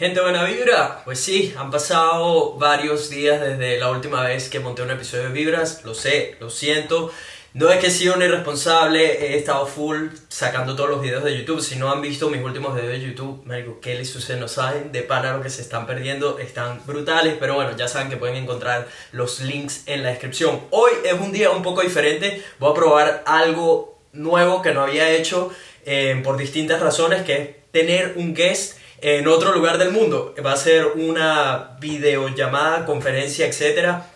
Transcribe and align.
Gente 0.00 0.18
buena 0.22 0.44
vibra, 0.44 1.02
pues 1.04 1.20
sí, 1.20 1.52
han 1.58 1.70
pasado 1.70 2.54
varios 2.54 3.10
días 3.10 3.38
desde 3.38 3.78
la 3.78 3.90
última 3.90 4.22
vez 4.22 4.48
que 4.48 4.58
monté 4.58 4.80
un 4.80 4.90
episodio 4.90 5.24
de 5.24 5.28
Vibras, 5.28 5.84
lo 5.84 5.92
sé, 5.92 6.36
lo 6.40 6.48
siento. 6.48 7.12
No 7.52 7.68
es 7.68 7.80
que 7.80 7.90
sido 7.90 8.14
un 8.14 8.22
irresponsable, 8.22 9.26
he 9.26 9.36
estado 9.36 9.66
full 9.66 10.06
sacando 10.28 10.74
todos 10.74 10.88
los 10.88 11.02
videos 11.02 11.22
de 11.22 11.36
YouTube. 11.36 11.60
Si 11.60 11.76
no 11.76 11.92
han 11.92 12.00
visto 12.00 12.30
mis 12.30 12.42
últimos 12.42 12.74
videos 12.74 12.92
de 12.92 13.00
YouTube, 13.02 13.42
me 13.44 13.58
digo, 13.58 13.78
¿qué 13.82 13.94
les 13.94 14.08
sucede? 14.08 14.40
No 14.40 14.48
saben 14.48 14.90
de 14.90 15.02
pana 15.02 15.36
lo 15.36 15.42
que 15.42 15.50
se 15.50 15.60
están 15.60 15.86
perdiendo, 15.86 16.38
están 16.38 16.80
brutales. 16.86 17.36
Pero 17.38 17.56
bueno, 17.56 17.76
ya 17.76 17.86
saben 17.86 18.08
que 18.08 18.16
pueden 18.16 18.36
encontrar 18.36 18.88
los 19.12 19.40
links 19.40 19.82
en 19.84 20.02
la 20.02 20.08
descripción. 20.08 20.62
Hoy 20.70 20.92
es 21.04 21.12
un 21.12 21.30
día 21.30 21.50
un 21.50 21.62
poco 21.62 21.82
diferente, 21.82 22.42
voy 22.58 22.70
a 22.70 22.74
probar 22.74 23.22
algo 23.26 23.98
nuevo 24.14 24.62
que 24.62 24.72
no 24.72 24.80
había 24.80 25.10
hecho 25.10 25.52
eh, 25.84 26.18
por 26.24 26.38
distintas 26.38 26.80
razones, 26.80 27.20
que 27.20 27.34
es 27.34 27.48
tener 27.70 28.14
un 28.16 28.32
guest 28.32 28.79
en 29.00 29.28
otro 29.28 29.52
lugar 29.52 29.78
del 29.78 29.90
mundo. 29.90 30.34
Va 30.44 30.52
a 30.52 30.56
ser 30.56 30.86
una 30.86 31.76
videollamada, 31.80 32.86
conferencia, 32.86 33.46
etcétera 33.46 34.06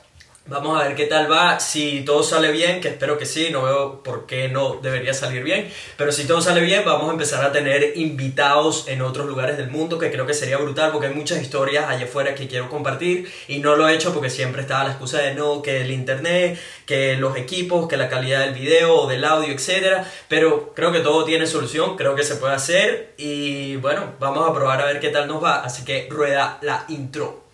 Vamos 0.46 0.78
a 0.78 0.86
ver 0.86 0.94
qué 0.94 1.06
tal 1.06 1.32
va, 1.32 1.58
si 1.58 2.02
todo 2.04 2.22
sale 2.22 2.52
bien, 2.52 2.82
que 2.82 2.88
espero 2.88 3.16
que 3.16 3.24
sí, 3.24 3.48
no 3.50 3.62
veo 3.62 4.02
por 4.02 4.26
qué 4.26 4.50
no 4.50 4.74
debería 4.74 5.14
salir 5.14 5.42
bien, 5.42 5.70
pero 5.96 6.12
si 6.12 6.26
todo 6.26 6.42
sale 6.42 6.60
bien 6.60 6.84
vamos 6.84 7.08
a 7.08 7.12
empezar 7.12 7.42
a 7.42 7.50
tener 7.50 7.96
invitados 7.96 8.86
en 8.88 9.00
otros 9.00 9.26
lugares 9.26 9.56
del 9.56 9.70
mundo, 9.70 9.98
que 9.98 10.10
creo 10.10 10.26
que 10.26 10.34
sería 10.34 10.58
brutal 10.58 10.92
porque 10.92 11.06
hay 11.06 11.14
muchas 11.14 11.40
historias 11.40 11.88
allá 11.88 12.04
afuera 12.04 12.34
que 12.34 12.46
quiero 12.46 12.68
compartir 12.68 13.32
y 13.48 13.60
no 13.60 13.74
lo 13.74 13.88
he 13.88 13.94
hecho 13.94 14.12
porque 14.12 14.28
siempre 14.28 14.60
estaba 14.60 14.84
la 14.84 14.90
excusa 14.90 15.16
de 15.22 15.32
no, 15.32 15.62
que 15.62 15.80
el 15.80 15.90
internet, 15.90 16.60
que 16.84 17.16
los 17.16 17.38
equipos, 17.38 17.88
que 17.88 17.96
la 17.96 18.10
calidad 18.10 18.40
del 18.40 18.52
video 18.52 18.94
o 18.94 19.08
del 19.08 19.24
audio, 19.24 19.50
etc. 19.50 20.04
Pero 20.28 20.74
creo 20.74 20.92
que 20.92 21.00
todo 21.00 21.24
tiene 21.24 21.46
solución, 21.46 21.96
creo 21.96 22.14
que 22.14 22.22
se 22.22 22.36
puede 22.36 22.52
hacer 22.52 23.14
y 23.16 23.76
bueno, 23.76 24.12
vamos 24.20 24.46
a 24.46 24.52
probar 24.52 24.82
a 24.82 24.84
ver 24.84 25.00
qué 25.00 25.08
tal 25.08 25.26
nos 25.26 25.42
va, 25.42 25.64
así 25.64 25.86
que 25.86 26.06
rueda 26.10 26.58
la 26.60 26.84
intro. 26.88 27.44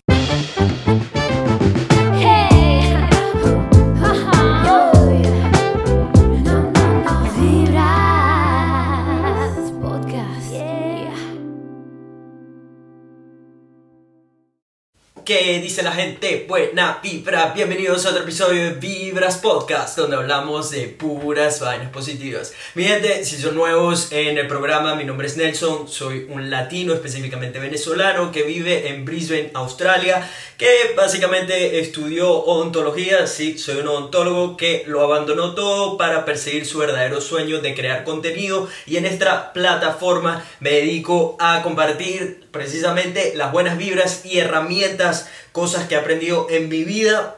¿Qué 15.31 15.61
dice 15.61 15.81
la 15.81 15.93
gente? 15.93 16.43
Buena 16.45 16.99
vibra, 17.01 17.53
bienvenidos 17.55 18.05
a 18.05 18.09
otro 18.09 18.23
episodio 18.23 18.65
de 18.65 18.71
Vibras 18.71 19.37
Podcast, 19.37 19.97
donde 19.97 20.17
hablamos 20.17 20.71
de 20.71 20.89
puras 20.89 21.61
vainas 21.61 21.89
positivas. 21.89 22.53
Mi 22.75 22.83
gente, 22.83 23.23
si 23.23 23.37
son 23.37 23.55
nuevos 23.55 24.11
en 24.11 24.37
el 24.37 24.47
programa, 24.47 24.93
mi 24.95 25.05
nombre 25.05 25.27
es 25.27 25.37
Nelson, 25.37 25.87
soy 25.87 26.27
un 26.27 26.49
latino, 26.49 26.93
específicamente 26.93 27.59
venezolano, 27.59 28.29
que 28.29 28.43
vive 28.43 28.89
en 28.89 29.05
Brisbane, 29.05 29.51
Australia, 29.53 30.29
que 30.57 30.67
básicamente 30.97 31.79
estudió 31.79 32.29
odontología, 32.29 33.25
sí, 33.25 33.57
soy 33.57 33.77
un 33.77 33.87
odontólogo 33.87 34.57
que 34.57 34.83
lo 34.85 34.99
abandonó 34.99 35.55
todo 35.55 35.95
para 35.95 36.25
perseguir 36.25 36.65
su 36.65 36.79
verdadero 36.79 37.21
sueño 37.21 37.61
de 37.61 37.73
crear 37.73 38.03
contenido 38.03 38.67
y 38.85 38.97
en 38.97 39.05
esta 39.05 39.53
plataforma 39.53 40.43
me 40.59 40.71
dedico 40.71 41.37
a 41.39 41.63
compartir 41.63 42.40
precisamente 42.51 43.33
las 43.35 43.51
buenas 43.51 43.77
vibras 43.77 44.25
y 44.25 44.39
herramientas, 44.39 45.27
cosas 45.51 45.87
que 45.87 45.95
he 45.95 45.97
aprendido 45.97 46.47
en 46.49 46.69
mi 46.69 46.83
vida 46.83 47.37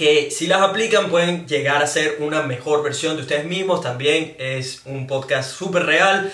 que 0.00 0.30
si 0.30 0.46
las 0.46 0.62
aplican 0.62 1.10
pueden 1.10 1.46
llegar 1.46 1.82
a 1.82 1.86
ser 1.86 2.16
una 2.20 2.42
mejor 2.42 2.82
versión 2.82 3.16
de 3.16 3.22
ustedes 3.22 3.44
mismos. 3.44 3.82
También 3.82 4.34
es 4.38 4.80
un 4.86 5.06
podcast 5.06 5.54
súper 5.54 5.84
real, 5.84 6.32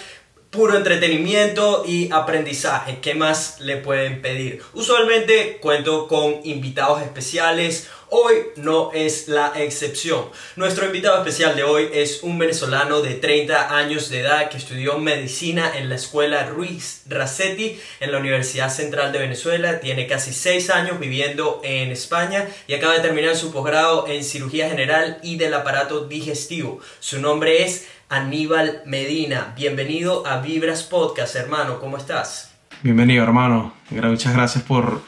puro 0.56 0.74
entretenimiento 0.74 1.84
y 1.86 2.10
aprendizaje. 2.10 2.98
¿Qué 3.02 3.14
más 3.14 3.60
le 3.60 3.76
pueden 3.76 4.22
pedir? 4.22 4.62
Usualmente 4.72 5.58
cuento 5.60 6.08
con 6.08 6.40
invitados 6.44 7.02
especiales 7.02 7.88
Hoy 8.08 8.36
no 8.54 8.92
es 8.94 9.26
la 9.26 9.53
excepción. 9.56 10.26
Nuestro 10.54 10.86
invitado 10.86 11.19
especial 11.19 11.56
de 11.56 11.64
hoy 11.64 11.88
es 11.92 12.22
un 12.22 12.38
venezolano 12.38 13.03
de 13.03 13.14
30 13.14 13.76
años 13.76 14.10
de 14.10 14.20
edad 14.20 14.48
que 14.48 14.58
estudió 14.58 14.97
medicina 14.98 15.72
en 15.76 15.88
la 15.88 15.97
escuela 15.97 16.44
Ruiz 16.44 17.02
Racetti 17.08 17.81
en 17.98 18.12
la 18.12 18.19
Universidad 18.19 18.70
Central 18.70 19.10
de 19.10 19.19
Venezuela. 19.19 19.81
Tiene 19.81 20.06
casi 20.06 20.32
6 20.32 20.70
años 20.70 21.00
viviendo 21.00 21.60
en 21.64 21.91
España 21.91 22.47
y 22.69 22.75
acaba 22.75 22.94
de 22.94 23.00
terminar 23.00 23.34
su 23.34 23.52
posgrado 23.52 24.06
en 24.06 24.22
cirugía 24.22 24.69
general 24.69 25.19
y 25.25 25.36
del 25.36 25.54
aparato 25.54 26.06
digestivo. 26.06 26.78
Su 27.00 27.20
nombre 27.20 27.64
es 27.64 27.88
Aníbal 28.09 28.83
Medina. 28.87 29.53
Bienvenido 29.56 30.25
a 30.27 30.41
Vibras 30.41 30.84
Podcast, 30.84 31.34
hermano. 31.34 31.81
¿Cómo 31.81 31.97
estás? 31.97 32.53
Bienvenido, 32.83 33.25
hermano. 33.25 33.75
Muchas 33.91 34.33
gracias 34.33 34.62
por 34.62 35.03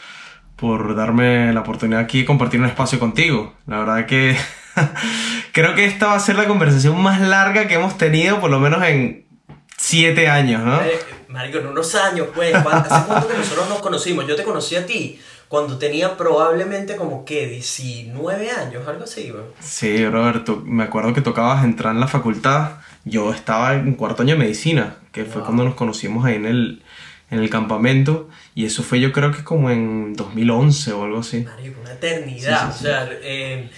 por 0.57 0.97
darme 0.97 1.53
la 1.53 1.61
oportunidad 1.61 2.01
aquí 2.01 2.21
de 2.21 2.25
compartir 2.27 2.59
un 2.59 2.67
espacio 2.67 2.99
contigo. 2.99 3.55
La 3.69 3.79
verdad 3.79 4.07
que 4.07 4.37
creo 5.53 5.77
que 5.77 5.85
esta 5.85 6.09
va 6.09 6.15
a 6.17 6.21
ser 6.21 6.35
la 6.35 6.49
conversación 6.49 7.01
más 7.01 7.21
larga 7.21 7.69
que 7.69 7.75
hemos 7.75 7.97
tenido, 7.97 8.41
por 8.41 8.51
lo 8.51 8.59
menos 8.59 8.83
en 8.83 9.25
siete 9.77 10.29
años, 10.29 10.65
¿no? 10.65 10.81
Eh, 10.83 10.99
marico, 11.29 11.59
en 11.59 11.69
unos 11.69 11.95
años, 11.95 12.27
pues. 12.35 12.53
¿Hace 12.53 13.07
cuánto 13.07 13.29
que 13.29 13.35
nosotros 13.35 13.69
nos 13.69 13.79
conocimos? 13.79 14.27
Yo 14.27 14.35
te 14.35 14.43
conocí 14.43 14.75
a 14.75 14.85
ti 14.85 15.21
cuando 15.47 15.79
tenía 15.79 16.17
probablemente 16.17 16.97
como 16.97 17.25
que 17.25 17.47
19 17.47 18.51
años, 18.51 18.87
algo 18.87 19.05
así, 19.05 19.31
güey. 19.31 19.45
Sí, 19.61 20.07
Roberto, 20.07 20.63
me 20.65 20.85
acuerdo 20.85 21.15
que 21.15 21.23
tocabas 21.23 21.65
entrar 21.65 21.95
en 21.95 22.01
la 22.01 22.09
facultad. 22.09 22.73
Yo 23.09 23.33
estaba 23.33 23.75
en 23.75 23.95
cuarto 23.95 24.23
año 24.23 24.35
de 24.35 24.41
medicina, 24.41 24.97
que 25.13 25.25
fue 25.25 25.43
cuando 25.43 25.65
nos 25.65 25.75
conocimos 25.75 26.25
ahí 26.25 26.37
en 26.37 26.47
el, 26.47 26.83
en 27.31 27.39
el 27.41 27.51
campamento 27.51 28.29
y 28.55 28.65
eso 28.65 28.83
fue 28.83 29.01
yo 29.01 29.13
creo 29.13 29.33
que 29.33 29.45
como 29.45 29.71
en 29.71 30.15
2011 30.15 30.93
o 30.93 31.05
algo 31.05 31.21
así. 31.21 31.41
Marico, 31.41 31.81
una 31.81 31.93
eternidad. 31.93 32.69
o 32.69 32.73
sea, 32.73 33.09
eh, 33.23 33.69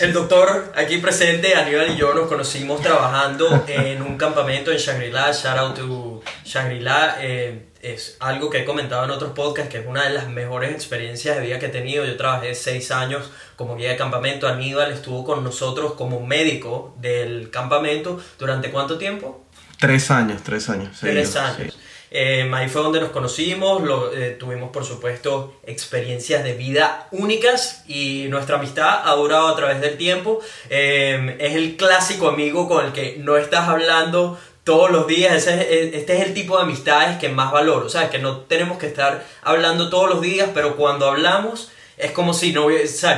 el 0.00 0.12
doctor 0.12 0.72
aquí 0.76 0.98
presente, 0.98 1.54
Aníbal 1.54 1.92
y 1.92 1.96
yo 1.96 2.14
nos 2.14 2.28
conocimos 2.28 2.80
trabajando 2.80 3.64
en 3.68 4.02
un 4.02 4.16
campamento 4.16 4.70
en 4.70 4.78
Shangri-La, 4.78 5.32
shout 5.32 5.58
out 5.58 5.74
to 5.76 6.22
Shangri-La. 6.44 7.16
Eh, 7.20 7.66
es 7.84 8.16
algo 8.20 8.48
que 8.48 8.60
he 8.60 8.64
comentado 8.64 9.04
en 9.04 9.10
otros 9.10 9.32
podcasts, 9.32 9.70
que 9.70 9.78
es 9.78 9.86
una 9.86 10.04
de 10.04 10.10
las 10.10 10.28
mejores 10.28 10.72
experiencias 10.72 11.36
de 11.36 11.42
vida 11.42 11.58
que 11.58 11.66
he 11.66 11.70
tenido. 11.70 12.04
Yo 12.04 12.16
trabajé 12.16 12.54
seis 12.54 12.90
años 12.90 13.30
como 13.56 13.76
guía 13.76 13.90
de 13.90 13.96
campamento. 13.96 14.48
Aníbal 14.48 14.90
estuvo 14.90 15.24
con 15.24 15.44
nosotros 15.44 15.92
como 15.92 16.24
médico 16.24 16.94
del 16.98 17.50
campamento. 17.50 18.20
¿Durante 18.38 18.70
cuánto 18.70 18.96
tiempo? 18.96 19.44
Tres 19.78 20.10
años, 20.10 20.42
tres 20.42 20.70
años. 20.70 20.96
Tres 20.98 21.36
años. 21.36 21.76
Eh, 22.16 22.48
ahí 22.54 22.68
fue 22.68 22.80
donde 22.80 23.00
nos 23.00 23.10
conocimos, 23.10 23.82
lo, 23.82 24.14
eh, 24.14 24.36
tuvimos 24.38 24.70
por 24.70 24.84
supuesto 24.84 25.58
experiencias 25.64 26.44
de 26.44 26.52
vida 26.52 27.08
únicas 27.10 27.82
y 27.88 28.26
nuestra 28.28 28.56
amistad 28.56 29.00
ha 29.04 29.16
durado 29.16 29.48
a 29.48 29.56
través 29.56 29.80
del 29.80 29.96
tiempo. 29.96 30.38
Eh, 30.70 31.36
es 31.40 31.56
el 31.56 31.76
clásico 31.76 32.28
amigo 32.28 32.68
con 32.68 32.86
el 32.86 32.92
que 32.92 33.16
no 33.18 33.36
estás 33.36 33.68
hablando 33.68 34.38
todos 34.64 34.90
los 34.90 35.06
días. 35.06 35.46
este 35.46 36.16
es 36.16 36.26
el 36.26 36.34
tipo 36.34 36.56
de 36.56 36.64
amistades 36.64 37.18
que 37.18 37.28
más 37.28 37.52
valoro. 37.52 37.86
O 37.86 37.90
sea, 37.90 38.10
que 38.10 38.18
no 38.18 38.38
tenemos 38.38 38.78
que 38.78 38.86
estar 38.86 39.24
hablando 39.42 39.90
todos 39.90 40.08
los 40.10 40.20
días, 40.20 40.50
pero 40.52 40.76
cuando 40.76 41.06
hablamos 41.06 41.70
es 41.96 42.10
como 42.10 42.34
si 42.34 42.52
no, 42.52 42.66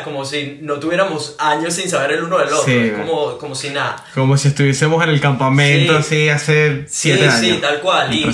como 0.04 0.24
si 0.26 0.58
no 0.60 0.74
tuviéramos 0.74 1.34
años 1.38 1.72
sin 1.72 1.88
saber 1.88 2.12
el 2.12 2.24
uno 2.24 2.38
del 2.38 2.52
otro, 2.52 2.70
es 2.70 2.92
como, 2.92 3.38
como 3.38 3.54
si 3.54 3.70
nada. 3.70 4.04
Como 4.14 4.36
si 4.36 4.48
estuviésemos 4.48 5.02
en 5.02 5.10
el 5.10 5.20
campamento 5.20 5.96
así 5.96 6.28
hace 6.28 6.84
siete 6.86 7.26
años. 7.26 7.40
Sí, 7.40 7.58
tal 7.60 7.80
cual. 7.80 8.12
Y, 8.12 8.24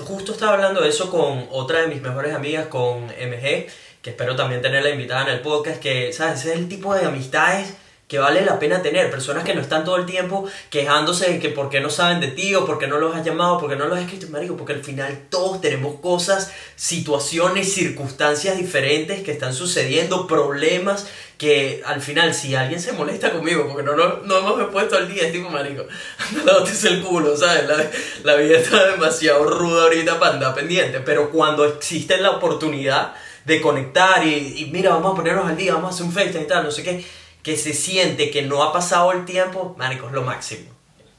justo 0.00 0.32
estaba 0.32 0.54
hablando 0.54 0.80
de 0.80 0.88
eso 0.88 1.10
con 1.10 1.46
otra 1.50 1.82
de 1.82 1.86
mis 1.86 2.02
mejores 2.02 2.34
amigas, 2.34 2.66
con 2.66 3.04
MG, 3.04 3.66
que 4.02 4.10
espero 4.10 4.34
también 4.34 4.62
tenerla 4.62 4.90
invitada 4.90 5.28
en 5.28 5.34
el 5.34 5.40
podcast, 5.40 5.80
que, 5.80 6.12
¿sabes? 6.12 6.40
Ese 6.40 6.54
es 6.54 6.58
el 6.58 6.68
tipo 6.68 6.92
de 6.94 7.04
amistades 7.04 7.74
que 8.12 8.18
vale 8.18 8.44
la 8.44 8.58
pena 8.58 8.82
tener. 8.82 9.10
Personas 9.10 9.42
que 9.42 9.54
no 9.54 9.62
están 9.62 9.86
todo 9.86 9.96
el 9.96 10.04
tiempo 10.04 10.44
quejándose 10.68 11.32
de 11.32 11.38
que 11.38 11.48
por 11.48 11.70
qué 11.70 11.80
no 11.80 11.88
saben 11.88 12.20
de 12.20 12.28
ti 12.28 12.54
o 12.54 12.66
por 12.66 12.78
qué 12.78 12.86
no 12.86 12.98
los 12.98 13.16
has 13.16 13.24
llamado, 13.24 13.56
por 13.56 13.70
qué 13.70 13.76
no 13.76 13.86
los 13.86 13.96
has 13.96 14.04
escrito, 14.04 14.26
marico, 14.28 14.54
porque 14.54 14.74
al 14.74 14.84
final 14.84 15.22
todos 15.30 15.62
tenemos 15.62 15.98
cosas, 15.98 16.52
situaciones, 16.76 17.72
circunstancias 17.72 18.58
diferentes 18.58 19.22
que 19.22 19.32
están 19.32 19.54
sucediendo, 19.54 20.26
problemas 20.26 21.06
que 21.38 21.82
al 21.86 22.02
final 22.02 22.34
si 22.34 22.54
alguien 22.54 22.80
se 22.80 22.92
molesta 22.92 23.32
conmigo 23.32 23.66
porque 23.66 23.82
no, 23.82 23.96
no, 23.96 24.18
no 24.18 24.38
hemos 24.40 24.70
puesto 24.70 24.94
al 24.94 25.08
día, 25.08 25.22
es 25.22 25.32
tipo, 25.32 25.48
marico, 25.48 25.86
no 26.44 26.62
te 26.64 26.88
el 26.88 27.02
culo, 27.02 27.34
¿sabes? 27.34 27.66
La, 27.66 27.90
la 28.24 28.34
vida 28.36 28.58
está 28.58 28.88
demasiado 28.88 29.44
ruda 29.44 29.84
ahorita 29.84 30.18
para 30.18 30.34
andar 30.34 30.54
pendiente, 30.54 31.00
pero 31.00 31.30
cuando 31.30 31.64
existe 31.64 32.18
la 32.18 32.32
oportunidad 32.32 33.14
de 33.46 33.62
conectar 33.62 34.24
y, 34.26 34.68
mira, 34.70 34.90
vamos 34.90 35.14
a 35.14 35.16
ponernos 35.16 35.48
al 35.48 35.56
día, 35.56 35.72
vamos 35.72 35.92
a 35.92 35.94
hacer 35.94 36.06
un 36.06 36.12
FaceTime 36.12 36.44
y 36.44 36.46
tal, 36.46 36.64
no 36.64 36.70
sé 36.70 36.82
qué 36.82 37.21
que 37.42 37.56
se 37.56 37.74
siente 37.74 38.30
que 38.30 38.42
no 38.42 38.62
ha 38.62 38.72
pasado 38.72 39.12
el 39.12 39.24
tiempo, 39.24 39.74
marico, 39.78 40.06
es 40.06 40.12
lo 40.12 40.22
máximo. 40.22 40.72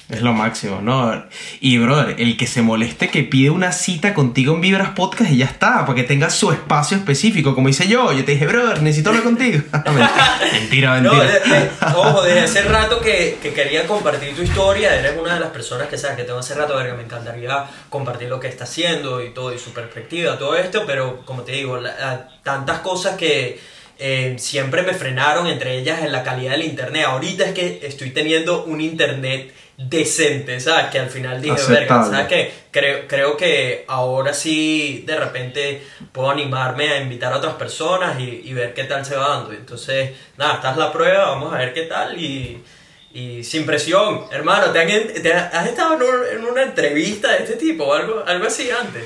Es 0.10 0.22
lo 0.22 0.34
máximo, 0.34 0.82
¿no? 0.82 1.24
Y, 1.62 1.78
brother, 1.78 2.20
el 2.20 2.36
que 2.36 2.46
se 2.46 2.62
moleste 2.62 3.10
que 3.10 3.24
pide 3.24 3.50
una 3.50 3.72
cita 3.72 4.14
contigo 4.14 4.54
en 4.54 4.62
Vibras 4.62 4.90
Podcast 4.90 5.32
y 5.32 5.38
ya 5.38 5.46
está, 5.46 5.86
para 5.86 5.96
que 5.96 6.04
tenga 6.04 6.30
su 6.30 6.52
espacio 6.52 6.98
específico, 6.98 7.56
como 7.56 7.70
hice 7.70 7.88
yo. 7.88 8.12
Yo 8.12 8.26
te 8.26 8.34
dije, 8.34 8.46
brother, 8.46 8.82
necesito 8.82 9.10
hablar 9.10 9.24
contigo. 9.24 9.62
mentira, 9.86 10.40
mentira. 10.52 11.02
No, 11.02 11.14
ojo, 11.98 12.22
desde 12.24 12.42
hace 12.42 12.62
rato 12.64 13.00
que, 13.00 13.38
que, 13.42 13.54
quería 13.54 13.88
compartir 13.88 14.36
tu 14.36 14.42
historia, 14.42 14.94
eres 14.94 15.18
una 15.18 15.36
de 15.36 15.40
las 15.40 15.50
personas 15.50 15.88
que 15.88 15.98
sabes 15.98 16.18
que 16.18 16.24
tengo 16.24 16.40
hace 16.40 16.54
rato, 16.54 16.78
que 16.78 16.94
me 16.94 17.04
encantaría 17.04 17.66
compartir 17.90 18.28
lo 18.28 18.42
que 18.42 18.50
está 18.50 18.66
haciendo 18.66 19.24
y 19.24 19.30
todo, 19.30 19.54
y 19.54 19.58
su 19.58 19.72
perspectiva, 19.72 20.38
todo 20.38 20.58
esto, 20.58 20.84
pero 20.86 21.26
como 21.26 21.44
te 21.44 21.54
digo, 21.54 21.80
tantas 22.44 22.80
cosas 22.80 23.16
que 23.16 23.58
eh, 24.00 24.36
siempre 24.40 24.82
me 24.82 24.94
frenaron, 24.94 25.48
entre 25.48 25.78
ellas 25.78 26.02
en 26.04 26.12
la 26.12 26.24
calidad 26.24 26.52
del 26.52 26.64
internet. 26.64 27.06
Ahorita 27.08 27.46
es 27.46 27.54
que 27.54 27.80
estoy 27.84 28.12
teniendo 28.12 28.64
un 28.66 28.82
internet 28.82 29.54
decente, 29.78 30.60
¿sabes? 30.60 30.88
Que 30.88 31.00
al 31.00 31.10
final 31.10 31.42
dije, 31.42 31.56
verga, 31.68 32.04
¿sabes 32.04 32.28
qué? 32.28 32.54
Creo, 32.72 33.08
creo 33.08 33.38
que 33.38 33.86
ahora 33.88 34.34
sí 34.34 35.04
de 35.06 35.16
repente 35.16 35.82
puedo 36.12 36.30
animarme 36.30 36.90
a 36.90 37.02
invitar 37.02 37.34
a 37.34 37.38
otras 37.38 37.56
personas 37.56 38.20
y, 38.20 38.54
ver 38.54 38.74
qué 38.74 38.84
tal 38.84 39.06
se 39.06 39.16
va 39.16 39.30
dando. 39.30 39.54
Entonces, 39.54 40.12
nada, 40.38 40.56
esta 40.56 40.72
es 40.72 40.78
la 40.78 40.92
prueba, 40.92 41.30
vamos 41.30 41.54
a 41.54 41.58
ver 41.58 41.74
qué 41.74 41.84
tal 41.84 42.20
y, 42.20 42.62
y 43.14 43.44
sin 43.44 43.66
presión. 43.66 44.22
Hermano, 44.32 44.72
¿te, 44.72 44.80
has 45.34 45.68
estado 45.68 45.98
en, 46.32 46.46
una 46.46 46.64
entrevista 46.64 47.32
de 47.32 47.44
este 47.44 47.56
tipo 47.56 47.86
o 47.86 47.94
algo, 47.94 48.24
algo 48.26 48.46
así 48.46 48.70
antes? 48.70 49.06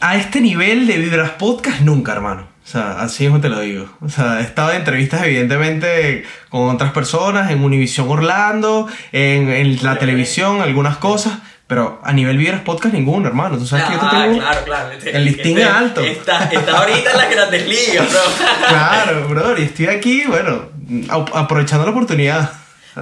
A 0.00 0.16
este 0.16 0.40
nivel 0.40 0.86
de 0.86 0.98
Vibras 0.98 1.32
Podcast 1.32 1.80
nunca, 1.80 2.12
hermano. 2.12 2.55
O 2.66 2.68
sea, 2.68 3.00
así 3.00 3.22
mismo 3.22 3.40
te 3.40 3.48
lo 3.48 3.60
digo. 3.60 3.88
O 4.00 4.08
sea, 4.08 4.40
he 4.40 4.42
estado 4.42 4.72
en 4.72 4.78
entrevistas 4.78 5.22
evidentemente 5.22 6.24
con 6.48 6.68
otras 6.68 6.90
personas, 6.90 7.52
en 7.52 7.62
Univision 7.62 8.08
Orlando, 8.08 8.88
en, 9.12 9.50
en 9.50 9.84
la 9.84 10.00
televisión, 10.00 10.60
algunas 10.60 10.96
cosas. 10.96 11.34
Pero 11.68 12.00
a 12.02 12.12
nivel 12.12 12.38
Vibras 12.38 12.62
Podcast 12.62 12.92
ninguno, 12.92 13.28
hermano. 13.28 13.56
Tú 13.56 13.66
sabes 13.66 13.84
que 13.84 13.92
yo 13.92 14.00
te 14.00 14.06
tengo 14.08 14.38
claro, 14.38 14.64
claro. 14.64 14.88
el 15.04 15.24
listín 15.24 15.58
es 15.58 15.66
alto. 15.66 16.00
Está, 16.00 16.44
está 16.44 16.78
ahorita 16.78 17.12
en 17.12 17.16
las 17.16 17.30
grandes 17.30 17.68
ligas, 17.68 18.10
bro. 18.10 18.20
claro, 18.68 19.28
bro. 19.28 19.58
Y 19.58 19.62
estoy 19.62 19.86
aquí, 19.86 20.24
bueno, 20.26 20.62
aprovechando 21.34 21.84
la 21.84 21.92
oportunidad. 21.92 22.52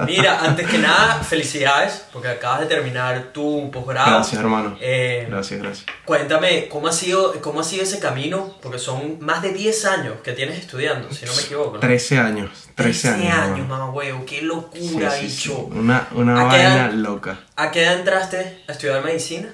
Mira, 0.05 0.43
antes 0.43 0.67
que 0.67 0.77
nada, 0.77 1.23
felicidades, 1.23 2.05
porque 2.11 2.27
acabas 2.27 2.61
de 2.61 2.65
terminar 2.65 3.31
tu 3.31 3.71
posgrado. 3.71 4.11
Gracias, 4.11 4.41
hermano. 4.41 4.77
Eh, 4.81 5.25
gracias, 5.29 5.61
gracias. 5.61 5.85
Cuéntame, 6.03 6.67
¿cómo 6.67 6.89
ha, 6.89 6.91
sido, 6.91 7.39
¿cómo 7.41 7.61
ha 7.61 7.63
sido 7.63 7.83
ese 7.83 7.99
camino? 7.99 8.55
Porque 8.61 8.77
son 8.77 9.19
más 9.21 9.41
de 9.41 9.53
10 9.53 9.85
años 9.85 10.15
que 10.21 10.33
tienes 10.33 10.59
estudiando, 10.59 11.09
si 11.13 11.25
no 11.25 11.33
me 11.33 11.41
equivoco. 11.41 11.79
13 11.79 12.17
años. 12.17 12.69
13, 12.75 13.07
años. 13.07 13.33
años, 13.33 13.69
mamá 13.69 13.89
huevo, 13.91 14.25
qué 14.25 14.41
locura, 14.41 15.13
bicho. 15.21 15.69
Una, 15.71 16.09
una 16.11 16.43
vaina 16.43 16.91
loca. 16.91 17.39
¿A 17.55 17.71
qué 17.71 17.83
edad 17.83 17.99
entraste 17.99 18.63
a 18.67 18.73
estudiar 18.73 19.01
medicina? 19.01 19.47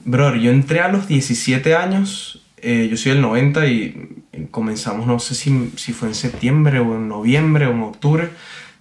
Bro, 0.00 0.34
yo 0.34 0.50
entré 0.50 0.80
a 0.80 0.88
los 0.88 1.06
17 1.06 1.76
años. 1.76 2.42
Eh, 2.56 2.88
yo 2.90 2.96
soy 2.96 3.12
del 3.12 3.20
90 3.20 3.66
y 3.66 4.24
comenzamos, 4.50 5.06
no 5.06 5.20
sé 5.20 5.36
si, 5.36 5.72
si 5.76 5.92
fue 5.92 6.08
en 6.08 6.16
septiembre 6.16 6.80
o 6.80 6.96
en 6.96 7.06
noviembre 7.06 7.66
o 7.66 7.70
en 7.70 7.82
octubre 7.82 8.30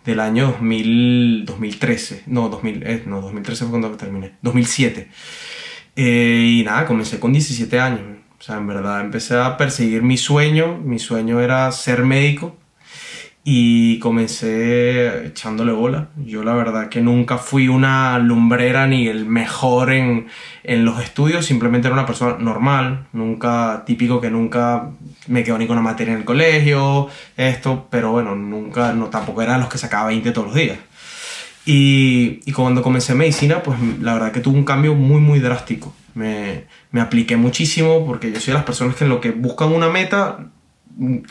del 0.07 0.21
año 0.21 0.47
2000, 0.47 1.45
2013. 1.45 2.23
No, 2.27 2.49
2000, 2.49 2.83
eh, 2.87 3.03
no, 3.05 3.21
2013 3.21 3.65
fue 3.65 3.69
cuando 3.71 3.91
terminé. 3.97 4.33
2007. 4.41 5.09
Eh, 5.95 6.57
y 6.59 6.63
nada, 6.63 6.85
comencé 6.85 7.19
con 7.19 7.33
17 7.33 7.79
años. 7.79 8.01
O 8.39 8.41
sea, 8.41 8.57
en 8.57 8.67
verdad 8.67 9.01
empecé 9.01 9.35
a 9.35 9.57
perseguir 9.57 10.03
mi 10.03 10.17
sueño. 10.17 10.77
Mi 10.77 10.97
sueño 10.97 11.41
era 11.41 11.71
ser 11.71 12.03
médico 12.03 12.55
y 13.49 13.97
comencé 13.99 15.27
echándole 15.27 15.71
bola. 15.71 16.09
Yo 16.17 16.43
la 16.43 16.53
verdad 16.53 16.89
que 16.89 16.99
nunca 16.99 17.37
fui 17.37 17.69
una 17.69 18.19
lumbrera 18.19 18.87
ni 18.87 19.07
el 19.07 19.25
mejor 19.25 19.93
en, 19.93 20.27
en, 20.65 20.83
los 20.83 21.01
estudios, 21.01 21.45
simplemente 21.45 21.87
era 21.87 21.93
una 21.93 22.05
persona 22.05 22.35
normal, 22.39 23.07
nunca 23.13 23.83
típico 23.85 24.19
que 24.19 24.29
nunca 24.29 24.89
me 25.27 25.45
quedó 25.45 25.57
ni 25.57 25.65
con 25.65 25.77
una 25.77 25.81
materia 25.81 26.11
en 26.11 26.19
el 26.19 26.25
colegio, 26.25 27.07
esto, 27.37 27.87
pero 27.89 28.11
bueno, 28.11 28.35
nunca, 28.35 28.91
no, 28.91 29.05
tampoco 29.05 29.41
era 29.41 29.57
los 29.57 29.69
que 29.69 29.77
sacaba 29.77 30.07
20 30.07 30.29
todos 30.31 30.47
los 30.47 30.55
días. 30.55 30.79
Y, 31.65 32.41
y 32.45 32.51
cuando 32.51 32.81
comencé 32.81 33.15
medicina, 33.15 33.63
pues 33.63 33.79
la 34.01 34.15
verdad 34.15 34.33
que 34.33 34.41
tuvo 34.41 34.57
un 34.57 34.65
cambio 34.65 34.93
muy, 34.93 35.21
muy 35.21 35.39
drástico. 35.39 35.93
Me, 36.15 36.65
me 36.91 36.99
apliqué 36.99 37.37
muchísimo 37.37 38.05
porque 38.05 38.29
yo 38.29 38.41
soy 38.41 38.51
de 38.51 38.55
las 38.55 38.65
personas 38.65 38.97
que 38.97 39.05
en 39.05 39.09
lo 39.09 39.21
que 39.21 39.31
buscan 39.31 39.71
una 39.71 39.87
meta 39.87 40.49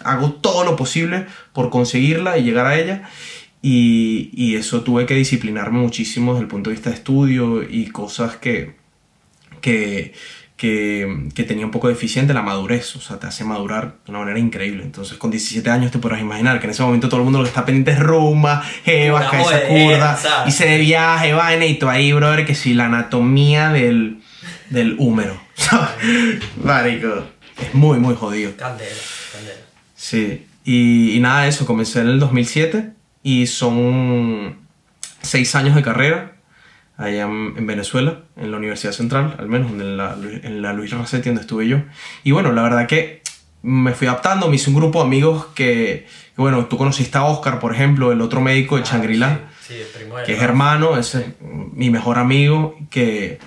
hago 0.04 0.32
todo 0.32 0.64
lo 0.64 0.76
posible 0.76 1.26
por 1.52 1.70
conseguirla 1.70 2.38
y 2.38 2.44
llegar 2.44 2.66
a 2.66 2.78
ella. 2.78 3.02
Y, 3.62 4.30
y, 4.34 4.54
eso 4.54 4.82
tuve 4.82 5.06
que 5.06 5.14
disciplinarme 5.14 5.80
muchísimo 5.80 6.32
desde 6.32 6.42
el 6.42 6.48
punto 6.48 6.70
de 6.70 6.76
vista 6.76 6.90
de 6.90 6.96
estudio 6.96 7.62
y 7.68 7.86
cosas 7.88 8.36
que, 8.36 8.76
que, 9.60 10.12
que, 10.56 11.28
que, 11.34 11.42
tenía 11.42 11.64
un 11.64 11.72
poco 11.72 11.88
deficiente, 11.88 12.32
la 12.32 12.42
madurez, 12.42 12.94
o 12.94 13.00
sea, 13.00 13.18
te 13.18 13.26
hace 13.26 13.44
madurar 13.44 13.96
de 14.04 14.10
una 14.10 14.20
manera 14.20 14.38
increíble. 14.38 14.84
Entonces, 14.84 15.18
con 15.18 15.32
17 15.32 15.68
años 15.68 15.90
te 15.90 15.98
podrás 15.98 16.20
imaginar 16.20 16.60
que 16.60 16.66
en 16.66 16.70
ese 16.70 16.82
momento 16.82 17.08
todo 17.08 17.20
el 17.20 17.24
mundo 17.24 17.40
lo 17.40 17.44
que 17.44 17.48
está 17.48 17.64
pendiente 17.64 17.90
es 17.90 17.98
rumba, 17.98 18.62
jeva, 18.84 19.28
cabeza 19.28 19.66
curda, 19.66 20.44
y 20.46 20.50
se 20.52 20.66
de 20.66 20.78
viaje, 20.78 21.32
vaina, 21.32 21.66
y 21.66 21.76
tú 21.76 21.88
ahí, 21.88 22.12
brother, 22.12 22.46
que 22.46 22.54
si 22.54 22.72
la 22.72 22.86
anatomía 22.86 23.70
del, 23.70 24.18
del 24.70 24.94
húmero, 24.98 25.40
Marico, 26.62 27.24
es 27.60 27.74
muy, 27.74 27.98
muy 27.98 28.14
jodido. 28.14 28.56
Candela. 28.56 28.94
Sí, 29.94 30.46
y, 30.64 31.18
nada 31.20 31.42
de 31.42 31.48
eso, 31.48 31.64
comencé 31.64 32.00
en 32.00 32.08
el 32.08 32.20
2007 32.20 32.90
y 33.22 33.46
son 33.46 34.58
seis 35.22 35.54
años 35.54 35.74
de 35.74 35.82
carrera 35.82 36.32
allá 36.96 37.22
en, 37.22 37.66
Venezuela, 37.66 38.22
en 38.36 38.50
la 38.50 38.56
Universidad 38.56 38.92
Central, 38.92 39.36
al 39.38 39.48
menos 39.48 39.70
en 39.70 39.96
la, 39.96 40.16
en 40.42 40.62
la 40.62 40.72
Luis 40.72 40.90
Racetti, 40.92 41.28
donde 41.28 41.42
estuve 41.42 41.68
yo. 41.68 41.78
Y 42.24 42.32
bueno, 42.32 42.52
la 42.52 42.62
verdad 42.62 42.86
que 42.86 43.22
me 43.62 43.92
fui 43.92 44.06
adaptando, 44.06 44.48
me 44.48 44.56
hice 44.56 44.70
un 44.70 44.76
grupo 44.76 45.00
de 45.00 45.06
amigos 45.06 45.46
que, 45.54 46.06
bueno, 46.36 46.66
tú 46.66 46.76
conociste 46.76 47.18
a 47.18 47.24
Oscar, 47.24 47.58
por 47.58 47.74
ejemplo, 47.74 48.12
el 48.12 48.20
otro 48.20 48.40
médico 48.40 48.76
de 48.76 48.82
Changrila, 48.82 49.40
que 50.24 50.32
es 50.34 50.42
hermano, 50.42 50.96
es 50.96 51.18
mi 51.40 51.90
mejor 51.90 52.18
amigo, 52.18 52.76
que, 52.90 53.38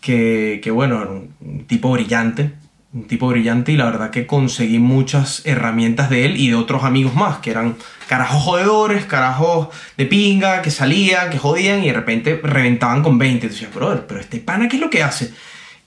que, 0.00 0.60
que 0.62 0.70
bueno, 0.70 1.02
era 1.02 1.10
un 1.10 1.66
tipo 1.66 1.90
brillante, 1.90 2.52
un 2.92 3.06
tipo 3.06 3.28
brillante 3.28 3.72
y 3.72 3.76
la 3.76 3.86
verdad 3.86 4.10
que 4.10 4.26
conseguí 4.26 4.78
muchas 4.78 5.42
herramientas 5.46 6.10
de 6.10 6.26
él 6.26 6.36
y 6.36 6.48
de 6.48 6.54
otros 6.54 6.84
amigos 6.84 7.14
más, 7.14 7.38
que 7.38 7.50
eran 7.50 7.76
carajos 8.06 8.42
jodedores, 8.42 9.06
carajos 9.06 9.68
de 9.96 10.04
pinga, 10.04 10.60
que 10.60 10.70
salían, 10.70 11.30
que 11.30 11.38
jodían 11.38 11.82
y 11.82 11.86
de 11.86 11.94
repente 11.94 12.40
reventaban 12.42 13.02
con 13.02 13.16
20. 13.16 13.46
Y 13.46 13.48
decías, 13.48 13.74
brother, 13.74 14.06
pero 14.06 14.20
este 14.20 14.40
pana, 14.40 14.68
¿qué 14.68 14.76
es 14.76 14.82
lo 14.82 14.90
que 14.90 15.02
hace? 15.02 15.32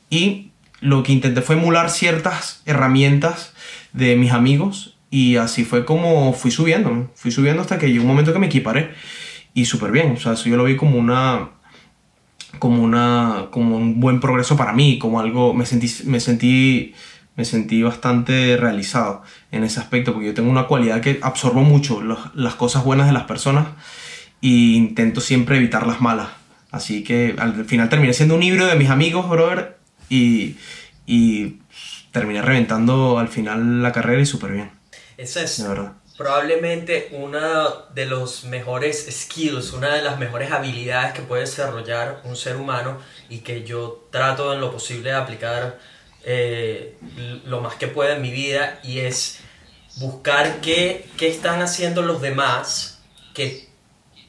Y 0.10 0.52
lo 0.81 1.04
que 1.04 1.12
intenté 1.12 1.42
fue 1.42 1.56
emular 1.56 1.92
ciertas 1.92 2.63
herramientas 2.66 3.54
de 3.94 4.16
mis 4.16 4.31
amigos 4.31 4.98
y 5.12 5.38
así 5.38 5.63
fue 5.63 5.86
como 5.86 6.34
fui 6.34 6.52
subiendo, 6.52 7.12
fui 7.16 7.31
subiendo 7.31 7.62
hasta 7.62 7.78
que 7.78 7.92
llegó 7.92 8.04
un 8.04 8.10
momento 8.10 8.34
que 8.34 8.40
me 8.40 8.48
equiparé 8.48 8.92
y 9.54 9.66
súper 9.66 9.92
bien, 9.92 10.12
o 10.12 10.19
sea, 10.19 10.34
eso 10.34 10.50
yo 10.50 10.57
lo 10.57 10.66
vi 10.66 10.75
como 10.75 10.98
una 10.98 11.50
como, 12.60 12.84
una, 12.84 13.48
como 13.52 13.78
un 13.78 14.00
buen 14.00 14.19
progreso 14.19 14.57
para 14.57 14.74
mí, 14.74 14.98
como 15.00 15.19
algo, 15.19 15.54
me 15.54 15.66
sentí, 15.66 15.92
me 16.06 16.19
sentí, 16.19 16.94
me 17.35 17.45
sentí 17.45 17.83
bastante 17.83 18.57
realizado 18.57 19.24
en 19.52 19.64
ese 19.64 19.80
aspecto, 19.80 20.14
porque 20.14 20.28
yo 20.28 20.33
tengo 20.33 20.50
una 20.50 20.68
cualidad 20.68 21.02
que 21.02 21.19
absorbo 21.21 21.62
mucho 21.62 22.02
las 22.33 22.56
cosas 22.56 22.83
buenas 22.83 23.07
de 23.07 23.14
las 23.14 23.24
personas 23.24 23.68
e 24.42 24.47
intento 24.47 25.21
siempre 25.21 25.57
evitar 25.57 25.88
las 25.88 26.02
malas. 26.02 26.30
Así 26.71 27.04
que 27.04 27.35
al 27.38 27.66
final 27.66 27.90
terminé 27.90 28.14
siendo 28.14 28.35
un 28.35 28.42
libro 28.42 28.66
de 28.66 28.76
mis 28.76 28.90
amigos, 28.90 29.30
brother, 29.30 29.78
y, 30.09 30.57
y 31.06 31.57
terminé 32.12 32.42
reventando 32.42 33.18
al 33.18 33.30
final 33.30 33.81
la 33.81 33.92
carrera 33.92 34.21
y 34.21 34.26
súper 34.26 34.52
bien. 34.52 34.71
Eso 35.18 35.40
es. 35.40 35.66
Probablemente 36.18 37.10
una 37.12 37.68
de 37.94 38.06
los 38.06 38.45
mejores 38.45 39.06
skills, 39.12 39.74
una 39.74 39.95
de 39.95 40.02
las 40.02 40.18
mejores 40.18 40.52
habilidades 40.52 41.14
que 41.14 41.22
puede 41.22 41.42
desarrollar 41.42 42.22
un 42.24 42.38
ser 42.38 42.56
humano 42.56 43.00
y 43.28 43.40
que 43.40 43.64
yo 43.64 44.07
trato 44.12 44.54
en 44.54 44.62
lo 44.62 44.72
posible 44.72 45.10
de 45.10 45.16
aplicar 45.16 45.78
eh, 46.24 46.95
lo 47.45 47.60
más 47.60 47.76
que 47.76 47.88
pueda 47.88 48.16
en 48.16 48.22
mi 48.22 48.31
vida 48.31 48.80
y 48.81 49.00
es 49.00 49.40
buscar 49.98 50.62
qué, 50.62 51.06
qué 51.18 51.28
están 51.28 51.62
haciendo 51.62 52.02
los 52.02 52.22
demás 52.22 53.02
que 53.34 53.68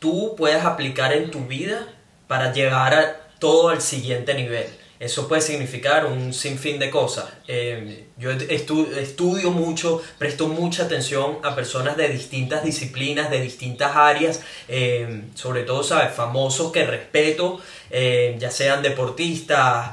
tú 0.01 0.35
puedas 0.37 0.65
aplicar 0.65 1.13
en 1.13 1.31
tu 1.31 1.47
vida 1.47 1.87
para 2.27 2.53
llegar 2.53 2.95
a 2.95 3.29
todo 3.39 3.69
al 3.69 3.81
siguiente 3.81 4.35
nivel. 4.35 4.67
Eso 4.99 5.29
puede 5.29 5.43
significar 5.43 6.07
un 6.07 6.33
sinfín 6.33 6.79
de 6.79 6.89
cosas. 6.91 7.27
Eh, 7.47 8.07
yo 8.17 8.31
estudio 8.31 9.51
mucho, 9.51 10.03
presto 10.17 10.49
mucha 10.49 10.85
atención 10.85 11.39
a 11.43 11.55
personas 11.55 11.99
de 11.99 12.09
distintas 12.09 12.65
disciplinas, 12.65 13.31
de 13.31 13.43
distintas 13.43 13.95
áreas, 13.95 14.41
eh, 14.69 15.25
sobre 15.35 15.65
todo, 15.65 15.83
¿sabes? 15.83 16.15
Famosos 16.15 16.73
que 16.73 16.87
respeto, 16.87 17.61
eh, 17.91 18.37
ya 18.39 18.51
sean 18.51 18.83
deportistas, 18.83 19.91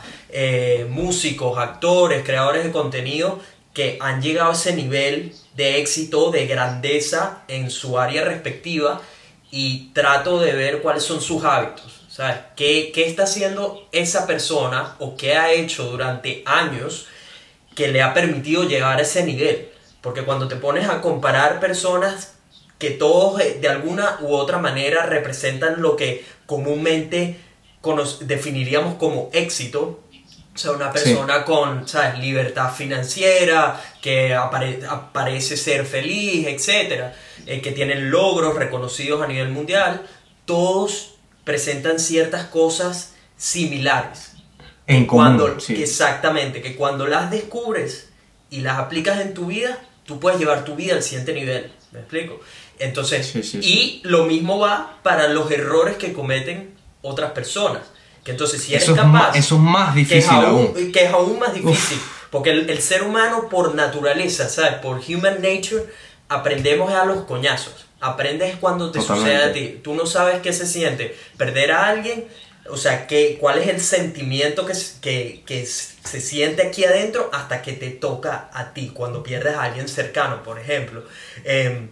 músicos, 0.90 1.60
actores, 1.60 2.24
creadores 2.24 2.64
de 2.64 2.72
contenido, 2.72 3.40
que 3.74 3.98
han 4.00 4.22
llegado 4.22 4.52
a 4.52 4.54
ese 4.54 4.74
nivel 4.74 5.34
de 5.56 5.80
éxito, 5.80 6.32
de 6.32 6.48
grandeza 6.48 7.44
en 7.48 7.70
su 7.70 8.00
área 8.00 8.24
respectiva 8.24 9.02
y 9.52 9.92
trato 9.94 10.40
de 10.40 10.54
ver 10.54 10.82
cuáles 10.82 11.04
son 11.04 11.22
sus 11.22 11.44
hábitos 11.44 12.03
¿Sabes? 12.13 12.41
¿Qué, 12.55 12.91
¿Qué 12.93 13.08
está 13.08 13.24
haciendo 13.24 13.88
esa 13.91 14.27
persona 14.27 14.96
o 15.00 15.17
qué 15.17 15.34
ha 15.34 15.51
hecho 15.51 15.86
durante 15.86 16.43
años 16.46 17.08
que 17.74 17.88
le 17.88 18.03
ha 18.03 18.13
permitido 18.13 18.65
llegar 18.65 19.00
a 19.00 19.01
ese 19.01 19.24
nivel? 19.24 19.70
Porque 20.00 20.22
cuando 20.22 20.48
te 20.48 20.55
pones 20.55 20.88
a 20.88 21.01
comparar 21.01 21.60
personas 21.60 22.36
que 22.77 22.91
todos 22.91 23.41
eh, 23.41 23.58
de 23.60 23.67
alguna 23.67 24.20
u 24.22 24.36
otra 24.36 24.60
manera 24.60 25.08
representan 25.08 25.82
lo 25.82 25.96
que 25.96 26.24
comúnmente 26.46 27.39
definiríamos 28.22 28.93
como 29.00 29.32
éxito, 29.34 30.01
o 30.53 30.58
sea, 30.58 30.70
una 30.74 30.91
persona 30.91 31.43
con 31.43 31.88
¿sabes? 31.88 32.20
libertad 32.20 32.72
financiera, 32.72 33.82
que 34.03 34.38
parece 35.12 35.58
ser 35.58 35.84
feliz, 35.84 36.46
etc., 36.46 37.05
eh, 37.48 37.60
que 37.60 37.72
tienen 37.72 38.12
logros 38.12 38.53
reconocidos 38.55 39.24
a 39.24 39.25
nivel 39.25 39.50
mundial, 39.50 40.05
todos 40.46 41.12
presentan 41.44 42.00
ciertas 42.00 42.46
cosas 42.46 43.14
similares. 43.38 44.34
En 44.86 45.06
cuando, 45.06 45.58
Exactamente, 45.70 46.62
que 46.62 46.76
cuando 46.76 47.08
las 47.08 47.32
descubres 47.32 48.10
y 48.50 48.62
las 48.62 48.80
aplicas 48.80 49.22
en 49.22 49.34
tu 49.34 49.48
vida, 49.48 49.80
tú 50.06 50.20
puedes 50.20 50.40
llevar 50.40 50.66
tu 50.66 50.76
vida 50.76 50.96
al 50.96 51.04
siguiente 51.04 51.34
nivel. 51.34 51.72
¿Me 51.92 52.00
explico? 52.00 52.40
Entonces, 52.80 53.34
y 53.56 54.02
lo 54.04 54.26
mismo 54.26 54.60
va 54.60 55.00
para 55.04 55.28
los 55.28 55.50
errores 55.52 55.96
que 55.98 56.12
cometen 56.12 56.74
otras 57.02 57.32
personas. 57.32 57.84
Que 58.24 58.32
entonces, 58.32 58.64
si 58.64 58.74
eres 58.74 58.84
eso 58.84 58.96
capaz. 58.96 59.32
Es 59.32 59.46
eso 59.46 59.56
es 59.56 59.62
más 59.62 59.96
difícil 59.96 60.20
que 60.20 60.26
es 60.26 60.30
aún, 60.30 60.92
Que 60.92 61.06
es 61.06 61.14
aún 61.14 61.40
más 61.40 61.54
difícil. 61.54 62.00
Porque 62.30 62.50
el, 62.50 62.82
ser 62.82 63.04
humano, 63.04 63.48
por 63.50 63.76
naturaleza, 63.76 64.50
¿sabes? 64.50 64.76
Por 64.76 65.02
human 65.08 65.36
nature, 65.36 65.86
aprendemos 66.30 66.92
a 66.92 67.06
los 67.06 67.26
coñazos. 67.26 67.83
Aprendes 68.04 68.58
cuando 68.58 68.92
te 68.92 69.02
sucede 69.02 69.44
a 69.44 69.54
ti. 69.54 69.80
Tú 69.84 69.96
no 69.96 70.06
sabes 70.06 70.42
qué 70.42 70.52
se 70.52 70.68
siente 70.68 71.16
perder 71.38 71.72
a 71.72 71.88
alguien. 71.88 72.26
O 72.70 72.78
sea, 72.78 73.08
que, 73.08 73.38
cuál 73.40 73.60
es 73.60 73.68
el 73.68 73.82
sentimiento 73.82 74.66
que, 74.66 74.74
que, 75.02 75.44
que 75.46 75.66
se 75.66 76.22
siente 76.22 76.68
aquí 76.68 76.86
adentro 76.86 77.30
hasta 77.34 77.62
que 77.62 77.74
te 77.74 77.90
toca 77.90 78.50
a 78.54 78.74
ti, 78.74 78.92
cuando 78.94 79.24
pierdes 79.24 79.56
a 79.56 79.64
alguien 79.64 79.88
cercano, 79.88 80.44
por 80.44 80.60
ejemplo. 80.60 81.04
Eh, 81.44 81.88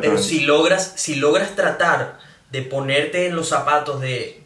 pero 0.00 0.18
si 0.18 0.40
logras, 0.40 0.92
si 0.96 1.14
logras 1.14 1.56
tratar 1.56 2.18
de 2.50 2.62
ponerte 2.62 3.26
en 3.26 3.36
los 3.36 3.48
zapatos 3.48 4.00
de 4.00 4.41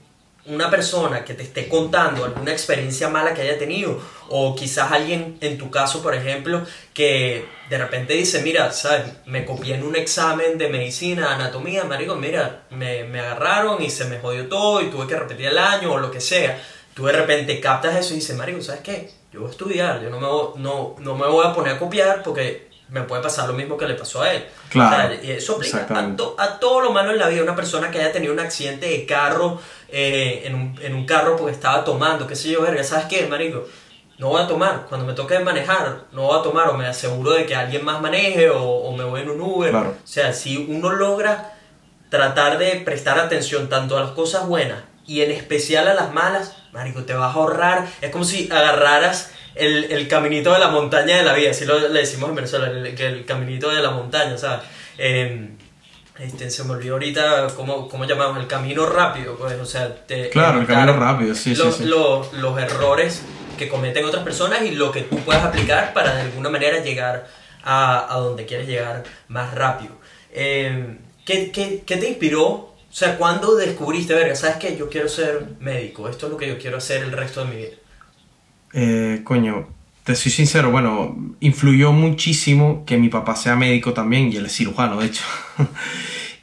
una 0.47 0.71
persona 0.71 1.25
que 1.25 1.35
te 1.35 1.43
esté 1.43 1.69
contando 1.69 2.25
alguna 2.25 2.53
experiencia 2.53 3.09
mala 3.09 3.35
que 3.35 3.43
haya 3.43 3.59
tenido, 3.59 4.01
o 4.29 4.55
quizás 4.55 4.93
alguien 4.93 5.39
en 5.41 5.59
tu 5.59 5.71
caso, 5.71 6.03
por 6.03 6.15
ejemplo, 6.15 6.65
que 6.95 7.45
de 7.69 7.79
repente 7.79 8.15
dice, 8.15 8.43
mira, 8.43 8.71
¿sabes? 8.73 9.05
Me 9.27 9.45
copié 9.45 9.75
en 9.75 9.83
un 9.83 9.97
examen 9.97 10.59
de 10.59 10.69
medicina, 10.69 11.35
anatomía, 11.35 11.85
marico, 11.85 12.17
mira, 12.17 12.65
me, 12.71 13.05
me 13.05 13.21
agarraron 13.21 13.83
y 13.83 13.91
se 13.91 14.05
me 14.05 14.19
jodió 14.19 14.49
todo 14.49 14.81
y 14.83 14.91
tuve 14.91 15.07
que 15.07 15.17
repetir 15.17 15.47
el 15.47 15.59
año 15.59 15.93
o 15.93 15.99
lo 15.99 16.11
que 16.11 16.21
sea. 16.21 16.63
Tú 16.95 17.05
de 17.07 17.13
repente 17.13 17.61
captas 17.61 17.97
eso 17.97 18.15
y 18.15 18.17
dices, 18.17 18.37
marico, 18.37 18.63
¿sabes 18.63 18.81
qué? 18.83 19.11
Yo 19.33 19.41
voy 19.41 19.49
a 19.49 19.53
estudiar, 19.53 20.03
yo 20.03 20.11
no 20.11 20.21
me, 20.21 20.63
no, 20.63 20.97
no 20.99 21.15
me 21.15 21.27
voy 21.27 21.47
a 21.47 21.53
poner 21.53 21.75
a 21.75 21.79
copiar 21.79 22.23
porque 22.23 22.69
me 22.89 23.03
puede 23.03 23.23
pasar 23.23 23.49
lo 23.49 23.55
mismo 23.55 23.77
que 23.77 23.87
le 23.87 23.95
pasó 23.95 24.23
a 24.23 24.33
él. 24.33 24.47
Claro. 24.69 25.15
y 25.23 25.31
eso 25.31 25.57
aplica 25.57 25.87
a, 25.89 26.43
a, 26.43 26.59
todo 26.61 26.81
lo 26.81 26.93
malo 26.93 27.11
en 27.11 27.19
la 27.19 27.29
vida. 27.29 27.43
Una 27.43 27.57
persona 27.57 27.91
que 27.91 27.99
haya 27.99 28.13
tenido 28.13 28.33
un 28.33 28.41
accidente 28.41 28.87
de 28.87 29.07
carro, 29.07 29.61
eh, 29.89 30.43
en, 30.45 30.55
un, 30.55 30.79
en, 30.81 30.95
un, 30.95 31.07
carro 31.07 31.37
porque 31.37 31.53
estaba 31.53 31.85
tomando, 31.85 32.27
qué 32.27 32.37
sé 32.37 32.51
yo, 32.51 32.63
verga, 32.63 32.85
¿sabes 32.85 33.07
qué, 33.07 33.27
marico? 33.27 33.67
No 34.19 34.29
voy 34.29 34.43
a 34.43 34.47
tomar. 34.47 34.87
Cuando 34.89 35.07
me 35.07 35.13
toque 35.13 35.39
manejar, 35.41 36.05
no 36.13 36.23
voy 36.23 36.39
a 36.39 36.43
tomar 36.43 36.69
o 36.69 36.75
me 36.75 36.87
aseguro 36.87 37.33
de 37.33 37.45
que 37.45 37.55
alguien 37.55 37.85
más 37.85 38.01
maneje 38.01 38.51
o, 38.51 38.63
o 38.63 38.97
me 38.97 39.05
voy 39.05 39.23
en 39.23 39.31
un 39.31 39.41
Uber. 39.41 39.75
O 39.75 39.95
sea, 40.05 40.33
si 40.33 40.57
uno 40.57 40.91
logra 40.91 41.55
tratar 42.09 42.59
de 42.59 42.77
prestar 42.85 43.19
atención 43.19 43.69
tanto 43.69 43.99
a 43.99 44.01
las 44.01 44.11
cosas 44.13 44.47
buenas 44.47 44.85
y 45.07 45.23
en 45.23 45.33
especial 45.33 45.89
a 45.89 45.95
las 45.95 46.15
malas, 46.15 46.57
marico, 46.73 47.05
te 47.05 47.15
vas 47.15 47.35
a 47.35 47.39
ahorrar. 47.39 47.87
Es 48.01 48.11
como 48.11 48.25
si 48.25 48.49
agarraras 48.51 49.33
el, 49.57 49.85
el, 49.93 50.09
caminito 50.09 50.53
de 50.53 50.59
la 50.59 50.69
montaña 50.69 51.17
de 51.17 51.23
la 51.23 51.33
vida, 51.33 51.51
así 51.51 51.65
lo 51.65 51.89
le 51.89 52.01
decimos 52.01 52.29
en 52.31 52.37
Venezuela, 52.37 52.67
el, 52.67 52.87
el 52.87 53.25
caminito 53.25 53.71
de 53.71 53.83
la 53.83 53.91
montaña, 53.91 54.37
¿sabes? 54.37 54.65
Eh, 54.99 55.51
este, 56.19 56.51
se 56.51 56.65
me 56.65 56.73
olvidó 56.73 56.95
ahorita 56.95 57.49
cómo, 57.55 57.89
cómo 57.89 58.05
llamamos, 58.07 58.39
el 58.39 58.47
camino 58.47 58.87
rápido, 58.87 59.37
pues, 59.37 59.55
o 59.61 59.67
sea, 59.67 59.95
te, 60.07 60.31
Claro, 60.31 60.61
el 60.61 60.67
camino 60.67 60.97
rápido, 60.97 61.35
sí, 61.35 61.55
los, 61.55 61.77
sí, 61.77 61.83
sí. 61.83 61.89
Los, 61.89 62.33
los, 62.33 62.59
errores 62.59 63.23
que 63.59 63.69
cometen 63.69 64.05
otras 64.05 64.25
personas 64.25 64.63
y 64.63 64.71
lo 64.71 64.91
que 64.93 65.03
tú 65.03 65.19
puedas 65.19 65.45
aplicar 65.45 65.93
para 65.93 66.15
de 66.15 66.23
alguna 66.23 66.49
manera 66.49 66.83
llegar 66.83 67.27
a, 67.63 68.15
a 68.15 68.19
donde 68.19 68.47
quieres 68.47 68.67
llegar 68.67 69.05
más 69.29 69.53
rápido. 69.55 69.93
Eh, 70.33 70.99
¿qué, 71.27 71.51
qué, 71.51 71.83
qué, 71.85 71.97
te 71.97 72.09
inspiró? 72.09 72.45
O 72.45 72.75
sea, 72.91 73.19
¿cuándo 73.19 73.57
descubriste, 73.57 74.15
verga, 74.15 74.35
sabes 74.35 74.57
que 74.57 74.77
yo 74.77 74.89
quiero 74.89 75.09
ser 75.09 75.45
médico, 75.61 76.09
esto 76.09 76.27
es 76.27 76.33
lo 76.33 76.39
que 76.39 76.49
yo 76.49 76.59
quiero 76.59 76.79
hacer 76.79 77.03
el 77.03 77.13
resto 77.13 77.45
de 77.45 77.51
mi 77.51 77.57
vida? 77.57 77.77
Eh, 78.79 79.23
coño, 79.25 79.67
te 80.05 80.15
soy 80.15 80.31
sincero, 80.31 80.71
bueno, 80.71 81.17
influyó 81.41 81.93
muchísimo 81.93 82.85
que 82.85 82.99
mi 82.99 83.09
papá 83.09 83.35
sea 83.35 83.57
médico 83.57 83.95
también 83.95 84.31
y 84.31 84.37
él 84.37 84.45
es 84.45 84.55
cirujano, 84.55 85.01
de 85.01 85.07
hecho. 85.07 85.25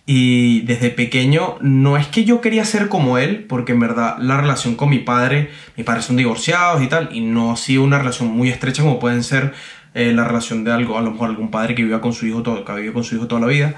y 0.07 0.61
desde 0.61 0.89
pequeño 0.89 1.57
no 1.61 1.95
es 1.95 2.07
que 2.07 2.25
yo 2.25 2.41
quería 2.41 2.65
ser 2.65 2.89
como 2.89 3.19
él, 3.19 3.45
porque 3.47 3.73
en 3.73 3.81
verdad 3.81 4.17
la 4.17 4.41
relación 4.41 4.73
con 4.73 4.89
mi 4.89 4.97
padre, 4.97 5.51
mi 5.77 5.83
padre 5.83 6.01
son 6.01 6.15
divorciados 6.17 6.81
y 6.81 6.87
tal, 6.87 7.09
y 7.11 7.21
no 7.21 7.51
ha 7.51 7.55
sido 7.55 7.83
una 7.83 7.99
relación 7.99 8.29
muy 8.29 8.49
estrecha 8.49 8.81
como 8.81 8.97
pueden 8.97 9.21
ser 9.21 9.53
eh, 9.93 10.11
la 10.11 10.23
relación 10.23 10.63
de 10.63 10.71
algo, 10.71 10.97
a 10.97 11.01
lo 11.01 11.11
mejor 11.11 11.29
algún 11.29 11.51
padre 11.51 11.75
que 11.75 11.83
viva 11.83 12.01
con 12.01 12.13
su 12.13 12.25
hijo 12.25 12.41
todo, 12.41 12.65
que 12.65 12.73
vivido 12.73 12.93
con 12.93 13.03
su 13.03 13.15
hijo 13.15 13.27
toda 13.27 13.41
la 13.41 13.47
vida. 13.47 13.75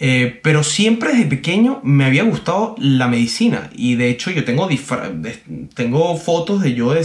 Eh, 0.00 0.38
pero 0.44 0.62
siempre 0.62 1.10
desde 1.10 1.26
pequeño 1.26 1.80
me 1.82 2.04
había 2.04 2.22
gustado 2.22 2.76
la 2.78 3.08
medicina 3.08 3.68
y 3.74 3.96
de 3.96 4.10
hecho 4.10 4.30
yo 4.30 4.44
tengo, 4.44 4.68
tengo 5.74 6.16
fotos 6.16 6.62
de 6.62 6.74
yo 6.74 6.92
de 6.92 7.00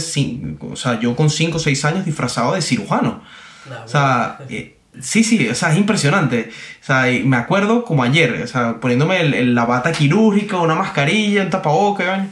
o 0.60 0.76
sea, 0.76 1.00
yo 1.00 1.16
con 1.16 1.28
5 1.28 1.56
o 1.56 1.60
6 1.60 1.84
años 1.86 2.04
disfrazado 2.04 2.54
de 2.54 2.62
cirujano. 2.62 3.20
Ah, 3.68 3.82
o 3.84 3.88
sea, 3.88 4.38
eh, 4.48 4.76
sí, 5.00 5.24
sí, 5.24 5.48
o 5.48 5.54
sea, 5.56 5.72
es 5.72 5.78
impresionante. 5.78 6.50
O 6.82 6.84
sea, 6.84 7.06
me 7.24 7.36
acuerdo 7.36 7.84
como 7.84 8.04
ayer, 8.04 8.42
o 8.42 8.46
sea, 8.46 8.78
poniéndome 8.80 9.44
la 9.44 9.64
bata 9.64 9.90
quirúrgica, 9.90 10.58
una 10.58 10.76
mascarilla, 10.76 11.42
un 11.42 11.50
tapabocas, 11.50 12.28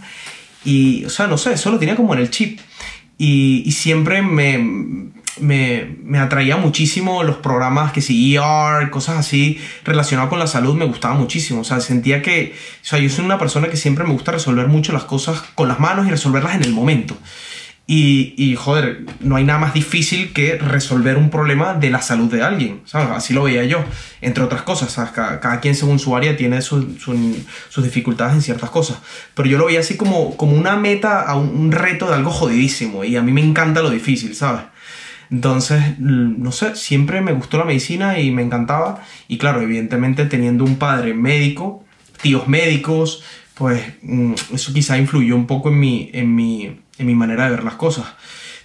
y, 0.65 1.05
o 1.05 1.11
sea, 1.11 1.27
no 1.27 1.39
sé, 1.39 1.55
eso 1.55 1.71
lo 1.73 1.79
tenía 1.79 1.97
como 1.97 2.15
en 2.15 2.21
el 2.21 2.31
chip. 2.31 2.61
Y, 3.19 3.63
y 3.67 3.73
siempre 3.73 4.23
me, 4.23 5.11
me, 5.41 5.97
me, 6.03 6.19
atraía 6.19 6.57
muchísimo 6.57 7.23
los 7.23 7.37
programas 7.37 7.93
que 7.93 8.01
sí, 8.01 8.37
ER, 8.37 8.91
cosas 8.91 9.19
así 9.19 9.61
relacionadas 9.85 10.29
con 10.29 10.39
la 10.39 10.47
salud, 10.47 10.75
me 10.75 10.85
gustaba 10.85 11.15
muchísimo. 11.15 11.61
O 11.61 11.65
sea, 11.65 11.81
sentía 11.81 12.23
que, 12.23 12.55
o 12.83 12.85
sea, 12.85 12.99
yo 12.99 13.09
soy 13.09 13.25
una 13.25 13.39
persona 13.39 13.69
que 13.69 13.77
siempre 13.77 14.05
me 14.05 14.13
gusta 14.13 14.33
resolver 14.33 14.69
mucho 14.69 14.93
las 14.93 15.05
cosas 15.05 15.43
con 15.55 15.69
las 15.69 15.81
manos 15.81 16.07
y 16.07 16.11
resolverlas 16.11 16.57
en 16.57 16.65
el 16.65 16.73
momento. 16.73 17.17
Y, 17.85 18.35
y 18.37 18.55
joder, 18.55 19.05
no 19.21 19.37
hay 19.37 19.45
nada 19.45 19.59
más 19.59 19.75
difícil 19.75 20.33
que 20.33 20.57
resolver 20.57 21.17
un 21.17 21.31
problema 21.31 21.75
de 21.75 21.91
la 21.91 22.01
salud 22.01 22.31
de 22.31 22.43
alguien, 22.43 22.81
¿sabes? 22.85 23.11
Así 23.11 23.35
lo 23.35 23.43
veía 23.43 23.65
yo, 23.65 23.85
entre 24.21 24.45
otras 24.45 24.63
cosas, 24.63 24.93
¿sabes? 24.93 25.11
Cada, 25.11 25.41
cada 25.41 25.61
quien 25.61 25.75
según 25.75 25.99
su 25.99 26.15
área 26.17 26.37
tiene 26.37 26.63
su, 26.63 26.97
su, 26.99 27.45
sus 27.69 27.85
dificultades 27.85 28.35
en 28.35 28.43
ciertas 28.43 28.71
cosas. 28.71 28.99
Pero 29.35 29.49
yo 29.49 29.59
lo 29.59 29.67
veía 29.67 29.81
así 29.81 29.97
como, 29.97 30.37
como 30.37 30.57
una 30.57 30.77
meta, 30.77 31.23
a 31.23 31.35
un, 31.35 31.49
un 31.49 31.73
reto 31.73 32.07
de 32.09 32.15
algo 32.15 32.31
jodidísimo. 32.31 33.03
Y 33.03 33.17
a 33.17 33.23
mí 33.23 33.33
me 33.33 33.43
encanta 33.43 33.83
lo 33.83 33.91
difícil, 33.91 34.37
¿sabes? 34.37 34.63
Entonces, 35.33 35.99
no 35.99 36.53
sé, 36.53 36.77
siempre 36.77 37.23
me 37.23 37.33
gustó 37.33 37.57
la 37.57 37.65
medicina 37.65 38.19
y 38.19 38.31
me 38.31 38.43
encantaba. 38.43 39.03
Y 39.29 39.39
claro, 39.39 39.63
evidentemente 39.63 40.27
teniendo 40.27 40.63
un 40.63 40.77
padre 40.77 41.15
médico, 41.15 41.85
tíos 42.21 42.49
médicos, 42.49 43.25
pues 43.55 43.83
mm, 44.03 44.35
eso 44.53 44.75
quizá 44.75 44.99
influyó 44.99 45.35
un 45.35 45.47
poco 45.47 45.71
en 45.71 45.81
mi, 45.81 46.11
en 46.13 46.35
mi, 46.35 46.81
en 46.99 47.07
mi 47.07 47.15
manera 47.15 47.45
de 47.45 47.53
ver 47.53 47.65
las 47.65 47.75
cosas. 47.75 48.05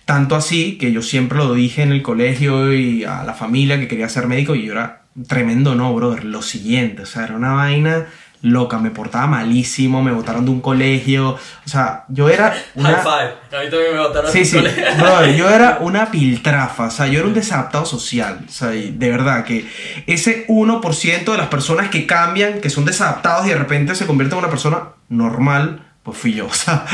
Tanto 0.04 0.36
así 0.36 0.78
que 0.78 0.92
yo 0.92 1.02
siempre 1.02 1.38
lo 1.38 1.54
dije 1.54 1.84
en 1.84 1.94
el 1.94 2.02
colegio 2.02 2.74
y 2.74 3.06
a 3.06 3.24
la 3.24 3.34
familia 3.34 3.80
que 3.80 3.88
quería 3.88 4.10
ser 4.10 4.28
médico 4.28 4.54
y 4.54 4.66
yo 4.66 4.74
era 4.74 5.04
tremendo, 5.28 5.74
no, 5.74 5.94
brother. 5.94 6.26
Lo 6.26 6.42
siguiente, 6.42 7.04
o 7.04 7.06
sea, 7.06 7.24
era 7.24 7.36
una 7.38 7.54
vaina 7.54 8.08
loca, 8.42 8.78
me 8.78 8.92
portaba 8.92 9.28
malísimo, 9.28 10.04
me 10.04 10.12
botaron 10.12 10.46
de 10.46 10.52
un 10.52 10.62
colegio, 10.62 11.32
o 11.32 11.70
sea, 11.70 12.06
yo 12.08 12.30
era 12.30 12.56
una... 12.76 12.90
High 12.90 13.02
five, 13.02 13.60
a 13.60 13.64
mí 13.64 13.70
también 13.70 13.94
me 13.94 14.00
botaron 14.00 14.32
sí, 14.32 14.40
de 14.40 14.46
sí, 14.46 14.58
un 14.58 14.64
colegio. 14.64 15.36
Yo 15.36 15.50
era 15.54 15.78
una 15.82 16.12
piltrafa, 16.12 16.86
o 16.86 16.92
sea, 16.92 17.08
yo 17.08 17.20
era 17.20 17.28
un 17.28 17.34
desadaptado 17.34 17.86
social, 17.86 18.46
o 18.48 18.52
sea, 18.52 18.70
de 18.70 19.10
verdad 19.10 19.44
que 19.44 19.68
ese 20.06 20.48
1% 20.48 21.32
de 21.32 21.38
las 21.38 21.48
personas 21.48 21.90
que 21.90 22.06
cambian, 22.06 22.62
que 22.62 22.70
son 22.70 22.86
desadaptados 22.86 23.46
y 23.46 23.50
de 23.50 23.58
repente 23.58 23.96
se 23.96 24.06
convierten 24.06 24.38
en 24.38 24.44
una 24.44 24.52
persona 24.52 24.80
normal, 25.10 25.84
pues 26.08 26.20
fui 26.20 26.34
yo, 26.34 26.46
o 26.48 26.54
sea, 26.54 26.86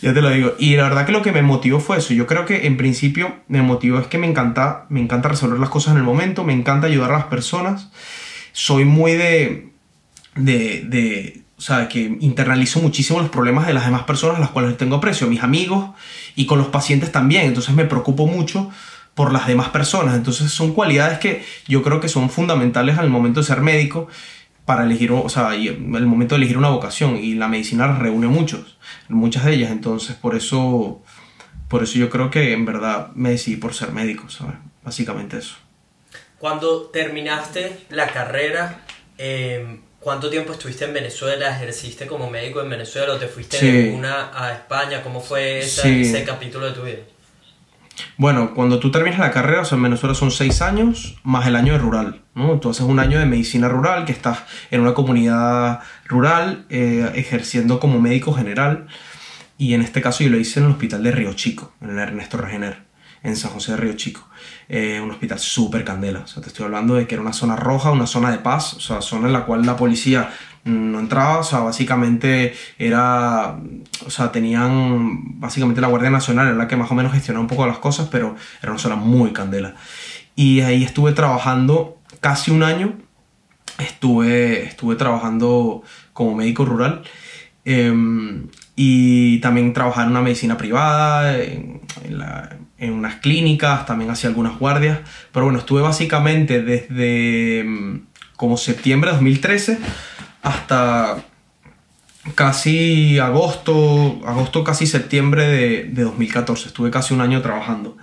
ya 0.00 0.14
te 0.14 0.22
lo 0.22 0.30
digo. 0.30 0.54
Y 0.58 0.76
la 0.76 0.84
verdad 0.84 1.04
que 1.04 1.12
lo 1.12 1.20
que 1.20 1.32
me 1.32 1.42
motivó 1.42 1.80
fue 1.80 1.98
eso. 1.98 2.14
Yo 2.14 2.26
creo 2.26 2.46
que 2.46 2.66
en 2.66 2.78
principio 2.78 3.36
me 3.46 3.60
motivó 3.60 3.98
es 3.98 4.06
que 4.06 4.16
me 4.16 4.26
encanta, 4.26 4.86
me 4.88 5.00
encanta 5.00 5.28
resolver 5.28 5.58
las 5.58 5.68
cosas 5.68 5.92
en 5.92 5.98
el 5.98 6.04
momento, 6.04 6.44
me 6.44 6.54
encanta 6.54 6.86
ayudar 6.86 7.10
a 7.10 7.18
las 7.18 7.26
personas. 7.26 7.90
Soy 8.52 8.86
muy 8.86 9.12
de, 9.12 9.73
de, 10.36 10.84
de, 10.86 11.42
o 11.56 11.60
sea, 11.60 11.88
que 11.88 12.00
internalizo 12.20 12.80
muchísimo 12.80 13.20
los 13.20 13.30
problemas 13.30 13.66
de 13.66 13.74
las 13.74 13.84
demás 13.84 14.02
personas 14.02 14.36
a 14.36 14.40
las 14.40 14.50
cuales 14.50 14.76
tengo 14.76 14.96
aprecio, 14.96 15.26
mis 15.26 15.42
amigos 15.42 15.90
y 16.34 16.46
con 16.46 16.58
los 16.58 16.68
pacientes 16.68 17.12
también. 17.12 17.46
Entonces 17.46 17.74
me 17.74 17.84
preocupo 17.84 18.26
mucho 18.26 18.70
por 19.14 19.32
las 19.32 19.46
demás 19.46 19.68
personas. 19.68 20.16
Entonces 20.16 20.50
son 20.50 20.72
cualidades 20.72 21.18
que 21.18 21.44
yo 21.66 21.82
creo 21.82 22.00
que 22.00 22.08
son 22.08 22.30
fundamentales 22.30 22.98
al 22.98 23.10
momento 23.10 23.40
de 23.40 23.46
ser 23.46 23.60
médico 23.60 24.08
para 24.64 24.84
elegir, 24.84 25.12
o 25.12 25.28
sea, 25.28 25.54
el 25.54 26.06
momento 26.06 26.34
de 26.34 26.38
elegir 26.38 26.56
una 26.56 26.70
vocación 26.70 27.16
y 27.16 27.34
la 27.34 27.48
medicina 27.48 27.98
reúne 27.98 28.28
muchos, 28.28 28.78
muchas 29.08 29.44
de 29.44 29.54
ellas, 29.54 29.70
entonces 29.70 30.16
por 30.16 30.34
eso, 30.34 31.02
por 31.68 31.82
eso 31.82 31.98
yo 31.98 32.08
creo 32.08 32.30
que 32.30 32.54
en 32.54 32.64
verdad 32.64 33.10
me 33.14 33.30
decidí 33.30 33.56
por 33.56 33.74
ser 33.74 33.92
médico, 33.92 34.30
¿sabes? 34.30 34.56
Básicamente 34.82 35.38
eso. 35.38 35.56
Cuando 36.38 36.84
terminaste 36.86 37.84
la 37.90 38.06
carrera, 38.06 38.84
em, 39.18 39.80
¿cuánto 40.04 40.28
tiempo 40.28 40.52
estuviste 40.52 40.84
en 40.84 40.92
Venezuela? 40.92 41.56
¿Ejerciste 41.56 42.06
como 42.06 42.30
médico 42.30 42.60
en 42.60 42.68
Venezuela 42.68 43.14
o 43.14 43.16
te 43.16 43.26
fuiste 43.26 43.58
de 43.60 43.94
una 43.94 44.30
a 44.34 44.52
España? 44.52 45.02
¿Cómo 45.02 45.20
fue 45.20 45.60
ese 45.60 46.22
capítulo 46.24 46.66
de 46.66 46.72
tu 46.72 46.82
vida? 46.82 46.98
Bueno, 48.16 48.54
cuando 48.54 48.78
tú 48.78 48.90
terminas 48.90 49.18
la 49.18 49.30
carrera, 49.30 49.62
o 49.62 49.64
sea, 49.64 49.76
en 49.76 49.82
Venezuela 49.82 50.14
son 50.14 50.30
seis 50.30 50.62
años 50.62 51.16
más 51.22 51.46
el 51.46 51.56
año 51.56 51.72
de 51.72 51.78
rural, 51.78 52.22
¿no? 52.34 52.52
Entonces 52.52 52.84
un 52.84 52.98
año 52.98 53.18
de 53.18 53.26
medicina 53.26 53.68
rural, 53.68 54.04
que 54.04 54.12
estás 54.12 54.40
en 54.70 54.80
una 54.80 54.94
comunidad 54.94 55.80
rural 56.06 56.66
eh, 56.70 57.10
ejerciendo 57.14 57.80
como 57.80 58.00
médico 58.00 58.32
general. 58.32 58.86
Y 59.56 59.74
en 59.74 59.82
este 59.82 60.02
caso 60.02 60.24
yo 60.24 60.30
lo 60.30 60.38
hice 60.38 60.58
en 60.58 60.66
el 60.66 60.72
hospital 60.72 61.02
de 61.02 61.12
Río 61.12 61.32
Chico, 61.34 61.72
en 61.80 61.90
el 61.90 61.98
Ernesto 61.98 62.36
Regener, 62.36 62.83
en 63.24 63.36
San 63.36 63.50
José 63.50 63.72
de 63.72 63.78
Río 63.78 63.94
Chico. 63.94 64.28
Eh, 64.68 65.00
un 65.02 65.10
hospital 65.10 65.38
súper 65.40 65.82
candela. 65.84 66.20
O 66.20 66.26
sea, 66.26 66.42
te 66.42 66.48
estoy 66.48 66.66
hablando 66.66 66.94
de 66.94 67.06
que 67.06 67.14
era 67.14 67.22
una 67.22 67.32
zona 67.32 67.56
roja, 67.56 67.90
una 67.90 68.06
zona 68.06 68.30
de 68.30 68.38
paz, 68.38 68.74
o 68.74 68.80
sea, 68.80 69.00
zona 69.00 69.26
en 69.26 69.32
la 69.32 69.46
cual 69.46 69.66
la 69.66 69.76
policía 69.76 70.30
no 70.64 70.98
entraba, 70.98 71.38
o 71.38 71.42
sea, 71.42 71.60
básicamente 71.60 72.54
era, 72.78 73.58
o 74.06 74.10
sea, 74.10 74.32
tenían, 74.32 75.38
básicamente 75.40 75.80
la 75.80 75.88
Guardia 75.88 76.10
Nacional 76.10 76.48
era 76.48 76.56
la 76.56 76.68
que 76.68 76.76
más 76.76 76.90
o 76.90 76.94
menos 76.94 77.12
gestionaba 77.12 77.42
un 77.42 77.48
poco 77.48 77.66
las 77.66 77.78
cosas, 77.78 78.08
pero 78.10 78.36
era 78.62 78.72
una 78.72 78.80
zona 78.80 78.96
muy 78.96 79.32
candela. 79.32 79.74
Y 80.36 80.60
ahí 80.60 80.84
estuve 80.84 81.12
trabajando 81.12 81.98
casi 82.20 82.50
un 82.50 82.62
año, 82.62 82.94
estuve, 83.78 84.64
estuve 84.64 84.96
trabajando 84.96 85.82
como 86.12 86.34
médico 86.34 86.64
rural 86.64 87.02
em, 87.64 88.48
y 88.76 89.38
también 89.40 89.72
trabajaba 89.72 90.04
en 90.04 90.10
una 90.10 90.22
medicina 90.22 90.56
privada, 90.56 91.38
en, 91.42 91.82
en 92.04 92.18
unas 92.90 93.16
clínicas, 93.16 93.86
también 93.86 94.10
hacía 94.10 94.28
algunas 94.28 94.58
guardias, 94.58 95.00
pero 95.32 95.46
bueno, 95.46 95.58
estuve 95.58 95.82
básicamente 95.82 96.62
desde 96.62 97.60
em, 97.60 98.02
como 98.36 98.56
septiembre 98.56 99.10
de 99.10 99.16
2013 99.16 99.78
hasta 100.42 101.24
casi 102.34 103.18
agosto, 103.18 104.20
agosto 104.26 104.64
casi 104.64 104.86
septiembre 104.86 105.46
de, 105.46 106.04
2014. 106.04 106.68
Estuve 106.68 106.90
casi 106.90 107.14
un 107.14 107.20
año 107.20 107.42
trabajando. 107.42 107.96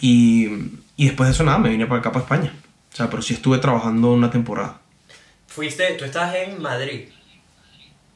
Y, 0.00 0.48
después 0.96 1.28
de 1.28 1.34
eso 1.34 1.44
nada, 1.44 1.58
me 1.58 1.70
vine 1.70 1.86
para 1.86 2.00
acá, 2.00 2.12
para 2.12 2.24
España. 2.24 2.52
O 2.92 2.96
sea, 2.96 3.10
pero 3.10 3.22
sí 3.22 3.34
estuve 3.34 3.58
trabajando 3.58 4.12
una 4.12 4.30
temporada. 4.30 4.80
Fuiste, 5.46 5.94
tú 5.94 6.04
estás 6.04 6.34
en 6.34 6.60
Madrid. 6.60 7.08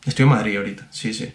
Estoy 0.04 0.24
en 0.24 0.28
Madrid 0.28 0.56
ahorita, 0.56 0.88
sí, 0.90 1.14
sí. 1.14 1.32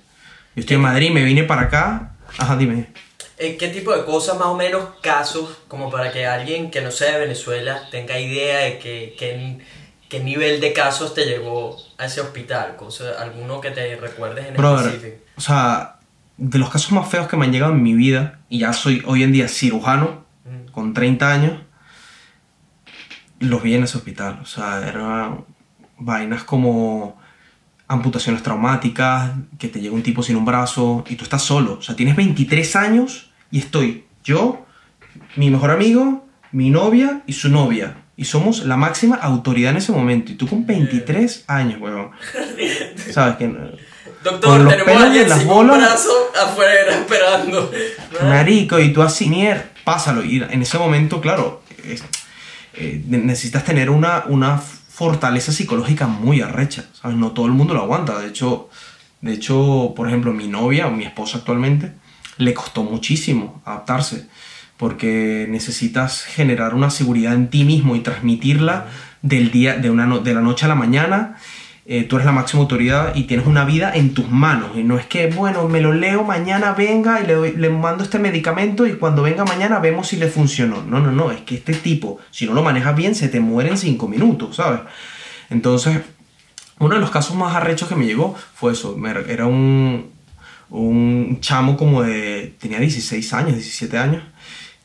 Yo 0.55 0.61
estoy 0.61 0.75
en 0.75 0.81
Madrid, 0.81 1.11
me 1.11 1.23
vine 1.23 1.43
para 1.43 1.63
acá. 1.63 2.11
Ajá, 2.37 2.57
dime. 2.57 2.87
¿Qué 3.37 3.69
tipo 3.71 3.95
de 3.95 4.03
cosas, 4.03 4.37
más 4.37 4.47
o 4.47 4.55
menos, 4.55 4.83
casos, 5.01 5.49
como 5.67 5.91
para 5.91 6.11
que 6.11 6.25
alguien 6.25 6.71
que 6.71 6.81
no 6.81 6.91
sea 6.91 7.13
de 7.13 7.19
Venezuela 7.19 7.87
tenga 7.91 8.19
idea 8.19 8.59
de 8.59 8.79
que, 8.79 9.15
que 9.17 9.59
¿Qué 10.09 10.21
nivel 10.21 10.61
de 10.61 10.71
casos 10.71 11.13
te 11.13 11.25
llevó 11.25 11.75
a 11.97 12.05
ese 12.05 12.21
hospital? 12.21 12.77
¿Alguno 13.19 13.59
que 13.59 13.71
te 13.71 13.97
recuerdes 13.97 14.45
en 14.47 14.55
específico? 14.55 15.17
O 15.35 15.41
sea, 15.41 15.97
de 16.37 16.59
los 16.59 16.69
casos 16.69 16.93
más 16.93 17.09
feos 17.09 17.27
que 17.27 17.35
me 17.35 17.45
han 17.45 17.51
llegado 17.51 17.73
en 17.73 17.83
mi 17.83 17.93
vida, 17.93 18.39
y 18.47 18.59
ya 18.59 18.71
soy 18.71 19.03
hoy 19.05 19.23
en 19.23 19.33
día 19.33 19.49
cirujano, 19.49 20.23
mm. 20.45 20.71
con 20.71 20.93
30 20.93 21.29
años, 21.29 21.61
los 23.39 23.61
vi 23.61 23.75
en 23.75 23.83
ese 23.83 23.97
hospital. 23.97 24.39
O 24.41 24.45
sea, 24.45 24.87
eran 24.87 25.43
vainas 25.97 26.43
como 26.43 27.19
amputaciones 27.87 28.43
traumáticas, 28.43 29.31
que 29.57 29.67
te 29.67 29.79
llega 29.79 29.95
un 29.95 30.03
tipo 30.03 30.23
sin 30.23 30.35
un 30.35 30.45
brazo 30.45 31.03
y 31.07 31.15
tú 31.15 31.23
estás 31.23 31.43
solo. 31.43 31.77
O 31.79 31.81
sea, 31.81 31.95
tienes 31.95 32.15
23 32.15 32.75
años 32.75 33.31
y 33.51 33.59
estoy 33.59 34.05
yo, 34.23 34.65
mi 35.35 35.49
mejor 35.49 35.71
amigo, 35.71 36.27
mi 36.51 36.69
novia 36.69 37.23
y 37.27 37.33
su 37.33 37.49
novia 37.49 37.97
y 38.17 38.25
somos 38.25 38.65
la 38.65 38.75
máxima 38.77 39.15
autoridad 39.15 39.71
en 39.71 39.77
ese 39.77 39.91
momento. 39.91 40.31
Y 40.31 40.35
tú 40.35 40.47
con 40.47 40.65
23 40.65 41.45
años, 41.47 41.79
weón. 41.79 42.09
¿Sabes 43.11 43.35
qué? 43.37 43.55
Doctor, 44.23 44.67
tenemos 44.67 44.95
a 44.95 45.05
alguien 45.05 45.29
sin 45.29 45.47
un 45.47 45.67
brazo 45.67 46.31
afuera 46.41 46.95
esperando. 46.95 47.71
Marico, 48.23 48.79
y 48.79 48.91
tú 48.91 49.03
así, 49.03 49.29
mier, 49.29 49.69
pásalo. 49.83 50.25
Y 50.25 50.41
en 50.41 50.61
ese 50.63 50.79
momento, 50.79 51.21
claro, 51.21 51.61
eh, 52.73 53.03
necesitas 53.07 53.63
tener 53.63 53.91
una, 53.91 54.23
una 54.27 54.59
fortaleza 54.97 55.51
psicológica 55.51 56.07
muy 56.07 56.41
arrecha. 56.41 56.85
¿Sabes? 56.99 57.17
No 57.17 57.31
todo 57.31 57.45
el 57.45 57.51
mundo 57.51 57.75
lo 57.75 57.83
aguanta. 57.83 58.17
De 58.17 58.27
hecho, 58.27 58.67
de 59.21 59.33
hecho, 59.33 59.93
por 59.95 60.07
ejemplo, 60.07 60.33
mi 60.33 60.47
novia 60.47 60.87
o 60.87 60.91
mi 60.91 61.03
esposa 61.03 61.37
actualmente 61.37 61.93
le 62.37 62.55
costó 62.55 62.81
muchísimo 62.81 63.61
adaptarse 63.63 64.27
porque 64.75 65.45
necesitas 65.49 66.23
generar 66.23 66.73
una 66.73 66.89
seguridad 66.89 67.35
en 67.35 67.49
ti 67.51 67.63
mismo 67.63 67.95
y 67.95 67.99
transmitirla 67.99 68.87
del 69.21 69.51
día, 69.51 69.77
de, 69.77 69.91
una 69.91 70.07
de 70.17 70.33
la 70.33 70.41
noche 70.41 70.65
a 70.65 70.69
la 70.69 70.75
mañana. 70.75 71.37
Eh, 71.89 72.03
tú 72.03 72.17
eres 72.17 72.25
la 72.25 72.33
máxima 72.33 72.61
autoridad 72.61 73.15
y 73.15 73.23
tienes 73.23 73.47
una 73.47 73.63
vida 73.63 73.93
en 73.95 74.13
tus 74.13 74.29
manos. 74.29 74.71
Y 74.75 74.83
no 74.83 74.97
es 74.99 75.05
que, 75.05 75.27
bueno, 75.27 75.69
me 75.69 75.79
lo 75.79 75.93
leo, 75.93 76.23
mañana 76.23 76.73
venga 76.73 77.21
y 77.21 77.25
le, 77.25 77.53
le 77.53 77.69
mando 77.69 78.03
este 78.03 78.19
medicamento 78.19 78.85
y 78.85 78.95
cuando 78.95 79.23
venga 79.23 79.45
mañana 79.45 79.79
vemos 79.79 80.07
si 80.09 80.17
le 80.17 80.27
funcionó. 80.27 80.83
No, 80.83 80.99
no, 80.99 81.11
no, 81.11 81.31
es 81.31 81.41
que 81.41 81.55
este 81.55 81.73
tipo, 81.73 82.19
si 82.29 82.45
no 82.45 82.53
lo 82.53 82.61
manejas 82.61 82.95
bien, 82.95 83.15
se 83.15 83.29
te 83.29 83.39
muere 83.39 83.69
en 83.69 83.77
cinco 83.77 84.07
minutos, 84.09 84.57
¿sabes? 84.57 84.81
Entonces, 85.49 86.01
uno 86.79 86.95
de 86.95 87.01
los 87.01 87.09
casos 87.09 87.35
más 87.37 87.55
arrechos 87.55 87.87
que 87.87 87.95
me 87.95 88.05
llegó 88.05 88.35
fue 88.53 88.73
eso. 88.73 88.97
Era 89.27 89.45
un, 89.45 90.11
un 90.69 91.37
chamo 91.39 91.77
como 91.77 92.03
de, 92.03 92.53
tenía 92.59 92.79
16 92.79 93.33
años, 93.33 93.53
17 93.53 93.97
años 93.97 94.23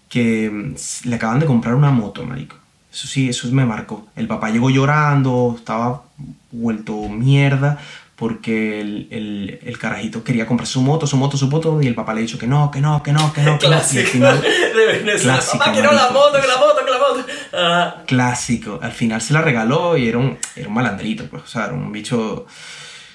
que 0.08 0.50
mm, 0.50 1.08
le 1.08 1.16
acaban 1.16 1.40
de 1.40 1.46
comprar 1.46 1.74
una 1.74 1.90
moto, 1.90 2.24
marico. 2.24 2.56
Eso 2.92 3.08
sí, 3.08 3.30
eso 3.30 3.48
me 3.50 3.64
marcó. 3.64 4.06
El 4.14 4.28
papá 4.28 4.50
llegó 4.50 4.68
llorando, 4.68 5.54
estaba 5.56 6.04
vuelto 6.50 7.08
mierda 7.08 7.78
porque 8.22 8.80
el, 8.80 9.58
el, 9.64 9.78
carajito 9.78 10.22
quería 10.22 10.46
comprar 10.46 10.68
su 10.68 10.80
moto, 10.80 11.08
su 11.08 11.16
moto, 11.16 11.36
su 11.36 11.48
moto, 11.48 11.82
y 11.82 11.88
el 11.88 11.94
papá 11.96 12.14
le 12.14 12.20
ha 12.20 12.22
dicho 12.22 12.38
que 12.38 12.46
no, 12.46 12.70
que 12.70 12.80
no, 12.80 13.02
que 13.02 13.12
no, 13.12 13.32
que 13.32 13.42
no. 13.42 13.58
Clásico. 13.58 14.00
Y 14.00 14.04
al 14.04 14.06
final, 14.06 14.42
de 15.04 15.16
Clásico, 15.20 15.58
papá, 15.58 15.72
que 15.72 15.82
no 15.82 15.92
la 15.92 16.10
moto, 16.10 16.40
que 16.40 16.46
la 16.46 16.56
moto, 16.56 16.84
que 16.84 16.90
la 16.92 16.98
moto. 16.98 17.26
Ah. 17.52 17.96
Clásico. 18.06 18.78
Al 18.80 18.92
final 18.92 19.20
se 19.20 19.32
la 19.32 19.40
regaló 19.40 19.96
y 19.96 20.08
era 20.08 20.18
un, 20.18 20.38
era 20.54 20.68
un 20.68 20.74
malandrito, 20.74 21.26
pues, 21.26 21.42
o 21.42 21.46
sea, 21.48 21.64
era 21.64 21.74
un 21.74 21.90
bicho 21.90 22.46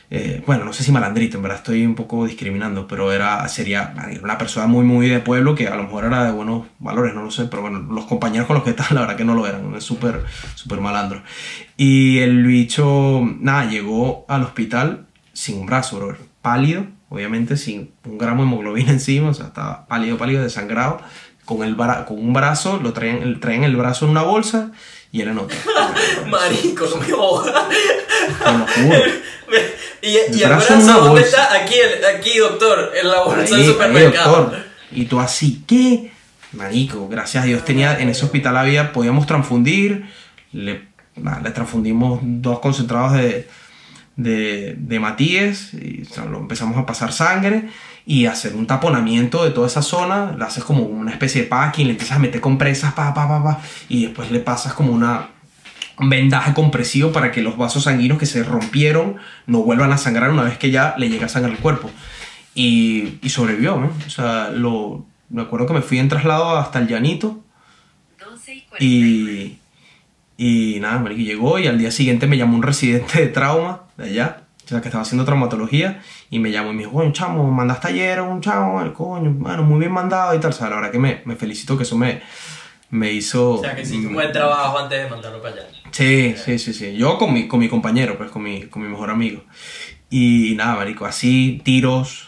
eh, 0.09 0.41
bueno, 0.45 0.63
no 0.63 0.71
sé 0.71 0.83
si 0.83 0.91
malandrito, 0.93 1.35
en 1.37 1.43
verdad 1.43 1.57
estoy 1.57 1.85
un 1.85 1.95
poco 1.95 2.25
discriminando, 2.25 2.87
pero 2.87 3.11
era, 3.11 3.45
sería 3.49 3.93
una 4.23 4.37
persona 4.37 4.65
muy, 4.65 4.85
muy 4.85 5.09
de 5.09 5.19
pueblo 5.19 5.53
que 5.53 5.67
a 5.67 5.75
lo 5.75 5.83
mejor 5.83 6.05
era 6.05 6.23
de 6.23 6.31
buenos 6.31 6.67
valores, 6.79 7.13
no 7.13 7.23
lo 7.23 7.31
sé, 7.31 7.45
pero 7.45 7.61
bueno, 7.61 7.79
los 7.79 8.05
compañeros 8.05 8.47
con 8.47 8.55
los 8.55 8.63
que 8.63 8.69
estaban, 8.71 8.95
la 8.95 9.01
verdad 9.01 9.17
que 9.17 9.25
no 9.25 9.35
lo 9.35 9.45
eran, 9.45 9.75
es 9.75 9.83
súper, 9.83 10.23
súper 10.55 10.79
malandro. 10.79 11.21
Y 11.75 12.19
el 12.19 12.45
bicho, 12.45 13.21
nada, 13.39 13.65
llegó 13.65 14.25
al 14.29 14.43
hospital 14.43 15.07
sin 15.33 15.59
un 15.59 15.65
brazo, 15.65 15.97
bro, 15.97 16.17
pálido, 16.41 16.85
obviamente, 17.09 17.57
sin 17.57 17.91
un 18.05 18.17
gramo 18.17 18.43
de 18.43 18.47
hemoglobina 18.47 18.91
encima, 18.93 19.29
o 19.29 19.33
sea, 19.33 19.47
estaba 19.47 19.87
pálido, 19.87 20.17
pálido, 20.17 20.41
desangrado, 20.41 21.01
con, 21.43 21.63
el 21.63 21.75
con 21.75 22.17
un 22.17 22.31
brazo, 22.31 22.79
lo 22.81 22.93
traían, 22.93 23.41
traían 23.41 23.65
el 23.65 23.75
brazo 23.75 24.05
en 24.05 24.11
una 24.11 24.21
bolsa 24.21 24.71
y 25.11 25.21
él 25.21 25.29
en 25.29 25.39
otra. 25.39 25.57
Marico, 26.29 26.85
no 26.85 26.97
me 26.97 27.11
jodas. 27.11 27.65
y 30.01 30.41
el 30.41 30.49
brazo, 30.49 31.01
¿dónde 31.03 31.21
está? 31.21 31.53
Aquí, 31.53 31.75
aquí, 32.17 32.37
doctor, 32.37 32.91
en 32.99 33.09
la 33.09 33.21
bolsa 33.23 33.55
del 33.55 33.65
supermercado. 33.65 34.53
Y 34.91 35.05
tú 35.05 35.19
así, 35.19 35.63
¿qué? 35.67 36.11
Marico, 36.53 37.07
gracias 37.07 37.43
a 37.43 37.47
Dios 37.47 37.65
tenía, 37.65 37.99
en 37.99 38.09
ese 38.09 38.25
hospital 38.25 38.57
había, 38.57 38.93
podíamos 38.93 39.27
transfundir, 39.27 40.05
le, 40.53 40.87
le 41.15 41.51
transfundimos 41.51 42.19
dos 42.23 42.59
concentrados 42.59 43.13
de, 43.13 43.47
de, 44.15 44.75
de 44.77 44.99
Matías, 44.99 45.73
y 45.73 46.07
lo 46.29 46.39
empezamos 46.39 46.77
a 46.77 46.85
pasar 46.85 47.11
sangre 47.11 47.69
y 48.05 48.25
hacer 48.25 48.55
un 48.55 48.65
taponamiento 48.65 49.43
de 49.43 49.51
toda 49.51 49.67
esa 49.67 49.81
zona, 49.81 50.33
le 50.37 50.45
haces 50.45 50.63
como 50.63 50.83
una 50.83 51.11
especie 51.11 51.41
de 51.41 51.47
packing, 51.47 51.87
le 51.87 51.91
empiezas 51.91 52.15
a 52.15 52.19
meter 52.19 52.39
compresas, 52.39 52.93
pa, 52.93 53.13
pa, 53.13 53.27
pa, 53.27 53.43
pa, 53.43 53.61
y 53.89 54.05
después 54.05 54.31
le 54.31 54.39
pasas 54.39 54.73
como 54.73 54.93
una, 54.93 55.27
un 55.36 55.36
vendaje 55.99 56.53
compresivo 56.53 57.11
para 57.11 57.31
que 57.31 57.41
los 57.41 57.57
vasos 57.57 57.83
sanguíneos 57.83 58.19
que 58.19 58.25
se 58.25 58.43
rompieron 58.43 59.17
no 59.45 59.63
vuelvan 59.63 59.91
a 59.91 59.97
sangrar 59.97 60.29
una 60.29 60.43
vez 60.43 60.57
que 60.57 60.71
ya 60.71 60.95
le 60.97 61.09
llega 61.09 61.27
sangre 61.29 61.51
al 61.51 61.59
cuerpo. 61.59 61.89
Y, 62.53 63.19
y 63.21 63.29
sobrevivió, 63.29 63.77
¿no? 63.77 63.91
O 64.05 64.09
sea, 64.09 64.49
lo, 64.49 65.05
me 65.29 65.41
acuerdo 65.43 65.67
que 65.67 65.73
me 65.73 65.81
fui 65.81 65.99
en 65.99 66.09
traslado 66.09 66.57
hasta 66.57 66.79
el 66.79 66.87
llanito. 66.87 67.43
Y, 68.79 69.57
y 70.37 70.79
nada, 70.79 70.99
me 70.99 71.15
llegó 71.15 71.59
y 71.59 71.67
al 71.67 71.77
día 71.77 71.91
siguiente 71.91 72.27
me 72.27 72.37
llamó 72.37 72.55
un 72.55 72.63
residente 72.63 73.19
de 73.19 73.27
trauma 73.27 73.83
de 73.97 74.05
allá 74.05 74.47
o 74.67 74.69
sea, 74.69 74.81
que 74.81 74.89
estaba 74.89 75.03
haciendo 75.03 75.23
traumatología 75.23 76.01
y 76.29 76.39
me 76.39 76.51
llamó 76.51 76.71
y 76.71 76.73
me 76.73 76.79
dijo, 76.79 76.91
bueno, 76.91 77.13
chamo, 77.13 77.49
mandaste 77.49 77.87
ayer 77.87 78.19
un 78.19 78.41
chamo, 78.41 78.81
el 78.81 78.91
coño, 78.91 79.31
bueno, 79.31 79.63
muy 79.63 79.79
bien 79.79 79.93
mandado 79.93 80.35
y 80.35 80.39
tal. 80.39 80.49
O 80.49 80.53
sea, 80.53 80.69
la 80.69 80.75
verdad 80.75 80.91
que 80.91 80.99
me, 80.99 81.21
me 81.23 81.37
felicito 81.37 81.77
que 81.77 81.83
eso 81.83 81.97
me, 81.97 82.21
me 82.89 83.11
hizo... 83.11 83.55
O 83.55 83.61
sea, 83.61 83.75
que 83.75 83.81
hiciste 83.81 84.07
un 84.07 84.13
buen 84.13 84.31
trabajo 84.31 84.77
antes 84.79 85.03
de 85.03 85.09
mandarlo 85.09 85.41
para 85.41 85.55
allá. 85.55 85.67
Sí, 85.91 86.35
sí, 86.37 86.59
sí, 86.59 86.73
sí. 86.73 86.95
Yo 86.95 87.17
con 87.17 87.33
mi, 87.33 87.47
con 87.47 87.59
mi 87.59 87.69
compañero, 87.69 88.17
pues, 88.17 88.31
con 88.31 88.43
mi, 88.43 88.63
con 88.67 88.81
mi 88.81 88.89
mejor 88.89 89.09
amigo. 89.09 89.43
Y, 90.09 90.53
nada, 90.55 90.75
marico, 90.75 91.05
así, 91.05 91.61
tiros, 91.63 92.26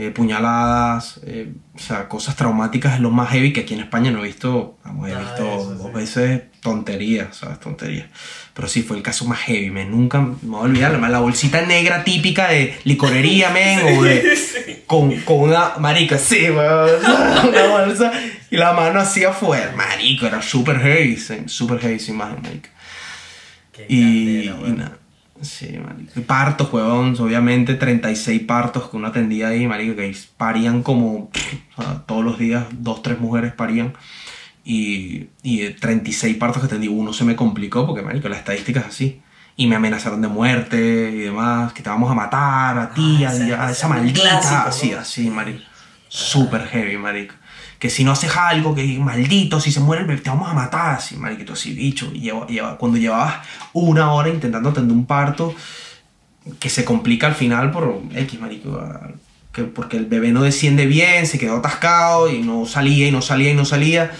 eh, 0.00 0.10
puñaladas, 0.10 1.20
eh, 1.26 1.52
o 1.74 1.78
sea, 1.78 2.08
cosas 2.08 2.34
traumáticas 2.34 2.94
es 2.94 3.00
lo 3.00 3.10
más 3.10 3.28
heavy 3.30 3.52
que 3.52 3.60
aquí 3.60 3.74
en 3.74 3.80
España 3.80 4.10
no 4.10 4.20
he 4.24 4.28
visto, 4.28 4.78
vamos, 4.82 5.08
he 5.08 5.12
Nada 5.12 5.24
visto 5.24 5.44
eso, 5.44 5.74
dos 5.74 5.86
sí. 5.88 5.92
veces 5.92 6.42
tonterías, 6.62 7.36
¿sabes? 7.36 7.60
Tonterías. 7.60 8.06
Pero 8.54 8.66
sí, 8.66 8.82
fue 8.82 8.96
el 8.96 9.02
caso 9.02 9.26
más 9.26 9.40
heavy, 9.40 9.70
me 9.70 9.84
nunca 9.84 10.20
me 10.20 10.36
voy 10.42 10.60
a 10.60 10.62
olvidar, 10.62 10.98
la, 10.98 11.08
la 11.10 11.20
bolsita 11.20 11.60
negra 11.66 12.02
típica 12.02 12.48
de 12.48 12.78
licorería, 12.84 13.50
men, 13.50 13.98
o 13.98 14.02
de... 14.02 14.38
Con, 14.86 15.14
con 15.20 15.40
una 15.40 15.74
marica, 15.78 16.18
sí, 16.18 16.48
una 16.50 17.66
bolsa 17.68 18.10
y 18.50 18.56
la 18.56 18.72
mano 18.72 18.98
así 19.00 19.22
afuera, 19.22 19.72
marico, 19.76 20.26
era 20.26 20.42
súper 20.42 20.80
heavy, 20.80 21.16
sí, 21.16 21.34
súper 21.46 21.78
heavy 21.78 21.94
esa 21.94 22.10
imagen, 22.10 22.42
marica. 22.42 22.70
Qué 23.72 23.86
Y, 23.88 24.46
candela, 24.46 24.58
y 24.58 24.62
weón. 24.64 24.78
nada. 24.78 24.98
Sí, 25.42 25.78
marico. 25.78 26.20
Partos, 26.22 26.72
huevón, 26.72 27.16
obviamente 27.18 27.74
36 27.74 28.42
partos 28.42 28.90
que 28.90 28.96
uno 28.96 29.08
atendía 29.08 29.48
ahí, 29.48 29.66
marico, 29.66 29.96
que 29.96 30.14
parían 30.36 30.82
como 30.82 31.30
o 31.76 31.82
sea, 31.82 32.02
todos 32.06 32.24
los 32.24 32.38
días, 32.38 32.64
dos, 32.72 33.02
tres 33.02 33.18
mujeres 33.20 33.52
parían. 33.52 33.94
Y, 34.64 35.28
y 35.42 35.60
de 35.60 35.70
36 35.70 36.36
partos 36.36 36.60
que 36.60 36.66
atendí, 36.66 36.88
uno 36.88 37.12
se 37.12 37.24
me 37.24 37.34
complicó 37.36 37.86
porque, 37.86 38.02
marico, 38.02 38.28
la 38.28 38.36
estadística 38.36 38.80
es 38.80 38.86
así. 38.86 39.22
Y 39.56 39.66
me 39.66 39.76
amenazaron 39.76 40.20
de 40.22 40.28
muerte 40.28 40.76
y 41.14 41.18
demás, 41.20 41.72
que 41.72 41.82
te 41.82 41.90
vamos 41.90 42.10
a 42.10 42.14
matar 42.14 42.78
a 42.78 42.90
ti, 42.94 43.24
Ah, 43.24 43.30
a, 43.30 43.32
ese- 43.34 43.54
a 43.54 43.70
esa 43.70 43.88
maldita. 43.88 44.20
clásico, 44.20 44.54
así, 44.68 44.92
así, 44.92 45.30
marico. 45.30 45.60
Súper 46.08 46.66
heavy, 46.66 46.96
marico. 46.98 47.34
Que 47.80 47.90
si 47.90 48.04
no 48.04 48.12
haces 48.12 48.36
algo, 48.36 48.74
que 48.74 48.84
maldito, 49.00 49.58
si 49.58 49.72
se 49.72 49.80
muere 49.80 50.04
el 50.04 50.22
te 50.22 50.30
vamos 50.30 50.48
a 50.48 50.54
matar, 50.54 50.96
así, 50.96 51.16
mariquito, 51.16 51.54
así, 51.54 51.72
bicho. 51.72 52.12
Y 52.14 52.30
cuando 52.78 52.98
llevabas 52.98 53.46
una 53.72 54.12
hora 54.12 54.28
intentando 54.28 54.68
atender 54.68 54.96
un 54.96 55.06
parto, 55.06 55.54
que 56.58 56.68
se 56.68 56.84
complica 56.84 57.26
al 57.26 57.34
final 57.34 57.70
por 57.72 58.02
X, 58.14 58.40
marico. 58.40 58.80
Que 59.52 59.64
porque 59.64 59.96
el 59.96 60.06
bebé 60.06 60.30
no 60.30 60.42
desciende 60.42 60.86
bien, 60.86 61.26
se 61.26 61.38
quedó 61.38 61.56
atascado 61.56 62.30
y 62.32 62.42
no 62.42 62.66
salía 62.66 63.08
y 63.08 63.10
no 63.10 63.22
salía 63.22 63.50
y 63.50 63.54
no 63.54 63.64
salía. 63.64 64.12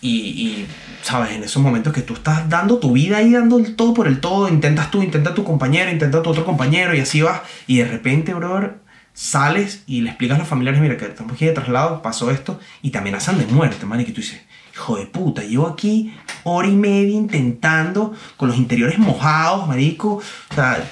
Y, 0.00 0.10
y, 0.10 0.66
¿sabes? 1.02 1.32
En 1.32 1.44
esos 1.44 1.62
momentos 1.62 1.92
que 1.92 2.02
tú 2.02 2.14
estás 2.14 2.48
dando 2.48 2.78
tu 2.78 2.92
vida 2.92 3.18
ahí, 3.18 3.32
dando 3.32 3.58
el 3.58 3.76
todo 3.76 3.94
por 3.94 4.08
el 4.08 4.20
todo, 4.20 4.48
intentas 4.48 4.90
tú, 4.90 5.02
intenta 5.02 5.34
tu 5.34 5.44
compañero, 5.44 5.90
intenta 5.90 6.22
tu 6.22 6.30
otro 6.30 6.44
compañero 6.44 6.94
y 6.94 7.00
así 7.00 7.22
vas. 7.22 7.42
Y 7.66 7.78
de 7.78 7.84
repente, 7.86 8.34
brother, 8.34 8.78
sales 9.18 9.82
y 9.88 10.02
le 10.02 10.10
explicas 10.10 10.36
a 10.36 10.38
los 10.38 10.48
familiares, 10.48 10.80
mira, 10.80 10.96
que 10.96 11.06
estamos 11.06 11.32
aquí 11.32 11.44
de 11.44 11.52
traslado, 11.52 12.02
pasó 12.02 12.30
esto, 12.30 12.60
y 12.82 12.90
te 12.90 12.98
amenazan 12.98 13.36
de 13.36 13.46
muerte, 13.46 13.84
man. 13.84 14.00
Y 14.00 14.04
tú 14.04 14.20
dices, 14.20 14.40
hijo 14.72 14.96
de 14.96 15.06
puta, 15.06 15.42
llevo 15.42 15.66
aquí 15.66 16.14
hora 16.44 16.68
y 16.68 16.76
media 16.76 17.16
intentando, 17.16 18.14
con 18.36 18.48
los 18.48 18.56
interiores 18.56 18.96
mojados, 18.96 19.66
marico, 19.66 20.22
o 20.50 20.54
sea, 20.54 20.88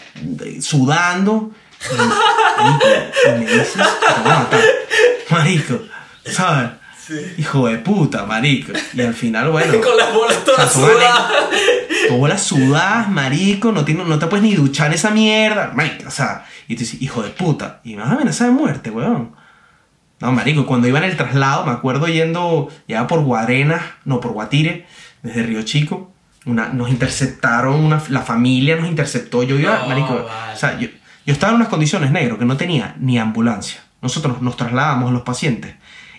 sudando. 0.61 1.53
Marico, 2.59 2.87
me 3.29 3.47
dices, 3.47 3.75
te 3.75 4.23
voy 4.23 4.33
a 4.33 4.39
matar. 4.41 4.61
Marico, 5.31 5.81
¿sabes? 6.25 6.71
Hijo 7.39 7.67
de 7.69 7.79
puta, 7.79 8.25
marico. 8.27 8.73
Y 8.95 9.01
al 9.01 9.15
final, 9.15 9.51
bueno. 9.51 9.73
Con 9.81 9.97
las 9.97 10.13
bolas 10.15 10.45
todas 10.45 10.73
sudadas. 10.73 11.33
Todas 12.09 12.29
las 12.31 12.43
sudadas, 12.43 13.09
marico, 13.11 13.73
no, 13.73 13.85
tiene- 13.85 14.05
no 14.05 14.19
te 14.19 14.27
puedes 14.27 14.43
ni 14.45 14.55
duchar 14.55 14.89
en 14.89 14.93
esa 14.95 15.11
mierda, 15.11 15.73
marico, 15.75 16.07
o 16.07 16.11
sea, 16.11 16.45
y 16.69 16.75
tú 16.75 16.81
dices, 16.81 17.01
hijo 17.03 17.23
de 17.23 17.31
puta, 17.31 17.81
y 17.85 17.97
me 17.97 18.03
vas 18.03 18.11
a 18.11 18.15
amenazar 18.15 18.49
de 18.49 18.53
muerte, 18.55 18.91
weón. 18.91 19.35
No, 20.21 20.33
marico, 20.33 20.67
cuando 20.67 20.87
iba 20.89 20.99
en 20.99 21.05
el 21.05 21.17
traslado, 21.17 21.67
me 21.67 21.73
acuerdo 21.73 22.07
yendo 22.09 22.69
ya 22.89 23.07
por 23.07 23.21
Guarenas, 23.25 23.83
no, 24.05 24.21
por 24.21 24.33
Guatire, 24.33 24.87
desde 25.23 25.43
Río 25.43 25.63
Chico, 25.63 26.13
una, 26.45 26.69
nos 26.69 26.89
interceptaron, 26.91 27.75
una, 27.85 28.01
la 28.09 28.23
familia 28.23 28.77
nos 28.77 28.89
interceptó, 28.89 29.43
yo 29.43 29.59
iba, 29.59 29.79
No, 29.81 29.89
marico, 29.89 30.15
vale. 30.15 30.53
o 30.55 30.57
sea, 30.57 30.79
yo, 30.79 30.89
yo 31.27 31.33
estaba 31.33 31.51
en 31.53 31.57
unas 31.57 31.69
condiciones 31.69 32.11
negro, 32.13 32.39
que 32.39 32.45
no 32.45 32.57
tenía 32.57 32.95
ni 33.01 33.19
ambulancia. 33.19 33.81
Nosotros 34.01 34.41
nos 34.43 34.57
trasladamos 34.57 35.13
los 35.13 35.23
pacientes 35.23 35.75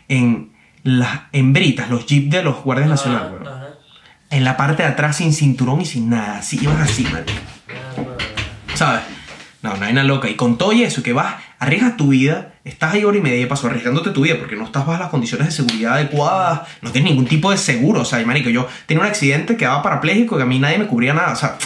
en 0.09 0.51
las 0.87 1.23
hembritas, 1.33 1.89
los 1.89 2.05
jeeps 2.05 2.29
de 2.29 2.43
los 2.43 2.63
guardias 2.63 2.87
nacionales, 2.87 3.33
weón. 3.33 3.57
En 4.29 4.43
la 4.45 4.55
parte 4.55 4.83
de 4.83 4.89
atrás 4.89 5.17
sin 5.17 5.33
cinturón 5.33 5.81
y 5.81 5.85
sin 5.85 6.09
nada. 6.09 6.37
Así, 6.37 6.59
ibas 6.61 6.79
así, 6.79 7.03
marico. 7.03 7.31
¿Sabes? 8.73 9.01
No, 9.61 9.75
no 9.75 9.85
hay 9.85 9.91
nada 9.91 10.07
loca. 10.07 10.29
Y 10.29 10.35
con 10.35 10.57
todo 10.57 10.71
y 10.71 10.83
eso, 10.83 11.03
que 11.03 11.11
vas, 11.11 11.35
arriesgas 11.59 11.97
tu 11.97 12.09
vida, 12.09 12.53
estás 12.63 12.93
ahí 12.93 13.03
hora 13.03 13.17
y 13.17 13.21
media 13.21 13.47
paso 13.49 13.67
arriesgándote 13.67 14.11
tu 14.11 14.21
vida 14.21 14.35
porque 14.39 14.55
no 14.55 14.63
estás 14.63 14.85
bajo 14.85 15.01
las 15.01 15.09
condiciones 15.09 15.47
de 15.47 15.51
seguridad 15.51 15.95
adecuadas, 15.95 16.61
no 16.81 16.91
tienes 16.91 17.11
ningún 17.11 17.27
tipo 17.27 17.51
de 17.51 17.57
seguro. 17.57 18.01
O 18.01 18.05
sea, 18.05 18.21
y, 18.21 18.25
marico, 18.25 18.49
yo 18.49 18.67
tenía 18.85 19.03
un 19.03 19.09
accidente, 19.09 19.57
quedaba 19.57 19.83
parapléjico 19.83 20.39
y 20.39 20.41
a 20.41 20.45
mí 20.45 20.57
nadie 20.57 20.77
me 20.77 20.87
cubría 20.87 21.13
nada. 21.13 21.33
O 21.33 21.37
sea, 21.37 21.57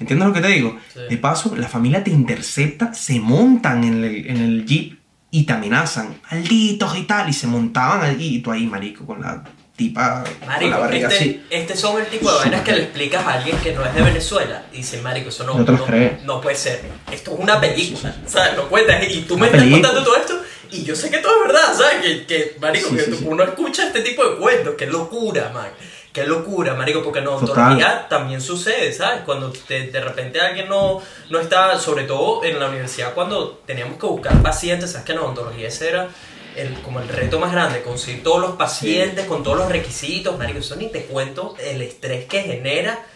¿entiendes 0.00 0.28
lo 0.28 0.32
que 0.32 0.40
te 0.40 0.48
digo? 0.48 0.78
Sí. 0.94 1.00
De 1.10 1.18
paso, 1.18 1.54
la 1.56 1.68
familia 1.68 2.02
te 2.02 2.10
intercepta, 2.10 2.94
se 2.94 3.20
montan 3.20 3.84
en 3.84 4.02
el, 4.02 4.26
en 4.26 4.36
el 4.38 4.64
jeep 4.64 5.01
y 5.32 5.42
te 5.44 5.52
amenazan. 5.52 6.20
Malditos 6.30 6.96
y 6.96 7.02
tal. 7.02 7.28
Y 7.28 7.32
se 7.32 7.48
montaban 7.48 8.02
allí 8.02 8.36
y 8.36 8.38
tú 8.42 8.52
ahí, 8.52 8.66
marico, 8.66 9.04
con 9.04 9.20
la 9.20 9.42
tipa, 9.74 10.22
con 10.60 10.70
la 10.70 10.76
barriga 10.78 11.08
este, 11.08 11.20
así. 11.20 11.42
este 11.50 11.74
son 11.76 11.98
el 12.00 12.06
tipo 12.06 12.30
de 12.30 12.38
vainas 12.38 12.60
que 12.60 12.72
le 12.72 12.82
explicas 12.84 13.26
a 13.26 13.32
alguien 13.32 13.56
que 13.58 13.72
no 13.72 13.84
es 13.84 13.94
de 13.94 14.02
Venezuela. 14.02 14.62
Y 14.72 14.76
dice, 14.76 15.00
Marico, 15.02 15.30
eso 15.30 15.44
no, 15.44 15.54
No 15.54 15.64
no, 15.64 15.86
no 16.24 16.40
puede 16.40 16.54
ser. 16.56 16.82
Esto 17.10 17.32
es 17.34 17.40
una 17.40 17.60
película. 17.60 18.14
¿Sabes? 18.26 18.54
No 18.56 18.68
cuentas. 18.68 19.02
Y 19.10 19.22
tú 19.22 19.36
me 19.36 19.46
estás 19.46 19.60
película. 19.62 19.88
contando 19.88 20.04
todo 20.08 20.16
esto. 20.20 20.38
Y 20.70 20.84
yo 20.84 20.94
sé 20.96 21.10
que 21.10 21.18
todo 21.18 21.32
es 21.42 21.48
verdad, 21.52 21.74
¿sabes? 21.76 22.02
Que, 22.02 22.26
que 22.26 22.56
Marico, 22.60 22.90
Sí, 22.90 22.96
que 22.96 23.02
sí, 23.02 23.10
tú- 23.10 23.16
sí. 23.18 23.24
uno 23.26 23.42
escucha 23.44 23.86
este 23.86 24.02
tipo 24.02 24.24
de 24.28 24.36
cuentos. 24.36 24.74
Qué 24.78 24.86
locura, 24.86 25.50
man. 25.52 25.68
Qué 26.12 26.24
locura, 26.26 26.74
Marico, 26.74 27.02
porque 27.02 27.20
odontología 27.20 28.06
también 28.08 28.40
sucede, 28.42 28.92
¿sabes? 28.92 29.22
Cuando 29.24 29.50
te- 29.50 29.86
de 29.86 30.00
repente 30.00 30.40
alguien 30.40 30.68
no, 30.68 31.00
no 31.30 31.38
está, 31.40 31.78
sobre 31.78 32.04
todo 32.04 32.44
en 32.44 32.60
la 32.60 32.68
universidad, 32.68 33.14
cuando 33.14 33.62
teníamos 33.66 33.98
que 33.98 34.06
buscar 34.06 34.42
pacientes, 34.42 34.90
¿sabes? 34.92 35.06
Que 35.06 35.12
en 35.12 35.18
odontología 35.20 35.68
ese 35.68 35.88
era 35.88 36.08
el, 36.54 36.74
como 36.82 37.00
el 37.00 37.08
reto 37.08 37.38
más 37.38 37.50
grande, 37.52 37.80
conseguir 37.82 38.22
todos 38.22 38.40
los 38.42 38.56
pacientes 38.56 39.24
con 39.24 39.42
todos 39.42 39.56
los 39.56 39.68
requisitos, 39.70 40.36
Marico, 40.38 40.58
eso 40.58 40.76
ni 40.76 40.88
te 40.88 41.04
cuento 41.06 41.54
el 41.58 41.80
estrés 41.80 42.26
que 42.26 42.42
genera 42.42 43.06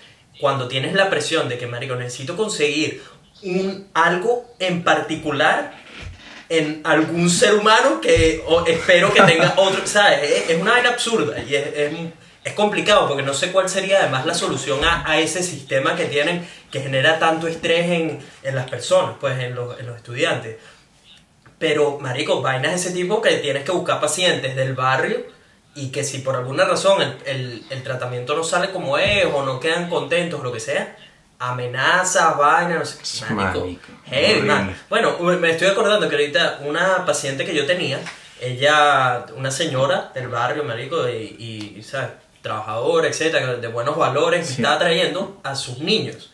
cuando 0.40 0.66
tienes 0.66 0.94
la 0.94 1.10
presión 1.10 1.48
de 1.50 1.58
que, 1.58 1.66
Marico, 1.66 1.96
necesito 1.96 2.34
conseguir 2.34 3.02
un, 3.42 3.88
algo 3.92 4.54
en 4.58 4.82
particular 4.82 5.72
en 6.48 6.80
algún 6.84 7.28
ser 7.28 7.54
humano 7.54 8.00
que 8.00 8.42
o 8.46 8.64
espero 8.64 9.12
que 9.12 9.20
tenga 9.22 9.52
otro, 9.56 9.86
¿sabes? 9.86 10.22
Es, 10.22 10.50
es 10.50 10.60
una 10.62 10.72
vaina 10.72 10.90
absurda 10.90 11.38
y 11.42 11.54
es, 11.54 11.66
es, 11.74 11.92
es 12.46 12.52
complicado 12.52 13.08
porque 13.08 13.24
no 13.24 13.34
sé 13.34 13.50
cuál 13.50 13.68
sería 13.68 13.98
además 13.98 14.24
la 14.24 14.32
solución 14.32 14.84
a, 14.84 15.02
a 15.04 15.18
ese 15.18 15.42
sistema 15.42 15.96
que 15.96 16.04
tienen 16.04 16.48
que 16.70 16.80
genera 16.80 17.18
tanto 17.18 17.48
estrés 17.48 17.90
en, 17.90 18.24
en 18.44 18.54
las 18.54 18.70
personas, 18.70 19.16
pues 19.20 19.36
en 19.40 19.56
los, 19.56 19.80
en 19.80 19.86
los 19.86 19.96
estudiantes. 19.96 20.56
Pero, 21.58 21.98
marico, 21.98 22.42
vainas 22.42 22.70
de 22.70 22.76
ese 22.76 22.92
tipo 22.92 23.20
que 23.20 23.38
tienes 23.38 23.64
que 23.64 23.72
buscar 23.72 24.00
pacientes 24.00 24.54
del 24.54 24.74
barrio 24.74 25.26
y 25.74 25.88
que 25.88 26.04
si 26.04 26.18
por 26.18 26.36
alguna 26.36 26.64
razón 26.64 27.02
el, 27.02 27.16
el, 27.24 27.64
el 27.68 27.82
tratamiento 27.82 28.36
no 28.36 28.44
sale 28.44 28.70
como 28.70 28.96
es 28.96 29.26
o 29.26 29.44
no 29.44 29.58
quedan 29.58 29.90
contentos 29.90 30.38
o 30.38 30.44
lo 30.44 30.52
que 30.52 30.60
sea, 30.60 30.96
amenazas, 31.40 32.36
vainas, 32.38 32.78
no 32.78 32.84
sé, 32.84 33.34
marico, 33.34 33.66
Marico, 34.08 34.42
man. 34.44 34.76
Bueno, 34.88 35.18
me 35.18 35.50
estoy 35.50 35.66
acordando 35.66 36.08
que 36.08 36.14
ahorita 36.14 36.60
una 36.62 37.04
paciente 37.04 37.44
que 37.44 37.56
yo 37.56 37.66
tenía, 37.66 37.98
ella, 38.40 39.26
una 39.34 39.50
señora 39.50 40.12
del 40.14 40.28
barrio, 40.28 40.62
marico, 40.62 41.08
y, 41.08 41.74
y 41.76 41.82
¿sabes? 41.82 42.10
Trabajadora, 42.46 43.08
etcétera, 43.08 43.54
de 43.56 43.68
buenos 43.68 43.96
valores, 43.96 44.40
me 44.40 44.46
Sí. 44.46 44.62
estaba 44.62 44.78
trayendo 44.78 45.38
a 45.42 45.54
sus 45.56 45.78
niños. 45.78 46.30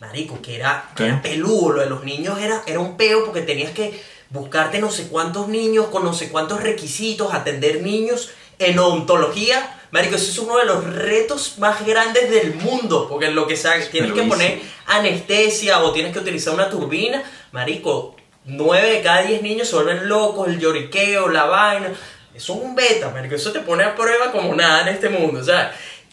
Marico, 0.00 0.40
que 0.42 0.56
era, 0.56 0.90
que 0.94 1.10
peludo, 1.22 1.72
lo 1.72 1.80
de 1.80 1.88
los 1.88 2.04
niños 2.04 2.38
era, 2.38 2.62
era 2.66 2.78
un 2.80 2.96
peo 2.98 3.24
porque 3.24 3.40
tenías 3.40 3.70
que 3.72 3.98
buscarte 4.28 4.78
no 4.78 4.90
sé 4.90 5.08
cuántos 5.08 5.48
niños 5.48 5.86
con 5.86 6.04
no 6.04 6.12
sé 6.12 6.28
cuántos 6.28 6.62
requisitos, 6.62 7.32
atender 7.32 7.82
niños 7.82 8.30
en 8.58 8.78
odontología. 8.78 9.72
Marico, 9.92 10.16
eso 10.16 10.30
es 10.30 10.38
uno 10.38 10.58
de 10.58 10.66
los 10.66 10.84
retos 10.84 11.54
más 11.58 11.86
grandes 11.86 12.30
del 12.30 12.54
mundo, 12.56 13.06
porque 13.08 13.26
en 13.26 13.34
lo 13.34 13.46
que 13.46 13.56
sea, 13.56 13.72
tienes 13.90 14.12
que 14.12 14.22
poner 14.24 14.60
anestesia 14.86 15.82
o 15.82 15.92
tienes 15.92 16.12
que 16.12 16.18
utilizar 16.18 16.52
una 16.52 16.68
turbina. 16.68 17.22
Marico, 17.52 18.16
9 18.44 18.90
de 18.90 19.02
cada 19.02 19.22
10 19.22 19.42
niños 19.42 19.68
se 19.68 19.76
vuelven 19.76 20.08
locos, 20.08 20.48
el 20.48 20.58
lloriqueo, 20.58 21.28
la 21.28 21.44
vaina. 21.46 21.92
Eso 22.36 22.54
es 22.54 22.60
un 22.62 22.74
beta, 22.74 23.10
marico. 23.10 23.34
Eso 23.34 23.52
te 23.52 23.60
pone 23.60 23.82
a 23.84 23.94
prueba 23.94 24.30
como 24.32 24.54
nada 24.54 24.82
en 24.82 24.88
este 24.88 25.08
mundo, 25.08 25.42
¿sabes? 25.42 25.68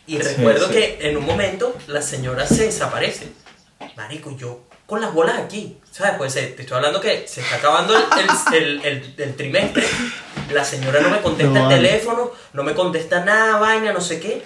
Y 0.08 0.18
Sí, 0.18 0.22
recuerdo 0.24 0.68
sí. 0.68 0.74
que 0.74 0.98
en 1.02 1.18
un 1.18 1.26
momento 1.26 1.76
la 1.88 2.02
señora 2.02 2.46
se 2.48 2.66
desaparece. 2.66 3.28
Marico, 3.96 4.36
yo 4.38 4.62
con 4.86 5.02
las 5.02 5.14
bolas 5.14 5.40
aquí, 5.40 5.78
¿sabes? 5.92 6.14
Pues 6.18 6.36
eh, 6.36 6.54
te 6.56 6.64
estoy 6.64 6.78
hablando 6.78 7.00
que 7.02 7.26
se 7.28 7.42
está 7.42 7.56
acabando 7.58 7.96
el, 7.96 8.04
el, 8.54 8.86
el- 8.86 9.14
el- 9.18 9.36
trimestre. 9.36 9.86
La 10.52 10.64
señora 10.64 11.00
no 11.00 11.10
me 11.10 11.22
contesta 11.22 11.52
No, 11.54 11.70
el 11.72 11.76
teléfono, 11.78 12.32
no 12.54 12.64
me 12.64 12.74
contesta 12.74 13.24
nada, 13.24 13.58
vaina, 13.60 13.94
no 13.94 14.02
sé 14.02 14.20
qué. 14.20 14.44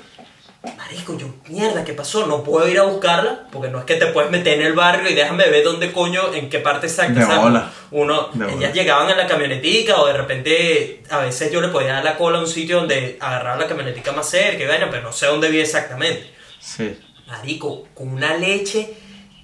Marico, 0.75 1.17
yo, 1.17 1.27
mierda, 1.47 1.83
¿qué 1.85 1.93
pasó? 1.93 2.25
No 2.27 2.43
puedo 2.43 2.67
ir 2.67 2.79
a 2.79 2.83
buscarla, 2.83 3.47
porque 3.51 3.69
no 3.69 3.79
es 3.79 3.85
que 3.85 3.95
te 3.95 4.07
puedes 4.07 4.31
meter 4.31 4.59
en 4.59 4.65
el 4.65 4.73
barrio 4.73 5.09
y 5.09 5.13
déjame 5.13 5.47
ver 5.49 5.63
dónde 5.63 5.91
coño, 5.91 6.33
en 6.33 6.49
qué 6.49 6.59
parte 6.59 6.87
exacta. 6.87 7.19
De 7.19 7.25
¿sabes? 7.25 7.41
bola. 7.41 7.71
Uno, 7.91 8.29
De 8.33 8.45
bola. 8.45 8.57
ellas 8.57 8.73
llegaban 8.73 9.09
en 9.09 9.17
la 9.17 9.27
camionetica 9.27 10.01
o 10.01 10.07
de 10.07 10.13
repente 10.13 11.03
a 11.09 11.19
veces 11.19 11.51
yo 11.51 11.61
le 11.61 11.69
podía 11.69 11.93
dar 11.93 12.03
la 12.03 12.17
cola 12.17 12.39
a 12.39 12.41
un 12.41 12.47
sitio 12.47 12.77
donde 12.79 13.17
agarraba 13.19 13.57
la 13.61 13.67
camionetica 13.67 14.11
más 14.11 14.29
cerca 14.29 14.63
y 14.63 14.67
vaina, 14.67 14.89
pero 14.89 15.03
no 15.03 15.13
sé 15.13 15.27
dónde 15.27 15.49
vi 15.49 15.59
exactamente. 15.59 16.33
Sí. 16.59 16.97
Marico, 17.27 17.87
con 17.93 18.09
una 18.09 18.35
leche 18.35 18.93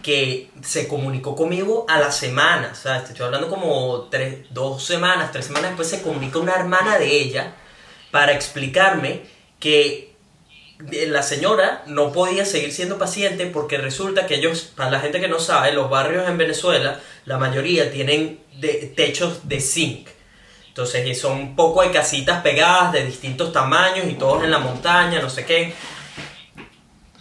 que 0.02 0.50
se 0.62 0.88
comunicó 0.88 1.36
conmigo 1.36 1.86
a 1.88 2.00
la 2.00 2.12
semana, 2.12 2.72
o 2.74 2.76
sea, 2.76 2.98
estoy 2.98 3.26
hablando 3.26 3.50
como 3.50 4.08
tres, 4.12 4.40
dos 4.50 4.84
semanas, 4.84 5.32
tres 5.32 5.46
semanas 5.46 5.70
después 5.72 5.90
se 5.90 6.02
comunica 6.02 6.40
una 6.40 6.56
hermana 6.56 6.98
de 7.00 7.10
ella 7.10 7.54
para 8.12 8.34
explicarme 8.34 9.22
que 9.60 10.13
la 10.80 11.24
señora 11.24 11.84
no 11.86 12.12
podía 12.12 12.46
seguir 12.46 12.74
siendo 12.74 12.98
paciente 12.98 13.46
porque 13.48 13.78
resulta 13.78 14.26
que 14.28 14.36
ellos, 14.36 14.72
para 14.76 14.90
la 14.92 15.00
gente 15.00 15.22
que 15.22 15.28
no 15.28 15.40
sabe, 15.40 15.72
los 15.72 15.90
barrios 15.90 16.28
en 16.28 16.38
Venezuela, 16.38 17.00
la 17.26 17.38
mayoría 17.38 17.92
tienen 17.92 18.42
de- 18.60 18.92
techos 18.96 19.48
de 19.48 19.62
zinc. 19.62 20.08
Entonces 20.68 21.06
y 21.06 21.14
son 21.14 21.34
un 21.40 21.56
poco 21.56 21.84
de 21.84 21.92
casitas 21.92 22.42
pegadas 22.42 22.92
de 22.94 23.06
distintos 23.06 23.54
tamaños 23.54 24.08
y 24.10 24.16
todos 24.16 24.44
en 24.44 24.52
la 24.52 24.58
montaña, 24.60 25.22
no 25.22 25.30
sé 25.30 25.46
qué. 25.46 25.74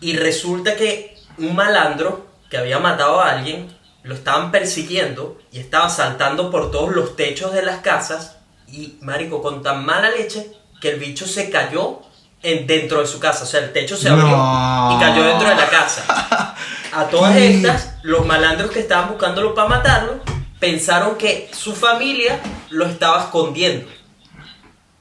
Y 0.01 0.17
resulta 0.17 0.75
que 0.75 1.17
un 1.39 1.55
malandro 1.55 2.27
que 2.51 2.57
había 2.57 2.79
matado 2.79 3.21
a 3.21 3.31
alguien 3.31 3.69
lo 4.03 4.15
estaban 4.15 4.51
persiguiendo 4.51 5.39
y 5.53 5.61
estaba 5.61 5.89
saltando 5.89 6.51
por 6.51 6.71
todos 6.71 6.91
los 6.95 7.15
techos 7.15 7.53
de 7.53 7.63
las 7.63 7.81
casas 7.81 8.39
y 8.67 8.97
marico 9.01 9.43
con 9.43 9.63
tan 9.63 9.85
mala 9.85 10.11
leche 10.11 10.51
que 10.81 10.91
el 10.91 10.99
bicho 10.99 11.27
se 11.27 11.51
cayó 11.51 12.01
en, 12.43 12.67
dentro 12.67 13.01
de 13.01 13.07
su 13.07 13.19
casa, 13.21 13.45
o 13.45 13.47
sea, 13.47 13.61
el 13.61 13.73
techo 13.73 13.97
se 13.97 14.09
abrió 14.09 14.27
No. 14.27 14.97
y 14.97 15.01
cayó 15.01 15.23
dentro 15.25 15.49
de 15.49 15.55
la 15.55 15.69
casa. 15.69 16.55
A 16.93 17.05
todas 17.07 17.35
¿Qué? 17.35 17.55
estas, 17.57 17.95
los 18.03 18.27
malandros 18.27 18.71
que 18.71 18.81
estaban 18.81 19.09
buscándolo 19.09 19.55
para 19.55 19.69
matarlo 19.69 20.21
pensaron 20.61 21.17
que 21.17 21.51
su 21.53 21.75
familia 21.75 22.39
lo 22.71 22.85
estaba 22.87 23.21
escondiendo. 23.23 23.89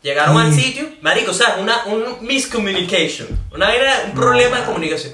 Llegaron 0.01 0.37
al 0.39 0.47
Mm. 0.51 0.55
sitio, 0.55 0.89
marico, 1.01 1.31
o 1.31 1.33
sea, 1.33 1.57
una, 1.59 1.83
un 1.85 2.25
miscommunication, 2.25 3.27
una 3.53 3.69
un 4.07 4.13
problema 4.13 4.59
de 4.59 4.65
comunicación. 4.65 5.13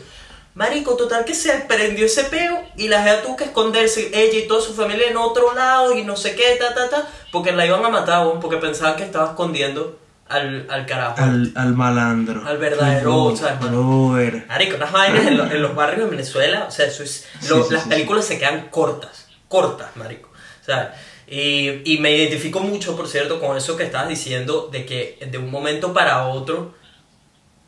Marico, 0.54 0.96
total 0.96 1.26
que 1.26 1.36
se 1.36 1.52
prendió 1.68 2.06
ese 2.06 2.24
peo 2.24 2.64
y 2.78 2.88
la 2.88 3.04
gente 3.04 3.22
tuvo 3.24 3.36
que 3.36 3.44
esconderse, 3.44 4.10
ella 4.14 4.40
y 4.40 4.48
toda 4.48 4.62
su 4.62 4.74
familia 4.74 5.08
en 5.10 5.18
otro 5.18 5.54
lado 5.54 5.94
y 5.96 6.04
no 6.04 6.16
sé 6.16 6.36
qué, 6.36 6.56
ta, 6.60 6.74
ta, 6.74 6.90
ta, 6.90 7.08
porque 7.32 7.52
la 7.52 7.66
iban 7.66 7.84
a 7.86 7.90
matar, 7.90 8.26
porque 8.42 8.58
pensaban 8.58 8.96
que 8.96 9.04
estaba 9.04 9.26
escondiendo 9.32 10.00
al, 10.30 10.68
al 10.70 10.86
carajo. 10.86 11.16
Al, 11.22 11.52
al 11.56 11.74
malandro. 11.74 12.46
Al 12.48 12.58
verdadero, 12.58 13.26
Bro- 13.30 13.36
¿sabes, 13.38 13.60
mano? 13.62 14.10
brother. 14.10 14.46
Marico, 14.48 14.76
unas 14.78 14.92
vainas 14.92 15.26
en, 15.28 15.38
lo- 15.38 15.46
en 15.46 15.62
los 15.62 15.76
barrios 15.76 16.06
de 16.06 16.12
Venezuela, 16.12 16.66
o 16.68 16.72
sea, 16.72 16.86
eso 16.88 17.04
es, 17.04 17.28
lo- 17.50 17.58
Sí, 17.58 17.64
sí, 17.70 17.74
las 17.74 17.84
sí, 17.84 17.90
películas 17.90 18.26
se 18.26 18.38
quedan 18.40 18.70
cortas, 18.70 19.28
cortas, 19.48 19.96
marico. 19.96 20.30
¿sabes? 20.66 20.90
Y, 21.28 21.82
y 21.94 21.98
me 22.00 22.12
identifico 22.16 22.60
mucho, 22.62 22.96
por 22.96 23.08
cierto, 23.08 23.40
con 23.40 23.58
eso 23.58 23.76
que 23.76 23.84
estabas 23.84 24.08
diciendo, 24.10 24.70
de 24.72 24.86
que 24.86 25.18
de 25.30 25.38
un 25.38 25.52
momento 25.52 25.94
para 25.94 26.26
otro 26.28 26.74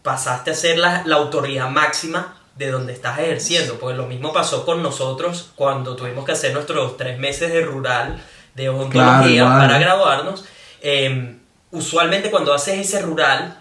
pasaste 0.01 0.51
a 0.51 0.55
ser 0.55 0.77
la, 0.77 1.03
la 1.05 1.17
autoridad 1.17 1.69
máxima 1.69 2.35
de 2.55 2.71
donde 2.71 2.93
estás 2.93 3.19
ejerciendo, 3.19 3.79
porque 3.79 3.95
lo 3.97 4.05
mismo 4.05 4.33
pasó 4.33 4.65
con 4.65 4.81
nosotros 4.83 5.51
cuando 5.55 5.95
tuvimos 5.95 6.25
que 6.25 6.33
hacer 6.33 6.53
nuestros 6.53 6.97
tres 6.97 7.17
meses 7.19 7.51
de 7.53 7.61
rural, 7.61 8.21
de 8.55 8.69
odontología, 8.69 9.43
igual. 9.43 9.59
para 9.59 9.77
graduarnos. 9.79 10.45
Eh, 10.81 11.37
usualmente 11.71 12.31
cuando 12.31 12.53
haces 12.53 12.79
ese 12.79 13.01
rural, 13.01 13.57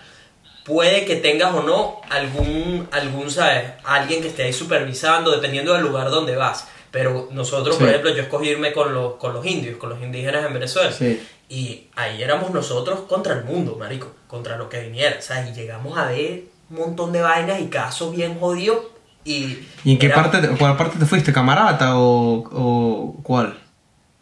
puede 0.65 1.05
que 1.05 1.17
tengas 1.17 1.55
o 1.55 1.63
no 1.63 1.97
algún, 2.11 2.89
algún, 2.93 3.31
¿sabes? 3.31 3.73
Alguien 3.85 4.21
que 4.23 4.29
esté 4.29 4.45
ahí 4.45 4.53
supervisando, 4.53 5.31
dependiendo 5.31 5.73
del 5.75 5.83
lugar 5.83 6.11
donde 6.11 6.37
vas. 6.37 6.69
Pero 6.91 7.29
nosotros, 7.33 7.77
por 7.77 7.85
Sí. 7.87 7.91
ejemplo, 7.91 8.11
yo 8.15 8.23
escogí 8.23 8.49
irme 8.49 8.73
con 8.73 8.95
los, 8.95 9.15
con 9.15 9.35
los 9.35 9.45
indios, 9.45 9.77
con 9.77 9.91
los 9.91 10.01
indígenas 10.03 10.47
en 10.47 10.55
Venezuela. 10.55 10.91
Sí. 10.93 11.23
Y 11.51 11.89
ahí 11.97 12.23
éramos 12.23 12.51
nosotros 12.51 13.01
contra 13.09 13.35
el 13.35 13.45
mundo, 13.45 13.77
marico, 13.79 14.09
contra 14.27 14.57
lo 14.57 14.69
que 14.69 14.81
viniera. 14.81 15.19
Y 15.49 15.53
llegamos 15.55 15.97
a 15.99 16.07
ver 16.07 16.45
un 16.71 16.79
montón 16.79 17.13
de 17.13 17.21
vainas 17.23 17.61
y 17.61 17.69
casos 17.69 18.15
bien 18.15 18.39
jodidos. 18.39 18.79
Y, 19.25 19.67
¿Y 19.85 19.93
en 19.93 19.99
qué 19.99 20.07
era- 20.07 20.15
parte, 20.17 20.39
te- 20.41 20.49
cuál 20.57 20.77
parte 20.79 20.99
te 20.99 21.05
fuiste? 21.05 21.33
¿Camarata 21.33 21.99
o, 21.99 22.45
o 22.53 23.17
cuál? 23.23 23.59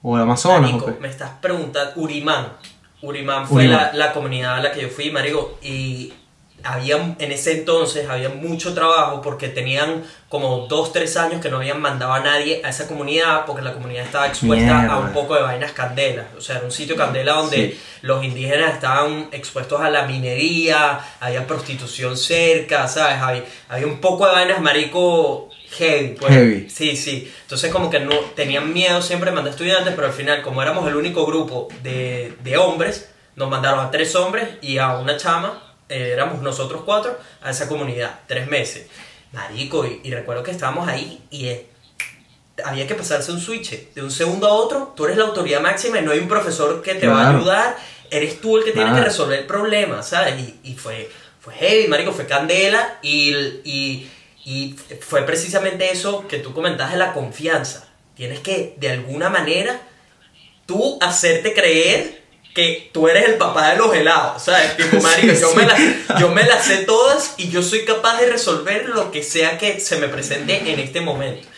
¿O 0.02 0.16
el 0.16 0.22
Amazonas 0.22 0.60
Marico, 0.72 0.86
o 0.96 1.00
me 1.00 1.08
estás 1.08 1.30
preguntando, 1.40 1.92
Urimán. 2.00 2.52
Urimán 3.06 3.46
fue 3.46 3.64
Urimán. 3.64 3.90
La, 3.92 4.06
la 4.06 4.12
comunidad 4.12 4.56
a 4.56 4.60
la 4.60 4.72
que 4.72 4.82
yo 4.82 4.88
fui, 4.88 5.10
marico, 5.10 5.58
y 5.62 6.12
había, 6.64 6.96
en 7.18 7.32
ese 7.32 7.52
entonces 7.58 8.08
había 8.08 8.28
mucho 8.28 8.74
trabajo 8.74 9.22
porque 9.22 9.48
tenían 9.48 10.02
como 10.28 10.66
dos, 10.66 10.92
tres 10.92 11.16
años 11.16 11.40
que 11.40 11.48
no 11.48 11.58
habían 11.58 11.80
mandado 11.80 12.12
a 12.12 12.18
nadie 12.20 12.60
a 12.64 12.70
esa 12.70 12.88
comunidad 12.88 13.44
porque 13.46 13.62
la 13.62 13.72
comunidad 13.72 14.04
estaba 14.04 14.26
expuesta 14.26 14.90
a 14.90 14.98
un 14.98 15.12
poco 15.12 15.36
de 15.36 15.42
vainas 15.42 15.70
candelas. 15.72 16.26
O 16.36 16.40
sea, 16.40 16.56
era 16.56 16.64
un 16.64 16.72
sitio 16.72 16.96
candela 16.96 17.34
donde 17.34 17.56
Sí. 17.56 17.80
los 18.02 18.24
indígenas 18.24 18.74
estaban 18.74 19.28
expuestos 19.30 19.80
a 19.80 19.90
la 19.90 20.06
minería, 20.06 20.98
había 21.20 21.46
prostitución 21.46 22.16
cerca, 22.16 22.88
¿sabes? 22.88 23.18
Había, 23.22 23.44
había 23.68 23.86
un 23.86 24.00
poco 24.00 24.26
de 24.26 24.32
vainas, 24.32 24.60
marico, 24.60 25.48
heavy. 25.70 26.16
Pues. 26.18 26.32
Heavy. 26.32 26.70
Sí, 26.70 26.96
sí. 26.96 27.32
Entonces 27.42 27.72
como 27.72 27.90
que 27.90 28.00
no 28.00 28.14
tenían 28.34 28.72
miedo 28.72 29.02
siempre 29.02 29.30
de 29.30 29.36
mandar 29.36 29.52
estudiantes, 29.52 29.94
pero 29.94 30.08
al 30.08 30.12
final 30.12 30.42
como 30.42 30.62
éramos 30.62 30.86
el 30.88 30.96
único 30.96 31.26
grupo 31.26 31.68
de, 31.82 32.34
de 32.42 32.56
hombres, 32.56 33.10
nos 33.36 33.50
mandaron 33.50 33.80
a 33.80 33.90
tres 33.90 34.14
hombres 34.14 34.48
y 34.62 34.78
a 34.78 34.96
una 34.96 35.16
chama, 35.16 35.74
eh, 35.88 36.10
éramos 36.12 36.42
nosotros 36.42 36.82
cuatro, 36.84 37.18
a 37.42 37.50
esa 37.50 37.68
comunidad, 37.68 38.20
tres 38.26 38.48
meses. 38.48 38.86
Marico, 39.32 39.84
y, 39.84 40.00
y 40.04 40.14
recuerdo 40.14 40.42
que 40.42 40.50
estábamos 40.50 40.88
ahí 40.88 41.20
y 41.30 41.46
eh, 41.46 41.66
había 42.64 42.86
que 42.86 42.94
pasarse 42.94 43.32
un 43.32 43.40
switch 43.40 43.92
de 43.92 44.02
un 44.02 44.10
segundo 44.10 44.46
a 44.46 44.52
otro, 44.52 44.92
tú 44.96 45.04
eres 45.04 45.16
la 45.16 45.24
autoridad 45.24 45.60
máxima 45.60 45.98
y 45.98 46.02
no 46.02 46.12
hay 46.12 46.18
un 46.18 46.28
profesor 46.28 46.82
que 46.82 46.94
te 46.94 47.06
va 47.06 47.26
a 47.26 47.30
ayudar, 47.30 47.76
eres 48.10 48.40
tú 48.40 48.56
el 48.56 48.64
que 48.64 48.72
tiene 48.72 48.94
que 48.94 49.00
resolver 49.00 49.40
el 49.40 49.46
problema, 49.46 50.02
¿sabes? 50.02 50.40
Y, 50.40 50.70
y 50.70 50.74
fue, 50.74 51.10
fue 51.40 51.54
heavy, 51.54 51.88
marico, 51.88 52.12
fue 52.12 52.26
candela 52.26 52.98
y, 53.02 53.34
y, 53.64 54.10
y 54.46 54.76
fue 55.00 55.22
precisamente 55.26 55.90
eso 55.90 56.28
que 56.28 56.38
tú 56.38 56.54
comentabas 56.54 56.92
de 56.92 56.98
la 57.00 57.12
confianza. 57.12 57.88
Tienes 58.14 58.38
que, 58.38 58.74
de 58.76 58.90
alguna 58.90 59.28
manera, 59.28 59.80
tú 60.66 60.98
hacerte 61.02 61.52
creer 61.52 62.22
que 62.54 62.88
tú 62.92 63.08
eres 63.08 63.28
el 63.28 63.34
papá 63.34 63.72
de 63.72 63.76
los 63.76 63.92
helados, 63.92 64.44
¿sabes? 64.44 64.76
Tipo, 64.76 64.96
marico, 65.02 65.34
Sí, 65.34 65.40
yo, 65.40 65.50
sí. 65.50 65.56
Me 65.56 65.66
las, 65.66 65.80
yo 66.20 66.28
me 66.28 66.44
las 66.44 66.64
sé 66.64 66.76
todas 66.84 67.34
y 67.38 67.48
yo 67.50 67.60
soy 67.60 67.84
capaz 67.84 68.20
de 68.20 68.30
resolver 68.30 68.88
lo 68.88 69.10
que 69.10 69.24
sea 69.24 69.58
que 69.58 69.80
se 69.80 69.96
me 69.96 70.06
presente 70.06 70.72
en 70.72 70.78
este 70.78 71.00
momento. 71.00 71.48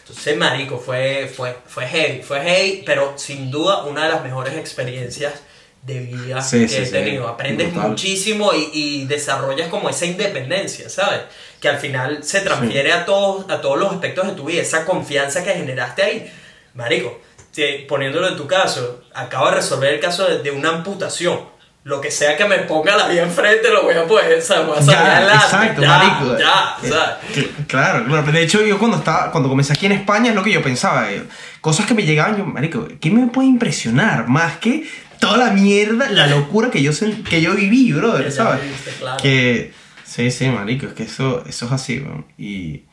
Entonces, 0.00 0.34
marico, 0.38 0.78
fue, 0.78 1.30
fue, 1.36 1.54
fue 1.66 1.86
heavy, 1.86 2.22
fue 2.22 2.40
heavy, 2.40 2.82
pero 2.86 3.12
sin 3.18 3.50
duda 3.50 3.84
una 3.84 4.04
de 4.04 4.08
las 4.08 4.24
mejores 4.24 4.56
experiencias 4.56 5.34
de 5.82 6.00
vida 6.00 6.40
Sí, 6.40 6.66
que 6.66 6.82
he 6.82 6.86
tenido. 6.86 7.28
Aprendes 7.28 7.70
brutal. 7.72 7.90
muchísimo 7.90 8.54
y, 8.54 8.70
y 8.72 9.04
desarrollas 9.04 9.68
como 9.68 9.90
esa 9.90 10.06
independencia, 10.06 10.88
¿sabes? 10.88 11.20
Que 11.60 11.68
al 11.68 11.78
final 11.78 12.22
se 12.22 12.40
transfiere 12.40 12.92
a, 12.92 13.04
todos, 13.04 13.50
a 13.50 13.60
todos 13.60 13.78
los 13.78 13.92
aspectos 13.92 14.26
de 14.26 14.32
tu 14.34 14.44
vida, 14.44 14.62
esa 14.62 14.84
confianza 14.84 15.42
que 15.42 15.52
generaste 15.54 16.02
ahí. 16.02 16.32
Marico, 16.74 17.20
te- 17.54 17.84
poniéndolo 17.88 18.28
en 18.28 18.36
tu 18.36 18.46
caso, 18.46 19.02
acabo 19.14 19.48
de 19.50 19.56
resolver 19.56 19.92
el 19.94 20.00
caso 20.00 20.24
de, 20.28 20.38
de 20.42 20.50
una 20.52 20.68
amputación. 20.70 21.40
Lo 21.84 22.00
que 22.00 22.10
sea 22.10 22.36
que 22.36 22.44
me 22.44 22.58
ponga 22.58 22.96
la 22.96 23.08
vida 23.08 23.22
enfrente 23.22 23.70
lo 23.70 23.82
voy 23.84 23.94
a 23.94 24.04
poder, 24.06 24.38
o 24.38 24.42
sea, 24.42 24.60
voy 24.60 24.76
a 24.78 24.82
salir 24.82 25.00
Ya, 25.00 25.16
adelante. 25.16 25.44
exacto, 25.44 25.82
ya, 25.82 25.88
marico. 25.88 26.38
ya, 26.38 26.76
Eh, 26.82 26.88
¿sabes? 26.90 27.16
cl- 27.34 27.66
Claro, 27.66 28.04
claro. 28.04 28.30
De 28.32 28.42
hecho, 28.42 28.62
yo 28.64 28.78
cuando 28.78 28.98
estaba, 28.98 29.30
cuando 29.30 29.48
comencé 29.48 29.72
aquí 29.72 29.86
en 29.86 29.92
España 29.92 30.28
es 30.30 30.34
lo 30.36 30.42
que 30.42 30.52
yo 30.52 30.62
pensaba. 30.62 31.10
eh, 31.10 31.22
Cosas 31.62 31.86
que 31.86 31.94
me 31.94 32.02
llegaban, 32.04 32.36
yo, 32.36 32.44
marico, 32.44 32.86
¿qué 33.00 33.10
me 33.10 33.26
puede 33.28 33.48
impresionar 33.48 34.28
más 34.28 34.58
que 34.58 34.86
toda 35.18 35.38
la 35.38 35.50
mierda, 35.50 36.08
la 36.10 36.26
locura 36.26 36.70
que 36.70 36.82
yo 36.82 36.92
que 37.28 37.40
yo 37.40 37.54
viví, 37.54 37.92
brother, 37.92 38.26
ya 38.26 38.30
¿sabes? 38.30 38.62
viviste, 38.62 38.90
claro. 38.98 39.16
Que 39.22 39.72
sí, 40.08 40.30
sí, 40.30 40.48
marico, 40.48 40.86
es 40.86 40.92
que 40.94 41.02
eso, 41.04 41.44
eso 41.46 41.66
es 41.66 41.72
así, 41.72 42.00
weón. 42.00 42.26
Y, 42.38 42.84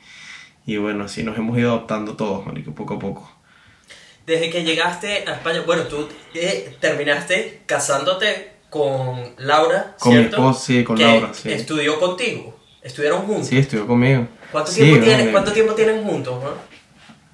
y 0.65 0.77
bueno, 0.77 1.05
así 1.05 1.23
nos 1.23 1.37
hemos 1.37 1.57
ido 1.57 1.71
adaptando 1.71 2.15
todos, 2.15 2.45
marico, 2.45 2.73
poco 2.75 2.95
a 2.95 2.99
poco. 2.99 3.31
Desde 4.25 4.49
que 4.49 4.63
llegaste 4.63 5.23
a 5.27 5.33
España, 5.35 5.61
bueno, 5.65 5.83
tú 5.83 6.07
eh, 6.33 6.75
terminaste 6.79 7.61
casándote 7.65 8.53
con 8.69 9.35
Laura, 9.37 9.95
Con 9.99 10.13
mi 10.13 10.19
¿cierto? 10.19 10.37
esposa, 10.37 10.59
sí, 10.65 10.83
con 10.83 10.97
Que 10.97 11.03
Laura, 11.03 11.33
sí. 11.33 11.51
Estudió 11.51 11.99
contigo, 11.99 12.59
estuvieron 12.81 13.21
juntos. 13.21 13.47
Sí, 13.47 13.57
estuvo 13.57 13.85
conmigo. 13.87 14.27
¿Cuánto, 14.51 14.71
Sí, 14.71 14.81
tiempo 14.81 15.05
weón, 15.05 15.19
eh, 15.19 15.31
¿Cuánto 15.31 15.51
tiempo 15.53 15.73
tienen 15.75 16.03
juntos, 16.03 16.43
no? 16.43 16.49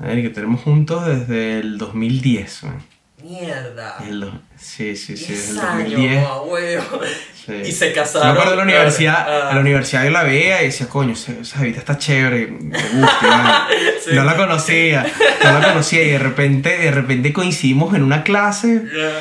A 0.06 0.08
ver, 0.10 0.22
que 0.22 0.30
tenemos 0.30 0.62
juntos 0.62 1.06
desde 1.06 1.60
el 1.60 1.78
2010, 1.78 2.63
weón. 2.63 2.90
Mierda. 3.24 3.98
El 4.08 4.32
sí, 4.58 4.96
sí, 4.96 5.16
sí, 5.18 5.34
desde 5.34 5.34
10 5.34 5.50
el 5.52 5.60
años, 5.60 5.92
2010. 5.92 6.24
mamá, 6.24 6.42
huevo. 6.42 7.00
Sí. 7.46 7.54
Y 7.66 7.72
se 7.72 7.90
Yo 7.90 7.96
casaron. 7.96 8.28
me 8.28 8.34
acuerdo 8.34 8.52
de 8.52 8.58
la 8.58 8.64
universidad, 8.64 9.26
Ah, 9.28 9.48
en 9.50 9.56
la 9.56 9.62
universidad 9.62 10.04
yo 10.04 10.10
la 10.12 10.24
veía 10.24 10.62
y 10.62 10.66
decía, 10.68 10.88
coño, 10.88 11.14
esa, 11.14 11.58
jevita 11.58 11.80
está 11.80 11.98
chévere, 11.98 12.48
me 12.48 12.78
gusta. 12.78 13.18
vale". 13.22 13.76
Sí. 14.04 14.12
No 14.16 14.24
la 14.24 14.36
conocía, 14.36 15.06
no 15.44 15.60
la 15.60 15.68
conocía 15.70 16.02
y 16.04 16.10
de 16.10 16.18
repente, 16.20 16.76
de 16.78 16.90
repente 16.92 17.32
coincidimos 17.34 17.94
en 17.94 18.02
una 18.02 18.24
clase 18.24 18.82
ya. 18.96 19.12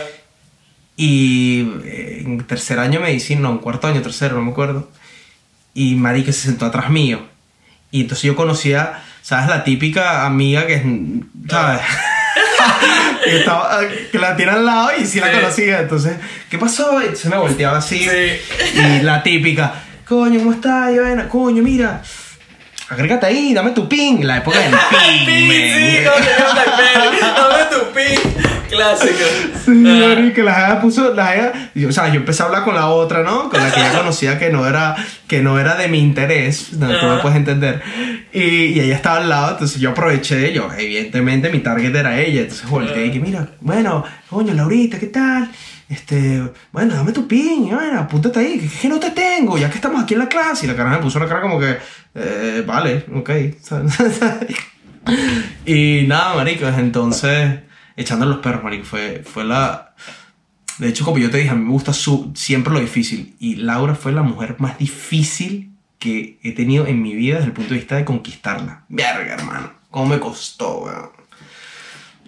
y 0.97 1.71
eh, 1.85 2.23
en 2.25 2.43
tercer 2.47 2.79
año 2.79 2.99
de 3.01 3.07
medicina, 3.07 3.43
no, 3.43 3.51
en 3.51 3.59
cuarto 3.59 3.87
año, 3.89 4.01
tercero, 4.01 4.37
no 4.37 4.43
me 4.43 4.53
acuerdo. 4.53 4.91
y 5.75 5.97
marico 5.97 6.33
se 6.33 6.41
sentó 6.49 6.65
atrás 6.67 6.89
mío. 6.91 7.21
Y 7.91 8.03
entonces 8.03 8.23
yo 8.25 8.37
conocía, 8.37 9.03
¿sabes? 9.21 9.49
La 9.51 9.65
típica 9.65 10.25
amiga 10.25 10.67
que 10.67 10.75
es, 10.77 10.83
¿sabes? 11.51 11.81
que, 13.25 13.39
estaba, 13.39 13.81
que 14.11 14.19
la 14.19 14.37
tiene 14.37 14.53
al 14.53 14.65
lado 14.65 14.91
y 14.99 15.07
sí, 15.07 15.21
la 15.21 15.31
conocía. 15.33 15.81
Entonces, 15.81 16.17
¿qué 16.49 16.59
pasó? 16.59 17.01
Y 17.03 17.17
se 17.17 17.29
me 17.29 17.37
volteaba 17.37 17.79
así. 17.79 18.09
Y 18.75 19.03
la 19.03 19.23
típica, 19.23 19.73
coño, 20.07 20.39
¿cómo 20.41 20.53
estás? 20.53 20.95
Bueno, 20.95 21.29
coño, 21.29 21.63
mira. 21.63 22.03
Agrégate 22.89 23.27
ahí, 23.27 23.55
dame 23.55 23.71
tu 23.71 23.89
ping. 23.89 24.25
La 24.25 24.39
época 24.39 24.59
del 24.59 24.71
ping. 25.27 25.51
sí, 25.51 26.05
dame 26.05 27.65
tu 27.71 27.93
ping. 27.93 28.50
Clásico. 28.71 29.19
Sí, 29.65 29.85
ah. 29.87 30.33
que 30.35 30.43
la 30.43 30.55
jeva 30.55 30.81
puso, 30.81 31.13
la 31.13 31.27
jeva, 31.27 31.53
o 31.89 31.93
sea, 31.93 32.09
yo 32.09 32.21
empecé 32.21 32.43
a 32.43 32.47
hablar 32.47 32.65
con 32.65 32.75
la 32.75 32.89
otra, 32.89 33.23
¿no? 33.23 33.51
Con 33.51 33.61
la 33.61 33.71
que 33.71 33.81
ya 33.81 33.99
conocía 33.99 34.39
que 34.39 34.51
no 34.51 34.67
era, 34.67 34.97
que 35.27 35.43
no 35.43 35.59
era 35.59 35.75
de 35.75 35.89
mi 35.89 35.99
interés, 35.99 36.73
no, 36.75 36.89
tú 36.99 37.07
me 37.07 37.17
puedes 37.19 37.37
entender. 37.37 37.83
Y, 38.33 38.41
y, 38.41 38.81
ella 38.81 38.95
estaba 38.95 39.19
al 39.19 39.29
lado, 39.29 39.53
entonces 39.53 39.81
yo 39.81 39.91
aproveché, 39.91 40.53
yo, 40.53 40.69
evidentemente 40.79 41.51
mi 41.51 41.59
target 41.59 41.95
era 41.95 42.21
ella, 42.21 42.43
entonces 42.43 42.69
volteé 42.69 43.07
y 43.07 43.11
que 43.11 43.21
mira, 43.21 43.49
bueno, 43.61 44.05
coño, 44.29 44.55
Laurita, 44.55 44.99
¿qué 44.99 45.09
tal? 45.09 45.51
Este, 45.89 46.41
bueno, 46.71 46.95
dame 46.95 47.11
tu 47.11 47.27
pin, 47.27 47.69
bueno, 47.69 47.99
apúntate 47.99 48.39
ahí, 48.39 48.61
que, 48.61 48.69
que 48.69 48.89
no 48.89 49.01
te 49.01 49.11
tengo, 49.11 49.59
ya 49.59 49.69
que 49.69 49.77
estamos 49.77 50.01
aquí 50.01 50.15
en 50.15 50.21
la 50.21 50.29
clase. 50.29 50.67
Y 50.67 50.69
la 50.69 50.77
cara 50.77 50.91
me 50.91 50.99
puso 50.99 51.19
la 51.19 51.27
cara 51.27 51.41
como 51.41 51.59
que, 51.59 51.77
eh, 52.15 52.63
vale, 52.65 53.05
ok. 53.13 53.31
y 55.67 56.05
nada, 56.07 56.35
maricos, 56.37 56.79
entonces 56.79 57.70
echando 58.01 58.27
los 58.27 58.39
perros, 58.39 58.65
marico. 58.65 58.85
Fue, 58.85 59.23
fue 59.25 59.45
la... 59.45 59.95
De 60.79 60.89
hecho, 60.89 61.05
como 61.05 61.19
yo 61.19 61.31
te 61.31 61.39
dije, 61.39 61.51
a 61.51 61.55
mí 61.55 61.65
me 61.65 61.73
gusta 61.73 61.93
su, 61.93 62.33
siempre 62.35 62.73
lo 62.73 62.81
difícil. 62.81 63.37
Y 63.39 63.57
Laura 63.57 63.95
fue 63.95 64.13
la 64.13 64.23
mujer 64.23 64.57
más 64.59 64.79
difícil 64.79 65.73
que 65.99 66.39
he 66.43 66.53
tenido 66.53 66.87
en 66.87 67.03
mi 67.03 67.15
vida 67.15 67.37
desde 67.37 67.49
el 67.49 67.53
punto 67.53 67.75
de 67.75 67.81
vista 67.81 67.97
de 67.97 68.05
conquistarla. 68.05 68.85
Verga, 68.89 69.35
hermano. 69.35 69.73
¿Cómo 69.91 70.07
me 70.07 70.19
costó, 70.19 70.79
weón? 70.79 71.11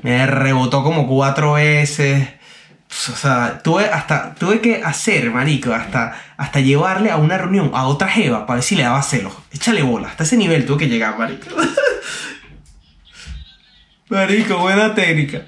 Me 0.03 0.27
rebotó 0.27 0.83
como 0.83 1.09
cuatro 1.09 1.55
veces. 1.55 2.29
O 2.91 3.17
sea, 3.17 3.61
tuve, 3.63 3.87
hasta, 3.87 4.35
tuve 4.35 4.61
que 4.61 4.83
hacer, 4.85 5.31
marico, 5.31 5.73
hasta, 5.73 6.15
hasta 6.37 6.61
llevarle 6.61 7.11
a 7.11 7.17
una 7.17 7.39
reunión 7.39 7.71
a 7.73 7.87
otra 7.87 8.09
jeva 8.09 8.47
para 8.47 8.57
ver 8.57 8.65
si 8.65 8.77
le 8.77 8.83
daba 8.83 9.03
celos. 9.03 9.33
Échale 9.51 9.83
bola. 9.83 10.09
Hasta 10.09 10.25
ese 10.25 10.37
nivel 10.37 10.67
tuve 10.67 10.81
que 10.81 10.89
llegar, 10.89 11.19
marico. 11.19 11.47
marico, 14.11 14.59
buena 14.59 14.95
técnica. 14.95 15.47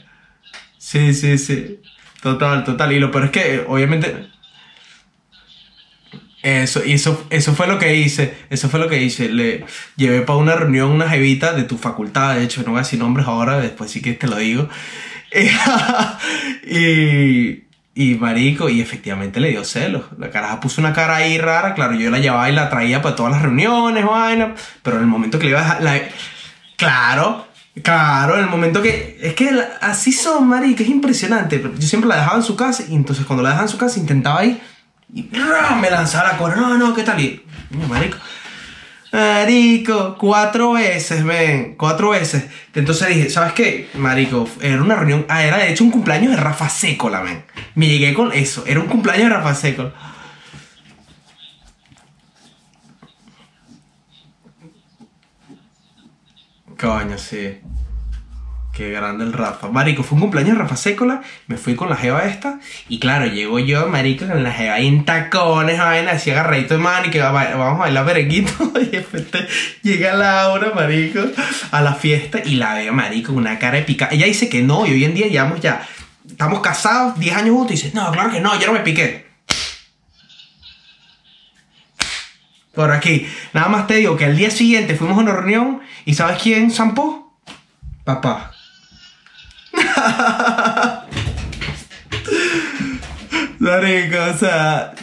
Sí, 0.85 1.15
sí, 1.15 1.39
sí. 1.39 1.81
Total, 2.21 2.63
total. 2.63 2.93
Y 2.93 3.01
lo 3.01 3.11
peor 3.11 3.25
es 3.25 3.31
que, 3.31 3.65
obviamente. 3.67 4.29
Eso, 6.43 6.85
y 6.85 6.93
eso, 6.93 7.27
eso 7.31 7.55
fue 7.55 7.67
lo 7.67 7.79
que 7.79 7.97
hice. 7.97 8.35
Eso 8.51 8.69
fue 8.69 8.79
lo 8.79 8.87
que 8.87 9.03
hice. 9.03 9.31
Le 9.31 9.65
llevé 9.97 10.21
para 10.21 10.39
una 10.39 10.55
reunión 10.57 10.91
una 10.91 11.09
jevita 11.09 11.55
de 11.55 11.65
tu 11.65 11.79
facultad. 11.79 12.35
De 12.37 12.45
hecho, 12.45 12.63
no 12.65 12.73
voy 12.73 12.81
a 12.81 12.83
decir 12.83 12.99
nombres 12.99 13.27
ahora, 13.27 13.59
después 13.61 13.91
sí 13.91 14.03
que 14.03 14.13
te 14.13 14.27
lo 14.27 14.37
digo. 14.37 14.69
y, 16.67 17.65
y 17.95 18.15
marico, 18.17 18.69
y 18.69 18.83
efectivamente 18.83 19.41
le 19.41 19.51
dio 19.53 19.65
celos. 19.65 20.05
La 20.19 20.29
caraja 20.31 20.61
puso 20.61 20.83
una 20.83 20.93
cara 20.93 21.17
ahí 21.17 21.39
rara. 21.39 21.73
Claro, 21.73 21.95
yo 21.95 22.11
la 22.11 22.19
llevaba 22.19 22.51
y 22.51 22.53
la 22.53 22.69
traía 22.69 23.01
para 23.01 23.17
todas 23.17 23.33
las 23.33 23.41
reuniones, 23.41 24.05
vaina. 24.05 24.55
Pero 24.83 24.97
en 24.97 25.03
el 25.05 25.09
momento 25.09 25.39
que 25.39 25.45
le 25.45 25.51
iba 25.53 25.61
a 25.61 25.63
dejar. 25.63 25.83
La, 25.83 25.99
claro, 26.77 27.47
Claro, 27.83 28.37
en 28.37 28.45
el 28.45 28.51
momento 28.51 28.81
que. 28.81 29.19
Es 29.21 29.35
que 29.35 29.51
así 29.81 30.13
son, 30.13 30.47
Mari, 30.49 30.75
que 30.75 30.85
es 30.85 30.89
impresionante. 30.89 31.63
Yo 31.63 31.89
siempre 31.89 32.09
la 32.09 32.17
dejaba 32.17 32.37
en 32.37 32.43
su 32.43 32.57
casa 32.57 32.85
y 32.89 32.95
entonces 32.95 33.27
cuando 33.27 33.43
la 33.43 33.51
dejaba 33.51 33.67
en 33.67 33.73
su 33.73 33.79
casa 33.79 33.99
intentaba 33.99 34.45
ir 34.45 34.61
y 35.13 35.29
me 35.81 35.91
lanzaba 35.91 36.33
la 36.33 36.39
cora. 36.39 36.57
No, 36.57 36.77
no, 36.77 36.95
¿qué 36.95 37.03
tal? 37.03 37.21
Y. 37.21 37.43
Marico. 37.89 38.17
Marico, 39.13 40.17
cuatro 40.19 40.73
veces, 40.73 41.25
ven, 41.25 41.77
cuatro 41.77 42.11
veces. 42.11 42.47
Entonces 42.75 43.09
dije, 43.09 43.31
¿sabes 43.31 43.53
qué? 43.53 43.89
Marico, 43.95 44.49
era 44.61 44.83
una 44.83 44.97
reunión. 44.97 45.25
Ah, 45.29 45.45
era 45.45 45.59
de 45.59 45.71
hecho 45.71 45.85
un 45.85 45.93
cumpleaños 45.93 46.33
de 46.33 46.37
Rafa 46.37 46.69
Seco, 46.69 47.09
la 47.11 47.21
ven. 47.21 47.45
Me 47.77 47.87
llegué 47.87 48.13
con 48.13 48.33
eso, 48.33 48.65
era 48.67 48.81
un 48.81 48.87
cumpleaños 48.87 49.29
de 49.29 49.37
Rafa 49.37 49.55
Seco. 49.55 49.93
Coño, 56.79 57.19
sí. 57.19 57.61
Qué 58.75 58.91
grande 58.91 59.23
el 59.23 59.33
Rafa. 59.33 59.69
Marico, 59.69 60.03
fue 60.03 60.17
un 60.17 60.23
cumpleaños 60.23 60.57
de 60.57 60.63
Rafa 60.63 60.77
Sécola. 60.77 61.23
Me 61.47 61.57
fui 61.57 61.77
con 61.77 61.89
la 61.89 61.95
jeva 61.95 62.25
esta. 62.25 62.59
Y 62.89 62.99
claro, 62.99 63.27
llego 63.27 63.61
yo, 63.61 63.87
marico, 63.87 64.27
con 64.27 64.43
la 64.43 64.51
jeva 64.51 64.75
ahí 64.75 64.89
en 64.89 65.05
tacones, 65.05 65.79
vaina, 65.79 66.11
así 66.13 66.33
agarradito 66.33 66.75
de 66.75 66.81
mano 66.81 67.07
y 67.07 67.11
que 67.11 67.21
vamos 67.21 67.47
a 67.47 67.75
bailar 67.75 68.05
perequito. 68.05 68.53
Y 68.85 68.97
después 68.97 69.25
llega 69.83 70.13
Laura, 70.15 70.73
marico, 70.75 71.21
a 71.71 71.83
la 71.83 71.95
fiesta 71.95 72.41
y 72.45 72.57
la 72.57 72.75
veo, 72.75 72.93
marico, 72.93 73.33
una 73.33 73.59
cara 73.59 73.79
de 73.79 73.85
pica. 73.85 74.09
Ella 74.11 74.27
dice 74.27 74.49
que 74.49 74.63
no, 74.63 74.87
y 74.87 74.91
hoy 74.91 75.05
en 75.05 75.15
día 75.15 75.29
llevamos 75.29 75.61
ya, 75.61 75.87
estamos 76.29 76.61
casados, 76.61 77.19
10 77.19 77.37
años 77.37 77.55
juntos, 77.55 77.73
y 77.73 77.75
dice, 77.75 77.93
no, 77.95 78.11
claro 78.11 78.31
que 78.31 78.41
no, 78.41 78.59
yo 78.59 78.67
no 78.67 78.73
me 78.73 78.81
piqué. 78.81 79.25
Por 82.75 82.91
aquí. 82.91 83.27
Nada 83.53 83.69
más 83.69 83.87
te 83.87 83.95
digo 83.97 84.17
que 84.17 84.25
al 84.25 84.37
día 84.37 84.51
siguiente 84.51 84.97
fuimos 84.97 85.19
a 85.19 85.21
una 85.21 85.33
reunión 85.33 85.81
y 86.05 86.15
¿sabes 86.15 86.43
quién 86.43 86.71
zampó? 86.71 87.39
Papá. 88.05 88.53
Marico, 93.59 94.19
o 94.31 94.37
sea, 94.37 94.95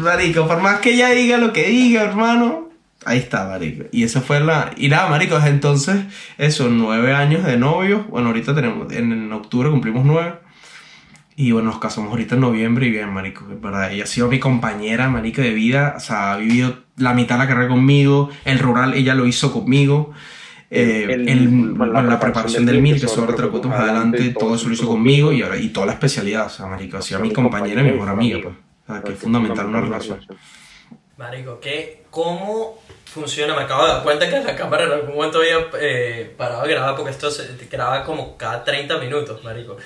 Marico, 0.00 0.46
por 0.46 0.60
más 0.60 0.78
que 0.80 0.94
ella 0.94 1.08
diga 1.10 1.38
lo 1.38 1.52
que 1.52 1.66
diga, 1.68 2.02
hermano, 2.02 2.68
ahí 3.04 3.18
está, 3.18 3.48
Marico. 3.48 3.86
Y 3.90 4.04
eso 4.04 4.20
fue 4.20 4.40
la. 4.40 4.70
Y 4.76 4.88
nada, 4.88 5.08
Marico, 5.08 5.38
entonces, 5.38 6.04
eso, 6.38 6.68
nueve 6.68 7.12
años 7.12 7.44
de 7.44 7.56
novio. 7.56 8.04
Bueno, 8.08 8.28
ahorita 8.28 8.54
tenemos, 8.54 8.92
en, 8.92 9.32
octubre 9.32 9.70
cumplimos 9.70 10.04
nueve. 10.04 10.34
Y 11.36 11.52
bueno, 11.52 11.70
nos 11.70 11.78
casamos 11.78 12.10
ahorita 12.10 12.34
en 12.34 12.42
noviembre 12.42 12.86
y 12.86 12.90
bien, 12.90 13.12
marico, 13.12 13.46
verdad. 13.48 13.92
Ella 13.92 14.04
ha 14.04 14.06
sido 14.06 14.28
mi 14.28 14.38
compañera, 14.38 15.08
marico, 15.08 15.40
de 15.40 15.54
vida. 15.54 15.94
O 15.96 16.00
sea, 16.00 16.32
ha 16.32 16.36
vivido 16.36 16.80
la 16.96 17.14
mitad 17.14 17.36
de 17.36 17.44
la 17.44 17.48
carrera 17.48 17.68
conmigo. 17.68 18.30
El 18.44 18.58
rural 18.58 18.94
ella 18.94 19.14
lo 19.14 19.26
hizo 19.26 19.52
conmigo. 19.52 20.12
Eh, 20.72 21.24
el, 21.26 21.76
la, 21.76 22.20
preparación 22.20 22.64
del 22.64 22.80
MIR, 22.80 23.00
que 23.00 23.06
eso 23.06 23.20
ahora 23.20 23.34
te 23.34 23.42
lo 23.42 23.50
más 23.50 23.80
adelante, 23.80 24.30
todo 24.38 24.54
eso 24.54 24.68
lo 24.68 24.74
hizo 24.74 24.86
conmigo 24.86 25.32
y, 25.32 25.42
ahora, 25.42 25.56
y 25.56 25.70
toda 25.70 25.86
la 25.86 25.94
especialidad, 25.94 26.46
o 26.46 26.48
sea, 26.48 26.66
marico, 26.66 26.96
ha 26.96 27.02
sido 27.02 27.18
mi 27.18 27.32
compañera 27.32 27.80
y 27.80 27.84
mi 27.84 27.90
mejor 27.90 28.08
amiga, 28.08 28.38
pues. 28.40 28.54
O 28.54 28.92
sea, 28.92 29.02
que 29.02 29.12
es 29.12 29.18
fundamental 29.18 29.66
una 29.66 29.80
relación. 29.80 30.20
Marico, 31.18 31.58
¿qué, 31.58 32.04
¿cómo 32.10 32.78
funciona? 33.12 33.54
Me 33.54 33.62
acabo 33.62 33.84
de 33.84 33.92
dar 33.92 34.02
cuenta 34.02 34.30
que 34.30 34.40
la 34.40 34.54
cámara 34.54 34.84
en 34.84 34.92
algún 34.92 35.14
momento 35.14 35.38
había 35.38 35.66
eh, 35.80 36.32
parado 36.36 36.62
de 36.62 36.68
grabar 36.70 36.94
porque 36.94 37.10
esto 37.10 37.30
se 37.30 37.48
graba 37.70 38.04
como 38.04 38.36
cada 38.36 38.64
30 38.64 38.98
minutos, 38.98 39.42
marico. 39.42 39.76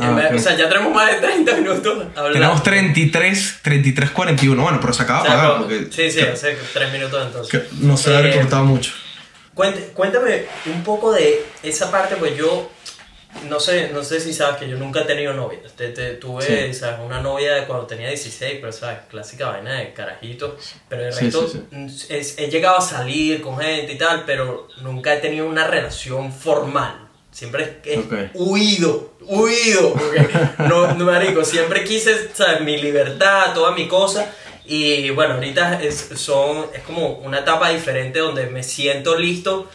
Ah, 0.00 0.30
o 0.34 0.38
sea, 0.38 0.56
ya 0.56 0.68
tenemos 0.68 0.92
más 0.94 1.10
de 1.10 1.18
30 1.18 1.56
minutos 1.56 2.06
hablando. 2.16 2.32
Tenemos 2.32 2.62
33, 2.62 3.58
33, 3.62 4.10
41, 4.10 4.62
bueno, 4.62 4.78
pero 4.80 4.92
se 4.92 5.02
acaba 5.02 5.22
de 5.22 5.28
apagar 5.28 5.58
porque... 5.58 5.88
Sí, 5.90 6.10
sí, 6.10 6.20
hace 6.20 6.56
3 6.72 6.92
minutos 6.92 7.26
entonces. 7.26 7.72
no 7.80 7.96
se 7.96 8.16
ha 8.16 8.20
eh, 8.20 8.22
recortado 8.22 8.64
mucho. 8.64 8.92
Cuéntame 9.54 10.46
un 10.66 10.82
poco 10.82 11.12
de 11.12 11.44
esa 11.62 11.90
parte, 11.90 12.16
pues 12.16 12.36
yo 12.36 12.70
no 13.48 13.60
sé, 13.60 13.90
no 13.92 14.02
sé 14.02 14.20
si 14.20 14.32
sabes 14.32 14.56
que 14.56 14.68
yo 14.68 14.76
nunca 14.76 15.02
he 15.02 15.04
tenido 15.04 15.32
novia. 15.32 15.60
Te, 15.76 15.88
tuve 16.14 16.70
una 17.04 17.20
novia 17.20 17.54
de 17.54 17.66
cuando 17.66 17.86
tenía 17.86 18.08
16, 18.08 18.58
pero 18.60 18.72
sabes, 18.72 18.98
clásica 19.08 19.48
vaina 19.48 19.74
de 19.74 19.92
carajito. 19.92 20.56
Pero 20.88 21.02
de 21.02 21.10
resto 21.10 21.46
he 22.08 22.50
llegado 22.50 22.78
a 22.78 22.80
salir 22.80 23.40
con 23.40 23.58
gente 23.58 23.92
y 23.92 23.98
tal, 23.98 24.24
pero 24.24 24.68
nunca 24.82 25.14
he 25.14 25.18
tenido 25.18 25.46
una 25.46 25.66
relación 25.66 26.32
formal. 26.32 27.08
Siempre 27.30 27.80
he 27.84 28.30
huido, 28.34 29.14
huido. 29.20 29.94
Porque 29.94 30.28
no, 30.68 30.94
no, 30.94 31.04
marico, 31.04 31.44
siempre 31.44 31.84
quise, 31.84 32.30
¿sabes? 32.34 32.60
Mi 32.62 32.76
libertad, 32.76 33.54
toda 33.54 33.72
mi 33.72 33.86
cosa. 33.86 34.34
Y 34.66 35.10
bueno, 35.10 35.34
ahorita 35.34 35.82
es, 35.82 36.10
son, 36.16 36.66
es 36.74 36.82
como 36.82 37.14
una 37.18 37.40
etapa 37.40 37.70
diferente 37.70 38.18
donde 38.18 38.46
me 38.46 38.62
siento 38.62 39.16
listo 39.16 39.68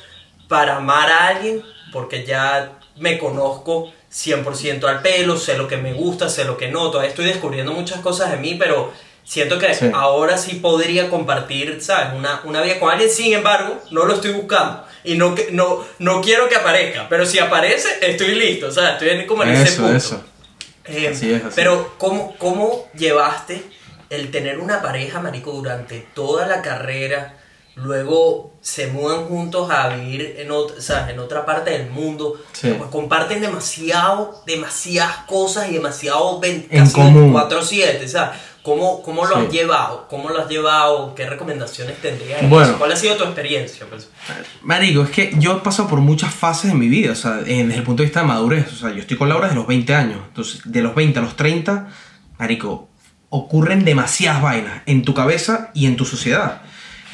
para 0.48 0.78
amar 0.78 1.10
a 1.10 1.28
alguien 1.28 1.64
porque 1.92 2.26
ya 2.26 2.78
me 2.98 3.18
conozco 3.18 3.92
100% 4.12 4.84
al 4.86 5.02
pelo, 5.02 5.38
sé 5.38 5.58
lo 5.58 5.68
que 5.68 5.78
me 5.78 5.94
gusta, 5.94 6.30
sé 6.30 6.46
lo 6.46 6.58
que 6.58 6.70
no, 6.70 6.90
todavía 6.90 7.10
estoy 7.10 7.26
descubriendo 7.26 7.74
muchas 7.74 8.00
cosas 8.00 8.32
de 8.32 8.38
mí, 8.38 8.56
pero 8.56 8.92
siento 9.24 9.60
que 9.60 9.68
ahora 9.94 10.38
sí 10.38 10.56
podría 10.56 11.10
compartir, 11.10 11.82
¿sabes? 11.82 12.14
Una, 12.14 12.42
una 12.46 12.62
vida 12.62 12.80
con 12.80 12.92
alguien, 12.92 13.10
sin 13.10 13.34
embargo, 13.34 13.82
no 13.92 14.06
lo 14.06 14.14
estoy 14.14 14.32
buscando 14.32 14.86
y 15.04 15.16
no, 15.16 15.36
no, 15.52 15.86
no 16.00 16.22
quiero 16.22 16.50
que 16.50 16.56
aparezca, 16.56 17.08
pero 17.10 17.26
si 17.26 17.40
aparece, 17.40 17.90
estoy 18.02 18.36
listo, 18.36 18.72
¿sabes? 18.72 19.02
Estoy 19.02 19.26
como 19.26 19.44
en 19.44 19.50
ese 19.50 19.80
punto. 19.80 19.96
Eso. 19.96 20.24
Eh, 20.86 21.42
pero, 21.56 21.96
¿cómo, 21.98 22.36
¿cómo 22.38 22.88
llevaste 22.96 23.64
el 24.10 24.30
tener 24.32 24.60
una 24.60 24.82
pareja, 24.82 25.20
marico, 25.20 25.52
durante 25.52 26.06
toda 26.14 26.46
la 26.48 26.62
carrera, 26.62 27.38
luego 27.76 28.54
se 28.62 28.88
mudan 28.88 29.26
juntos 29.26 29.70
a 29.70 29.90
vivir 29.90 30.36
en, 30.40 30.50
otra, 30.52 31.10
en 31.12 31.20
otra 31.20 31.46
parte 31.46 31.72
del 31.72 31.90
mundo, 31.90 32.36
pues 32.62 32.76
comparten 32.90 33.42
demasiado, 33.42 34.42
demasiadas 34.48 35.18
cosas 35.28 35.70
y 35.70 35.74
demasiado 35.74 36.42
24-7, 36.42 38.32
¿Cómo, 38.64 39.04
cómo 39.04 39.26
lo 39.28 39.36
Sí. 39.36 39.42
has 39.46 39.52
llevado? 39.54 40.08
¿Cómo 40.10 40.30
lo 40.32 40.40
has 40.42 40.50
llevado? 40.50 41.14
¿Qué 41.14 41.30
recomendaciones 41.30 42.02
tendrías? 42.02 42.42
en 42.42 42.50
Bueno. 42.50 42.80
¿Cuál 42.80 42.94
ha 42.94 42.96
sido 42.96 43.16
tu 43.16 43.24
experiencia? 43.24 43.86
pues? 43.88 44.10
Marico, 44.64 45.04
es 45.04 45.12
que 45.12 45.34
yo 45.38 45.58
he 45.58 45.60
pasado 45.60 45.88
por 45.88 46.00
muchas 46.00 46.34
fases 46.34 46.72
en 46.72 46.80
mi 46.80 46.88
vida, 46.90 47.12
o 47.12 47.16
sea, 47.16 47.34
desde 47.34 47.62
el 47.76 47.84
punto 47.84 48.02
de 48.02 48.08
vista 48.08 48.22
de 48.22 48.26
madurez. 48.26 48.74
O 48.74 48.76
sea, 48.76 48.90
yo 48.90 49.02
estoy 49.02 49.18
con 49.18 49.30
Laura 49.30 49.46
desde 49.46 49.60
los 49.60 49.68
20 49.68 49.94
años. 49.94 50.20
Entonces, 50.30 50.62
de 50.66 50.82
los 50.82 50.96
20 50.96 51.20
a 51.20 51.22
los 51.22 51.36
30, 51.36 51.90
Marico, 52.40 52.90
ocurren 53.30 53.86
demasiadas 53.86 54.42
vainas 54.42 54.82
en 54.88 55.04
tu 55.04 55.14
cabeza 55.14 55.70
y 55.76 55.86
en 55.86 55.96
tu 55.96 56.06
sociedad. 56.06 56.64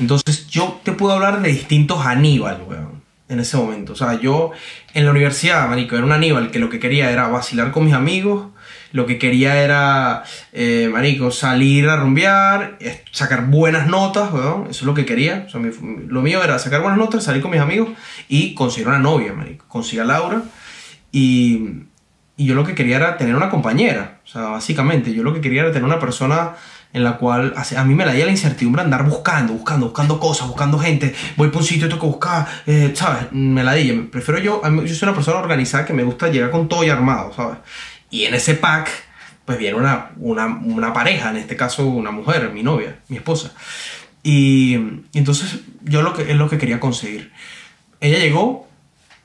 Entonces, 0.01 0.47
yo 0.47 0.81
te 0.83 0.91
puedo 0.93 1.13
hablar 1.13 1.41
de 1.41 1.49
distintos 1.49 2.03
Aníbal, 2.03 2.63
weón, 2.67 3.03
en 3.29 3.39
ese 3.39 3.55
momento. 3.55 3.93
O 3.93 3.95
sea, 3.95 4.19
yo 4.19 4.51
en 4.95 5.05
la 5.05 5.11
universidad, 5.11 5.69
Marico, 5.69 5.95
era 5.95 6.03
un 6.03 6.11
Aníbal 6.11 6.49
que 6.49 6.57
lo 6.57 6.69
que 6.69 6.79
quería 6.79 7.11
era 7.11 7.27
vacilar 7.27 7.71
con 7.71 7.85
mis 7.85 7.93
amigos. 7.93 8.47
Lo 8.93 9.05
que 9.05 9.17
quería 9.19 9.61
era, 9.63 10.23
eh, 10.51 10.89
marico, 10.91 11.31
salir 11.31 11.87
a 11.87 11.95
rumbear, 11.95 12.77
sacar 13.11 13.45
buenas 13.45 13.87
notas, 13.87 14.33
weón. 14.33 14.63
Eso 14.63 14.79
es 14.79 14.83
lo 14.83 14.93
que 14.93 15.05
quería. 15.05 15.45
O 15.47 15.49
sea, 15.49 15.61
lo 15.61 16.21
mío 16.21 16.43
era 16.43 16.59
sacar 16.59 16.81
buenas 16.81 16.97
notas, 16.97 17.23
salir 17.23 17.41
con 17.41 17.51
mis 17.51 17.61
amigos 17.61 17.89
y 18.27 18.53
conseguir 18.53 18.89
una 18.89 18.99
novia, 18.99 19.31
marico. 19.31 19.65
Conseguir 19.69 20.01
a 20.01 20.05
Laura. 20.05 20.41
Y, 21.11 21.83
y 22.35 22.45
yo 22.45 22.55
lo 22.55 22.65
que 22.65 22.75
quería 22.75 22.97
era 22.97 23.17
tener 23.17 23.35
una 23.35 23.49
compañera. 23.49 24.19
O 24.25 24.27
sea, 24.27 24.41
básicamente, 24.47 25.13
yo 25.13 25.23
lo 25.23 25.33
que 25.33 25.41
quería 25.41 25.61
era 25.61 25.71
tener 25.71 25.85
una 25.85 25.99
persona 25.99 26.55
en 26.93 27.03
la 27.03 27.17
cual 27.17 27.53
a 27.55 27.83
mí 27.83 27.95
me 27.95 28.05
la 28.05 28.13
dio 28.13 28.25
la 28.25 28.31
incertidumbre 28.31 28.81
andar 28.81 29.05
buscando, 29.05 29.53
buscando, 29.53 29.87
buscando 29.87 30.19
cosas, 30.19 30.47
buscando 30.47 30.77
gente. 30.77 31.13
Voy 31.37 31.49
por 31.49 31.61
un 31.61 31.67
sitio, 31.67 31.87
tengo 31.87 32.01
que 32.01 32.07
buscar, 32.07 32.47
eh, 32.65 32.91
¿sabes? 32.93 33.31
Me 33.31 33.63
la 33.63 33.73
di. 33.73 33.91
Prefiero 34.11 34.39
yo, 34.39 34.61
yo 34.63 34.95
soy 34.95 35.07
una 35.07 35.15
persona 35.15 35.39
organizada 35.39 35.85
que 35.85 35.93
me 35.93 36.03
gusta 36.03 36.29
llegar 36.29 36.51
con 36.51 36.67
todo 36.67 36.83
y 36.83 36.89
armado, 36.89 37.33
¿sabes? 37.33 37.57
Y 38.09 38.25
en 38.25 38.33
ese 38.33 38.55
pack, 38.55 38.89
pues 39.45 39.57
viene 39.57 39.77
una, 39.77 40.11
una, 40.17 40.47
una 40.47 40.93
pareja, 40.93 41.29
en 41.29 41.37
este 41.37 41.55
caso 41.55 41.85
una 41.85 42.11
mujer, 42.11 42.51
mi 42.53 42.63
novia, 42.63 42.99
mi 43.07 43.17
esposa. 43.17 43.53
Y, 44.23 44.75
y 45.13 45.17
entonces 45.17 45.61
yo 45.83 46.01
lo 46.01 46.13
que, 46.13 46.29
es 46.29 46.35
lo 46.35 46.49
que 46.49 46.57
quería 46.57 46.79
conseguir. 46.79 47.31
Ella 48.01 48.19
llegó, 48.19 48.67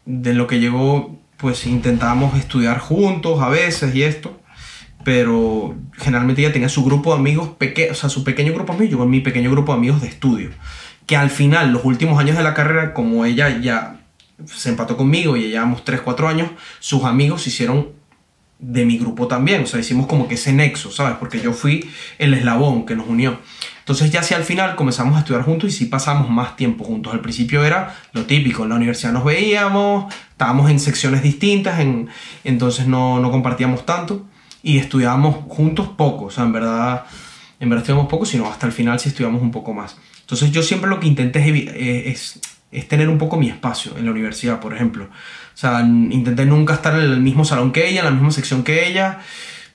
de 0.05 0.35
lo 0.35 0.47
que 0.47 0.61
llegó, 0.61 1.19
pues 1.37 1.67
intentábamos 1.67 2.39
estudiar 2.39 2.79
juntos 2.79 3.43
a 3.43 3.49
veces 3.49 3.95
y 3.95 4.05
esto, 4.05 4.41
pero 5.07 5.77
generalmente 5.93 6.43
ella 6.43 6.53
tenía 6.53 6.69
su 6.69 6.83
grupo 6.83 7.15
de 7.15 7.21
amigos, 7.21 7.51
peque 7.59 7.93
o 7.93 7.95
sea, 7.95 8.09
su 8.09 8.25
pequeño 8.25 8.53
grupo 8.53 8.73
de 8.73 8.79
amigos, 8.79 8.99
yo 8.99 9.07
mi 9.07 9.21
pequeño 9.21 9.53
grupo 9.53 9.71
de 9.71 9.79
amigos 9.79 10.03
de 10.03 10.09
estudio, 10.09 10.51
que 11.07 11.17
al 11.17 11.31
final, 11.31 11.73
los 11.73 11.85
últimos 11.85 12.19
años 12.19 12.37
de 12.37 12.43
la 12.43 12.55
carrera, 12.55 12.93
como 12.93 13.25
ella 13.25 13.61
ya 13.61 14.01
se 14.47 14.69
empató 14.69 14.97
conmigo 14.97 15.37
y 15.37 15.43
llevamos 15.43 15.85
3, 15.85 16.01
4 16.01 16.27
años, 16.27 16.51
sus 16.81 17.05
amigos 17.05 17.43
se 17.43 17.51
hicieron 17.51 17.91
de 18.59 18.85
mi 18.85 18.99
grupo 18.99 19.29
también, 19.29 19.63
o 19.63 19.67
sea, 19.67 19.79
hicimos 19.79 20.09
como 20.09 20.27
que 20.27 20.35
ese 20.35 20.53
nexo, 20.53 20.91
¿sabes? 20.91 21.15
Porque 21.21 21.41
yo 21.41 21.53
fui 21.53 21.89
el 22.19 22.35
eslabón 22.35 22.85
que 22.85 22.97
nos 22.97 23.07
unió. 23.07 23.39
Entonces 23.79 24.11
ya 24.11 24.19
hacia 24.19 24.37
el 24.37 24.43
final 24.43 24.75
comenzamos 24.75 25.15
a 25.15 25.21
estudiar 25.21 25.45
juntos 25.45 25.71
y 25.71 25.73
sí 25.73 25.85
pasamos 25.85 26.29
más 26.31 26.57
tiempo 26.57 26.83
juntos. 26.83 27.13
Al 27.13 27.21
principio 27.21 27.65
era 27.65 27.95
lo 28.13 28.25
típico, 28.25 28.65
en 28.65 28.71
la 28.71 28.75
universidad 28.75 29.13
nos 29.13 29.23
veíamos, 29.23 30.13
estábamos 30.33 30.69
en 30.69 30.81
secciones 30.81 31.23
distintas, 31.23 31.79
en, 31.79 32.09
entonces 32.43 32.89
no, 32.89 33.21
no 33.21 33.31
compartíamos 33.31 33.87
tanto 33.87 34.27
y 34.63 34.79
estudiábamos 34.79 35.37
juntos 35.49 35.89
poco, 35.89 36.27
o 36.27 36.31
sea, 36.31 36.45
en 36.45 36.53
verdad, 36.53 37.05
en 37.61 37.69
verdad 37.69 37.83
estudiamos 37.83 38.09
poco, 38.09 38.27
sino 38.27 38.49
hasta 38.49 38.67
el 38.67 38.73
final 38.73 38.99
sí 38.99 39.09
estudiamos 39.09 39.43
un 39.43 39.51
poco 39.51 39.73
más. 39.73 39.97
Entonces 40.21 40.51
yo 40.51 40.63
siempre 40.63 40.91
lo 40.91 40.99
que 40.99 41.07
intenté 41.07 41.39
es, 41.41 41.47
eh, 41.47 42.11
es, 42.11 42.41
es 42.73 42.89
tener 42.89 43.09
un 43.09 43.19
poco 43.19 43.37
mi 43.37 43.49
espacio 43.49 43.97
en 43.97 44.05
la 44.05 44.11
universidad, 44.11 44.61
por 44.61 44.75
ejemplo. 44.75 45.05
O 45.05 45.57
sea, 45.57 45.81
intenté 45.81 46.45
nunca 46.45 46.75
estar 46.75 46.95
en 46.95 47.03
el 47.03 47.21
mismo 47.21 47.45
salón 47.45 47.73
que 47.73 47.89
ella, 47.89 48.01
en 48.01 48.07
la 48.07 48.11
misma 48.11 48.31
sección 48.31 48.65
que 48.65 48.89
ella. 48.89 49.21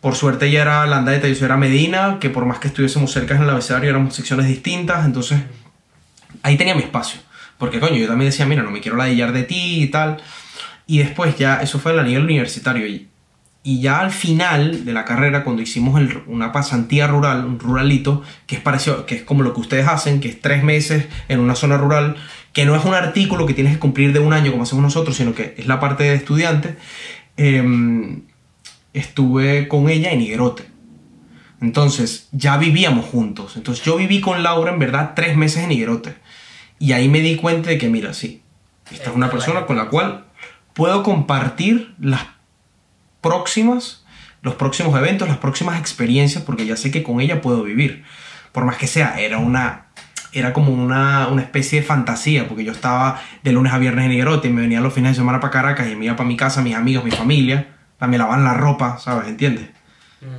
Por 0.02 0.16
suerte 0.16 0.48
ella 0.48 0.64
era 0.64 0.86
Landeta 0.88 1.28
y 1.28 1.36
yo 1.36 1.46
era 1.46 1.58
Medina, 1.58 2.18
que 2.20 2.30
por 2.30 2.46
más 2.46 2.60
que 2.60 2.68
estuviésemos 2.68 3.12
cerca 3.12 3.36
en 3.36 3.44
el 3.44 3.50
abecedario 3.50 3.90
éramos 3.90 4.16
secciones 4.16 4.48
distintas, 4.48 5.06
entonces 5.06 5.42
ahí 6.44 6.58
tenía 6.58 6.76
mi 6.76 6.82
espacio. 6.82 7.22
Porque 7.58 7.80
coño, 7.80 7.96
yo 7.96 8.08
también 8.08 8.32
decía, 8.32 8.46
mira, 8.48 8.64
no 8.64 8.72
me 8.72 8.82
quiero 8.82 8.98
ladillar 8.98 9.32
de 9.32 9.44
ti 9.44 9.84
y 9.84 9.88
tal. 9.88 10.18
Y 10.88 10.98
después 10.98 11.38
ya, 11.38 11.62
eso 11.62 11.80
fue 11.80 11.98
a 11.98 12.04
nivel 12.04 12.24
universitario. 12.24 12.88
Y, 12.88 13.08
y 13.64 13.80
ya 13.82 14.00
al 14.00 14.12
final 14.12 14.86
de 14.86 14.94
la 14.94 15.06
carrera, 15.06 15.44
cuando 15.44 15.62
hicimos 15.62 16.00
el- 16.00 16.24
una 16.28 16.52
pasantía 16.52 17.06
rural, 17.08 17.46
un 17.46 17.60
ruralito, 17.60 18.24
que 18.48 18.56
es 18.56 18.62
parecido, 18.62 19.06
que 19.06 19.16
es 19.16 19.22
como 19.24 19.44
lo 19.44 19.54
que 19.54 19.60
ustedes 19.62 19.88
hacen, 19.88 20.20
que 20.20 20.30
es 20.30 20.42
tres 20.42 20.64
meses 20.64 21.06
en 21.28 21.40
una 21.40 21.56
zona 21.56 21.78
rural, 21.78 22.16
que 22.54 22.66
no 22.66 22.76
es 22.76 22.84
un 22.86 22.94
artículo 22.96 23.46
que 23.46 23.54
tienes 23.54 23.74
que 23.74 23.80
cumplir 23.80 24.14
de 24.14 24.20
un 24.20 24.34
año 24.34 24.52
como 24.52 24.64
hacemos 24.64 24.84
nosotros, 24.84 25.16
sino 25.16 25.36
que 25.36 25.54
es 25.58 25.68
la 25.68 25.80
parte 25.80 26.04
de 26.06 26.16
estudiante, 26.16 26.76
em, 27.38 28.24
estuve 28.94 29.68
con 29.68 29.90
ella 29.90 30.12
en 30.12 30.22
Higuerote. 30.22 30.64
Entonces, 31.62 32.28
ya 32.32 32.58
vivíamos 32.58 33.06
juntos. 33.06 33.56
Entonces, 33.56 33.86
yo 33.86 33.96
viví 33.96 34.20
con 34.20 34.42
Laura 34.42 34.72
en 34.74 34.80
verdad 34.80 35.12
tres 35.16 35.38
meses 35.38 35.64
en 35.64 35.72
Higuerote. 35.72 36.16
Y 36.80 36.94
ahí 36.94 37.08
me 37.08 37.20
di 37.22 37.36
cuenta 37.36 37.70
de 37.70 37.78
que, 37.78 37.88
mira, 37.90 38.14
sí, 38.14 38.42
esta 38.92 39.12
es 39.12 39.16
una 39.16 39.30
persona 39.30 39.66
con 39.68 39.78
la 39.78 39.86
cual 39.86 40.26
puedo 40.74 41.04
compartir 41.04 41.94
las 42.00 42.24
próximas, 43.22 44.04
los 44.42 44.56
próximos 44.56 44.98
eventos, 44.98 45.28
las 45.28 45.38
próximas 45.38 45.80
experiencias, 45.80 46.44
porque 46.44 46.66
ya 46.66 46.76
sé 46.76 46.92
que 46.92 47.04
con 47.04 47.22
ella 47.22 47.42
puedo 47.42 47.64
vivir. 47.64 48.04
Por 48.52 48.66
más 48.66 48.78
que 48.78 48.88
sea, 48.88 49.20
era 49.20 49.38
una. 49.38 49.86
Era 50.34 50.54
como 50.54 50.72
una, 50.72 51.28
una 51.28 51.42
especie 51.42 51.82
de 51.82 51.86
fantasía, 51.86 52.48
porque 52.48 52.64
yo 52.64 52.72
estaba 52.72 53.22
de 53.44 53.52
lunes 53.52 53.74
a 53.74 53.78
viernes 53.78 54.06
en 54.06 54.14
Higuerote 54.14 54.48
y 54.48 54.52
me 54.54 54.62
venía 54.62 54.80
los 54.80 54.94
fines 54.94 55.12
de 55.12 55.16
semana 55.16 55.42
para 55.42 55.52
Caracas 55.52 55.88
y 55.92 55.96
me 55.96 56.06
iba 56.06 56.16
para 56.16 56.28
mi 56.28 56.38
casa, 56.38 56.62
mis 56.62 56.74
amigos, 56.76 57.04
mi 57.04 57.12
familia, 57.12 57.76
me 58.00 58.18
lavaban 58.18 58.46
la 58.46 58.54
ropa, 58.54 58.98
¿sabes? 58.98 59.28
¿Entiendes? 59.28 59.70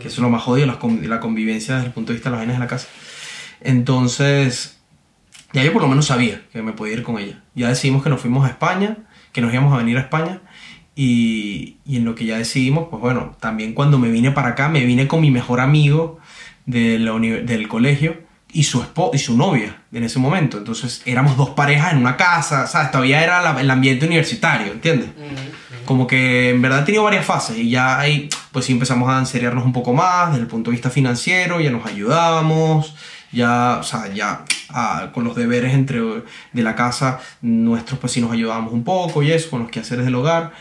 Que 0.00 0.08
eso 0.08 0.16
es 0.16 0.18
lo 0.20 0.30
más 0.30 0.42
jodido, 0.42 0.66
la, 0.66 0.78
con- 0.78 1.06
la 1.08 1.20
convivencia 1.20 1.74
desde 1.74 1.88
el 1.88 1.92
punto 1.92 2.12
de 2.12 2.14
vista 2.16 2.30
de 2.30 2.36
las 2.36 2.40
vainas 2.40 2.56
de 2.56 2.60
la 2.60 2.68
casa. 2.68 2.88
Entonces, 3.60 4.80
ya 5.52 5.62
yo 5.62 5.72
por 5.72 5.82
lo 5.82 5.88
menos 5.88 6.06
sabía 6.06 6.42
que 6.52 6.62
me 6.62 6.72
podía 6.72 6.94
ir 6.94 7.02
con 7.02 7.18
ella. 7.18 7.42
Ya 7.54 7.68
decidimos 7.68 8.02
que 8.02 8.08
nos 8.10 8.20
fuimos 8.20 8.46
a 8.46 8.48
España, 8.48 8.96
que 9.32 9.40
nos 9.40 9.52
íbamos 9.52 9.74
a 9.74 9.76
venir 9.76 9.96
a 9.98 10.00
España. 10.00 10.40
Y, 10.94 11.76
y 11.86 11.96
en 11.96 12.04
lo 12.04 12.14
que 12.14 12.26
ya 12.26 12.36
decidimos, 12.38 12.88
pues 12.90 13.00
bueno, 13.00 13.34
también 13.40 13.72
cuando 13.72 13.98
me 13.98 14.10
vine 14.10 14.30
para 14.30 14.48
acá, 14.48 14.68
me 14.68 14.84
vine 14.84 15.06
con 15.08 15.20
mi 15.22 15.30
mejor 15.30 15.60
amigo 15.60 16.18
de 16.66 16.98
la 16.98 17.12
del 17.18 17.66
colegio 17.66 18.20
y 18.52 18.64
su, 18.64 18.84
y 19.14 19.18
su 19.18 19.36
novia 19.36 19.80
en 19.92 20.04
ese 20.04 20.18
momento. 20.18 20.58
Entonces 20.58 21.00
éramos 21.06 21.36
dos 21.38 21.50
parejas 21.50 21.92
en 21.92 21.98
una 21.98 22.16
casa, 22.18 22.66
¿sabes? 22.66 22.90
Todavía 22.90 23.24
era 23.24 23.40
la- 23.42 23.58
el 23.60 23.70
ambiente 23.70 24.04
universitario, 24.06 24.70
¿entiendes? 24.72 25.08
Como 25.86 26.06
que 26.06 26.50
en 26.50 26.60
verdad 26.62 26.82
he 26.82 26.84
tenido 26.84 27.02
varias 27.04 27.24
fases 27.24 27.56
y 27.56 27.70
ya 27.70 27.98
ahí 27.98 28.28
pues 28.52 28.66
sí 28.66 28.72
empezamos 28.72 29.08
a 29.08 29.18
enseriarnos 29.18 29.64
un 29.64 29.72
poco 29.72 29.94
más 29.94 30.28
desde 30.30 30.42
el 30.42 30.46
punto 30.46 30.70
de 30.70 30.74
vista 30.76 30.90
financiero, 30.90 31.60
ya 31.60 31.70
nos 31.70 31.86
ayudábamos, 31.86 32.94
ya, 33.32 33.78
o 33.80 33.82
sea, 33.82 34.12
ya 34.12 34.44
ah, 34.68 35.08
con 35.12 35.24
los 35.24 35.34
deberes 35.34 35.72
entre, 35.72 36.00
de 36.52 36.62
la 36.62 36.76
casa 36.76 37.18
nuestros 37.40 37.98
pues 37.98 38.12
sí 38.12 38.20
nos 38.20 38.30
ayudábamos 38.30 38.72
un 38.74 38.84
poco 38.84 39.22
y 39.22 39.32
eso, 39.32 39.48
con 39.50 39.62
los 39.62 39.70
quehaceres 39.70 40.04
del 40.04 40.14
hogar. 40.14 40.52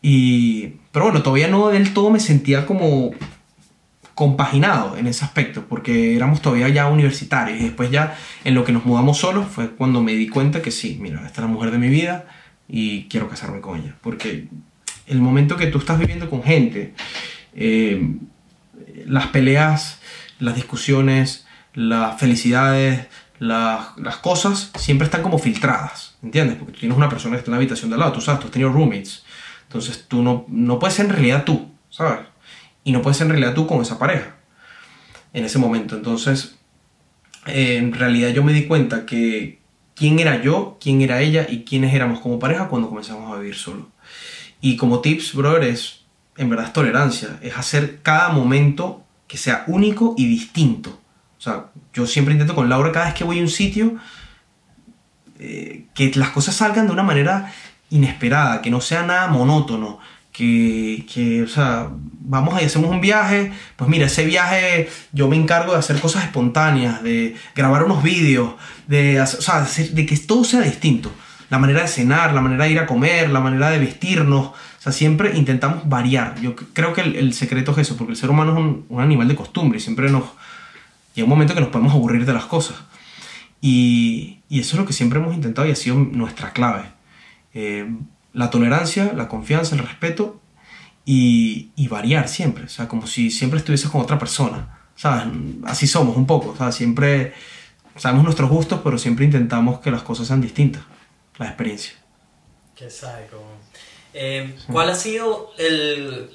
Y, 0.00 0.74
pero 0.92 1.06
bueno, 1.06 1.22
todavía 1.22 1.48
no 1.48 1.68
del 1.68 1.92
todo 1.92 2.10
me 2.10 2.20
sentía 2.20 2.66
como 2.66 3.10
compaginado 4.18 4.96
en 4.96 5.06
ese 5.06 5.24
aspecto, 5.24 5.66
porque 5.68 6.16
éramos 6.16 6.42
todavía 6.42 6.68
ya 6.68 6.88
universitarios 6.88 7.60
y 7.60 7.64
después 7.64 7.92
ya 7.92 8.16
en 8.42 8.56
lo 8.56 8.64
que 8.64 8.72
nos 8.72 8.84
mudamos 8.84 9.18
solos 9.18 9.46
fue 9.46 9.70
cuando 9.70 10.02
me 10.02 10.14
di 10.14 10.28
cuenta 10.28 10.60
que 10.60 10.72
sí, 10.72 10.98
mira, 11.00 11.18
esta 11.24 11.40
es 11.40 11.46
la 11.46 11.46
mujer 11.46 11.70
de 11.70 11.78
mi 11.78 11.88
vida 11.88 12.26
y 12.68 13.04
quiero 13.04 13.28
casarme 13.28 13.60
con 13.60 13.78
ella, 13.78 13.94
porque 14.00 14.48
el 15.06 15.20
momento 15.20 15.56
que 15.56 15.68
tú 15.68 15.78
estás 15.78 16.00
viviendo 16.00 16.28
con 16.28 16.42
gente, 16.42 16.94
eh, 17.54 18.16
las 19.06 19.28
peleas, 19.28 20.00
las 20.40 20.56
discusiones, 20.56 21.46
las 21.74 22.18
felicidades, 22.18 23.06
las, 23.38 23.96
las 23.98 24.16
cosas 24.16 24.72
siempre 24.76 25.04
están 25.04 25.22
como 25.22 25.38
filtradas, 25.38 26.16
¿entiendes? 26.24 26.56
Porque 26.56 26.72
tú 26.72 26.80
tienes 26.80 26.98
una 26.98 27.08
persona 27.08 27.36
que 27.36 27.38
está 27.38 27.50
en 27.50 27.52
la 27.52 27.58
habitación 27.58 27.90
de 27.90 27.94
al 27.94 28.00
lado, 28.00 28.12
tú 28.14 28.20
sabes, 28.20 28.40
tú 28.40 28.46
has 28.46 28.52
tenido 28.52 28.72
roommates, 28.72 29.24
entonces 29.68 30.06
tú 30.08 30.22
no, 30.22 30.46
no 30.48 30.78
puedes 30.78 30.94
ser 30.94 31.06
en 31.06 31.12
realidad 31.12 31.44
tú, 31.44 31.70
¿sabes? 31.90 32.20
Y 32.84 32.92
no 32.92 33.02
puedes 33.02 33.18
ser 33.18 33.26
en 33.26 33.32
realidad 33.32 33.54
tú 33.54 33.66
con 33.66 33.82
esa 33.82 33.98
pareja 33.98 34.36
en 35.34 35.44
ese 35.44 35.58
momento. 35.58 35.94
Entonces, 35.94 36.56
en 37.46 37.92
realidad 37.92 38.30
yo 38.30 38.42
me 38.42 38.54
di 38.54 38.66
cuenta 38.66 39.04
que 39.04 39.60
quién 39.94 40.18
era 40.18 40.40
yo, 40.40 40.78
quién 40.80 41.02
era 41.02 41.20
ella 41.20 41.46
y 41.48 41.64
quiénes 41.64 41.94
éramos 41.94 42.20
como 42.20 42.38
pareja 42.38 42.68
cuando 42.68 42.88
comenzamos 42.88 43.30
a 43.30 43.38
vivir 43.38 43.54
solo. 43.54 43.90
Y 44.62 44.76
como 44.76 45.00
tips, 45.00 45.34
brother, 45.34 45.64
es 45.64 46.04
en 46.36 46.48
verdad 46.48 46.66
es 46.66 46.72
tolerancia, 46.72 47.38
es 47.42 47.56
hacer 47.56 48.00
cada 48.02 48.30
momento 48.30 49.04
que 49.26 49.36
sea 49.36 49.64
único 49.66 50.14
y 50.16 50.26
distinto. 50.26 50.98
O 51.36 51.40
sea, 51.40 51.66
yo 51.92 52.06
siempre 52.06 52.32
intento 52.32 52.54
con 52.54 52.68
Laura 52.68 52.92
cada 52.92 53.06
vez 53.06 53.14
que 53.14 53.24
voy 53.24 53.38
a 53.38 53.42
un 53.42 53.48
sitio 53.48 53.96
eh, 55.38 55.86
que 55.94 56.10
las 56.14 56.30
cosas 56.30 56.56
salgan 56.56 56.86
de 56.86 56.92
una 56.92 57.02
manera 57.02 57.52
inesperada, 57.90 58.62
que 58.62 58.70
no 58.70 58.80
sea 58.80 59.02
nada 59.02 59.28
monótono, 59.28 59.98
que, 60.32 61.06
que, 61.12 61.42
o 61.42 61.48
sea, 61.48 61.88
vamos 62.20 62.54
ahí, 62.54 62.66
hacemos 62.66 62.90
un 62.90 63.00
viaje, 63.00 63.52
pues 63.76 63.90
mira, 63.90 64.06
ese 64.06 64.24
viaje 64.24 64.88
yo 65.12 65.28
me 65.28 65.36
encargo 65.36 65.72
de 65.72 65.78
hacer 65.78 66.00
cosas 66.00 66.24
espontáneas, 66.24 67.02
de 67.02 67.34
grabar 67.56 67.84
unos 67.84 68.02
vídeos, 68.02 68.52
de, 68.86 69.20
o 69.20 69.26
sea, 69.26 69.66
de 69.92 70.06
que 70.06 70.16
todo 70.18 70.44
sea 70.44 70.60
distinto. 70.60 71.10
La 71.50 71.58
manera 71.58 71.80
de 71.80 71.88
cenar, 71.88 72.34
la 72.34 72.42
manera 72.42 72.64
de 72.64 72.70
ir 72.72 72.78
a 72.78 72.86
comer, 72.86 73.30
la 73.30 73.40
manera 73.40 73.70
de 73.70 73.78
vestirnos, 73.78 74.48
o 74.48 74.54
sea, 74.78 74.92
siempre 74.92 75.36
intentamos 75.36 75.88
variar. 75.88 76.38
Yo 76.40 76.54
creo 76.54 76.92
que 76.92 77.00
el, 77.00 77.16
el 77.16 77.32
secreto 77.32 77.72
es 77.72 77.78
eso, 77.78 77.96
porque 77.96 78.12
el 78.12 78.18
ser 78.18 78.30
humano 78.30 78.52
es 78.52 78.58
un, 78.58 78.84
un 78.90 79.00
animal 79.00 79.26
de 79.26 79.34
costumbre 79.34 79.78
y 79.78 79.80
siempre 79.80 80.10
nos, 80.10 80.24
llega 81.14 81.24
un 81.24 81.30
momento 81.30 81.54
que 81.54 81.60
nos 81.60 81.70
podemos 81.70 81.92
aburrir 81.94 82.26
de 82.26 82.34
las 82.34 82.44
cosas. 82.44 82.76
Y, 83.60 84.40
y 84.48 84.60
eso 84.60 84.76
es 84.76 84.80
lo 84.80 84.86
que 84.86 84.92
siempre 84.92 85.18
hemos 85.18 85.34
intentado 85.34 85.66
y 85.66 85.72
ha 85.72 85.74
sido 85.74 85.96
nuestra 85.96 86.52
clave. 86.52 86.97
Eh, 87.54 87.88
la 88.32 88.50
tolerancia, 88.50 89.12
la 89.14 89.28
confianza, 89.28 89.74
el 89.74 89.82
respeto 89.82 90.40
y, 91.04 91.70
y, 91.76 91.88
variar 91.88 92.28
siempre. 92.28 92.64
O 92.64 92.68
sea, 92.68 92.88
como 92.88 93.06
si 93.06 93.30
siempre 93.30 93.58
estuvieses 93.58 93.90
con 93.90 94.00
otra 94.00 94.18
persona. 94.18 94.78
¿Sabes? 94.94 95.32
Así 95.64 95.86
somos 95.86 96.16
un 96.16 96.26
poco. 96.26 96.50
O 96.50 96.56
sea, 96.56 96.72
siempre 96.72 97.32
sabemos 97.96 98.24
nuestros 98.24 98.50
gustos, 98.50 98.80
pero 98.82 98.98
siempre 98.98 99.24
intentamos 99.24 99.80
que 99.80 99.90
las 99.90 100.02
cosas 100.02 100.26
sean 100.26 100.40
distintas. 100.40 100.82
La 101.38 101.46
experiencia. 101.46 101.92
Qué 102.74 102.90
sabe, 102.90 103.26
eh, 104.14 104.54
¿Cuál 104.72 104.90
ha 104.90 104.94
sido 104.94 105.50
el, 105.58 106.30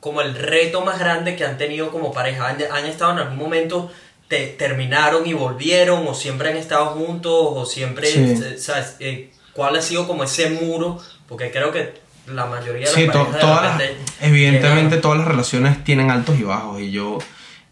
como 0.00 0.20
el 0.20 0.34
reto 0.34 0.84
más 0.84 0.98
grande 0.98 1.36
que 1.36 1.44
han 1.44 1.58
tenido 1.58 1.90
como 1.90 2.12
pareja? 2.12 2.48
¿Han, 2.48 2.86
estado 2.86 3.12
en 3.12 3.18
algún 3.18 3.38
momento, 3.38 3.90
te, 4.28 4.48
terminaron 4.48 5.26
y 5.26 5.32
volvieron, 5.32 6.06
o 6.06 6.14
siempre 6.14 6.50
han 6.50 6.56
estado 6.56 6.86
juntos, 6.86 7.32
o 7.32 7.66
siempre, 7.66 8.08
eh, 8.08 8.58
¿sabes? 8.58 8.96
Eh, 9.00 9.30
¿Cuál 9.58 9.74
ha 9.74 9.82
sido 9.82 10.06
como 10.06 10.22
ese 10.22 10.50
muro? 10.50 11.00
Porque 11.28 11.50
creo 11.50 11.72
que 11.72 11.92
la 12.28 12.46
mayoría 12.46 12.88
de 12.88 13.06
las 13.06 13.16
parejas 13.16 13.40
todas 13.40 13.82
evidentemente 14.20 14.98
todas 14.98 15.18
las 15.18 15.26
relaciones 15.26 15.82
tienen 15.82 16.12
altos 16.12 16.38
y 16.38 16.44
bajos, 16.44 16.80
y 16.80 16.92
yo 16.92 17.18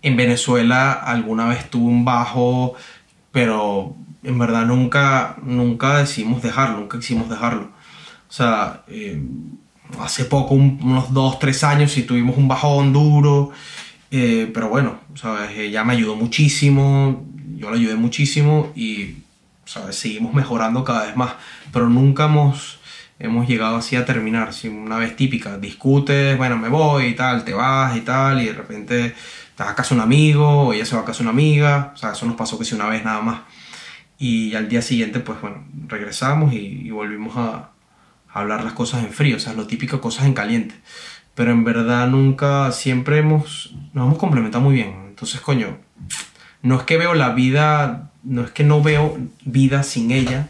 en 0.03 0.17
Venezuela 0.17 0.91
alguna 0.91 1.47
vez 1.47 1.71
tuve 1.71 1.89
un 1.89 2.05
bajo, 2.05 2.75
pero 3.31 3.95
en 4.25 4.37
verdad 4.37 4.67
nunca, 4.67 5.37
nunca 5.45 5.99
decidimos 5.99 6.43
dejarlo, 6.43 6.79
nunca 6.79 6.99
quisimos 6.99 7.29
dejarlo. 7.29 7.71
O 8.29 8.33
sea, 8.33 8.83
eh, 8.89 9.23
hace 10.01 10.25
poco, 10.25 10.55
unos 10.55 11.15
dos, 11.15 11.39
tres 11.39 11.63
años, 11.63 11.93
sí 11.93 12.03
tuvimos 12.03 12.37
un 12.37 12.49
bajón 12.49 12.93
duro, 12.93 13.53
eh, 14.11 14.51
pero 14.53 14.69
bueno, 14.69 14.99
¿sabes? 15.15 15.57
Ella 15.57 15.85
me 15.85 15.93
ayudó 15.93 16.17
muchísimo, 16.17 17.25
yo 17.55 17.71
la 17.71 17.77
ayudé 17.77 17.95
muchísimo 17.95 18.73
y, 18.75 19.19
¿sabes? 19.65 19.95
Seguimos 19.95 20.35
mejorando 20.35 20.83
cada 20.83 21.07
vez 21.07 21.15
más, 21.15 21.35
pero 21.77 21.91
nunca 21.91 22.25
hemos, 22.25 22.79
hemos 23.19 23.47
llegado 23.47 23.77
así 23.77 23.97
a 23.97 24.07
terminar, 24.07 24.49
una 24.65 24.97
vez 24.97 25.15
típica, 25.15 25.59
discutes, 25.59 26.35
bueno, 26.39 26.57
me 26.57 26.71
voy 26.71 27.09
y 27.09 27.15
tal, 27.15 27.45
te 27.45 27.53
vas 27.53 27.95
y 27.99 28.01
tal, 28.01 28.41
y 28.41 28.47
de 28.47 28.55
repente 28.55 29.15
te 29.55 29.63
vas 29.63 29.73
a 29.73 29.75
casa 29.75 29.95
un 29.95 30.01
amigo, 30.01 30.69
o 30.69 30.73
ella 30.73 30.87
se 30.87 30.97
va 30.97 31.03
a 31.03 31.05
casa 31.05 31.23
una 31.23 31.33
amiga, 31.33 31.93
o 31.95 31.99
sea, 31.99 32.13
eso 32.13 32.25
nos 32.25 32.35
pasó 32.35 32.59
que 32.59 32.65
si 32.65 32.75
una 32.75 32.89
vez 32.89 33.05
nada 33.05 33.21
más. 33.21 33.41
Y 34.17 34.55
al 34.55 34.71
día 34.71 34.81
siguiente, 34.81 35.21
pues 35.21 35.39
bueno, 35.43 35.67
regresamos 35.87 36.55
y 36.55 36.91
volvimos 36.91 37.37
a, 37.37 37.73
hablar 38.33 38.65
las 38.65 38.73
cosas 38.73 39.05
en 39.05 39.13
frío, 39.13 39.37
o 39.37 39.39
sea, 39.39 39.53
lo 39.53 39.67
típico, 39.67 40.01
cosas 40.01 40.25
en 40.25 40.33
caliente. 40.33 40.77
Pero 41.35 41.53
en 41.53 41.63
verdad 41.63 42.09
nunca, 42.09 42.73
siempre 42.73 43.19
hemos, 43.19 43.75
nos 43.93 44.07
hemos 44.07 44.19
complementado 44.19 44.65
muy 44.65 44.77
bien. 44.77 44.95
Entonces, 45.09 45.43
coño, 45.43 45.77
no 46.63 46.79
es 46.79 46.85
que 46.85 46.97
veo 46.97 47.13
la 47.13 47.35
vida, 47.35 48.13
no 48.23 48.45
es 48.45 48.51
que 48.51 48.65
no 48.65 48.83
veo 48.83 49.19
vida 49.45 49.83
sin 49.83 50.11
ella, 50.11 50.49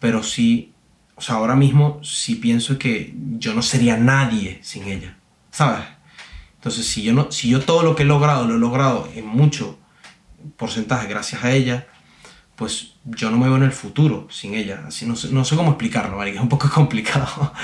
pero 0.00 0.24
sí, 0.24 0.72
o 1.14 1.20
sea, 1.20 1.36
ahora 1.36 1.54
mismo 1.54 2.00
sí 2.02 2.34
pienso 2.34 2.78
que 2.78 3.14
yo 3.38 3.54
no 3.54 3.62
sería 3.62 3.96
nadie 3.96 4.58
sin 4.62 4.84
ella, 4.84 5.16
¿sabes? 5.52 5.84
Entonces, 6.56 6.86
si 6.86 7.02
yo, 7.02 7.12
no, 7.12 7.30
si 7.30 7.48
yo 7.48 7.60
todo 7.60 7.82
lo 7.82 7.94
que 7.94 8.02
he 8.02 8.06
logrado 8.06 8.46
lo 8.46 8.56
he 8.56 8.58
logrado 8.58 9.08
en 9.14 9.26
mucho 9.26 9.78
porcentaje 10.56 11.06
gracias 11.06 11.44
a 11.44 11.52
ella, 11.52 11.86
pues 12.56 12.92
yo 13.04 13.30
no 13.30 13.38
me 13.38 13.46
veo 13.46 13.56
en 13.56 13.62
el 13.62 13.72
futuro 13.72 14.28
sin 14.30 14.54
ella. 14.54 14.84
Así 14.86 15.06
no 15.06 15.16
sé, 15.16 15.30
no 15.32 15.46
sé 15.46 15.56
cómo 15.56 15.70
explicarlo, 15.70 16.18
¿vale? 16.18 16.34
es 16.34 16.40
un 16.40 16.50
poco 16.50 16.68
complicado. 16.74 17.54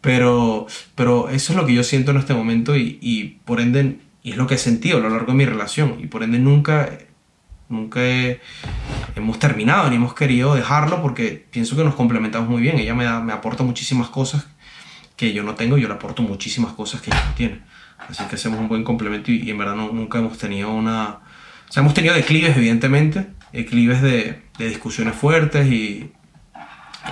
Pero, 0.00 0.68
pero 0.94 1.28
eso 1.28 1.52
es 1.52 1.56
lo 1.58 1.66
que 1.66 1.74
yo 1.74 1.82
siento 1.82 2.12
en 2.12 2.18
este 2.18 2.34
momento 2.34 2.76
y, 2.76 2.98
y, 3.00 3.40
por 3.44 3.60
ende, 3.60 3.98
y 4.22 4.30
es 4.30 4.36
lo 4.36 4.46
que 4.46 4.54
he 4.54 4.58
sentido 4.58 4.98
a 4.98 5.00
lo 5.00 5.10
largo 5.10 5.32
de 5.32 5.38
mi 5.38 5.44
relación. 5.44 5.96
Y 6.00 6.06
por 6.06 6.22
ende 6.22 6.38
nunca, 6.38 6.88
nunca 7.68 8.00
hemos 9.14 9.38
terminado 9.38 9.90
ni 9.90 9.96
hemos 9.96 10.14
querido 10.14 10.54
dejarlo 10.54 11.02
porque 11.02 11.46
pienso 11.50 11.76
que 11.76 11.84
nos 11.84 11.94
complementamos 11.94 12.48
muy 12.48 12.62
bien. 12.62 12.78
Ella 12.78 12.94
me, 12.94 13.04
da, 13.04 13.20
me 13.20 13.32
aporta 13.32 13.62
muchísimas 13.62 14.08
cosas 14.08 14.46
que 15.16 15.32
yo 15.32 15.42
no 15.42 15.54
tengo 15.54 15.76
y 15.76 15.82
yo 15.82 15.88
le 15.88 15.94
aporto 15.94 16.22
muchísimas 16.22 16.72
cosas 16.72 17.00
que 17.00 17.10
ella 17.10 17.24
no 17.26 17.34
tiene. 17.34 17.60
Así 17.98 18.24
que 18.24 18.36
hacemos 18.36 18.60
un 18.60 18.68
buen 18.68 18.84
complemento 18.84 19.32
y, 19.32 19.50
en 19.50 19.58
verdad 19.58 19.74
nunca 19.74 20.18
hemos 20.18 20.38
tenido 20.38 20.72
una... 20.72 21.18
O 21.68 21.72
sea, 21.72 21.82
hemos 21.82 21.92
tenido 21.92 22.14
declives, 22.14 22.56
evidentemente, 22.56 23.26
declives 23.52 24.00
de, 24.00 24.42
de 24.56 24.68
discusiones 24.68 25.14
fuertes 25.14 25.66
y, 25.66 26.12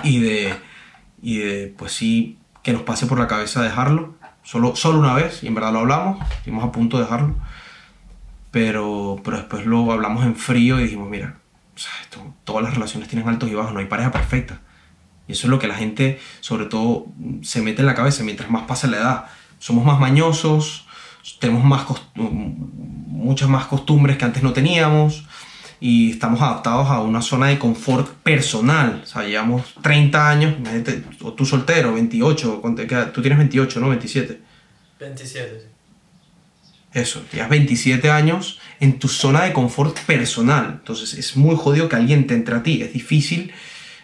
y, 0.03 0.19
de, 0.19 0.55
y 1.21 1.37
de, 1.37 1.75
pues 1.77 1.91
sí, 1.91 2.39
que 2.63 2.73
nos 2.73 2.81
pase 2.81 3.05
por 3.05 3.19
la 3.19 3.27
cabeza 3.27 3.61
dejarlo. 3.61 4.15
Solo, 4.43 4.75
solo 4.75 4.99
una 4.99 5.13
vez, 5.13 5.43
y 5.43 5.47
en 5.47 5.55
verdad 5.55 5.73
lo 5.73 5.79
hablamos, 5.79 6.25
estuvimos 6.31 6.63
a 6.63 6.71
punto 6.71 6.97
de 6.97 7.03
dejarlo. 7.03 7.35
Pero, 8.51 9.19
pero 9.23 9.37
después 9.37 9.65
lo 9.65 9.91
hablamos 9.91 10.25
en 10.25 10.35
frío 10.35 10.79
y 10.79 10.83
dijimos, 10.83 11.09
mira, 11.09 11.39
esto, 12.01 12.33
todas 12.43 12.63
las 12.63 12.73
relaciones 12.73 13.07
tienen 13.09 13.27
altos 13.27 13.49
y 13.49 13.53
bajos, 13.53 13.73
no 13.73 13.79
hay 13.79 13.85
pareja 13.85 14.11
perfecta. 14.11 14.61
Y 15.27 15.33
eso 15.33 15.47
es 15.47 15.51
lo 15.51 15.59
que 15.59 15.67
la 15.67 15.75
gente, 15.75 16.19
sobre 16.39 16.65
todo, 16.65 17.07
se 17.41 17.61
mete 17.61 17.81
en 17.81 17.85
la 17.85 17.95
cabeza 17.95 18.23
mientras 18.23 18.49
más 18.49 18.63
pasa 18.63 18.87
la 18.87 18.97
edad. 18.97 19.25
Somos 19.59 19.85
más 19.85 19.99
mañosos, 19.99 20.87
tenemos 21.39 21.63
más 21.63 21.85
muchas 22.15 23.49
más 23.49 23.65
costumbres 23.65 24.17
que 24.17 24.25
antes 24.25 24.43
no 24.43 24.53
teníamos, 24.53 25.25
y 25.79 26.11
estamos 26.11 26.41
adaptados 26.41 26.89
a 26.89 27.01
una 27.01 27.21
zona 27.21 27.47
de 27.47 27.59
confort 27.59 28.07
personal. 28.23 29.01
O 29.03 29.07
sea, 29.07 29.23
llevamos 29.23 29.75
30 29.81 30.29
años, 30.29 30.55
o 31.21 31.33
tú 31.33 31.45
soltero, 31.45 31.93
28, 31.93 32.61
tú 33.13 33.21
tienes 33.21 33.37
28, 33.37 33.79
¿no? 33.79 33.89
27. 33.89 34.41
27, 34.99 35.59
sí. 35.59 35.67
Eso, 36.97 37.23
llevas 37.31 37.49
27 37.49 38.09
años 38.09 38.59
en 38.79 38.97
tu 38.97 39.07
zona 39.07 39.43
de 39.43 39.53
confort 39.53 39.99
personal. 39.99 40.77
Entonces 40.79 41.13
es 41.13 41.37
muy 41.37 41.55
jodido 41.55 41.87
que 41.89 41.95
alguien 41.95 42.25
te 42.25 42.33
entre 42.33 42.55
a 42.55 42.63
ti. 42.63 42.81
Es 42.81 42.91
difícil, 42.91 43.51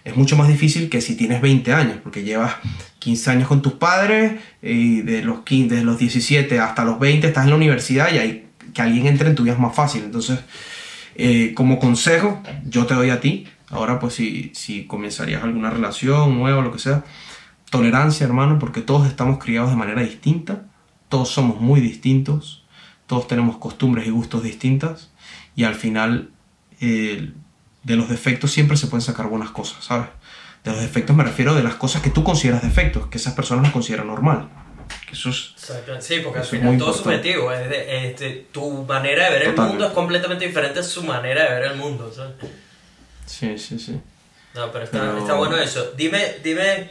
es 0.04 0.16
mucho 0.16 0.38
más 0.38 0.48
difícil 0.48 0.90
que 0.90 1.02
si 1.02 1.16
tienes 1.16 1.42
20 1.42 1.74
años, 1.74 1.98
porque 2.04 2.24
llevas 2.24 2.54
15 3.00 3.32
años 3.32 3.48
con 3.48 3.64
tus 3.64 3.74
padres 3.74 4.34
y 4.62 5.02
de 5.02 5.24
los, 5.24 5.40
15, 5.40 5.76
de 5.76 5.84
los 5.84 5.98
17 5.98 6.60
hasta 6.60 6.86
los 6.86 7.00
20 7.00 7.26
estás 7.26 7.46
en 7.46 7.50
la 7.50 7.56
universidad 7.56 8.14
y 8.14 8.20
hay, 8.20 8.46
que 8.76 8.82
alguien 8.84 9.08
entre 9.08 9.28
en 9.28 9.36
tu 9.36 9.42
vida 9.42 9.54
es 9.54 9.60
más 9.60 9.76
fácil. 9.76 10.04
Entonces 10.04 10.40
eh, 11.16 11.54
como 11.56 11.80
consejo, 11.80 12.44
yo 12.64 12.86
te 12.86 12.94
doy 12.94 13.10
a 13.10 13.20
ti, 13.20 13.48
ahora 13.70 14.00
pues 14.00 14.14
si, 14.14 14.52
si 14.54 14.86
comenzarías 14.86 15.44
alguna 15.44 15.72
relación 15.72 16.38
nueva 16.38 16.62
lo 16.62 16.72
que 16.72 16.78
sea, 16.78 17.04
tolerancia 17.72 18.24
hermano, 18.24 18.60
porque 18.60 18.82
todos 18.82 19.08
estamos 19.08 19.40
criados 19.44 19.72
de 19.72 19.78
manera 19.78 20.04
distinta, 20.04 20.66
todos 21.10 21.30
somos 21.30 21.60
muy 21.60 21.82
distintos, 21.82 22.63
todos 23.08 23.28
tenemos 23.28 23.58
costumbres 23.58 24.08
y 24.08 24.10
gustos 24.10 24.44
distintas 24.44 25.10
y 25.56 25.64
al 25.66 25.76
final 25.76 26.30
eh, 26.82 27.32
de 27.84 27.96
los 27.96 28.10
defectos 28.10 28.52
siempre 28.52 28.78
se 28.78 28.88
pueden 28.88 29.02
sacar 29.02 29.28
buenas 29.28 29.52
cosas, 29.52 29.84
¿sabes? 29.84 30.08
De 30.64 30.72
los 30.72 30.80
defectos 30.80 31.16
me 31.16 31.24
refiero 31.24 31.54
de 31.54 31.64
las 31.64 31.76
cosas 31.76 32.02
que 32.02 32.10
tú 32.10 32.24
consideras 32.24 32.62
defectos, 32.62 33.08
que 33.08 33.18
esas 33.18 33.34
personas 33.34 33.66
no 33.66 33.74
consideran 33.74 34.08
normal. 34.08 34.50
Eso 35.12 35.30
es, 35.30 35.54
sí, 36.00 36.22
porque 36.24 36.40
al 36.40 36.46
final 36.46 36.78
todo 36.78 36.92
es 36.92 36.98
subjetivo. 36.98 37.52
este, 37.52 38.48
tu 38.52 38.84
manera 38.84 39.26
de 39.26 39.32
ver 39.32 39.44
el 39.50 39.56
mundo 39.56 39.88
es 39.88 39.92
completamente 39.92 40.48
diferente 40.48 40.80
a 40.80 40.84
su 40.84 41.04
manera 41.04 41.44
de 41.44 41.60
ver 41.60 41.72
el 41.72 41.78
mundo. 41.78 42.12
¿sabes? 42.12 42.34
Sí, 43.26 43.58
sí, 43.58 43.78
sí. 43.78 44.00
No, 44.56 44.72
pero 44.72 44.86
está, 44.86 45.18
está, 45.18 45.34
bueno 45.34 45.58
eso. 45.58 45.92
Dime, 45.96 46.38
dime, 46.44 46.90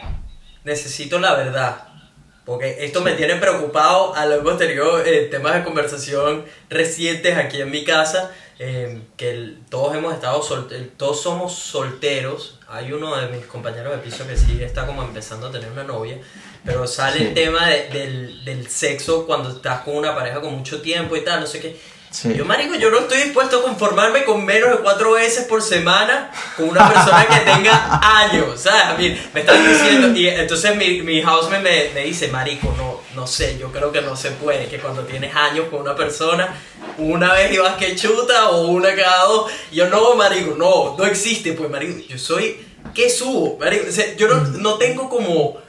necesito 0.65 1.19
la 1.19 1.35
verdad. 1.35 1.89
Porque 2.45 2.85
esto 2.85 3.03
me 3.03 3.13
tiene 3.13 3.37
preocupado 3.37 4.15
a 4.15 4.27
lo 4.27 4.37
hemos 4.37 4.59
tenido 4.59 5.01
eh, 5.05 5.29
temas 5.31 5.55
de 5.55 5.63
conversación 5.63 6.45
recientes 6.69 7.37
aquí 7.37 7.61
en 7.61 7.71
mi 7.71 7.85
casa. 7.85 8.33
Eh, 8.59 9.01
que 9.17 9.55
todos 9.71 9.95
hemos 9.97 10.15
estado 10.15 10.43
solteros, 10.43 10.89
todos 10.97 11.21
somos 11.21 11.55
solteros. 11.55 12.59
Hay 12.69 12.93
uno 12.93 13.17
de 13.17 13.29
mis 13.29 13.47
compañeros 13.47 13.93
de 13.93 13.99
piso 13.99 14.27
que 14.27 14.37
sí 14.37 14.63
está 14.63 14.87
como 14.87 15.03
empezando 15.03 15.49
a 15.49 15.53
tener 15.53 15.71
una 15.71 15.85
novia. 15.85 16.19
Pero 16.65 16.87
sale 16.87 17.29
el 17.29 17.35
tema 17.35 17.69
del, 17.69 18.45
del, 18.45 18.69
sexo 18.69 19.27
cuando 19.27 19.51
estás 19.51 19.81
con 19.81 19.97
una 19.97 20.15
pareja 20.15 20.41
con 20.41 20.55
mucho 20.55 20.81
tiempo 20.81 21.17
y 21.17 21.23
tal, 21.23 21.41
no 21.41 21.47
sé 21.47 21.61
qué. 21.61 21.77
Yo, 22.37 22.45
marico, 22.45 22.75
yo 22.75 22.91
no 22.91 22.99
estoy 22.99 23.23
dispuesto 23.23 23.61
a 23.61 23.63
conformarme 23.63 24.25
con 24.25 24.45
menos 24.45 24.71
de 24.71 24.77
cuatro 24.79 25.13
veces 25.13 25.45
por 25.45 25.63
semana 25.63 26.31
con 26.59 26.69
una 26.69 26.87
persona 26.93 27.27
que 27.27 27.51
tenga 27.51 28.01
años, 28.21 28.61
¿sabes? 28.61 28.85
A 28.85 28.95
mí 28.99 29.19
me 29.33 29.41
están 29.41 29.67
diciendo, 29.67 30.09
y 30.15 30.29
entonces 30.29 30.77
mi, 30.77 31.01
mi 31.01 31.23
housemate 31.23 31.63
me, 31.63 31.95
me, 31.95 32.07
dice, 32.07 32.29
marico, 32.29 32.75
no, 32.77 33.01
no 33.15 33.27
sé, 33.27 33.57
yo 33.59 33.73
creo 33.73 33.91
que 33.91 34.03
no 34.03 34.15
se 34.15 34.33
puede, 34.33 34.67
que 34.67 34.79
cuando 34.79 35.05
tienes 35.05 35.35
años 35.35 35.69
con 35.71 35.81
una 35.81 35.97
persona, 35.97 36.55
una 36.99 37.33
vez 37.33 37.51
ibas 37.51 37.77
que 37.77 37.97
chuta 37.97 38.51
o 38.51 38.67
una 38.67 38.95
cada 38.95 39.25
dos, 39.25 39.51
y 39.71 39.77
yo, 39.77 39.89
no, 39.89 40.15
marico, 40.15 40.55
no, 40.55 40.95
no 40.99 41.07
existe, 41.07 41.55
pues, 41.55 41.71
marico, 41.71 41.99
yo 42.07 42.19
soy, 42.19 42.63
¿qué 42.93 43.09
subo? 43.09 43.57
Marico, 43.59 43.87
yo 44.19 44.29
no, 44.29 44.37
no 44.59 44.75
tengo 44.75 45.09
como 45.09 45.62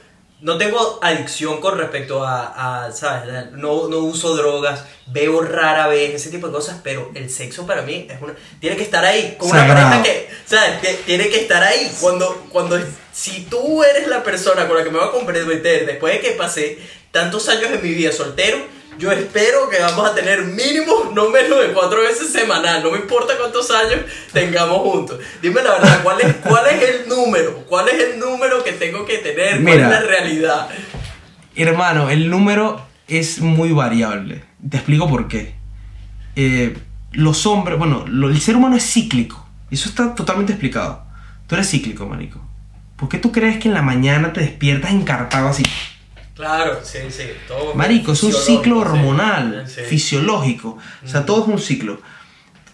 no 0.44 0.58
tengo 0.58 0.98
adicción 1.00 1.58
con 1.58 1.78
respecto 1.78 2.22
a, 2.22 2.90
¿sabes? 2.92 3.50
No, 3.52 3.88
no, 3.88 4.00
uso 4.00 4.36
drogas, 4.36 4.84
veo 5.06 5.40
rara 5.40 5.86
vez, 5.86 6.14
ese 6.14 6.28
tipo 6.28 6.48
de 6.48 6.52
cosas, 6.52 6.80
pero 6.84 7.10
el 7.14 7.30
sexo 7.30 7.66
para 7.66 7.80
mí 7.80 8.06
es 8.10 8.20
una... 8.20 8.34
Tiene 8.60 8.76
que 8.76 8.82
estar 8.82 9.02
ahí, 9.06 9.36
con 9.38 9.48
una 9.48 9.66
pareja 9.66 10.02
que, 10.02 10.28
¿sabes? 10.44 10.80
Que 10.82 11.00
tiene 11.06 11.30
que 11.30 11.40
estar 11.40 11.62
ahí. 11.62 11.90
Cuando, 11.98 12.44
cuando, 12.50 12.78
si 13.10 13.46
tú 13.46 13.82
eres 13.82 14.06
la 14.06 14.22
persona 14.22 14.68
con 14.68 14.76
la 14.76 14.84
que 14.84 14.90
me 14.90 14.98
voy 14.98 15.08
a 15.08 15.12
comprometer 15.12 15.86
después 15.86 16.12
de 16.12 16.20
que 16.20 16.30
pasé 16.32 16.78
tantos 17.10 17.48
años 17.48 17.70
en 17.72 17.82
mi 17.82 17.94
vida 17.94 18.12
soltero, 18.12 18.58
yo 18.98 19.10
espero 19.12 19.68
que 19.68 19.78
vamos 19.80 20.08
a 20.10 20.14
tener 20.14 20.42
mínimo 20.44 21.10
no 21.14 21.30
menos 21.30 21.60
de 21.60 21.72
cuatro 21.72 22.00
veces 22.02 22.30
semanal. 22.32 22.82
No 22.82 22.90
me 22.92 22.98
importa 22.98 23.34
cuántos 23.38 23.70
años 23.70 24.00
tengamos 24.32 24.78
juntos. 24.78 25.18
Dime 25.42 25.62
la 25.62 25.72
verdad, 25.72 26.00
¿cuál 26.02 26.20
es, 26.20 26.34
cuál 26.36 26.66
es 26.68 26.82
el 26.82 27.08
número? 27.08 27.64
¿Cuál 27.68 27.88
es 27.88 27.94
el 28.02 28.18
número 28.18 28.62
que 28.64 28.72
tengo 28.72 29.04
que 29.04 29.18
tener? 29.18 29.62
¿Cuál 29.62 29.76
Mira. 29.76 29.84
es 29.86 29.90
la 29.90 30.00
realidad? 30.00 30.68
Hermano, 31.56 32.10
el 32.10 32.30
número 32.30 32.84
es 33.08 33.40
muy 33.40 33.72
variable. 33.72 34.44
Te 34.68 34.76
explico 34.78 35.08
por 35.08 35.28
qué. 35.28 35.54
Eh, 36.36 36.76
los 37.12 37.46
hombres, 37.46 37.78
bueno, 37.78 38.04
lo- 38.08 38.28
el 38.28 38.40
ser 38.40 38.56
humano 38.56 38.76
es 38.76 38.84
cíclico. 38.92 39.46
Eso 39.70 39.88
está 39.88 40.14
totalmente 40.14 40.52
explicado. 40.52 41.04
Tú 41.46 41.54
eres 41.54 41.70
cíclico, 41.70 42.06
marico. 42.06 42.40
¿Por 42.96 43.08
qué 43.08 43.18
tú 43.18 43.30
crees 43.32 43.58
que 43.58 43.68
en 43.68 43.74
la 43.74 43.82
mañana 43.82 44.32
te 44.32 44.40
despiertas 44.40 44.92
encartado 44.92 45.48
así? 45.48 45.62
Claro, 46.34 46.80
sí, 46.82 46.98
sí. 47.10 47.24
Todo 47.46 47.74
Marico, 47.74 48.12
es 48.12 48.22
un 48.22 48.32
ciclo 48.32 48.78
hormonal, 48.78 49.66
Sí. 49.68 49.82
fisiológico. 49.88 50.78
O 51.04 51.08
sea, 51.08 51.24
todo 51.24 51.42
es 51.42 51.48
un 51.48 51.58
ciclo. 51.60 52.00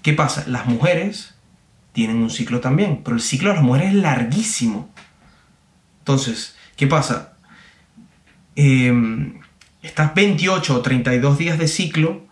¿Qué 0.03 0.15
pasa? 0.15 0.45
Las 0.47 0.67
mujeres 0.67 1.35
tienen 1.93 2.17
un 2.17 2.31
ciclo 2.31 2.61
también, 2.61 3.03
pero 3.05 3.17
el 3.17 3.23
ciclo 3.23 3.51
de 3.51 3.57
las 3.57 3.65
mujeres 3.65 3.89
es 3.91 3.95
larguísimo. 3.97 4.89
Entonces, 5.99 6.57
¿qué 6.77 6.87
pasa? 6.87 7.35
Eh, 8.57 8.93
estás 9.83 10.15
28 10.15 10.75
o 10.77 10.81
32 10.81 11.37
días 11.39 11.59
de 11.59 11.69
ciclo, 11.69 12.23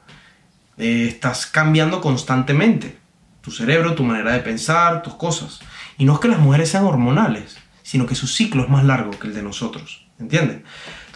eh, 0.78 1.06
estás 1.08 1.46
cambiando 1.46 2.00
constantemente. 2.00 2.96
Tu 3.42 3.50
cerebro, 3.50 3.94
tu 3.94 4.02
manera 4.04 4.32
de 4.32 4.40
pensar, 4.40 5.02
tus 5.02 5.14
cosas. 5.14 5.60
Y 5.98 6.04
no 6.04 6.14
es 6.14 6.20
que 6.20 6.28
las 6.28 6.38
mujeres 6.40 6.70
sean 6.70 6.84
hormonales, 6.84 7.58
sino 7.82 8.06
que 8.06 8.14
su 8.14 8.26
ciclo 8.26 8.62
es 8.62 8.68
más 8.68 8.84
largo 8.84 9.10
que 9.10 9.26
el 9.26 9.34
de 9.34 9.42
nosotros. 9.42 10.06
¿Entiendes? 10.18 10.62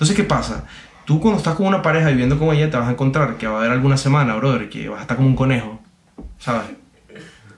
Entonces, 0.02 0.16
¿qué 0.16 0.24
pasa? 0.24 0.64
Tú 1.04 1.20
cuando 1.20 1.38
estás 1.38 1.54
con 1.54 1.64
una 1.68 1.80
pareja 1.80 2.08
viviendo 2.08 2.36
con 2.36 2.52
ella, 2.52 2.68
te 2.68 2.76
vas 2.76 2.88
a 2.88 2.90
encontrar 2.90 3.36
que 3.36 3.46
va 3.46 3.54
a 3.54 3.58
haber 3.58 3.70
alguna 3.70 3.96
semana, 3.96 4.34
brother, 4.34 4.68
que 4.68 4.88
vas 4.88 4.98
a 4.98 5.02
estar 5.02 5.16
como 5.16 5.28
un 5.28 5.36
conejo. 5.36 5.80
¿Sabes? 6.40 6.62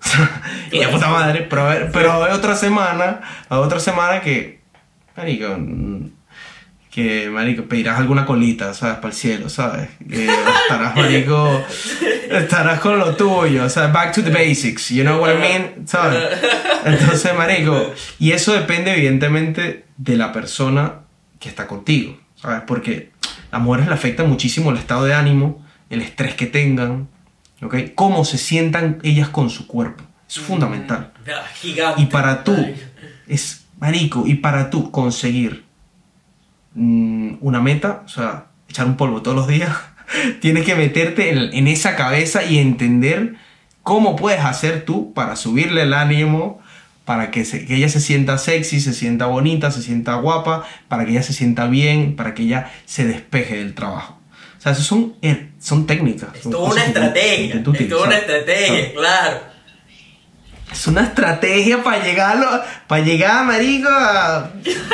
y 0.70 0.78
de 0.80 0.88
puta 0.88 1.08
madre, 1.08 1.46
pero, 1.48 1.62
a 1.62 1.68
ver- 1.70 1.90
pero 1.90 2.12
a 2.12 2.16
haber 2.16 2.32
otra 2.32 2.54
semana, 2.54 3.22
a 3.48 3.60
otra 3.60 3.80
semana 3.80 4.20
que, 4.20 4.60
marico, 5.16 5.56
que, 6.90 7.30
marico, 7.30 7.62
pedirás 7.64 7.98
alguna 7.98 8.26
colita, 8.26 8.74
¿sabes? 8.74 8.96
Para 8.96 9.08
el 9.08 9.14
cielo, 9.14 9.48
¿sabes? 9.48 9.88
Que 10.06 10.26
estarás, 10.26 10.94
marico, 10.94 11.64
estarás 12.30 12.78
con 12.80 12.98
lo 12.98 13.16
tuyo, 13.16 13.70
sea, 13.70 13.86
back 13.86 14.12
to 14.14 14.22
the 14.22 14.28
basics, 14.28 14.90
you 14.90 15.02
know 15.02 15.18
what 15.18 15.32
I 15.34 15.38
mean, 15.38 15.88
¿sabes? 15.88 16.22
Entonces, 16.84 17.34
marico, 17.34 17.94
y 18.18 18.32
eso 18.32 18.52
depende 18.52 18.92
evidentemente 18.92 19.86
de 19.96 20.16
la 20.18 20.30
persona 20.30 20.96
que 21.40 21.48
está 21.48 21.66
contigo, 21.66 22.18
¿sabes? 22.44 22.62
Porque 22.66 23.10
a 23.50 23.56
las 23.56 23.62
mujeres 23.62 23.88
le 23.88 23.94
afecta 23.94 24.22
muchísimo 24.24 24.70
el 24.70 24.76
estado 24.76 25.04
de 25.06 25.14
ánimo, 25.14 25.64
el 25.88 26.02
estrés 26.02 26.34
que 26.34 26.46
tengan, 26.46 27.08
¿ok? 27.62 27.76
Cómo 27.94 28.24
se 28.24 28.36
sientan 28.36 28.98
ellas 29.02 29.30
con 29.30 29.48
su 29.48 29.66
cuerpo, 29.66 30.04
es 30.28 30.38
fundamental. 30.38 31.12
Gigante. 31.54 32.02
Y 32.02 32.06
para 32.06 32.44
tú, 32.44 32.54
es 33.26 33.64
marico, 33.78 34.26
y 34.26 34.34
para 34.34 34.68
tú 34.68 34.90
conseguir 34.90 35.64
mm, 36.74 37.36
una 37.40 37.62
meta, 37.62 38.02
o 38.04 38.08
sea, 38.08 38.46
echar 38.68 38.86
un 38.86 38.96
polvo 38.96 39.22
todos 39.22 39.36
los 39.36 39.48
días, 39.48 39.74
tienes 40.40 40.66
que 40.66 40.74
meterte 40.74 41.30
en, 41.30 41.54
en 41.54 41.66
esa 41.66 41.96
cabeza 41.96 42.44
y 42.44 42.58
entender 42.58 43.36
cómo 43.82 44.16
puedes 44.16 44.44
hacer 44.44 44.84
tú 44.84 45.14
para 45.14 45.36
subirle 45.36 45.82
el 45.82 45.94
ánimo, 45.94 46.60
para 47.04 47.30
que, 47.30 47.44
se- 47.44 47.66
que 47.66 47.76
ella 47.76 47.88
se 47.88 48.00
sienta 48.00 48.38
sexy, 48.38 48.80
se 48.80 48.92
sienta 48.92 49.26
bonita, 49.26 49.70
se 49.70 49.82
sienta 49.82 50.14
guapa, 50.16 50.64
para 50.88 51.04
que 51.04 51.10
ella 51.12 51.22
se 51.22 51.32
sienta 51.32 51.66
bien, 51.66 52.16
para 52.16 52.34
que 52.34 52.44
ella 52.44 52.70
se 52.86 53.04
despeje 53.04 53.56
del 53.56 53.74
trabajo. 53.74 54.18
O 54.58 54.60
sea, 54.64 54.72
eso 54.72 54.82
son, 54.82 55.14
son 55.58 55.86
técnicas. 55.86 56.30
Es 56.34 56.42
toda 56.42 56.70
una 56.72 56.84
estrategia. 56.86 57.54
Es 57.84 57.88
toda 57.90 58.06
una 58.06 58.16
estrategia, 58.18 58.92
claro. 58.94 59.40
Es 60.84 60.88
una 60.88 61.00
estrategia 61.04 61.82
para 61.82 62.02
llegarlo, 62.04 62.46
para 62.86 63.02
llegar, 63.02 63.42
marico, 63.46 63.88
a, 63.88 64.50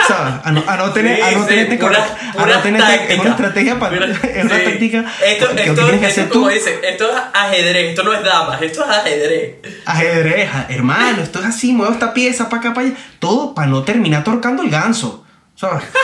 ¿sabes? 0.06 0.34
a, 0.44 0.52
no, 0.52 0.62
a 0.64 0.76
no 0.76 0.92
tener, 0.92 1.16
Sí, 1.16 1.22
a 1.22 1.30
no 1.32 1.42
sí, 1.42 1.48
tenerte 1.48 1.78
pura- 1.78 2.06
a 2.38 2.46
no 2.46 2.62
tenerte- 2.62 2.86
táctica. 2.92 3.12
es 3.14 3.18
una 3.18 3.30
estrategia 3.30 3.78
para, 3.80 3.96
Pura- 3.96 4.06
es 4.36 4.44
una 4.44 4.56
sí. 4.56 4.64
táctica 4.66 4.98
Esto, 5.26 5.48
que 5.56 5.62
esto, 5.64 5.86
que 5.86 5.90
esto 5.96 6.06
hacer 6.06 6.24
es 6.26 6.30
como 6.30 6.46
tú, 6.46 6.54
dicen, 6.54 6.74
esto 6.84 7.10
es 7.10 7.16
ajedrez, 7.34 7.88
esto 7.88 8.02
no 8.04 8.12
es 8.12 8.22
damas, 8.22 8.62
esto 8.62 8.84
es 8.84 8.88
ajedrez. 8.88 9.54
ajedrez, 9.84 10.48
hermano, 10.68 11.22
esto 11.22 11.40
es 11.40 11.46
así, 11.46 11.72
muevo 11.72 11.92
esta 11.92 12.14
pieza 12.14 12.48
para 12.48 12.60
acá, 12.60 12.72
para 12.74 12.86
allá, 12.86 12.96
todo 13.18 13.52
para 13.52 13.66
no 13.66 13.82
terminar 13.82 14.22
torcando 14.22 14.62
el 14.62 14.70
ganso, 14.70 15.26
¿sabes? 15.60 15.84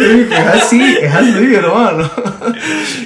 Es 0.00 0.32
así, 0.32 0.96
es 1.02 1.12
así, 1.12 1.54
hermano. 1.54 2.10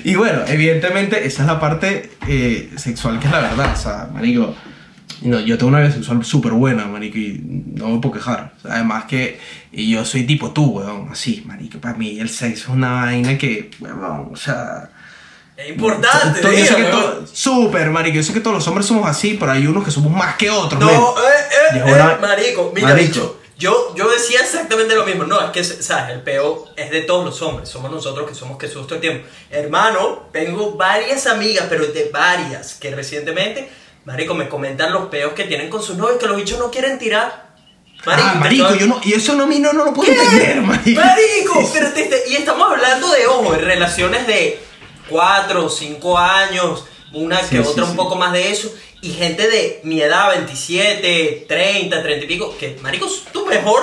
Y 0.05 0.15
bueno, 0.15 0.43
evidentemente, 0.47 1.27
esa 1.27 1.43
es 1.43 1.49
la 1.49 1.59
parte 1.59 2.11
eh, 2.29 2.71
sexual 2.77 3.19
que 3.19 3.27
es 3.27 3.33
la 3.33 3.41
verdad. 3.41 3.73
O 3.73 3.77
sea, 3.77 4.09
marico, 4.13 4.55
no, 5.23 5.41
yo 5.41 5.59
tengo 5.59 5.71
una 5.71 5.81
vida 5.81 5.91
sexual 5.91 6.25
súper 6.25 6.53
buena, 6.53 6.87
marico, 6.87 7.19
y 7.19 7.41
no 7.43 7.89
me 7.89 7.99
puedo 8.01 8.15
quejar. 8.15 8.53
O 8.59 8.61
sea, 8.61 8.75
además 8.75 9.05
que 9.07 9.41
yo 9.73 10.05
soy 10.05 10.25
tipo 10.25 10.53
tú, 10.53 10.79
weón, 10.79 11.09
así, 11.11 11.43
marico. 11.47 11.79
Para 11.79 11.95
mí 11.95 12.21
el 12.21 12.29
sexo 12.29 12.65
es 12.65 12.69
una 12.69 12.93
vaina 12.93 13.37
que, 13.37 13.71
weón, 13.81 14.31
o 14.33 14.37
sea... 14.37 14.91
Es 15.57 15.71
importante, 15.71 16.43
yo 16.43 16.67
sé 16.67 16.77
que 16.77 16.93
súper, 17.33 17.91
marico. 17.91 18.17
Yo 18.17 18.23
sé 18.23 18.33
que 18.33 18.41
todos 18.41 18.57
los 18.57 18.69
hombres 18.69 18.87
somos 18.87 19.09
así, 19.09 19.37
pero 19.39 19.53
hay 19.53 19.67
unos 19.67 19.85
que 19.85 19.91
somos 19.91 20.13
más 20.13 20.37
que 20.37 20.51
otros. 20.51 20.81
No, 20.81 20.89
eh, 20.89 21.75
eh, 21.75 21.83
eh, 21.87 22.17
marico, 22.21 22.73
mira, 22.75 22.89
Marico. 22.89 23.44
Yo, 23.57 23.95
yo 23.95 24.11
decía 24.11 24.41
exactamente 24.41 24.95
lo 24.97 25.05
mismo. 25.07 25.25
No, 25.25 25.41
es 25.41 25.51
que, 25.51 25.63
¿sabes? 25.63 26.15
El 26.15 26.23
peo 26.23 26.67
es 26.77 26.91
de 26.91 27.03
todos 27.03 27.25
los 27.25 27.41
hombres. 27.43 27.69
Somos 27.69 27.91
nosotros 27.91 28.29
que 28.29 28.35
somos 28.35 28.59
que 28.59 28.67
todo 28.67 28.95
el 28.97 29.01
tiempo. 29.01 29.27
Hermano, 29.51 30.29
tengo 30.33 30.73
varias 30.73 31.27
amigas, 31.27 31.67
pero 31.69 31.87
de 31.87 32.11
varias, 32.13 32.75
que 32.75 32.95
recientemente, 32.95 33.71
marico, 34.05 34.35
me 34.35 34.49
comentan 34.49 34.93
los 34.93 35.07
peos 35.09 35.35
que 35.35 35.45
tienen 35.45 35.71
con 35.71 35.83
sus 35.83 35.97
novios, 35.97 36.19
que 36.19 36.27
los 36.27 36.37
bichos 36.37 36.59
no 36.59 36.71
quieren 36.71 36.99
tirar. 36.99 37.55
ah, 38.07 38.35
marico, 38.39 38.65
entonces- 38.65 38.81
yo 38.81 38.87
no, 38.95 39.01
y 39.05 39.13
eso 39.15 39.35
no, 39.35 39.47
no, 39.47 39.73
no 39.73 39.85
lo 39.85 39.95
puedo 39.95 40.13
¿Qué? 40.13 40.19
entender, 40.21 40.61
marico. 40.61 41.01
Marico, 41.01 41.71
pero 41.73 41.93
te- 41.93 42.05
te- 42.07 42.29
y 42.29 42.37
estamos 42.37 42.71
hablando 42.71 43.09
de, 43.13 43.27
ojo, 43.27 43.53
relaciones 43.55 44.27
de 44.27 44.61
4, 45.09 45.69
5 45.69 46.19
años, 46.19 46.85
una 47.15 47.41
Sí, 47.43 47.57
que 47.57 47.63
sí, 47.63 47.69
otra 47.71 47.85
sí. 47.85 47.91
un 47.91 47.97
poco 47.97 48.17
más 48.17 48.33
de 48.33 48.51
eso, 48.51 48.73
y 49.01 49.11
gente 49.13 49.49
de 49.49 49.81
mi 49.85 50.01
edad, 50.01 50.31
27, 50.31 51.45
30, 51.49 52.03
30 52.03 52.25
y 52.25 52.29
pico, 52.29 52.55
que, 52.59 52.77
marico, 52.83 53.07
es 53.07 53.25
tu 53.33 53.45
mejor 53.47 53.83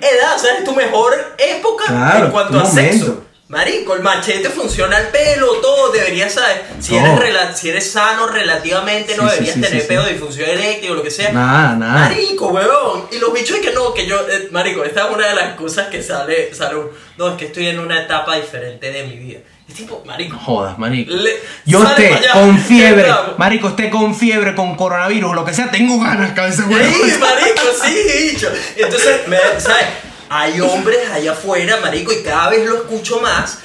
edad, 0.00 0.38
¿sabes? 0.38 0.64
Tu 0.64 0.74
mejor 0.74 1.14
época 1.38 1.84
Claro, 1.86 2.26
en 2.26 2.30
cuanto 2.32 2.60
a 2.60 2.66
sexo. 2.66 3.24
Marico, 3.48 3.92
el 3.94 4.00
machete 4.00 4.48
funciona 4.48 4.96
al 4.96 5.08
pelo, 5.08 5.46
todo, 5.60 5.92
deberías 5.92 6.32
saber. 6.32 6.62
Si, 6.80 6.92
Todo. 6.96 7.00
eres, 7.00 7.18
rela- 7.34 7.54
si 7.54 7.68
eres 7.68 7.90
sano 7.90 8.26
relativamente, 8.26 9.14
no 9.14 9.24
Sí, 9.24 9.28
sí, 9.28 9.34
deberías 9.34 9.54
sí, 9.56 9.60
tener 9.60 9.86
pedo 9.86 10.04
de 10.04 10.12
disfunción 10.12 10.48
eréctil 10.48 10.92
o 10.92 10.94
lo 10.94 11.02
que 11.02 11.10
sea. 11.10 11.32
Nada, 11.32 11.74
nada. 11.76 12.08
Marico, 12.08 12.46
weón. 12.48 13.08
Y 13.12 13.18
los 13.18 13.30
bichos 13.34 13.58
es 13.58 13.66
que 13.66 13.74
no, 13.74 13.92
que 13.92 14.06
yo, 14.06 14.26
eh, 14.26 14.48
marico, 14.52 14.82
esta 14.84 15.06
es 15.06 15.14
una 15.14 15.28
de 15.28 15.34
las 15.34 15.44
excusas 15.48 15.88
que 15.88 16.02
sale, 16.02 16.54
sale. 16.54 16.76
No, 17.18 17.28
es 17.28 17.36
que 17.36 17.44
estoy 17.46 17.66
en 17.66 17.78
una 17.78 18.00
etapa 18.02 18.36
diferente 18.36 18.90
de 18.90 19.02
mi 19.02 19.16
vida. 19.16 19.40
Tipo, 19.74 20.02
marico. 20.04 20.36
Jodas, 20.38 20.78
marico. 20.78 21.12
le- 21.12 21.40
Yo 21.64 21.82
esté 21.84 22.18
con 22.32 22.58
fiebre, 22.58 23.08
marico, 23.38 23.68
esté 23.68 23.90
con 23.90 24.14
fiebre, 24.14 24.54
con 24.54 24.76
coronavirus, 24.76 25.34
lo 25.34 25.44
que 25.44 25.54
sea, 25.54 25.70
tengo 25.70 25.98
ganas, 26.00 26.32
cabeza 26.32 26.64
Sí, 26.68 26.72
huevo. 26.74 26.92
marico, 27.20 27.62
sí, 27.84 28.30
bicho. 28.32 28.50
Entonces, 28.76 29.26
me, 29.28 29.36
¿sabes? 29.58 29.86
Hay 30.28 30.60
hombres 30.60 30.98
allá 31.10 31.32
afuera, 31.32 31.78
marico, 31.80 32.12
y 32.12 32.22
cada 32.22 32.50
vez 32.50 32.66
lo 32.66 32.76
escucho 32.76 33.20
más. 33.20 33.58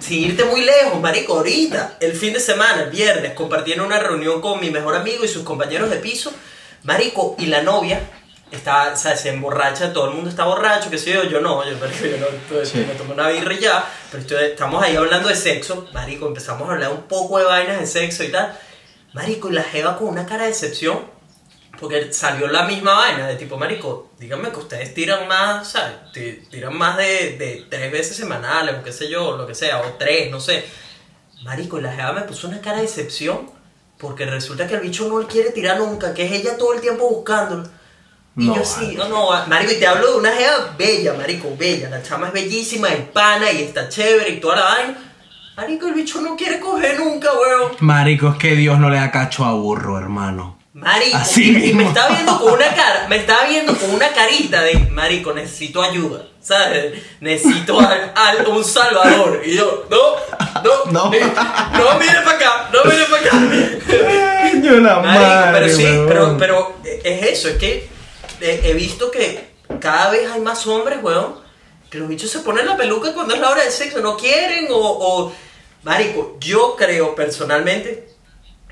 Sin 0.00 0.22
irte 0.24 0.44
muy 0.44 0.62
lejos, 0.64 1.00
marico, 1.00 1.34
ahorita, 1.38 1.96
el 2.00 2.12
fin 2.12 2.32
de 2.32 2.40
semana, 2.40 2.82
el 2.84 2.90
viernes, 2.90 3.32
compartí 3.32 3.72
en 3.72 3.80
una 3.80 3.98
reunión 3.98 4.40
con 4.40 4.60
mi 4.60 4.70
mejor 4.70 4.94
amigo 4.96 5.24
y 5.24 5.28
sus 5.28 5.42
compañeros 5.44 5.90
de 5.90 5.96
piso, 5.96 6.32
marico, 6.84 7.34
y 7.38 7.46
la 7.46 7.62
novia 7.62 8.00
está, 8.50 8.92
o 8.92 8.96
sea, 8.96 9.16
se 9.16 9.30
emborracha, 9.30 9.92
todo 9.92 10.08
el 10.08 10.14
mundo 10.14 10.30
está 10.30 10.44
borracho, 10.44 10.90
qué 10.90 10.98
sé 10.98 11.12
yo, 11.12 11.24
yo 11.24 11.40
no, 11.40 11.64
yo, 11.64 11.72
yo 11.72 12.16
no, 12.18 12.64
Sí. 12.64 12.78
me 12.78 12.94
tomo 12.94 13.12
una 13.14 13.28
birra 13.28 13.52
y 13.54 13.58
ya, 13.58 13.84
pero 14.10 14.22
estoy- 14.22 14.44
estamos 14.44 14.82
ahí 14.82 14.96
hablando 14.96 15.28
de 15.28 15.36
sexo, 15.36 15.86
marico, 15.92 16.26
empezamos 16.26 16.68
a 16.68 16.72
hablar 16.72 16.90
un 16.92 17.02
poco 17.02 17.38
de 17.38 17.44
vainas 17.44 17.78
de 17.80 17.86
sexo 17.86 18.24
y 18.24 18.28
tal, 18.28 18.56
marico, 19.12 19.48
y 19.48 19.52
la 19.52 19.62
jeva 19.62 19.96
con 19.98 20.08
una 20.08 20.24
cara 20.26 20.44
de 20.44 20.48
decepción, 20.50 21.16
porque 21.78 22.12
salió 22.12 22.48
la 22.48 22.64
misma 22.64 22.94
vaina 22.94 23.28
de 23.28 23.36
tipo, 23.36 23.56
marico, 23.56 24.10
díganme 24.18 24.50
que 24.50 24.58
ustedes 24.58 24.94
tiran 24.94 25.28
más, 25.28 25.68
¿sabes? 25.68 25.94
Ti- 26.12 26.42
Tiran 26.50 26.76
más 26.76 26.96
de, 26.96 27.36
de 27.38 27.66
tres 27.70 27.92
veces 27.92 28.16
semanales, 28.16 28.74
o 28.78 28.82
qué 28.82 28.92
sé 28.92 29.08
yo, 29.08 29.36
lo 29.36 29.46
que 29.46 29.54
sea, 29.54 29.80
o 29.80 29.92
tres, 29.98 30.30
no 30.30 30.40
sé. 30.40 30.64
Marico, 31.44 31.78
y 31.78 31.82
la 31.82 31.92
jeva 31.92 32.12
me 32.12 32.22
puso 32.22 32.48
una 32.48 32.60
cara 32.60 32.76
de 32.78 32.82
decepción, 32.82 33.48
porque 33.96 34.26
resulta 34.26 34.66
que 34.66 34.74
el 34.74 34.80
bicho 34.80 35.06
no 35.08 35.24
quiere 35.28 35.50
tirar 35.50 35.78
nunca, 35.78 36.14
que 36.14 36.24
es 36.26 36.32
ella 36.32 36.56
todo 36.56 36.72
el 36.74 36.80
tiempo 36.80 37.08
buscándolo. 37.08 37.68
Y 38.38 38.46
No, 38.46 38.56
yo 38.56 38.64
sí, 38.64 38.94
no, 38.96 39.08
no, 39.08 39.30
marico, 39.48 39.72
y 39.72 39.76
te 39.76 39.86
hablo 39.86 40.12
de 40.12 40.18
una 40.18 40.32
jeva 40.32 40.74
bella, 40.78 41.12
marico, 41.14 41.54
bella. 41.58 41.90
La 41.90 42.02
chama 42.02 42.28
es 42.28 42.32
bellísima, 42.32 42.88
es 42.88 43.00
pana 43.12 43.50
y 43.50 43.62
está 43.64 43.88
chévere 43.88 44.30
y 44.30 44.40
toda 44.40 44.56
la 44.56 44.62
vaina. 44.64 44.98
Marico, 45.56 45.88
el 45.88 45.94
bicho 45.94 46.20
no 46.20 46.36
quiere 46.36 46.60
coger 46.60 47.00
nunca, 47.00 47.30
weón. 47.32 47.72
Marico, 47.80 48.28
es 48.28 48.36
que 48.36 48.54
Dios 48.54 48.78
no 48.78 48.90
le 48.90 48.96
da 48.96 49.10
cacho 49.10 49.44
a 49.44 49.52
burro, 49.54 49.98
hermano. 49.98 50.56
Marico, 50.72 51.16
Así 51.16 51.50
y, 51.50 51.70
y 51.70 51.74
me 51.74 51.88
estaba 51.88 52.10
viendo 52.14 52.38
con 52.38 52.52
una 52.52 52.68
cara, 52.76 53.06
me 53.08 53.16
estaba 53.16 53.48
viendo 53.48 53.76
con 53.76 53.90
una 53.90 54.08
carita 54.10 54.62
de 54.62 54.74
Marico, 54.92 55.32
necesito 55.32 55.82
ayuda, 55.82 56.22
¿sabes? 56.40 56.94
Necesito 57.20 57.80
al- 57.80 58.12
al- 58.14 58.46
un 58.46 58.64
salvador. 58.64 59.42
Y 59.44 59.56
yo, 59.56 59.86
no, 59.90 60.62
no, 60.62 60.92
No. 60.92 61.12
eh, 61.12 61.20
no 61.72 61.98
mire 61.98 62.20
para 62.24 62.36
acá, 62.36 62.70
no 62.72 62.84
mire 62.88 63.04
para 63.06 63.22
acá. 63.22 64.60
Yo 64.62 64.76
la 64.78 65.00
Marico, 65.00 65.24
madre, 65.24 65.50
pero 65.60 65.76
sí, 65.76 65.82
weón. 65.84 66.06
pero, 66.08 66.36
pero 66.38 66.76
es 67.04 67.22
eso, 67.26 67.48
es 67.48 67.56
que 67.56 67.88
he, 68.40 68.70
he 68.70 68.74
visto 68.74 69.10
que 69.10 69.48
cada 69.80 70.10
vez 70.10 70.30
hay 70.30 70.40
más 70.40 70.66
hombres, 70.66 70.98
weón, 71.02 71.36
que 71.90 71.98
los 71.98 72.08
bichos 72.08 72.30
se 72.30 72.40
ponen 72.40 72.66
la 72.66 72.76
peluca 72.76 73.12
cuando 73.14 73.34
es 73.34 73.40
la 73.40 73.50
hora 73.50 73.62
del 73.62 73.72
sexo, 73.72 74.00
no 74.00 74.16
quieren, 74.16 74.66
o, 74.70 74.76
o... 74.76 75.32
Marico, 75.84 76.36
yo 76.40 76.74
creo 76.76 77.14
personalmente 77.14 78.08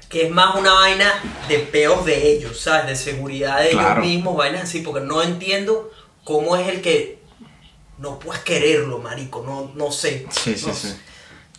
que 0.08 0.26
es 0.26 0.30
más 0.30 0.54
una 0.56 0.72
vaina 0.72 1.12
de 1.48 1.58
peos 1.60 2.04
de 2.04 2.30
ellos, 2.32 2.60
¿sabes? 2.60 2.86
De 2.86 2.96
seguridad 2.96 3.60
de 3.60 3.70
Claro. 3.70 4.02
ellos 4.02 4.12
mismos, 4.14 4.36
vainas 4.36 4.62
así, 4.64 4.80
porque 4.80 5.04
no 5.06 5.22
entiendo 5.22 5.90
cómo 6.24 6.56
es 6.56 6.68
el 6.68 6.80
que 6.82 7.18
no 7.98 8.18
puedes 8.18 8.42
quererlo, 8.42 8.98
marico, 8.98 9.42
no, 9.46 9.72
no 9.74 9.90
sé. 9.92 10.26
Sí, 10.30 10.54
sí, 10.56 10.66
No 10.66 10.74
sí. 10.74 10.88
sé. 10.88 10.96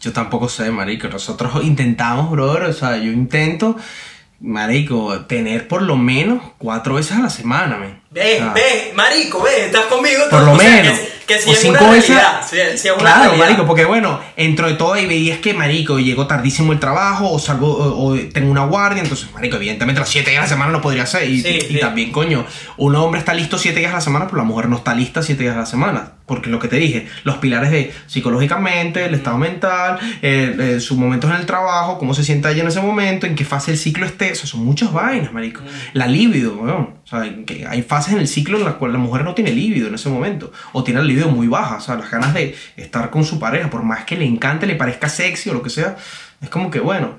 Yo 0.01 0.14
tampoco 0.14 0.47
sé, 0.47 0.70
marico. 0.70 1.08
Nosotros 1.08 1.64
intentamos, 1.64 2.30
brother. 2.30 2.64
O 2.64 2.74
sea, 2.74 2.97
yo 2.97 3.12
intento, 3.12 3.76
marico, 4.40 5.22
tener 5.26 5.68
por 5.68 5.82
lo 5.82 5.96
menos 5.96 6.42
cuatro 6.58 6.96
veces 6.96 7.18
a 7.18 7.22
la 7.22 7.30
semana, 7.30 7.78
man. 7.78 8.02
Ve, 8.12 8.40
Ah. 8.42 8.52
ve, 8.54 8.94
marico, 8.96 9.42
ve, 9.44 9.66
estás 9.66 9.86
conmigo. 9.86 10.24
Por 10.30 10.42
lo 10.44 10.54
o 10.54 10.60
sea, 10.60 10.70
menos. 10.72 10.98
Que, 10.98 11.18
que 11.36 11.40
si 11.40 11.50
O 11.50 11.54
es 11.54 11.60
cinco 11.60 11.84
una 11.84 11.92
veces- 11.94 12.10
realidad, 12.16 12.42
si, 12.48 12.56
si 12.78 12.88
es 12.88 12.94
una 12.94 12.96
Claro, 13.04 13.24
realidad. 13.24 13.46
marico, 13.46 13.66
porque 13.68 13.86
bueno, 13.86 14.20
entro 14.38 14.68
de 14.68 14.76
todo 14.76 14.98
y 14.98 15.06
veías 15.06 15.40
que, 15.40 15.54
marico, 15.54 16.00
llego 16.00 16.26
tardísimo 16.28 16.72
el 16.72 16.80
trabajo 16.80 17.30
o 17.32 17.38
salgo 17.40 17.68
o, 17.70 18.14
o 18.14 18.18
tengo 18.32 18.50
una 18.50 18.66
guardia, 18.66 19.02
entonces, 19.04 19.30
marico, 19.34 19.58
evidentemente 19.58 20.00
las 20.00 20.10
siete 20.10 20.30
días 20.30 20.40
a 20.42 20.44
la 20.44 20.50
semana 20.50 20.72
no 20.72 20.82
podría 20.82 21.06
ser. 21.06 21.30
Y, 21.30 21.42
Sí, 21.42 21.48
y 21.50 21.62
sí. 21.74 21.80
también, 21.80 22.12
coño, 22.12 22.46
un 22.78 22.96
hombre 22.96 23.20
está 23.20 23.34
listo 23.34 23.58
siete 23.58 23.80
días 23.80 23.92
a 23.92 23.96
la 23.96 24.02
semana, 24.02 24.26
pero 24.26 24.38
la 24.38 24.44
mujer 24.44 24.70
no 24.70 24.78
está 24.78 24.94
lista 24.96 25.22
siete 25.22 25.44
días 25.44 25.56
a 25.56 25.60
la 25.60 25.66
semana. 25.66 26.12
Porque 26.28 26.49
lo 26.49 26.59
que 26.59 26.67
te 26.67 26.75
dije, 26.75 27.07
los 27.23 27.38
pilares 27.38 27.71
de 27.71 27.93
psicológicamente, 28.05 29.05
el 29.05 29.13
estado 29.13 29.38
mental, 29.38 29.97
eh, 30.21 30.55
eh, 30.59 30.80
sus 30.82 30.97
momentos 30.97 31.32
en 31.32 31.38
el 31.38 31.45
trabajo, 31.45 31.97
cómo 31.97 32.13
se 32.13 32.23
sienta 32.23 32.51
ella 32.51 32.63
en 32.63 32.67
ese 32.67 32.82
momento, 32.82 33.25
en 33.25 33.34
qué 33.34 33.45
fase 33.45 33.71
el 33.71 33.78
ciclo 33.78 34.05
esté, 34.05 34.34
o 34.34 34.36
sea, 34.36 34.45
son 34.45 34.65
muchas 34.65 34.91
vainas, 34.91 35.32
marico. 35.32 35.61
La 35.93 36.05
libido, 36.05 36.57
weón. 36.57 36.97
O 37.05 37.07
sea, 37.07 37.23
que 37.45 37.65
hay 37.65 37.82
fases 37.82 38.13
en 38.13 38.19
el 38.19 38.28
ciclo 38.28 38.57
en 38.57 38.65
las 38.65 38.73
cuales 38.73 38.97
la 38.97 38.99
mujer 38.99 39.23
no 39.23 39.34
tiene 39.34 39.51
libido 39.51 39.88
en 39.88 39.95
ese 39.95 40.09
momento. 40.09 40.51
O 40.73 40.84
tiene 40.84 40.99
la 40.99 41.05
libido 41.05 41.30
muy 41.30 41.47
baja. 41.47 41.78
O 41.78 41.82
sea, 41.82 41.95
las 41.95 42.11
ganas 42.11 42.34
de 42.34 42.53
estar 42.75 43.09
con 43.09 43.23
su 43.23 43.39
pareja, 43.39 43.69
por 43.69 43.84
más 43.84 44.03
que 44.03 44.17
le 44.17 44.25
encante, 44.25 44.67
le 44.67 44.75
parezca 44.75 45.07
sexy 45.07 45.49
o 45.49 45.53
lo 45.53 45.63
que 45.63 45.69
sea, 45.69 45.95
es 46.41 46.49
como 46.49 46.69
que 46.69 46.82
bueno. 46.82 47.15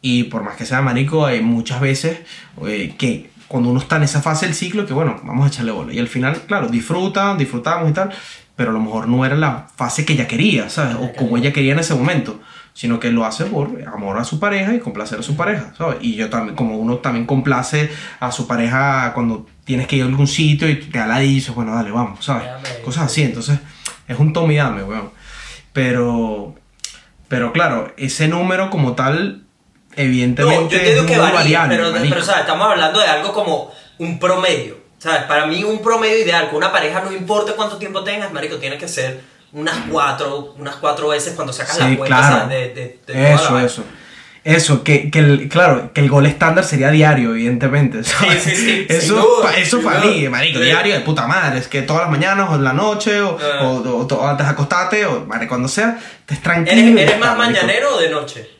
Y 0.00 0.24
por 0.24 0.42
más 0.42 0.56
que 0.56 0.64
sea 0.64 0.80
marico, 0.80 1.26
hay 1.26 1.42
muchas 1.42 1.80
veces 1.80 2.20
eh, 2.66 2.94
que 2.96 3.28
cuando 3.48 3.70
uno 3.70 3.80
está 3.80 3.96
en 3.96 4.04
esa 4.04 4.22
fase 4.22 4.46
del 4.46 4.54
ciclo, 4.54 4.86
que 4.86 4.92
bueno, 4.92 5.20
vamos 5.24 5.44
a 5.44 5.48
echarle 5.48 5.72
bola. 5.72 5.92
Y 5.92 5.98
al 5.98 6.08
final, 6.08 6.42
claro, 6.46 6.68
disfrutan, 6.68 7.38
disfrutamos 7.38 7.90
y 7.90 7.92
tal, 7.92 8.10
pero 8.56 8.70
a 8.70 8.72
lo 8.72 8.80
mejor 8.80 9.06
no 9.06 9.24
era 9.24 9.36
la 9.36 9.68
fase 9.76 10.04
que 10.04 10.14
ella 10.14 10.26
quería, 10.26 10.68
¿sabes? 10.70 10.96
O 10.96 11.12
como 11.12 11.36
ella 11.36 11.52
quería 11.52 11.74
en 11.74 11.78
ese 11.78 11.94
momento, 11.94 12.40
sino 12.72 12.98
que 12.98 13.10
lo 13.10 13.24
hace 13.24 13.44
por 13.44 13.70
amor 13.86 14.18
a 14.18 14.24
su 14.24 14.40
pareja 14.40 14.74
y 14.74 14.80
complacer 14.80 15.20
a 15.20 15.22
su 15.22 15.36
pareja, 15.36 15.72
¿sabes? 15.76 15.98
Y 16.00 16.14
yo 16.14 16.30
también, 16.30 16.56
como 16.56 16.76
uno 16.78 16.96
también 16.96 17.26
complace 17.26 17.90
a 18.18 18.32
su 18.32 18.46
pareja 18.46 19.12
cuando 19.14 19.46
tienes 19.64 19.86
que 19.86 19.96
ir 19.96 20.02
a 20.02 20.06
algún 20.06 20.26
sitio 20.26 20.68
y 20.68 20.76
te 20.76 20.98
da 20.98 21.06
la 21.06 21.18
dices, 21.18 21.54
bueno, 21.54 21.74
dale, 21.74 21.90
vamos, 21.90 22.24
¿sabes? 22.24 22.48
Cosas 22.84 23.04
así, 23.06 23.22
entonces 23.22 23.58
es 24.08 24.18
un 24.18 24.32
tome 24.32 24.54
y 24.54 24.56
dame, 24.56 24.82
weón. 24.82 25.10
Pero, 25.72 26.54
pero 27.28 27.52
claro, 27.52 27.92
ese 27.98 28.28
número 28.28 28.70
como 28.70 28.94
tal, 28.94 29.42
No, 29.96 30.02
evidentemente 30.02 30.74
yo 30.74 30.80
entiendo 30.80 31.02
es 31.02 31.10
que 31.10 31.18
varía, 31.18 31.34
variable, 31.34 31.76
pero, 31.76 31.90
marico. 31.92 32.14
pero, 32.14 32.24
¿sabes? 32.24 32.40
Estamos 32.42 32.68
hablando 32.68 33.00
de 33.00 33.06
algo 33.06 33.32
como 33.32 33.70
un 33.98 34.18
promedio. 34.18 34.85
¿Sabes? 34.98 35.22
Para 35.24 35.46
mí 35.46 35.62
un 35.62 35.82
promedio 35.82 36.18
ideal 36.24 36.46
con 36.48 36.56
una 36.56 36.72
pareja, 36.72 37.00
no 37.02 37.12
importa 37.12 37.52
cuánto 37.54 37.76
tiempo 37.76 38.02
tengas, 38.02 38.32
marico, 38.32 38.56
tiene 38.56 38.78
que 38.78 38.88
ser 38.88 39.20
unas 39.52 39.76
cuatro, 39.90 40.54
unas 40.58 40.76
cuatro 40.76 41.08
veces 41.08 41.34
cuando 41.34 41.52
sacas 41.52 41.78
la 41.78 41.88
Sí, 41.88 41.96
cuenta 41.96 42.16
claro. 42.18 42.36
¿sabes? 42.40 42.74
de, 42.74 42.98
de, 43.06 43.14
de 43.14 43.32
Eso, 43.32 43.58
eso. 43.58 43.84
Eso, 44.42 44.84
que, 44.84 45.10
que 45.10 45.18
el, 45.18 45.48
claro, 45.48 45.92
que 45.92 46.00
el 46.00 46.08
gol 46.08 46.24
estándar 46.24 46.64
sería 46.64 46.90
diario, 46.90 47.30
evidentemente. 47.32 48.04
¿sabes? 48.04 48.42
sí, 48.44 48.54
sí, 48.54 48.86
sin 48.88 48.96
Eso, 48.96 49.14
duda, 49.16 49.42
pa- 49.50 49.56
eso 49.56 49.82
para 49.82 50.00
mí, 50.00 50.28
marico, 50.28 50.60
Sí. 50.60 50.64
diario 50.66 50.94
de 50.94 51.00
puta 51.00 51.26
madre. 51.26 51.58
Es 51.58 51.66
que 51.66 51.82
todas 51.82 52.02
las 52.02 52.10
mañanas 52.12 52.48
o 52.50 52.54
en 52.54 52.62
la 52.64 52.72
noche 52.72 53.20
o, 53.22 53.36
Ah. 53.40 53.64
o, 53.64 53.78
o- 53.78 54.06
o 54.06 54.26
antes 54.28 54.46
de 54.46 54.52
acostarte 54.52 55.04
o 55.04 55.26
marico, 55.26 55.48
cuando 55.50 55.66
sea, 55.68 55.98
estés 56.20 56.40
tranquilo. 56.42 57.00
¿Eres, 57.00 57.18
más 57.18 57.36
marico. 57.36 57.58
mañanero 57.60 57.96
o 57.96 58.00
de 58.00 58.08
noche? 58.08 58.50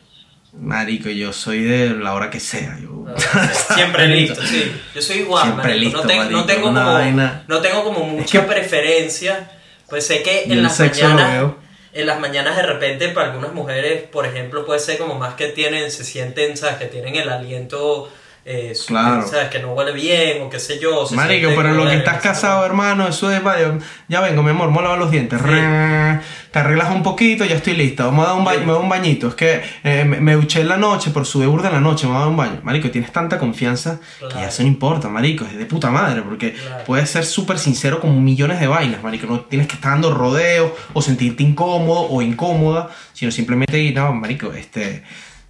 Marico, 0.59 1.09
yo 1.09 1.31
soy 1.33 1.63
de 1.63 1.89
la 1.91 2.13
hora 2.13 2.29
que 2.29 2.39
sea. 2.39 2.77
Yo... 2.81 3.05
Siempre 3.75 4.07
listo, 4.07 4.41
sí. 4.45 4.71
Yo 4.95 5.01
soy 5.01 5.17
igual, 5.19 5.43
Siempre 5.43 5.63
marico. 5.73 5.83
listo, 5.83 6.01
no, 6.01 6.07
tengo, 6.07 6.23
marico, 6.23 6.39
no 6.39 6.45
tengo 6.45 6.69
una 6.69 6.83
como, 6.83 6.93
vaina. 6.93 7.43
no 7.47 7.61
tengo 7.61 7.83
como 7.83 8.03
mucha 8.05 8.41
que- 8.41 8.47
preferencia. 8.47 9.51
Pues 9.89 10.05
sé 10.05 10.21
que 10.21 10.43
en 10.43 10.61
las 10.63 10.77
mañanas, 10.79 11.53
en 11.93 12.07
las 12.07 12.19
mañanas 12.19 12.57
de 12.57 12.63
repente 12.63 13.07
para 13.09 13.27
algunas 13.29 13.53
mujeres, 13.53 14.03
por 14.03 14.25
ejemplo, 14.25 14.65
puede 14.65 14.81
ser 14.81 14.97
como 14.97 15.15
más 15.15 15.35
que 15.35 15.47
tienen, 15.47 15.89
se 15.91 16.03
sienten, 16.03 16.57
sabes, 16.57 16.75
que 16.75 16.85
tienen 16.87 17.15
el 17.15 17.29
aliento, 17.29 18.11
eh, 18.49 18.73
Claro. 18.87 19.27
sabes, 19.27 19.49
que 19.49 19.59
no 19.59 19.73
huele 19.73 19.91
bien 19.91 20.41
o 20.41 20.49
qué 20.49 20.59
sé 20.59 20.79
yo. 20.79 21.05
se 21.05 21.15
Marico, 21.15 21.49
pero 21.55 21.73
lo 21.73 21.85
que 21.87 21.95
estás 21.97 22.21
casado, 22.21 22.65
hermano, 22.65 23.07
eso 23.07 23.29
es, 23.31 23.43
vaya, 23.43 23.77
ya 24.07 24.21
vengo, 24.21 24.41
mi 24.41 24.51
amor, 24.51 24.69
a 24.69 24.81
lavar 24.81 24.97
los 24.99 25.11
dientes. 25.11 25.39
Sí. 25.39 25.45
Re- 25.47 26.19
Te 26.51 26.59
arreglas 26.59 26.89
un 26.91 27.03
poquito, 27.03 27.43
ya 27.43 27.55
estoy 27.57 27.75
listo. 27.75 28.05
Vamos 28.05 28.25
a 28.25 28.29
dar 28.29 28.37
un 28.37 28.45
baño, 28.45 28.59
me 28.61 28.65
voy 28.67 28.77
a 28.77 28.79
un 28.79 28.87
bañito. 28.89 29.27
Es 29.27 29.35
que 29.35 29.61
eh, 29.83 30.05
me, 30.05 30.21
me 30.21 30.33
duché 30.35 30.61
en 30.61 30.69
la 30.69 30.77
noche, 30.77 31.09
por 31.11 31.25
su 31.25 31.43
burda 31.43 31.67
en 31.67 31.73
la 31.75 31.81
noche, 31.81 32.05
me 32.07 32.13
voy 32.13 32.17
a 32.17 32.19
dar 32.21 32.29
un 32.29 32.37
baño. 32.37 32.59
Marico, 32.63 32.89
tienes 32.89 33.11
tanta 33.11 33.37
confianza 33.37 33.99
que 34.29 34.35
ya 34.35 34.47
eso 34.47 34.61
no 34.63 34.69
importa, 34.69 35.09
marico, 35.09 35.43
es 35.45 35.57
de 35.57 35.65
puta 35.65 35.91
madre, 35.91 36.21
porque 36.21 36.53
Claro. 36.53 36.83
puedes 36.85 37.09
ser 37.09 37.25
súper 37.25 37.59
sincero 37.59 37.99
con 37.99 38.23
millones 38.23 38.59
de 38.61 38.67
vainas, 38.67 39.03
marico. 39.03 39.27
No 39.27 39.41
tienes 39.41 39.67
que 39.67 39.75
estar 39.75 39.91
dando 39.91 40.13
rodeos 40.13 40.71
o 40.93 41.01
sentirte 41.01 41.43
incómodo 41.43 42.07
o 42.09 42.21
incómoda, 42.21 42.89
sino 43.13 43.29
simplemente 43.31 43.77
ir, 43.77 43.93
no, 43.95 44.13
marico, 44.13 44.53
este... 44.53 45.03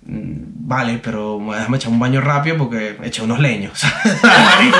mm, 0.07 0.47
Vale, 0.69 0.99
pero 1.01 1.39
déjame 1.51 1.77
echar 1.77 1.91
un 1.91 1.99
baño 1.99 2.19
rápido 2.19 2.57
porque 2.57 2.97
eché 3.03 3.21
unos 3.21 3.39
leños. 3.39 3.71
Marico, 4.23 4.77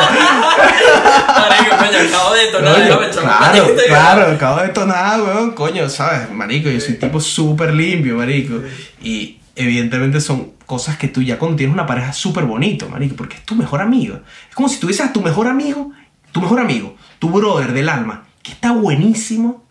Marico, 1.40 1.78
coño, 1.78 2.00
acabo 2.10 2.34
de 2.34 2.42
detonar, 2.46 2.76
déjame 2.84 3.06
echar 3.08 3.24
un 3.24 3.30
claro, 3.30 3.68
y- 3.74 3.88
claro, 3.88 4.32
acabo 4.34 4.58
de 4.62 4.68
detonar, 4.68 5.22
weón, 5.22 5.52
coño, 5.52 5.88
¿sabes? 5.90 6.30
Marico, 6.32 6.70
yo 6.70 6.80
soy 6.82 6.96
tipo 6.96 7.20
súper 7.22 7.74
limpio, 7.74 8.18
marico. 8.18 8.56
Y 9.02 9.40
evidentemente 9.56 10.20
son 10.20 10.52
cosas 10.66 10.98
que 10.98 11.08
tú 11.08 11.22
ya 11.22 11.40
cuando 11.40 11.56
tienes 11.58 11.74
una 11.74 11.86
pareja 11.86 12.12
súper 12.14 12.44
bonito, 12.46 12.90
marico, 12.90 13.16
porque 13.16 13.38
es 13.38 13.44
tu 13.46 13.56
mejor 13.56 13.82
amigo. 13.82 14.20
Es 14.50 14.56
como 14.56 14.68
si 14.70 14.80
tuvieses 14.80 15.06
a 15.08 15.14
tu 15.14 15.22
mejor 15.22 15.48
amigo, 15.48 15.92
tu 16.34 16.42
mejor 16.42 16.60
amigo, 16.60 16.96
tu 17.20 17.30
brother 17.30 17.72
del 17.72 17.88
alma, 17.90 18.26
que 18.44 18.52
está 18.52 18.72
buenísimo, 18.72 19.64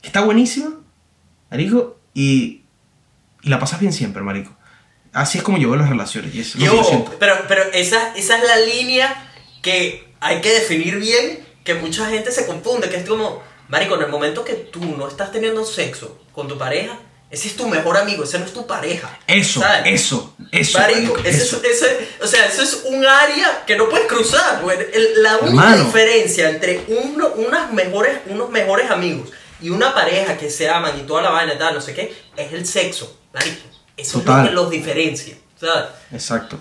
que 0.00 0.08
está 0.08 0.20
buenísimo, 0.22 0.70
marico, 1.50 1.98
y 2.12 2.61
la 3.42 3.58
pasas 3.58 3.80
bien 3.80 3.92
siempre, 3.92 4.22
marico. 4.22 4.54
Así 5.12 5.38
es 5.38 5.44
como 5.44 5.58
yo 5.58 5.68
veo 5.70 5.78
las 5.78 5.88
relaciones, 5.90 6.34
y 6.34 6.40
eso 6.40 6.56
es 6.58 6.64
Y 6.64 6.66
lo 6.66 6.82
que 6.82 6.90
yo 6.92 7.04
pero, 7.18 7.34
pero 7.48 7.64
esa, 7.72 8.14
esa 8.16 8.38
es 8.38 8.44
la 8.44 8.56
línea 8.60 9.30
que 9.62 10.08
hay 10.20 10.40
que 10.40 10.52
definir 10.52 10.96
bien, 10.96 11.44
que 11.64 11.74
mucha 11.74 12.06
gente 12.08 12.32
se 12.32 12.46
confunde, 12.46 12.88
que 12.88 12.96
es 12.96 13.08
como, 13.08 13.42
marico, 13.68 13.94
en 13.96 14.02
el 14.02 14.08
momento 14.08 14.44
que 14.44 14.54
tú 14.54 14.80
no 14.96 15.06
estás 15.08 15.30
teniendo 15.30 15.64
sexo 15.64 16.18
con 16.32 16.48
tu 16.48 16.56
pareja, 16.56 16.98
ese 17.30 17.48
es 17.48 17.56
tu 17.56 17.66
mejor 17.66 17.96
amigo, 17.96 18.24
ese 18.24 18.38
no 18.38 18.44
es 18.44 18.52
tu 18.52 18.66
pareja. 18.66 19.18
Eso, 19.26 19.60
¿sabes? 19.60 19.82
eso, 20.00 20.34
eso, 20.50 20.78
Marico, 20.78 21.14
marico, 21.14 21.28
ese 21.28 21.42
eso. 21.44 21.62
Es, 21.64 21.82
ese- 21.82 22.08
o 22.22 22.26
sea, 22.26 22.44
eso 22.46 22.62
es 22.62 22.82
un 22.88 23.04
área 23.06 23.64
que 23.66 23.74
no 23.76 23.88
puedes 23.88 24.06
cruzar. 24.06 24.60
güey. 24.62 24.76
El- 24.92 25.22
la 25.22 25.38
única 25.38 25.48
Hermano. 25.48 25.84
diferencia 25.84 26.50
entre 26.50 26.84
uno, 26.88 27.28
unas 27.36 27.72
mejores, 27.72 28.18
unos 28.26 28.50
mejores 28.50 28.90
amigos 28.90 29.30
y 29.62 29.70
una 29.70 29.94
pareja 29.94 30.36
que 30.36 30.50
se 30.50 30.68
aman 30.68 30.98
y 30.98 31.02
toda 31.06 31.22
la 31.22 31.30
vaina 31.30 31.54
y 31.54 31.58
tal, 31.58 31.74
no 31.74 31.80
sé 31.80 31.94
qué, 31.94 32.14
es 32.36 32.52
el 32.52 32.66
sexo. 32.66 33.18
Marico, 33.34 33.56
eso 33.96 34.18
Total. 34.20 34.46
es 34.48 34.52
lo 34.52 34.60
que 34.60 34.62
los 34.62 34.70
diferencia. 34.70 35.34
¿sabes? 35.58 35.84
Exacto. 36.12 36.60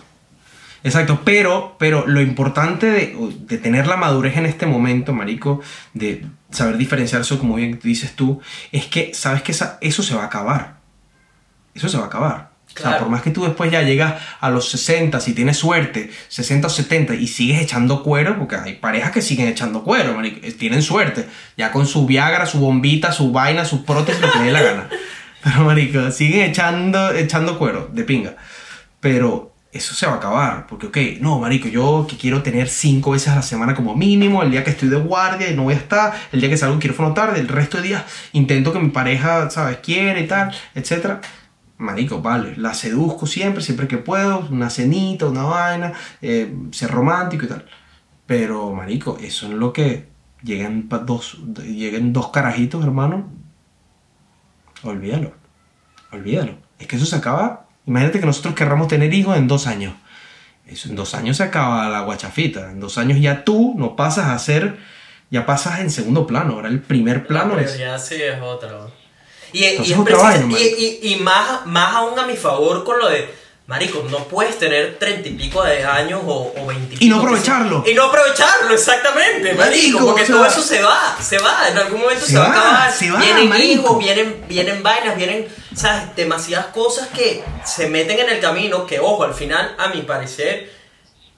Exacto, 0.84 1.22
pero, 1.24 1.76
pero 1.78 2.08
lo 2.08 2.22
importante 2.22 2.88
de, 2.88 3.16
de 3.42 3.58
tener 3.60 3.86
la 3.86 3.98
madurez 3.98 4.38
en 4.38 4.48
este 4.48 4.66
momento, 4.66 5.14
marico, 5.14 5.62
de 5.94 6.26
saber 6.50 6.78
diferenciar 6.78 7.22
eso, 7.22 7.38
como 7.38 7.56
bien 7.56 7.80
dices 7.84 8.16
tú, 8.16 8.42
es 8.72 8.86
que 8.88 9.14
sabes 9.14 9.44
que 9.44 9.52
esa- 9.52 9.78
eso 9.82 10.02
se 10.02 10.16
va 10.16 10.24
a 10.24 10.26
acabar. 10.26 10.78
Eso 11.76 11.88
se 11.88 11.98
va 11.98 12.06
a 12.06 12.08
acabar. 12.08 12.52
O 12.66 12.72
sea, 12.74 12.82
Claro. 12.84 13.00
por 13.00 13.10
más 13.10 13.22
que 13.22 13.30
tú 13.32 13.44
después 13.44 13.70
ya 13.72 13.84
llegas 13.84 14.16
a 14.40 14.50
los 14.50 14.70
60, 14.70 15.20
si 15.20 15.34
tienes 15.34 15.58
suerte, 15.58 16.10
60 16.30 16.66
o 16.68 16.70
70, 16.72 17.14
y 17.14 17.28
sigues 17.28 17.62
echando 17.62 18.02
cuero, 18.02 18.40
porque 18.40 18.56
hay 18.56 18.74
parejas 18.76 19.12
que 19.12 19.22
siguen 19.22 19.50
echando 19.50 19.84
cuero, 19.84 20.14
marico, 20.16 20.40
eh, 20.42 20.52
tienen 20.54 20.82
suerte, 20.82 21.28
ya 21.58 21.72
con 21.72 21.86
su 21.86 22.08
Viagra, 22.08 22.46
su 22.48 22.60
bombita, 22.60 23.12
su 23.12 23.32
vaina, 23.32 23.66
sus 23.66 23.82
prótesis, 23.82 24.20
lo 24.22 24.32
que 24.32 24.40
le 24.40 24.46
dé 24.46 24.52
la 24.52 24.62
gana. 24.64 24.90
Pero, 25.44 25.66
marico, 25.66 26.12
siguen 26.12 26.52
echando, 26.52 27.12
echando 27.14 27.58
cuero, 27.58 27.90
de 27.92 28.04
pinga. 28.04 28.36
Pero 29.00 29.54
eso 29.72 29.96
se 29.96 30.06
va 30.06 30.14
a 30.14 30.16
acabar, 30.18 30.68
porque, 30.68 30.88
ok, 30.88 31.22
no, 31.22 31.40
marico, 31.40 31.68
yo 31.70 32.06
que 32.10 32.18
quiero 32.18 32.44
tener 32.44 32.68
cinco 32.68 33.12
veces 33.12 33.30
a 33.30 33.36
la 33.36 33.42
semana 33.42 33.74
como 33.74 33.96
mínimo, 33.96 34.44
el 34.44 34.52
día 34.52 34.64
que 34.64 34.72
estoy 34.72 34.90
de 34.90 34.98
guardia 34.98 35.50
y 35.50 35.56
no 35.56 35.64
voy 35.64 35.74
a 35.74 35.78
estar, 35.78 36.14
el 36.32 36.42
día 36.42 36.50
que 36.50 36.58
salgo 36.58 36.78
quirófano 36.80 37.14
tarde, 37.14 37.40
el 37.40 37.48
resto 37.48 37.78
de 37.78 37.84
días 37.84 38.04
intento 38.34 38.74
que 38.74 38.80
mi 38.80 38.90
pareja, 38.90 39.50
¿sabes?, 39.50 39.78
quiere 39.78 40.22
y 40.22 40.28
tal, 40.28 40.54
etcétera. 40.76 41.22
marico, 41.78 42.22
vale, 42.22 42.56
la 42.58 42.74
seduzco 42.74 43.26
siempre, 43.26 43.64
siempre 43.64 43.88
que 43.88 43.98
puedo, 43.98 44.48
una 44.52 44.70
cenita, 44.70 45.28
una 45.28 45.44
vaina, 45.44 45.94
eh, 46.22 46.54
ser 46.72 46.92
romántico 46.92 47.46
y 47.46 47.48
tal. 47.48 47.66
Pero, 48.26 48.72
marico, 48.74 49.18
eso 49.22 49.48
es 49.48 49.54
lo 49.54 49.74
que 49.74 50.08
llegan 50.44 50.90
dos, 51.06 51.40
lleguen 51.64 52.14
dos 52.14 52.30
carajitos, 52.30 52.84
hermano. 52.84 53.41
Olvídalo, 54.84 55.34
olvídalo. 56.12 56.56
Es 56.80 56.88
que 56.88 56.96
eso 56.96 57.06
se 57.06 57.16
acaba. 57.16 57.68
Imagínate 57.86 58.20
que 58.20 58.26
nosotros 58.26 58.56
querramos 58.56 58.88
tener 58.88 59.14
hijos 59.14 59.38
en 59.38 59.48
dos 59.48 59.68
años. 59.68 59.94
Eso, 60.68 60.90
en 60.90 60.96
dos 60.96 61.14
años 61.16 61.38
se 61.38 61.44
acaba 61.44 61.90
la 61.90 62.02
guachafita. 62.02 62.72
En 62.72 62.80
dos 62.80 62.98
años 62.98 63.20
ya 63.20 63.44
tú 63.44 63.74
no 63.78 63.96
pasas 63.96 64.28
a 64.30 64.40
ser, 64.40 64.78
ya 65.30 65.46
pasas 65.46 65.80
en 65.82 65.90
segundo 65.92 66.26
plano. 66.28 66.54
Ahora 66.54 66.70
el 66.70 66.82
primer 66.82 67.28
plano 67.28 67.56
La 67.56 67.62
es. 67.64 67.72
prioridad 67.72 68.00
sí 68.02 68.16
es 68.22 68.42
otra. 68.42 68.70
¿no? 68.72 68.92
Y, 69.54 69.64
es 69.66 69.80
precisa- 69.82 70.46
marico. 70.46 70.58
y- 70.58 71.00
y 71.14 71.16
más, 71.18 71.66
más 71.66 71.96
aún 71.96 72.18
a 72.18 72.26
mi 72.26 72.36
favor 72.36 72.84
con 72.86 73.00
lo 73.00 73.10
de, 73.10 73.30
Marico, 73.68 74.06
no 74.10 74.26
puedes 74.26 74.60
tener 74.60 74.98
treinta 75.00 75.30
y 75.30 75.34
pico 75.34 75.64
de 75.64 75.84
años 75.86 76.22
o, 76.26 76.54
o 76.58 76.66
veintipico. 76.66 77.06
Y 77.06 77.10
no 77.10 77.20
aprovecharlo. 77.20 77.84
Y 77.88 77.94
no 77.94 78.06
aprovecharlo, 78.06 78.74
exactamente, 78.74 79.54
marico. 79.54 80.00
Marico, 80.00 80.06
porque 80.08 80.26
todo 80.26 80.46
eso 80.46 80.62
se 80.62 80.82
va, 80.82 81.16
se 81.22 81.38
va. 81.38 81.70
En 81.70 81.78
algún 81.78 82.02
momento 82.02 82.26
se, 82.26 82.34
se 82.34 82.38
va, 82.38 82.48
a 82.48 82.50
acabar. 82.50 82.92
se 82.92 83.12
va, 83.12 83.20
vienen 83.20 83.48
marico. 83.48 83.72
hijos, 83.72 84.00
vienen, 84.00 84.44
vienen 84.50 84.84
vainas, 84.84 85.16
vienen, 85.16 85.48
¿sabes? 85.74 86.16
Demasiadas 86.16 86.68
cosas 86.68 87.08
que 87.10 87.44
se 87.66 87.88
meten 87.88 88.20
en 88.20 88.30
el 88.30 88.40
camino 88.42 88.86
que, 88.86 89.00
ojo, 89.00 89.24
al 89.24 89.34
final, 89.34 89.74
a 89.78 89.88
mi 89.88 90.02
parecer, 90.02 90.81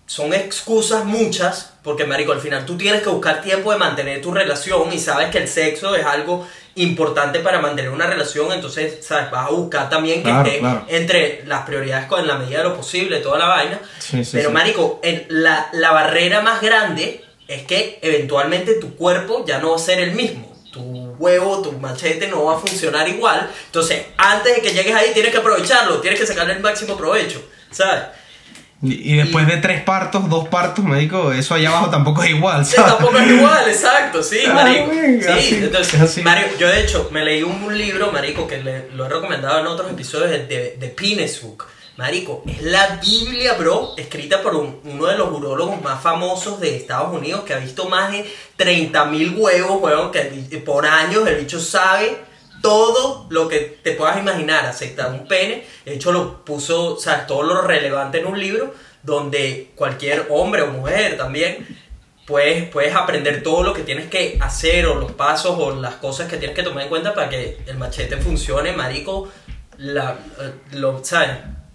son 0.05 0.33
excusas 0.33 1.05
muchas, 1.05 1.73
porque 1.83 2.05
marico, 2.05 2.31
al 2.33 2.41
final 2.41 2.65
tú 2.65 2.77
tienes 2.77 3.01
que 3.01 3.09
buscar 3.09 3.41
tiempo 3.41 3.71
de 3.71 3.77
mantener 3.77 4.21
tu 4.21 4.31
relación 4.31 4.91
y 4.93 4.99
sabes 4.99 5.29
que 5.29 5.39
el 5.39 5.47
sexo 5.47 5.95
es 5.95 6.05
algo 6.05 6.47
importante 6.75 7.39
para 7.39 7.59
mantener 7.61 7.91
una 7.91 8.07
relación, 8.07 8.51
entonces, 8.51 9.05
sabes, 9.05 9.29
vas 9.31 9.47
a 9.47 9.51
buscar 9.51 9.89
también 9.89 10.23
que 10.23 10.29
Claro, 10.29 10.45
esté 10.47 10.59
claro. 10.59 10.85
entre 10.89 11.43
las 11.45 11.65
prioridades 11.65 12.07
con 12.07 12.19
en 12.19 12.27
la 12.27 12.37
medida 12.37 12.59
de 12.59 12.63
lo 12.65 12.75
posible, 12.75 13.19
toda 13.19 13.37
la 13.37 13.45
vaina. 13.47 13.79
Sí, 13.99 14.23
sí, 14.25 14.31
Pero 14.33 14.49
sí. 14.49 14.53
marico, 14.53 14.99
la, 15.29 15.69
la 15.73 15.91
barrera 15.91 16.41
más 16.41 16.61
grande 16.61 17.23
es 17.47 17.63
que 17.63 17.99
eventualmente 18.01 18.73
tu 18.75 18.95
cuerpo 18.95 19.45
ya 19.45 19.59
no 19.59 19.69
va 19.71 19.75
a 19.75 19.79
ser 19.79 19.99
el 19.99 20.11
mismo. 20.13 20.51
Tu 20.71 20.81
huevo, 21.19 21.61
tu 21.61 21.71
machete 21.73 22.27
no 22.27 22.45
va 22.45 22.55
a 22.55 22.59
funcionar 22.59 23.07
igual. 23.07 23.49
Entonces, 23.67 24.05
antes 24.17 24.55
de 24.55 24.61
que 24.61 24.73
llegues 24.73 24.95
ahí, 24.95 25.11
tienes 25.13 25.31
que 25.31 25.37
aprovecharlo, 25.37 26.01
tienes 26.01 26.19
que 26.19 26.25
sacarle 26.25 26.53
el 26.53 26.59
máximo 26.61 26.97
provecho, 26.97 27.39
¿sabes? 27.69 28.05
Y, 28.84 29.13
y 29.13 29.17
después 29.17 29.47
de 29.47 29.57
tres 29.57 29.81
partos, 29.81 30.29
dos 30.29 30.49
partos, 30.49 30.84
médico, 30.84 31.31
eso 31.31 31.55
allá 31.55 31.69
abajo 31.69 31.89
tampoco 31.89 32.21
es 32.21 32.31
igual, 32.31 32.65
Sí, 32.65 32.75
¿sabes? 32.75 32.93
tampoco 32.97 33.17
es 33.17 33.29
igual, 33.31 33.69
exacto, 33.69 34.21
sí, 34.21 34.39
Ah, 34.45 34.53
marico. 34.53 34.89
venga, 34.89 35.36
sí, 35.38 35.41
sí, 35.49 35.55
entonces, 35.63 35.93
es 35.93 36.01
así. 36.01 36.21
Mario, 36.21 36.47
yo 36.59 36.67
de 36.67 36.81
hecho 36.81 37.07
me 37.11 37.23
leí 37.23 37.43
un, 37.43 37.77
libro, 37.77 38.11
marico, 38.11 38.45
que 38.45 38.61
le- 38.61 38.89
lo 38.91 39.05
he 39.05 39.09
recomendado 39.09 39.59
en 39.61 39.67
otros 39.67 39.89
episodios 39.89 40.29
de, 40.31 40.45
de, 40.47 40.77
de 40.77 40.88
Penis 40.89 41.41
Book. 41.41 41.65
Marico, 41.95 42.43
es 42.47 42.61
la 42.63 42.99
Biblia, 43.01 43.53
bro, 43.53 43.91
escrita 43.97 44.41
por 44.41 44.55
un- 44.55 44.79
uno 44.84 45.05
de 45.05 45.15
los 45.17 45.31
urólogos 45.31 45.79
más 45.81 46.01
famosos 46.01 46.59
de 46.59 46.75
Estados 46.75 47.15
Unidos 47.15 47.43
que 47.45 47.53
ha 47.53 47.59
visto 47.59 47.88
más 47.88 48.11
de 48.11 48.25
30.000 48.57 49.36
huevos, 49.38 49.81
huevón, 49.81 50.11
que 50.11 50.23
por 50.65 50.86
años 50.88 51.25
el 51.27 51.36
bicho 51.36 51.59
sabe 51.59 52.17
todo 52.64 53.28
lo 53.30 53.49
que 53.49 53.59
te 53.59 53.91
puedas 53.91 54.18
imaginar 54.18 54.66
acerca 54.66 55.09
de 55.09 55.20
un 55.20 55.28
pene. 55.28 55.66
De 55.84 55.95
hecho, 55.95 56.14
lo 56.14 56.45
puso, 56.45 56.95
o 56.95 56.97
sea, 56.97 57.28
todo 57.28 57.43
lo 57.43 57.61
relevante 57.61 58.20
en 58.20 58.26
un 58.26 58.39
libro 58.39 58.74
donde 59.03 59.72
cualquier 59.76 60.28
hombre 60.30 60.61
o 60.61 60.68
mujer 60.68 61.18
también 61.18 61.68
puedes, 62.26 62.70
puedes 62.70 62.95
aprender 62.95 63.43
todo 63.43 63.64
lo 63.64 63.74
que 63.74 63.82
tienes 63.82 64.09
que 64.09 64.38
hacer 64.39 64.86
o 64.86 64.95
los 64.95 65.11
pasos 65.11 65.57
o 65.59 65.76
las 65.76 65.95
cosas 65.95 66.30
que 66.30 66.38
tienes 66.38 66.55
que 66.55 66.64
tomar 66.64 66.84
en 66.84 66.89
cuenta 66.89 67.14
para 67.14 67.28
que 67.28 67.57
el 67.68 67.78
machete 67.78 68.16
funcione, 68.16 68.72
marico, 68.72 69.28
la, 69.78 70.18
eh, 70.39 70.53
lo, 70.72 71.03
¿sabes? 71.03 71.32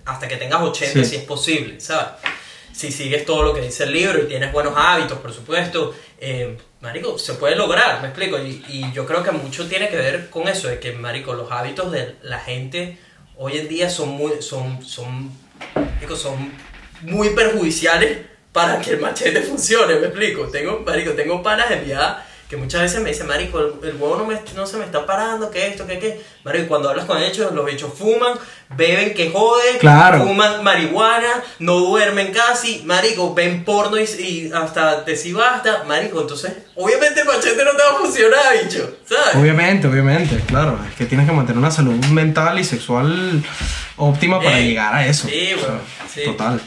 Hasta 0.07 0.27
que 0.27 0.37
tengas 0.39 0.63
80 0.63 1.01
Sí. 1.01 1.05
si 1.05 1.17
es 1.17 1.25
posible, 1.25 1.79
¿sabes? 1.83 2.13
Si 2.73 2.91
sigues 2.91 3.27
todo 3.27 3.43
lo 3.43 3.53
que 3.53 3.61
dice 3.61 3.85
el 3.85 3.93
libro 3.93 4.21
y 4.23 4.27
tienes 4.27 4.51
buenos 4.53 4.73
hábitos, 4.75 5.19
por 5.19 5.35
supuesto, 5.35 5.95
eh, 6.19 6.57
marico, 6.81 7.19
se 7.19 7.35
puede 7.35 7.57
lograr, 7.57 8.01
me 8.01 8.09
explico. 8.09 8.39
Y, 8.39 8.65
y 8.69 8.93
yo 8.93 9.07
creo 9.07 9.23
que 9.23 9.33
mucho 9.33 9.69
tiene 9.69 9.89
que 9.89 9.97
ver 9.97 10.31
con 10.31 10.49
eso, 10.49 10.69
de 10.69 10.79
que, 10.79 10.93
marico, 10.93 11.35
los 11.35 11.51
hábitos 11.51 11.91
de 11.93 12.17
la 12.23 12.39
gente 12.39 12.99
hoy 13.37 13.59
en 13.59 13.69
día 13.69 13.89
son 13.89 14.11
muy, 14.11 14.43
son, 14.43 14.85
son, 14.85 15.31
marico, 15.75 16.17
son 16.17 16.53
muy 17.03 17.31
perjudiciales 17.31 18.19
para 18.53 18.81
que 18.81 18.91
el 18.91 19.01
machete 19.01 19.43
funcione, 19.43 19.95
me 19.97 20.07
explico. 20.07 20.49
Tengo, 20.49 20.81
marico, 20.81 21.13
tengo 21.13 21.43
panas 21.43 21.71
enviadas 21.71 22.25
que 22.49 22.57
muchas 22.57 22.81
veces 22.81 23.01
me 23.03 23.11
dicen, 23.11 23.27
marico, 23.27 23.59
el, 23.61 23.75
el 23.91 23.97
huevo 23.97 24.17
no, 24.17 24.25
me- 24.25 24.41
no 24.57 24.67
se 24.67 24.79
me 24.79 24.85
está 24.87 25.05
parando, 25.05 25.51
que 25.51 25.67
esto, 25.69 25.87
que 25.87 25.99
qué. 25.99 26.21
Marico, 26.45 26.65
y 26.65 26.69
cuando 26.69 26.89
hablas 26.89 27.05
con 27.05 27.19
ellos, 27.23 27.53
los 27.53 27.67
bichos 27.67 27.93
fuman, 27.93 28.39
beben 28.75 29.13
que 29.13 29.31
jode, 29.31 29.77
Claro. 29.79 30.21
fuman 30.25 30.65
marihuana, 30.65 31.43
no 31.59 31.75
duermen 31.75 32.33
casi, 32.33 32.83
marico, 32.87 33.35
ven 33.35 33.65
porno 33.65 33.99
y, 33.99 34.03
y 34.05 34.51
hasta 34.55 35.05
te 35.05 35.15
si 35.15 35.33
basta, 35.35 35.85
marico, 35.87 36.23
entonces, 36.23 36.53
obviamente 36.75 37.21
el 37.21 37.27
machete 37.27 37.65
no 37.65 37.73
te 37.73 37.83
va 37.83 37.91
a 37.91 38.01
funcionar, 38.03 38.41
bicho, 38.65 38.97
¿sabes? 39.07 39.35
Obviamente, 39.37 39.87
obviamente, 39.87 40.41
claro. 40.47 40.79
Es 40.89 40.95
que 40.97 41.05
tienes 41.05 41.27
que 41.27 41.33
mantener 41.35 41.59
una 41.59 41.71
salud 41.71 42.03
mental 42.07 42.59
y 42.59 42.65
sexual 42.65 43.45
óptima 43.99 44.41
para 44.41 44.59
llegar 44.59 44.95
a 44.95 45.07
eso. 45.07 45.29
sí, 45.29 45.53
O 45.55 45.59
sea, 45.59 45.69
weón, 45.69 45.81
sí. 46.15 46.23
Total. 46.25 46.61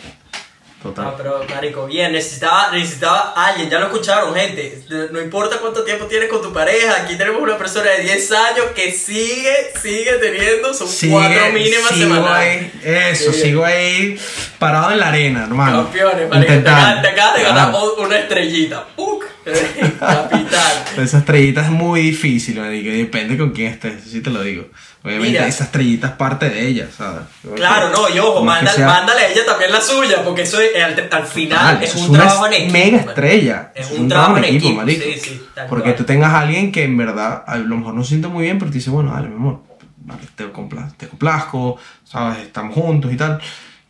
No, 0.84 0.90
Total. 0.90 1.14
pero 1.16 1.46
marico, 1.54 1.86
bien, 1.86 2.12
necesitaba, 2.12 2.72
necesitaba 2.72 3.34
alguien, 3.36 3.70
ya 3.70 3.78
lo 3.78 3.86
escucharon, 3.86 4.34
gente. 4.34 4.82
No 5.12 5.22
importa 5.22 5.58
cuánto 5.60 5.84
tiempo 5.84 6.06
tienes 6.06 6.28
con 6.28 6.42
tu 6.42 6.52
pareja, 6.52 7.04
aquí 7.04 7.16
tenemos 7.18 7.40
una 7.40 7.56
persona 7.56 7.92
de 7.92 8.02
10 8.04 8.32
años 8.32 8.66
que 8.76 8.92
sigue, 8.92 9.54
sigue 9.80 10.14
teniendo 10.14 10.74
sus 10.74 10.90
Sigue- 10.90 11.12
cuatro 11.12 11.52
mínimas 11.54 11.90
sigo 11.90 12.16
semanales. 12.16 12.64
ahí, 12.64 12.82
eso, 12.84 13.32
Sí. 13.32 13.42
sigo 13.42 13.64
ahí 13.64 14.20
parado 14.58 14.92
en 14.92 15.00
la 15.00 15.10
arena, 15.10 15.44
hermano. 15.44 15.84
Campeones, 15.84 16.28
marico, 16.30 16.48
te, 16.48 16.58
Intentando. 16.58 16.82
acabas- 16.82 17.02
te 17.04 17.08
acabas 17.10 17.36
de 17.38 17.44
ganar 17.44 17.76
una 18.00 18.18
estrellita. 18.20 18.88
¡Puc! 18.96 19.26
Capitán. 20.00 20.84
Esa 20.98 21.18
estrellita 21.20 21.62
es 21.62 21.70
muy 21.70 22.02
difícil, 22.02 22.60
marico, 22.60 22.90
depende 22.90 23.38
con 23.38 23.52
quién 23.52 23.72
estés, 23.74 24.02
eso 24.02 24.10
sí 24.10 24.22
te 24.22 24.30
lo 24.30 24.42
digo. 24.42 24.66
Obviamente 25.04 25.32
Mira. 25.32 25.48
esa 25.48 25.64
estrellita 25.64 26.08
es 26.08 26.14
parte 26.14 26.50
de 26.50 26.68
ella, 26.68 26.88
¿sabes? 26.96 27.24
Claro, 27.56 27.90
no, 27.90 28.08
y 28.14 28.20
ojo, 28.20 28.44
mándale, 28.44 28.78
sea- 28.78 28.86
mándale 28.88 29.22
a 29.22 29.30
ella 29.32 29.44
también 29.48 29.72
la 29.72 29.82
suya, 29.82 30.24
porque 30.24 30.44
eso 30.44 30.62
es- 30.62 30.76
al, 30.84 31.10
al 31.12 31.26
final 31.26 31.58
Total, 31.80 31.84
es 31.84 31.96
un 31.96 32.14
trabajo 32.14 32.46
en 32.48 32.54
equipo. 32.54 32.72
mega 32.74 32.98
man. 33.00 33.10
estrella. 33.10 33.72
Es 33.76 33.92
un 33.92 34.08
trabajo 34.08 34.38
en 34.38 34.44
equipo, 34.44 34.72
marico. 34.74 35.04
sí, 35.04 35.20
sí, 35.20 35.42
Porque 35.68 35.84
cual. 35.86 35.96
tú 35.96 36.04
tengas 36.04 36.32
a 36.34 36.42
alguien 36.42 36.72
que 36.72 36.84
en 36.84 36.96
verdad 36.98 37.44
a 37.48 37.58
lo 37.58 37.78
mejor 37.78 37.96
no 37.96 38.04
se 38.04 38.10
siente 38.10 38.28
muy 38.28 38.44
bien, 38.44 38.60
pero 38.60 38.70
te 38.70 38.78
dice, 38.78 38.92
bueno, 38.92 39.12
dale, 39.12 39.28
mi 39.30 39.36
amor, 39.36 39.62
vale, 39.98 40.22
te, 40.36 40.52
compla- 40.54 40.94
te 40.96 41.08
complazco, 41.08 41.78
¿sabes? 42.04 42.40
Estamos 42.44 42.76
juntos 42.76 43.12
y 43.12 43.18
tal. 43.18 43.42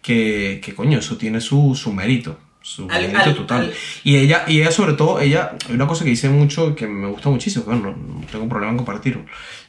Que, 0.02 0.62
que 0.64 0.74
coño, 0.74 0.98
eso 1.00 1.18
tiene 1.18 1.42
su, 1.42 1.76
su 1.76 1.92
mérito. 1.94 2.38
Su 2.62 2.88
Al- 2.90 3.02
mérito 3.02 3.20
al- 3.32 3.36
total. 3.36 3.60
al- 3.64 3.74
Y 4.04 4.16
ella, 4.18 4.46
y 4.48 4.62
ella 4.62 4.72
sobre 4.72 4.94
todo, 4.94 5.20
ella, 5.20 5.52
hay 5.68 5.76
una 5.76 5.88
cosa 5.88 6.04
que 6.06 6.10
dice 6.12 6.30
mucho 6.30 6.74
que 6.74 6.88
me 6.88 7.08
gusta 7.08 7.30
muchísimo, 7.30 7.66
bueno, 7.66 7.92
no, 7.92 8.20
no 8.22 8.26
tengo 8.32 8.48
problema 8.48 8.72
en 8.72 8.78
compartirlo, 8.78 9.26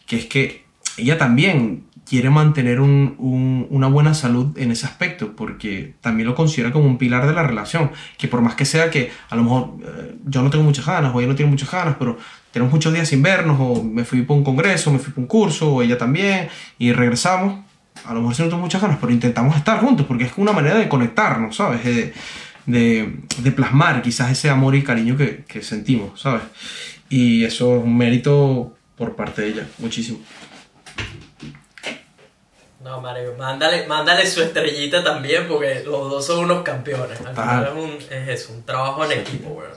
que 0.06 0.16
es 0.16 0.26
que 0.26 0.61
ella 0.96 1.18
también 1.18 1.84
quiere 2.04 2.30
mantener 2.30 2.80
un- 2.80 3.14
un- 3.18 3.66
una 3.70 3.86
buena 3.86 4.12
salud 4.12 4.56
en 4.58 4.72
ese 4.72 4.86
aspecto, 4.86 5.34
porque 5.36 5.94
también 6.00 6.28
lo 6.28 6.34
considera 6.34 6.72
como 6.72 6.86
un 6.86 6.98
pilar 6.98 7.26
de 7.26 7.32
la 7.32 7.42
relación, 7.44 7.90
que 8.18 8.26
por 8.28 8.40
más 8.42 8.54
que 8.56 8.64
sea 8.64 8.90
que 8.90 9.10
a 9.30 9.36
lo 9.36 9.44
mejor 9.44 9.70
eh, 9.84 10.16
yo 10.26 10.42
no 10.42 10.50
tengo 10.50 10.64
muchas 10.64 10.84
ganas, 10.84 11.14
o 11.14 11.20
ella 11.20 11.28
no 11.28 11.36
tiene 11.36 11.50
muchas 11.50 11.70
ganas, 11.70 11.94
pero 11.98 12.18
tenemos 12.50 12.72
muchos 12.72 12.92
días 12.92 13.08
sin 13.08 13.22
vernos, 13.22 13.56
o 13.60 13.82
me 13.84 14.04
fui 14.04 14.22
por 14.22 14.36
un 14.36 14.44
congreso, 14.44 14.92
me 14.92 14.98
fui 14.98 15.12
por 15.12 15.22
un 15.22 15.28
curso, 15.28 15.72
o 15.74 15.80
ella 15.82 15.96
también, 15.96 16.48
y 16.78 16.92
regresamos, 16.92 17.60
a 18.04 18.12
lo 18.12 18.20
mejor 18.20 18.34
sí 18.34 18.42
no 18.42 18.48
tengo 18.48 18.62
muchas 18.62 18.82
ganas, 18.82 18.98
pero 19.00 19.12
intentamos 19.12 19.56
estar 19.56 19.78
juntos, 19.80 20.04
porque 20.06 20.24
es 20.24 20.32
una 20.36 20.52
manera 20.52 20.74
de 20.76 20.88
conectarnos, 20.88 21.54
¿sabes? 21.56 21.84
De, 21.84 22.12
de, 22.66 23.16
de 23.38 23.52
plasmar 23.52 24.02
quizás 24.02 24.30
ese 24.32 24.50
amor 24.50 24.74
y 24.74 24.82
cariño 24.82 25.16
que 25.16 25.62
sentimos, 25.62 26.20
¿sabes? 26.20 26.42
Y 27.08 27.44
eso 27.44 27.76
es 27.78 27.84
un 27.84 27.96
mérito 27.96 28.74
por 28.96 29.14
parte 29.16 29.42
de 29.42 29.48
ella, 29.48 29.68
muchísimo. 29.78 30.18
No, 32.80 33.00
Mario, 33.00 33.34
mándale, 33.38 33.86
mándale 33.86 34.26
su 34.26 34.42
estrellita 34.42 35.04
también, 35.04 35.46
porque 35.46 35.82
los 35.84 36.10
dos 36.10 36.26
son 36.26 36.40
unos 36.40 36.62
campeones. 36.62 37.20
Al 37.20 37.34
final 37.34 37.66
es, 37.66 37.72
un, 37.74 37.98
es 38.10 38.28
eso, 38.28 38.52
un 38.52 38.64
trabajo 38.64 39.04
en 39.04 39.12
equipo, 39.20 39.50
weón. 39.50 39.70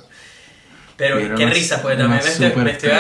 Pero 0.98 1.18
Mira, 1.18 1.36
qué 1.36 1.46
risa, 1.46 1.82
una 1.84 1.98
también 1.98 2.24
me 2.24 2.30
estoy, 2.30 2.64
me 2.64 2.72
estoy. 2.72 2.92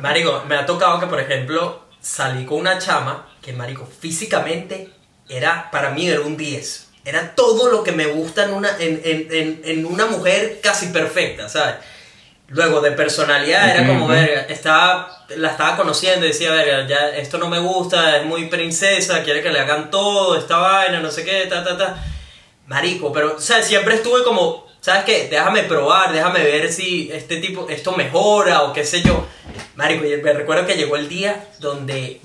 Marico, 0.00 0.44
me 0.46 0.56
ha 0.56 0.66
tocado 0.66 1.00
que, 1.00 1.06
por 1.06 1.20
ejemplo, 1.20 1.84
salí 2.00 2.44
con 2.44 2.58
una 2.58 2.78
chama 2.78 3.28
que, 3.40 3.52
marico, 3.52 3.86
físicamente 3.86 4.90
era, 5.28 5.70
para 5.70 5.90
mí 5.90 6.08
era 6.08 6.20
un 6.20 6.36
10. 6.36 6.88
Era 7.04 7.34
todo 7.34 7.70
lo 7.70 7.82
que 7.82 7.92
me 7.92 8.06
gusta 8.06 8.44
en 8.44 8.52
una, 8.52 8.76
en, 8.78 9.00
en, 9.04 9.28
en, 9.30 9.60
en 9.64 9.86
una 9.86 10.06
mujer 10.06 10.60
casi 10.62 10.88
perfecta, 10.88 11.48
¿sabes? 11.48 11.76
Luego 12.48 12.80
de 12.80 12.92
personalidad 12.92 13.68
era 13.76 13.86
como, 13.86 14.06
verga, 14.08 14.42
estaba, 14.48 15.24
la 15.36 15.50
estaba 15.50 15.76
conociendo 15.76 16.24
y 16.24 16.28
decía, 16.28 16.50
verga, 16.50 16.86
ya 16.86 17.10
esto 17.10 17.36
no 17.36 17.48
me 17.48 17.58
gusta, 17.58 18.16
es 18.16 18.24
muy 18.24 18.46
princesa, 18.46 19.22
quiere 19.22 19.42
que 19.42 19.50
le 19.50 19.60
hagan 19.60 19.90
todo, 19.90 20.36
esta 20.38 20.56
vaina, 20.56 21.00
no 21.00 21.10
sé 21.10 21.24
qué, 21.24 21.46
ta, 21.46 21.62
ta, 21.62 21.76
ta. 21.76 22.02
Marico, 22.66 23.12
pero, 23.12 23.36
o 23.36 23.40
sea, 23.40 23.62
siempre 23.62 23.96
estuve 23.96 24.24
como, 24.24 24.66
¿sabes 24.80 25.04
qué? 25.04 25.28
Déjame 25.30 25.64
probar, 25.64 26.10
déjame 26.12 26.42
ver 26.42 26.72
si 26.72 27.10
este 27.12 27.36
tipo, 27.36 27.66
esto 27.68 27.92
mejora 27.92 28.62
o 28.62 28.72
qué 28.72 28.84
sé 28.84 29.02
yo. 29.02 29.26
Marico, 29.74 30.06
y 30.06 30.16
me 30.16 30.32
recuerdo 30.32 30.66
que 30.66 30.76
llegó 30.76 30.96
el 30.96 31.08
día 31.08 31.48
donde 31.60 32.20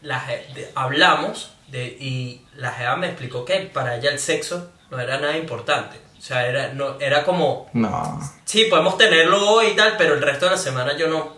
la, 0.00 0.24
de- 0.54 0.70
hablamos 0.74 1.52
de, 1.68 1.84
y 1.84 2.40
la 2.56 2.72
jeva 2.72 2.96
me 2.96 3.08
explicó 3.08 3.44
que 3.44 3.56
para 3.72 3.96
ella 3.96 4.10
el 4.10 4.18
sexo 4.18 4.70
no 4.90 4.98
era 4.98 5.18
nada 5.18 5.36
importante. 5.36 5.98
O 6.20 6.22
sea, 6.22 6.46
era, 6.46 6.74
no, 6.74 7.00
era 7.00 7.24
como, 7.24 7.70
No. 7.72 8.20
sí, 8.44 8.66
podemos 8.66 8.98
tenerlo 8.98 9.48
hoy 9.52 9.68
y 9.68 9.74
tal, 9.76 9.96
pero 9.96 10.12
el 10.12 10.20
resto 10.20 10.44
de 10.44 10.50
la 10.50 10.58
semana 10.58 10.94
yo 10.94 11.06
no, 11.06 11.34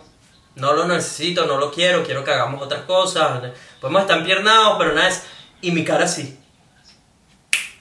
no 0.55 0.73
lo 0.73 0.85
necesito, 0.85 1.45
no 1.45 1.57
lo 1.57 1.71
quiero, 1.71 2.03
quiero 2.03 2.21
que 2.25 2.31
hagamos 2.31 2.61
otras 2.61 2.81
cosas. 2.81 3.41
Podemos 3.79 4.01
estar 4.01 4.17
empiernados, 4.17 4.75
pero 4.77 4.91
nada 4.93 5.07
es... 5.07 5.23
Y 5.61 5.71
mi 5.71 5.85
cara 5.85 6.03
así. 6.03 6.37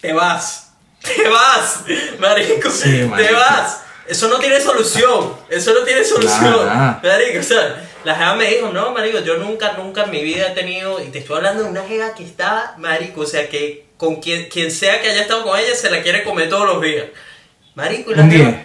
Te 0.01 0.13
vas. 0.13 0.73
Te 1.03 1.29
vas. 1.29 1.81
Marico. 2.21 2.71
Sí, 2.71 2.99
te 2.99 3.07
marico. 3.07 3.35
vas. 3.35 3.81
Eso 4.07 4.29
no 4.29 4.37
tiene 4.39 4.61
solución. 4.61 5.35
Eso 5.49 5.75
no 5.75 5.81
tiene 5.81 6.05
solución. 6.05 6.67
Nada. 6.67 7.01
Marico, 7.03 7.41
o 7.41 7.43
sea, 7.43 7.83
la 8.05 8.15
jeva 8.15 8.35
me 8.35 8.47
dijo, 8.47 8.69
no, 8.71 8.93
marico, 8.93 9.21
yo 9.21 9.37
nunca, 9.37 9.73
nunca 9.73 10.05
en 10.05 10.11
mi 10.11 10.23
vida 10.23 10.49
he 10.49 10.55
tenido, 10.55 11.03
y 11.03 11.09
te 11.09 11.21
estoy 11.21 11.37
hablando 11.37 11.65
de 11.65 11.71
una 11.71 11.85
jeva 11.85 12.15
que 12.15 12.25
está, 12.25 12.75
marico, 12.79 13.23
o 13.23 13.27
sea, 13.27 13.49
que 13.49 13.87
con 13.97 14.17
quien, 14.17 14.49
quien 14.49 14.71
sea 14.71 15.01
que 15.01 15.11
haya 15.11 15.23
estado 15.23 15.45
con 15.45 15.59
ella 15.59 15.75
se 15.75 15.91
la 15.91 16.03
quiere 16.03 16.25
comer 16.25 16.49
todos 16.49 16.67
los 16.67 16.83
días. 16.83 17.07
Marico, 17.75 18.13
y 18.13 18.15
la 18.15 18.27
jeva, 18.27 18.63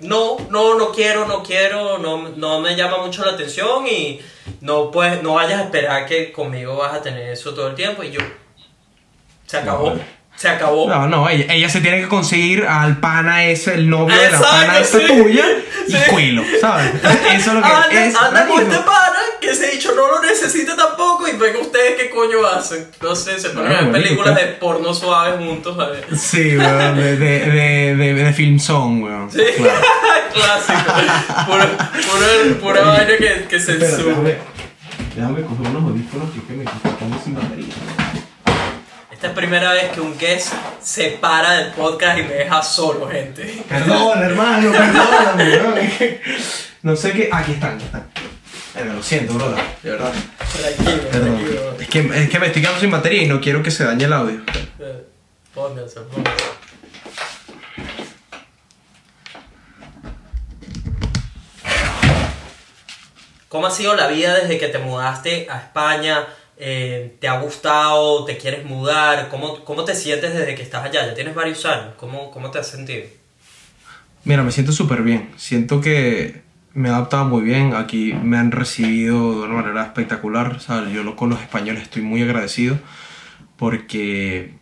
no, 0.00 0.36
no, 0.50 0.78
no 0.78 0.92
quiero, 0.92 1.26
no 1.26 1.42
quiero, 1.42 1.98
no, 1.98 2.28
no 2.28 2.60
me 2.60 2.76
llama 2.76 2.98
mucho 2.98 3.24
la 3.24 3.32
atención 3.32 3.86
y 3.86 4.20
no 4.60 4.90
pues, 4.90 5.22
no 5.22 5.34
vayas 5.34 5.60
a 5.60 5.64
esperar 5.64 6.06
que 6.06 6.32
conmigo 6.32 6.76
vas 6.76 6.94
a 6.94 7.02
tener 7.02 7.30
eso 7.30 7.54
todo 7.54 7.68
el 7.68 7.74
tiempo 7.74 8.02
y 8.02 8.10
yo, 8.12 8.20
se 9.46 9.56
acabó, 9.56 9.90
No. 9.90 10.17
Se 10.38 10.48
acabó. 10.48 10.88
No, 10.88 11.08
no, 11.08 11.28
ella, 11.28 11.52
ella 11.52 11.68
se 11.68 11.80
tiene 11.80 12.00
que 12.00 12.06
conseguir 12.08 12.64
al 12.64 12.98
pana 12.98 13.44
ese, 13.46 13.74
el 13.74 13.90
novio 13.90 14.14
de 14.16 14.30
la 14.30 14.40
pana 14.40 14.78
esa 14.78 14.98
sí. 15.00 15.06
tuya, 15.08 15.44
y 15.88 16.10
cuilo, 16.10 16.44
¿sabes? 16.60 16.92
Eso 17.34 17.50
es 17.50 17.54
lo 17.56 17.62
que 17.62 17.68
anda, 17.68 18.04
es. 18.06 18.14
anda 18.16 18.46
con 18.46 18.62
este 18.62 18.76
pana 18.78 19.18
que 19.40 19.54
se 19.54 19.66
ha 19.66 19.70
dicho 19.70 19.92
no 19.96 20.06
lo 20.08 20.20
necesita 20.22 20.76
tampoco 20.76 21.26
y 21.26 21.36
ven 21.36 21.56
ustedes 21.56 21.94
qué 22.00 22.10
coño 22.10 22.46
hacen. 22.46 22.86
No 23.02 23.16
sé, 23.16 23.38
se 23.40 23.50
ponen 23.50 23.72
Ah, 23.72 23.78
a 23.78 23.82
ver 23.82 23.90
marico, 23.90 24.08
películas 24.08 24.34
de 24.36 24.42
porno 24.60 24.94
suaves 24.94 25.44
juntos, 25.44 25.76
a 25.78 25.86
ver. 25.88 26.06
Sí, 26.16 26.56
weón, 26.56 26.96
de, 26.96 27.16
de, 27.16 27.40
de, 27.40 27.96
de, 27.96 28.14
de 28.14 28.32
film 28.32 28.58
song, 28.60 29.02
weón. 29.02 29.30
Sí, 29.32 29.42
Claro. 29.56 29.80
clásico. 30.34 30.92
Pura, 31.46 31.66
pura, 31.66 32.60
pura 32.60 32.80
vaina 32.82 33.16
que, 33.16 33.46
que 33.48 33.58
se 33.58 33.72
sube. 33.96 34.10
déjame, 34.10 34.36
déjame 35.16 35.42
coger 35.42 35.66
unos 35.70 35.82
audífonos 35.82 36.28
que 36.46 36.52
me 36.54 36.64
pongo 36.64 37.20
sin 37.24 37.34
batería. 37.34 37.74
Esta 39.18 39.26
es 39.26 39.32
primera 39.32 39.72
vez 39.72 39.90
que 39.90 40.00
un 40.00 40.16
guest 40.16 40.52
se 40.80 41.10
para 41.20 41.54
del 41.54 41.72
podcast 41.72 42.20
y 42.20 42.22
me 42.22 42.34
deja 42.34 42.62
solo, 42.62 43.08
gente. 43.08 43.64
Perdón, 43.68 44.22
hermano, 44.22 44.70
perdóname, 44.70 45.90
que 45.98 46.20
No 46.82 46.94
sé 46.94 47.10
qué. 47.10 47.28
Aquí 47.32 47.50
están, 47.54 47.74
aquí 47.74 47.84
están. 47.86 48.06
Eh, 48.76 48.84
lo 48.84 49.02
siento, 49.02 49.32
brother, 49.34 49.60
de 49.82 49.90
verdad. 49.90 50.12
Tranquilo, 50.52 51.08
Perdón. 51.10 51.36
tranquilo. 51.36 51.76
Es 51.80 51.88
que, 51.88 51.98
es 52.22 52.30
que 52.30 52.38
me 52.38 52.46
estoy 52.46 52.62
quedando 52.62 52.80
sin 52.80 52.92
batería 52.92 53.22
y 53.24 53.26
no 53.26 53.40
quiero 53.40 53.60
que 53.60 53.72
se 53.72 53.82
dañe 53.82 54.04
el 54.04 54.12
audio. 54.12 54.40
Eh, 54.78 55.04
Pónganse, 55.52 55.98
pónganse. 56.02 56.44
¿Cómo 63.48 63.66
ha 63.66 63.70
sido 63.70 63.94
la 63.94 64.08
vida 64.08 64.34
desde 64.34 64.58
que 64.58 64.68
te 64.68 64.78
mudaste 64.78 65.48
a 65.50 65.58
España? 65.58 66.26
Eh, 66.60 67.16
¿Te 67.20 67.28
ha 67.28 67.40
gustado? 67.40 68.24
¿Te 68.24 68.36
quieres 68.36 68.64
mudar? 68.64 69.28
¿Cómo, 69.28 69.64
¿Cómo 69.64 69.84
te 69.84 69.94
sientes 69.94 70.34
desde 70.34 70.56
que 70.56 70.62
estás 70.62 70.84
allá? 70.84 71.06
Ya 71.06 71.14
tienes 71.14 71.34
varios 71.34 71.64
años. 71.64 71.94
¿Cómo, 71.96 72.32
cómo 72.32 72.50
te 72.50 72.58
has 72.58 72.66
sentido? 72.66 73.04
Mira, 74.24 74.42
me 74.42 74.50
siento 74.50 74.72
súper 74.72 75.02
bien. 75.02 75.30
Siento 75.36 75.80
que 75.80 76.42
me 76.74 76.88
he 76.88 76.92
adaptado 76.92 77.26
muy 77.26 77.42
bien. 77.42 77.74
Aquí 77.74 78.12
me 78.12 78.38
han 78.38 78.50
recibido 78.50 79.40
de 79.40 79.46
una 79.46 79.62
manera 79.62 79.84
espectacular. 79.84 80.60
¿sabes? 80.60 80.92
Yo 80.92 81.14
con 81.14 81.30
los 81.30 81.40
españoles 81.40 81.84
estoy 81.84 82.02
muy 82.02 82.22
agradecido 82.22 82.76
porque, 83.56 84.54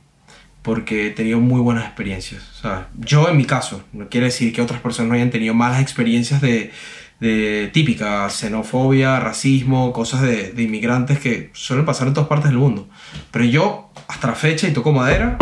porque 0.61 1.07
he 1.07 1.11
tenido 1.11 1.40
muy 1.40 1.62
buenas 1.62 1.86
experiencias. 1.86 2.42
¿sabes? 2.61 2.84
Yo 2.99 3.26
en 3.30 3.38
mi 3.38 3.47
caso, 3.47 3.82
no 3.94 4.11
quiere 4.11 4.26
decir 4.26 4.53
que 4.53 4.61
otras 4.61 4.82
personas 4.82 5.09
no 5.09 5.14
hayan 5.14 5.30
tenido 5.30 5.55
malas 5.55 5.80
experiencias 5.80 6.42
de, 6.42 6.72
de 7.20 7.70
típica 7.72 8.28
xenofobia, 8.28 9.20
racismo, 9.20 9.92
cosas 9.92 10.22
de, 10.22 10.52
de 10.52 10.62
inmigrantes 10.62 11.18
que 11.18 11.50
suelen 11.54 11.86
pasar 11.86 12.08
en 12.08 12.14
todas 12.14 12.28
partes 12.28 12.50
del 12.50 12.58
mundo. 12.58 12.88
Pero 13.30 13.44
yo, 13.44 13.90
hasta 14.08 14.28
la 14.28 14.34
fecha, 14.34 14.68
y 14.68 14.72
toco 14.72 14.92
madera, 14.92 15.38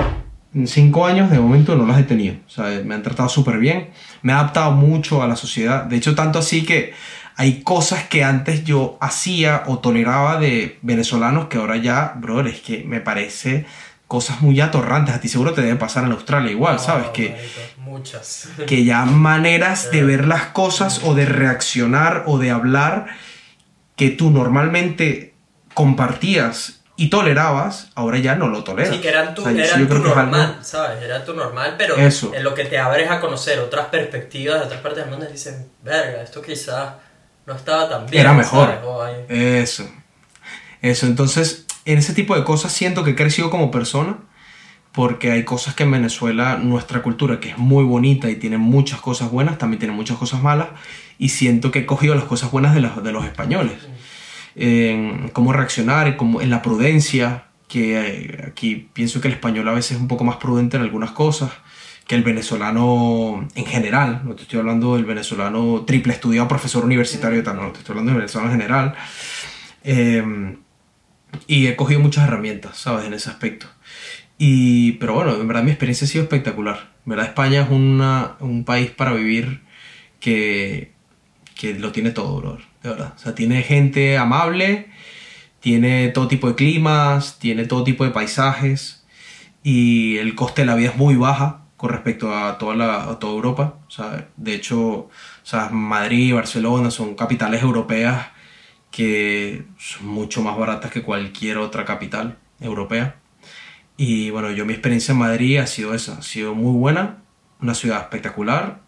en 0.55 0.69
cinco 0.69 1.05
años 1.05 1.31
de 1.31 1.39
momento 1.39 1.75
no 1.75 1.87
las 1.87 1.99
he 1.99 2.05
tenido. 2.05 2.37
O 2.47 2.51
sea, 2.51 2.81
me 2.85 2.95
han 2.95 3.03
tratado 3.03 3.29
súper 3.29 3.59
bien. 3.59 3.91
Me 4.23 4.33
he 4.33 4.35
adaptado 4.35 4.71
mucho 4.71 5.23
a 5.23 5.27
la 5.27 5.37
sociedad. 5.37 5.85
De 5.85 5.97
hecho, 5.97 6.15
tanto 6.15 6.39
así 6.39 6.65
que 6.65 6.95
hay 7.37 7.63
cosas 7.63 8.05
que 8.05 8.23
antes 8.23 8.65
yo 8.65 8.97
hacía 9.01 9.65
o 9.67 9.79
toleraba 9.79 10.39
de 10.39 10.79
venezolanos 10.83 11.47
que 11.47 11.59
ahora 11.59 11.77
ya, 11.77 12.15
brother, 12.17 12.47
es 12.47 12.61
que 12.61 12.85
me 12.85 13.01
parece 13.01 13.67
cosas 14.07 14.41
muy 14.43 14.61
atorrantes. 14.61 15.15
A 15.15 15.21
ti 15.21 15.27
seguro 15.27 15.53
te 15.53 15.63
debe 15.63 15.75
pasar 15.75 16.05
en 16.05 16.13
Australia 16.13 16.53
igual, 16.53 16.79
¿sabes? 16.79 17.09
Oh, 17.09 17.13
que, 17.13 17.37
muchas. 17.85 18.49
que 18.67 18.85
ya 18.85 19.05
maneras 19.05 19.91
de 19.91 20.03
ver 20.05 20.27
las 20.27 20.47
cosas 20.47 21.01
o 21.05 21.15
de 21.15 21.27
reaccionar 21.27 22.25
o 22.27 22.39
de 22.39 22.51
hablar 22.51 23.07
que 23.97 24.11
tú 24.11 24.31
normalmente 24.31 25.35
compartías 25.75 26.81
y 26.97 27.11
tolerabas, 27.11 27.91
ahora 27.97 28.19
ya 28.19 28.37
no 28.37 28.49
lo 28.49 28.63
toleras. 28.65 28.95
Sí, 28.95 29.01
que 29.01 29.09
eran 29.09 29.35
tu, 29.35 29.43
O 29.43 29.45
sea, 29.45 29.53
eso 29.53 29.63
eran 29.63 29.81
yo 29.81 29.87
tu 29.87 29.91
creo 29.91 30.03
que 30.05 30.09
es 30.11 30.17
algo- 30.17 30.31
normal, 30.31 30.59
¿sabes? 30.63 31.03
Era 31.03 31.25
tu 31.25 31.35
normal, 31.35 31.75
pero 31.77 31.97
Eso. 31.97 32.33
en 32.35 32.45
lo 32.45 32.55
que 32.55 32.65
te 32.65 32.79
abres 32.79 33.11
a 33.11 33.21
conocer 33.21 33.59
otras 33.59 33.87
perspectivas 33.87 34.61
de 34.61 34.67
otras 34.67 34.81
partes 34.81 35.03
del 35.05 35.11
mundo, 35.11 35.27
dicen, 35.31 35.69
verga, 35.83 36.23
esto 36.23 36.41
quizás 36.41 36.95
no 37.47 37.55
estaba 37.55 37.89
tan 37.89 38.07
bien. 38.07 38.21
Era 38.21 38.33
mejor. 38.33 38.81
Eso. 39.29 39.89
Eso. 40.83 41.07
Entonces, 41.07 41.67
en 41.85 41.99
ese 41.99 42.15
tipo 42.15 42.37
de 42.37 42.45
cosas 42.45 42.73
siento 42.73 43.03
que 43.05 43.11
he 43.11 43.17
crecido 43.17 43.51
como 43.51 43.71
persona. 43.71 44.19
Porque 44.95 45.33
hay 45.33 45.45
cosas 45.45 45.75
que 45.75 45.83
en 45.83 45.91
Venezuela, 45.91 46.57
nuestra 46.57 47.03
cultura, 47.03 47.41
que 47.41 47.51
es 47.51 47.59
muy 47.59 47.85
bonita 47.85 48.31
y 48.31 48.37
tiene 48.37 48.59
muchas 48.59 49.01
cosas 49.01 49.31
buenas, 49.31 49.59
también 49.59 49.81
tiene 49.81 49.95
muchas 49.95 50.17
cosas 50.19 50.41
malas. 50.43 50.69
Y 51.19 51.31
siento 51.31 51.71
que 51.71 51.81
he 51.81 51.87
cogido 51.87 52.15
las 52.15 52.25
cosas 52.25 52.51
buenas 52.53 52.75
de 52.75 52.81
los, 52.81 53.03
de 53.03 53.11
los 53.13 53.25
españoles. 53.25 53.75
En 54.57 55.31
cómo 55.33 55.53
reaccionar, 55.53 56.07
en, 56.07 56.17
cómo- 56.17 56.41
en 56.41 56.51
la 56.51 56.63
prudencia, 56.63 57.47
que 57.67 57.99
eh, 57.99 58.45
aquí 58.47 58.89
pienso 58.93 59.21
que 59.21 59.27
el 59.29 59.35
español 59.35 59.67
a 59.69 59.73
veces 59.73 59.93
es 59.93 60.01
un 60.01 60.07
poco 60.07 60.23
más 60.23 60.37
prudente 60.37 60.77
en 60.77 60.83
algunas 60.85 61.11
cosas 61.11 61.51
que 62.07 62.15
el 62.15 62.23
venezolano 62.23 63.49
en 63.55 63.65
general, 63.65 64.21
no 64.25 64.35
te 64.35 64.43
estoy 64.43 64.59
hablando 64.61 64.95
del 64.95 65.07
venezolano 65.07 65.85
triple 65.87 66.13
estudiado, 66.13 66.47
profesor 66.47 66.85
universitario, 66.85 67.43
tal, 67.43 67.57
no, 67.57 67.73
te 67.73 67.79
estoy 67.79 67.95
hablando 67.95 68.11
del 68.13 68.19
venezolano 68.21 68.53
en 68.53 68.61
general. 68.61 68.95
Eh, 69.83 70.57
y 71.49 71.67
he 71.67 71.75
cogido 71.77 72.01
muchas 72.01 72.29
herramientas, 72.29 72.77
¿sabes? 72.77 73.07
En 73.07 73.15
ese 73.15 73.31
aspecto. 73.31 73.67
Y, 74.39 74.93
pero 74.93 75.15
bueno, 75.15 75.35
en 75.37 75.47
verdad 75.47 75.63
mi 75.63 75.71
experiencia 75.71 76.07
ha 76.07 76.09
sido 76.09 76.25
espectacular. 76.25 76.93
En 77.07 77.11
verdad 77.11 77.27
España 77.27 77.63
es 77.63 77.71
una- 77.71 78.37
un 78.41 78.65
país 78.65 78.91
para 78.91 79.13
vivir 79.13 79.63
que, 80.21 80.93
que 81.57 81.75
lo 81.75 81.93
tiene 81.93 82.11
todo, 82.13 82.41
brother, 82.41 82.65
de 82.83 82.91
verdad. 82.91 83.15
O 83.17 83.19
sea, 83.19 83.35
tiene 83.35 83.63
gente 83.63 84.19
amable, 84.19 84.91
tiene 85.61 86.09
todo 86.11 86.29
tipo 86.29 86.49
de 86.49 86.57
climas, 86.57 87.39
tiene 87.41 87.67
todo 87.67 87.85
tipo 87.85 88.05
de 88.05 88.11
paisajes 88.13 89.07
y 89.63 90.19
el 90.19 90.35
coste 90.37 90.63
de 90.63 90.67
la 90.67 90.77
vida 90.77 90.91
es 90.91 90.97
muy 90.97 91.17
baja 91.17 91.63
con 91.77 91.91
respecto 91.91 92.35
a 92.37 92.59
toda, 92.59 92.77
la, 92.77 93.05
a 93.11 93.19
toda 93.21 93.35
Europa. 93.35 93.79
O 93.89 93.91
sea, 93.91 94.29
de 94.37 94.55
hecho, 94.55 94.81
o 94.81 95.11
sea, 95.45 95.71
Madrid 95.71 96.35
Barcelona 96.35 96.91
son 96.91 97.15
capitales 97.17 97.63
europeas 97.63 98.29
que 98.91 99.65
son 99.79 100.07
mucho 100.09 100.43
más 100.43 100.57
baratas 100.59 100.91
que 100.93 101.03
cualquier 101.03 101.59
otra 101.59 101.85
capital 101.85 102.39
europea. 102.61 103.17
Y 103.97 104.31
bueno, 104.31 104.51
yo 104.51 104.67
mi 104.67 104.73
experiencia 104.73 105.13
en 105.13 105.19
Madrid 105.19 105.59
ha 105.59 105.67
sido 105.67 105.95
esa, 105.95 106.19
ha 106.19 106.23
sido 106.23 106.55
muy 106.55 106.77
buena, 106.77 107.23
una 107.61 107.75
ciudad 107.75 108.01
espectacular 108.01 108.81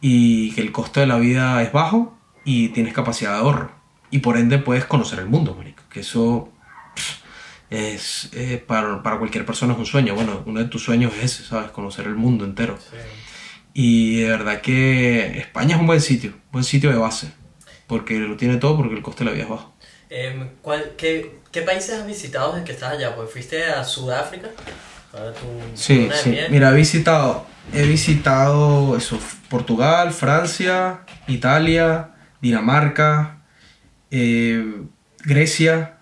y 0.00 0.52
que 0.52 0.60
el 0.60 0.72
coste 0.72 1.00
de 1.00 1.06
la 1.06 1.18
vida 1.18 1.62
es 1.62 1.72
bajo 1.72 2.18
y 2.44 2.68
tienes 2.68 2.92
capacidad 2.92 3.32
de 3.32 3.38
ahorro. 3.38 3.72
Y 4.10 4.18
por 4.18 4.36
ende 4.36 4.58
puedes 4.58 4.84
conocer 4.84 5.18
el 5.18 5.26
mundo, 5.26 5.54
marico. 5.56 5.82
Que 5.88 6.00
eso 6.00 6.52
es, 7.70 8.30
para, 8.66 9.02
para 9.02 9.18
cualquier 9.18 9.46
persona 9.46 9.72
es 9.72 9.78
un 9.78 9.86
sueño. 9.86 10.14
Bueno, 10.14 10.42
uno 10.44 10.60
de 10.60 10.66
tus 10.66 10.84
sueños 10.84 11.12
es 11.16 11.24
ese, 11.24 11.44
¿sabes? 11.44 11.70
Conocer 11.70 12.06
el 12.06 12.14
mundo 12.14 12.44
entero. 12.44 12.78
Sí. 12.78 12.96
Y 13.72 14.20
de 14.20 14.28
verdad 14.28 14.60
que 14.60 15.38
España 15.38 15.74
es 15.74 15.80
un 15.80 15.86
buen 15.86 16.00
sitio, 16.00 16.34
buen 16.52 16.64
sitio 16.64 16.90
de 16.90 16.96
base. 16.96 17.32
Porque 17.86 18.18
lo 18.18 18.36
tiene 18.36 18.58
todo, 18.58 18.76
porque 18.76 18.94
el 18.94 19.02
coste 19.02 19.24
de 19.24 19.30
la 19.30 19.34
vida 19.34 19.44
es 19.44 19.50
bajo. 19.50 19.73
Em, 20.16 20.48
¿cuál- 20.62 20.92
qué, 20.96 21.38
qué 21.50 21.62
países 21.62 21.98
has 21.98 22.06
visitado 22.06 22.52
desde 22.52 22.64
que 22.66 22.72
estás 22.72 22.92
allá? 22.92 23.16
Pues 23.16 23.30
fuiste 23.32 23.64
a 23.64 23.82
Sudáfrica. 23.82 24.48
Tu 25.10 25.76
Sí, 25.76 26.08
sí. 26.22 26.36
Mira, 26.50 26.70
he 26.70 26.74
visitado, 26.74 27.46
he 27.72 27.82
visitado 27.86 28.96
eso, 28.96 29.18
Portugal, 29.48 30.12
Francia, 30.12 31.00
Italia, 31.26 32.10
Dinamarca, 32.40 33.38
eh, 34.10 34.82
Grecia, 35.24 35.96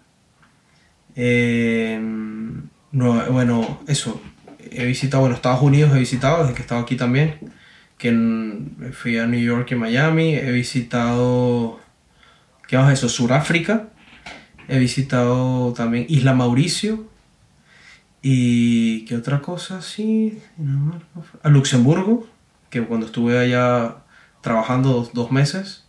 eh, 1.17 1.99
Nueva- 2.91 3.29
bueno, 3.31 3.81
eso. 3.89 4.21
He 4.71 4.85
visitado, 4.85 5.23
bueno, 5.23 5.35
Estados 5.37 5.63
Unidos 5.63 5.95
he 5.95 5.99
visitado 5.99 6.43
desde 6.43 6.55
que 6.55 6.63
estaba 6.63 6.83
aquí 6.83 6.97
también. 6.97 7.39
Que 7.99 8.09
en- 8.09 8.93
fui 8.95 9.19
a 9.19 9.27
New 9.27 9.41
York 9.41 9.71
y 9.71 9.75
Miami. 9.75 10.35
He 10.35 10.51
visitado, 10.53 11.81
¿qué 12.69 12.77
más? 12.77 12.93
Eso, 12.93 13.09
Suráfrica. 13.09 13.89
He 14.69 14.79
visitado 14.79 15.73
también 15.73 16.07
Isla 16.09 16.35
Mauricio, 16.35 17.07
Y 18.23 19.05
qué 19.07 19.17
otra 19.17 19.41
cosa, 19.41 19.83
sí. 19.83 20.41
A 21.43 21.49
Luxemburgo, 21.49 22.27
que 22.71 22.83
cuando 22.85 23.07
estuve 23.07 23.39
allá 23.39 23.97
trabajando 24.43 24.91
dos, 24.91 25.13
dos 25.13 25.33
meses. 25.33 25.85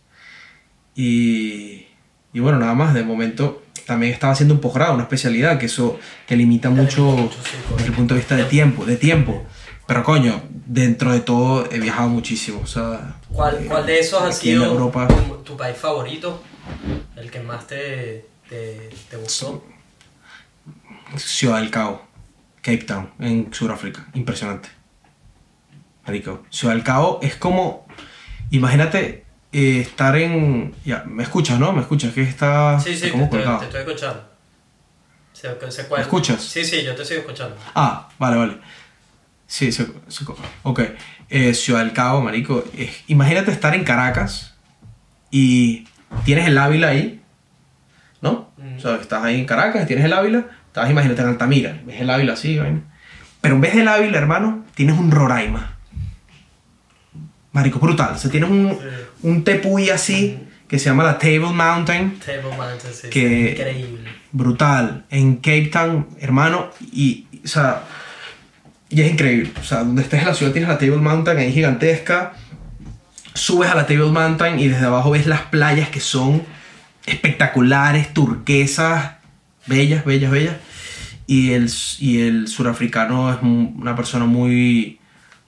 Y, 0.96 1.86
y 2.32 2.40
bueno, 2.40 2.58
nada 2.58 2.74
más, 2.74 2.92
de 2.94 3.04
momento 3.04 3.62
también 3.86 4.12
estaba 4.12 4.32
haciendo 4.32 4.54
un 4.54 4.60
posgrado, 4.60 4.94
una 4.94 5.04
especialidad, 5.04 5.58
que 5.58 5.66
eso 5.66 5.98
te 6.26 6.36
limita 6.36 6.70
mucho 6.70 7.30
desde 7.76 7.86
el 7.88 7.92
punto 7.94 8.14
de 8.14 8.20
vista 8.20 8.36
de 8.36 8.44
tiempo, 8.44 8.84
de 8.84 8.96
tiempo. 8.96 9.44
Pero 9.86 10.02
coño, 10.02 10.42
dentro 10.66 11.12
de 11.12 11.20
todo 11.20 11.70
he 11.70 11.78
viajado 11.78 12.08
muchísimo. 12.08 12.60
O 12.62 12.66
sea, 12.66 13.16
¿Cuál, 13.30 13.62
eh, 13.62 13.66
cuál 13.68 13.86
de 13.86 13.98
esos 13.98 14.22
ha 14.22 14.32
sido 14.32 14.64
Europa. 14.64 15.06
tu, 15.08 15.36
tu 15.44 15.56
país 15.56 15.76
favorito? 15.76 16.42
El 17.16 17.30
que 17.30 17.40
más 17.40 17.66
te, 17.66 18.26
te, 18.48 18.90
te 19.10 19.16
gustó. 19.16 19.64
Ciudad 21.16 21.60
del 21.60 21.70
Cabo, 21.70 22.04
Cape 22.56 22.78
Town, 22.78 23.10
en 23.20 23.52
Sudáfrica. 23.52 24.06
Impresionante. 24.14 24.68
Marico, 26.06 26.44
Ciudad 26.50 26.74
del 26.74 26.82
Cabo 26.84 27.18
es 27.22 27.36
como. 27.36 27.86
Imagínate 28.50 29.24
eh, 29.52 29.80
estar 29.80 30.16
en. 30.16 30.74
Ya, 30.84 31.04
me 31.06 31.22
escuchas, 31.22 31.58
¿no? 31.58 31.72
Me 31.72 31.80
escuchas, 31.82 32.12
que 32.12 32.22
está. 32.22 32.78
Sí, 32.80 32.94
sí, 32.94 33.02
te 33.02 33.10
como 33.12 33.24
estoy, 33.24 33.42
te 33.42 33.64
estoy 33.64 33.80
escuchando. 33.80 34.30
Se, 35.32 35.70
se. 35.70 35.88
¿Me 35.94 36.00
escuchas? 36.00 36.42
Sí, 36.42 36.64
sí, 36.64 36.82
yo 36.82 36.94
te 36.94 37.04
sigo 37.04 37.20
escuchando. 37.20 37.56
Ah, 37.74 38.08
vale, 38.18 38.36
vale. 38.36 38.58
Sí, 39.46 39.70
se, 39.72 39.86
se- 40.08 40.24
ok. 40.62 40.80
Eh, 41.28 41.54
Ciudad 41.54 41.80
del 41.80 41.92
Cabo, 41.92 42.20
marico. 42.22 42.64
imagínate 43.08 43.50
estar 43.50 43.74
en 43.74 43.84
Caracas 43.84 44.54
y 45.30 45.86
tienes 46.24 46.46
el 46.46 46.56
Ávila 46.58 46.88
ahí, 46.88 47.20
¿no? 48.24 48.50
Mm. 48.56 48.76
O 48.76 48.80
sea, 48.80 48.96
estás 48.96 49.22
ahí 49.22 49.38
en 49.38 49.46
Caracas, 49.46 49.86
tienes 49.86 50.04
el 50.04 50.12
Ávila, 50.12 50.46
estás, 50.66 50.90
imagínate, 50.90 51.22
en 51.22 51.28
Altamira, 51.28 51.80
ves 51.86 52.00
el 52.00 52.10
Ávila 52.10 52.32
así, 52.32 52.58
vaina. 52.58 52.80
Pero 53.40 53.54
en 53.54 53.60
vez 53.60 53.74
del 53.76 53.86
Ávila, 53.86 54.18
hermano, 54.18 54.64
tienes 54.74 54.98
un 54.98 55.10
Roraima. 55.12 55.76
Marico, 57.52 57.78
brutal. 57.78 58.14
O 58.14 58.18
sea, 58.18 58.30
tienes 58.30 58.50
un, 58.50 58.70
Sí. 58.70 58.78
un 59.22 59.44
tepuy 59.44 59.90
así 59.90 60.38
que 60.66 60.78
se 60.78 60.86
llama 60.86 61.04
la 61.04 61.18
Table 61.18 61.52
Mountain 61.52 62.18
Table 62.24 62.56
Mountain, 62.56 62.92
sí, 62.92 63.08
Que- 63.10 63.28
sí, 63.54 63.60
increíble. 63.62 64.10
brutal 64.32 65.04
en 65.10 65.36
Cape 65.36 65.66
Town, 65.72 66.08
hermano, 66.20 66.70
y, 66.92 67.26
o 67.44 67.46
sea, 67.48 67.82
y 68.88 69.02
es 69.02 69.10
increíble. 69.12 69.52
O 69.60 69.62
sea, 69.62 69.78
donde 69.84 70.02
estés 70.02 70.20
en 70.22 70.26
la 70.28 70.34
ciudad 70.34 70.52
tienes 70.52 70.68
la 70.68 70.78
Table 70.78 70.96
Mountain 70.96 71.38
ahí 71.38 71.52
gigantesca. 71.52 72.32
Subes 73.34 73.68
a 73.70 73.74
la 73.74 73.86
Table 73.86 74.10
Mountain 74.10 74.58
y 74.58 74.68
desde 74.68 74.86
abajo 74.86 75.10
ves 75.10 75.26
las 75.26 75.42
playas 75.42 75.88
que 75.90 76.00
son 76.00 76.42
espectaculares, 77.06 78.12
turquesas, 78.14 79.12
bellas, 79.66 80.04
bellas, 80.04 80.30
bellas. 80.30 80.56
Y 81.26 81.52
el, 81.52 81.70
y 82.00 82.20
el 82.20 82.48
surafricano 82.48 83.32
es 83.32 83.38
una 83.42 83.96
persona 83.96 84.26
muy, 84.26 85.00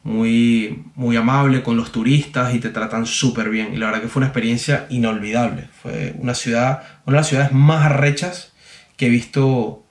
muy, 0.03 0.85
muy 0.95 1.17
amable 1.17 1.63
con 1.63 1.77
los 1.77 1.93
turistas 1.93 2.55
y 2.55 2.61
te 2.61 2.71
tratan 2.71 3.07
súper 3.07 3.51
bien. 3.51 3.75
Y 3.75 3.77
la 3.77 3.87
verdad 3.87 4.03
que 4.03 4.09
fue 4.09 4.21
una 4.21 4.29
experiencia 4.29 4.87
inolvidable. 4.89 5.69
Fue 5.83 6.15
una 6.19 6.35
ciudad, 6.35 6.83
una 7.05 7.17
de 7.17 7.21
las 7.21 7.29
ciudades 7.29 7.53
más 7.53 7.85
arrechas 7.85 8.53
que 8.97 9.07
he 9.07 9.11
visto 9.11 9.85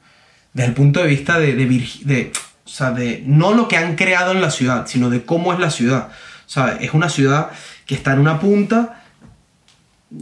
desde 0.54 0.70
el 0.70 0.74
punto 0.74 1.02
de 1.02 1.08
vista 1.08 1.38
de, 1.38 1.54
de, 1.54 2.32
o 2.66 2.70
sea, 2.70 2.92
de 2.92 3.24
no 3.28 3.54
lo 3.54 3.68
que 3.68 3.76
han 3.78 3.96
creado 3.96 4.32
en 4.32 4.42
la 4.42 4.52
ciudad, 4.52 4.88
sino 4.88 5.10
de 5.10 5.24
cómo 5.24 5.54
es 5.54 5.60
la 5.60 5.70
ciudad. 5.70 6.10
O 6.56 6.68
es 6.80 6.94
una 6.94 7.10
ciudad 7.10 7.52
que 7.86 7.94
está 7.94 8.14
en 8.14 8.20
una 8.20 8.40
punta 8.40 9.04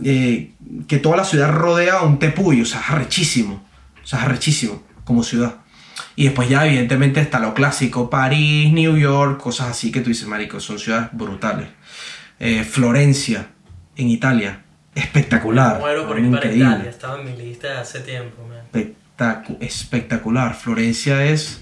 eh, 0.04 0.52
que 0.88 0.98
toda 1.00 1.18
la 1.18 1.24
ciudad 1.26 1.52
rodea 1.52 1.96
a 2.00 2.04
un 2.04 2.20
tepuy, 2.20 2.62
o 2.62 2.66
sea, 2.66 2.80
es 2.82 2.90
arrechísimo. 2.90 3.64
O 4.04 4.08
sea, 4.08 4.20
es 4.20 4.26
arrechísimo 4.26 4.84
como 5.04 5.24
ciudad. 5.24 5.56
Y 6.16 6.26
después 6.26 6.48
ya 6.50 6.66
evidentemente 6.66 7.20
está 7.22 7.40
lo 7.40 7.54
clásico, 7.54 8.10
París, 8.10 8.72
New 8.72 8.98
York, 8.98 9.40
cosas 9.42 9.70
así 9.70 9.92
que 9.92 10.02
tú 10.02 10.10
dices, 10.10 10.28
marico, 10.28 10.60
son 10.60 10.78
ciudades 10.80 11.10
brutales. 11.12 11.68
Eh, 12.40 12.64
Florencia, 12.64 13.48
en 13.96 14.10
Italia, 14.10 14.64
espectacular. 14.96 15.80
Muero 15.80 16.08
por 16.08 16.20
ir 16.20 16.26
para 16.32 16.38
increíble. 16.46 16.66
Italia, 16.70 16.90
estaba 16.90 17.20
en 17.22 17.26
mi 17.26 17.38
lista 17.38 17.68
de 17.68 17.78
hace 17.78 18.00
tiempo, 18.02 18.44
man. 18.48 18.60
Espectacu- 18.74 19.58
espectacular. 19.60 20.56
Florencia 20.56 21.24
es, 21.26 21.62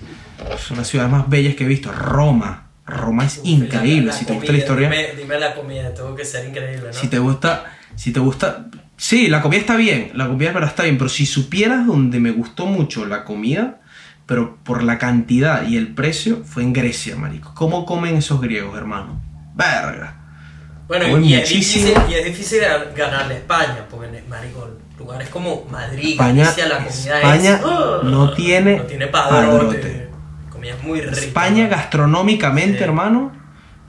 es 0.53 0.71
una 0.71 0.83
ciudad 0.83 1.07
más 1.09 1.29
bellas 1.29 1.55
que 1.55 1.63
he 1.65 1.67
visto. 1.67 1.91
Roma. 1.91 2.67
Roma 2.85 3.25
es 3.25 3.39
increíble. 3.43 4.07
La- 4.07 4.13
la 4.13 4.17
si 4.19 4.25
te 4.25 4.33
gusta 4.33 4.47
comida, 4.47 4.51
la 4.51 4.57
historia. 4.57 4.89
Dime, 4.89 5.15
dime 5.21 5.39
la 5.39 5.53
comida, 5.55 5.93
tuvo 5.93 6.15
que 6.15 6.25
ser 6.25 6.47
increíble, 6.49 6.87
¿no? 6.87 6.93
Si 6.93 7.07
te 7.07 7.19
gusta. 7.19 7.77
Si 7.95 8.11
te 8.11 8.19
gusta. 8.19 8.67
Sí, 8.97 9.27
la 9.27 9.41
comida 9.41 9.59
está 9.59 9.75
bien. 9.75 10.11
La 10.13 10.27
comida 10.27 10.51
verdad 10.51 10.69
está 10.69 10.83
bien. 10.83 10.97
Pero 10.97 11.09
si 11.09 11.25
supieras 11.25 11.85
donde 11.87 12.19
me 12.19 12.31
gustó 12.31 12.65
mucho 12.65 13.05
la 13.05 13.23
comida. 13.23 13.79
Pero 14.25 14.57
por 14.63 14.83
la 14.83 14.97
cantidad 14.97 15.67
y 15.67 15.77
el 15.77 15.89
precio. 15.93 16.43
Fue 16.45 16.63
en 16.63 16.73
Grecia, 16.73 17.15
marico. 17.15 17.53
¿Cómo 17.55 17.85
comen 17.85 18.15
esos 18.17 18.39
griegos, 18.41 18.77
hermano? 18.77 19.19
Verga. 19.55 20.17
Bueno, 20.87 21.19
y 21.19 21.35
es, 21.35 21.47
difícil, 21.47 21.93
y 22.09 22.13
es 22.15 22.25
difícil 22.25 22.59
ganarle 22.95 23.35
a 23.35 23.37
España, 23.37 23.85
porque, 23.89 24.21
marico, 24.27 24.69
lugares 24.99 25.29
como 25.29 25.65
Madrid, 25.71 26.11
España- 26.11 26.43
Galicia, 26.43 26.67
la 26.67 26.77
comida 26.79 27.15
España 27.21 27.53
es... 27.55 27.61
¡ah! 27.63 27.99
no 28.03 28.33
tiene 28.33 28.75
No 28.77 28.83
tiene 28.83 29.07
padrote. 29.07 30.09
comida 30.49 30.73
es 30.75 30.83
muy 30.83 30.99
rica. 30.99 31.17
España 31.17 31.67
gastronómicamente, 31.69 32.79
Sí. 32.79 32.83
hermano, 32.83 33.31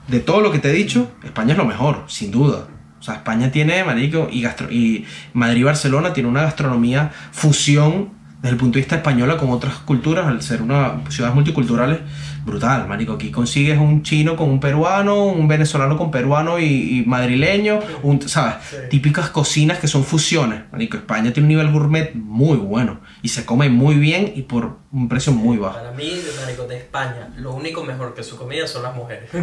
de 0.07 0.21
todo 0.21 0.39
lo 0.39 0.49
que 0.53 0.59
te 0.59 0.69
he 0.69 0.73
dicho, 0.73 1.11
España 1.25 1.51
es 1.51 1.57
lo 1.57 1.65
mejor, 1.65 2.05
sin 2.07 2.31
duda. 2.31 2.67
O 3.03 3.05
sea, 3.05 3.15
España 3.15 3.51
tiene, 3.51 3.83
marico, 3.83 4.29
y, 4.31 4.41
gastro 4.41 4.71
y 4.71 5.03
Madrid 5.33 5.59
y 5.59 5.63
Barcelona 5.63 6.13
tiene 6.13 6.29
una 6.29 6.43
gastronomía 6.43 7.11
fusión 7.33 8.11
desde 8.41 8.53
el 8.53 8.55
punto 8.55 8.75
de 8.75 8.79
vista 8.79 8.95
española 8.95 9.35
con 9.35 9.49
otras 9.49 9.75
culturas, 9.79 10.25
al 10.25 10.41
ser 10.41 10.61
una 10.61 11.01
ciudades 11.09 11.35
multiculturales, 11.35 11.99
brutal, 12.45 12.87
marico. 12.87 13.11
Aquí 13.11 13.29
consigues 13.29 13.77
un 13.77 14.03
chino 14.03 14.37
con 14.37 14.49
un 14.49 14.61
peruano, 14.61 15.25
un 15.25 15.49
venezolano 15.49 15.97
con 15.97 16.11
peruano 16.11 16.59
y, 16.59 16.99
y 16.99 17.03
madrileño, 17.05 17.81
un, 18.03 18.21
¿sabes? 18.21 18.55
Sí. 18.69 18.77
Típicas 18.89 19.29
cocinas 19.31 19.79
que 19.79 19.89
son 19.89 20.05
fusiones, 20.05 20.61
marico. 20.71 20.95
España 20.95 21.33
tiene 21.33 21.47
un 21.47 21.49
nivel 21.49 21.71
gourmet 21.73 22.15
muy 22.15 22.55
bueno 22.55 23.01
y 23.23 23.29
se 23.29 23.43
come 23.45 23.69
muy 23.69 23.95
bien 23.95 24.31
y 24.35 24.43
por 24.43 24.77
un 24.91 25.09
precio 25.09 25.31
muy 25.33 25.57
bajo. 25.57 25.75
Para 25.79 25.91
mí, 25.93 26.21
marico, 26.41 26.67
de 26.67 26.77
España, 26.77 27.29
lo 27.37 27.53
único 27.55 27.83
mejor 27.83 28.13
que 28.13 28.21
su 28.23 28.37
comida 28.37 28.67
son 28.67 28.83
las 28.83 28.93
mujeres. 28.95 29.29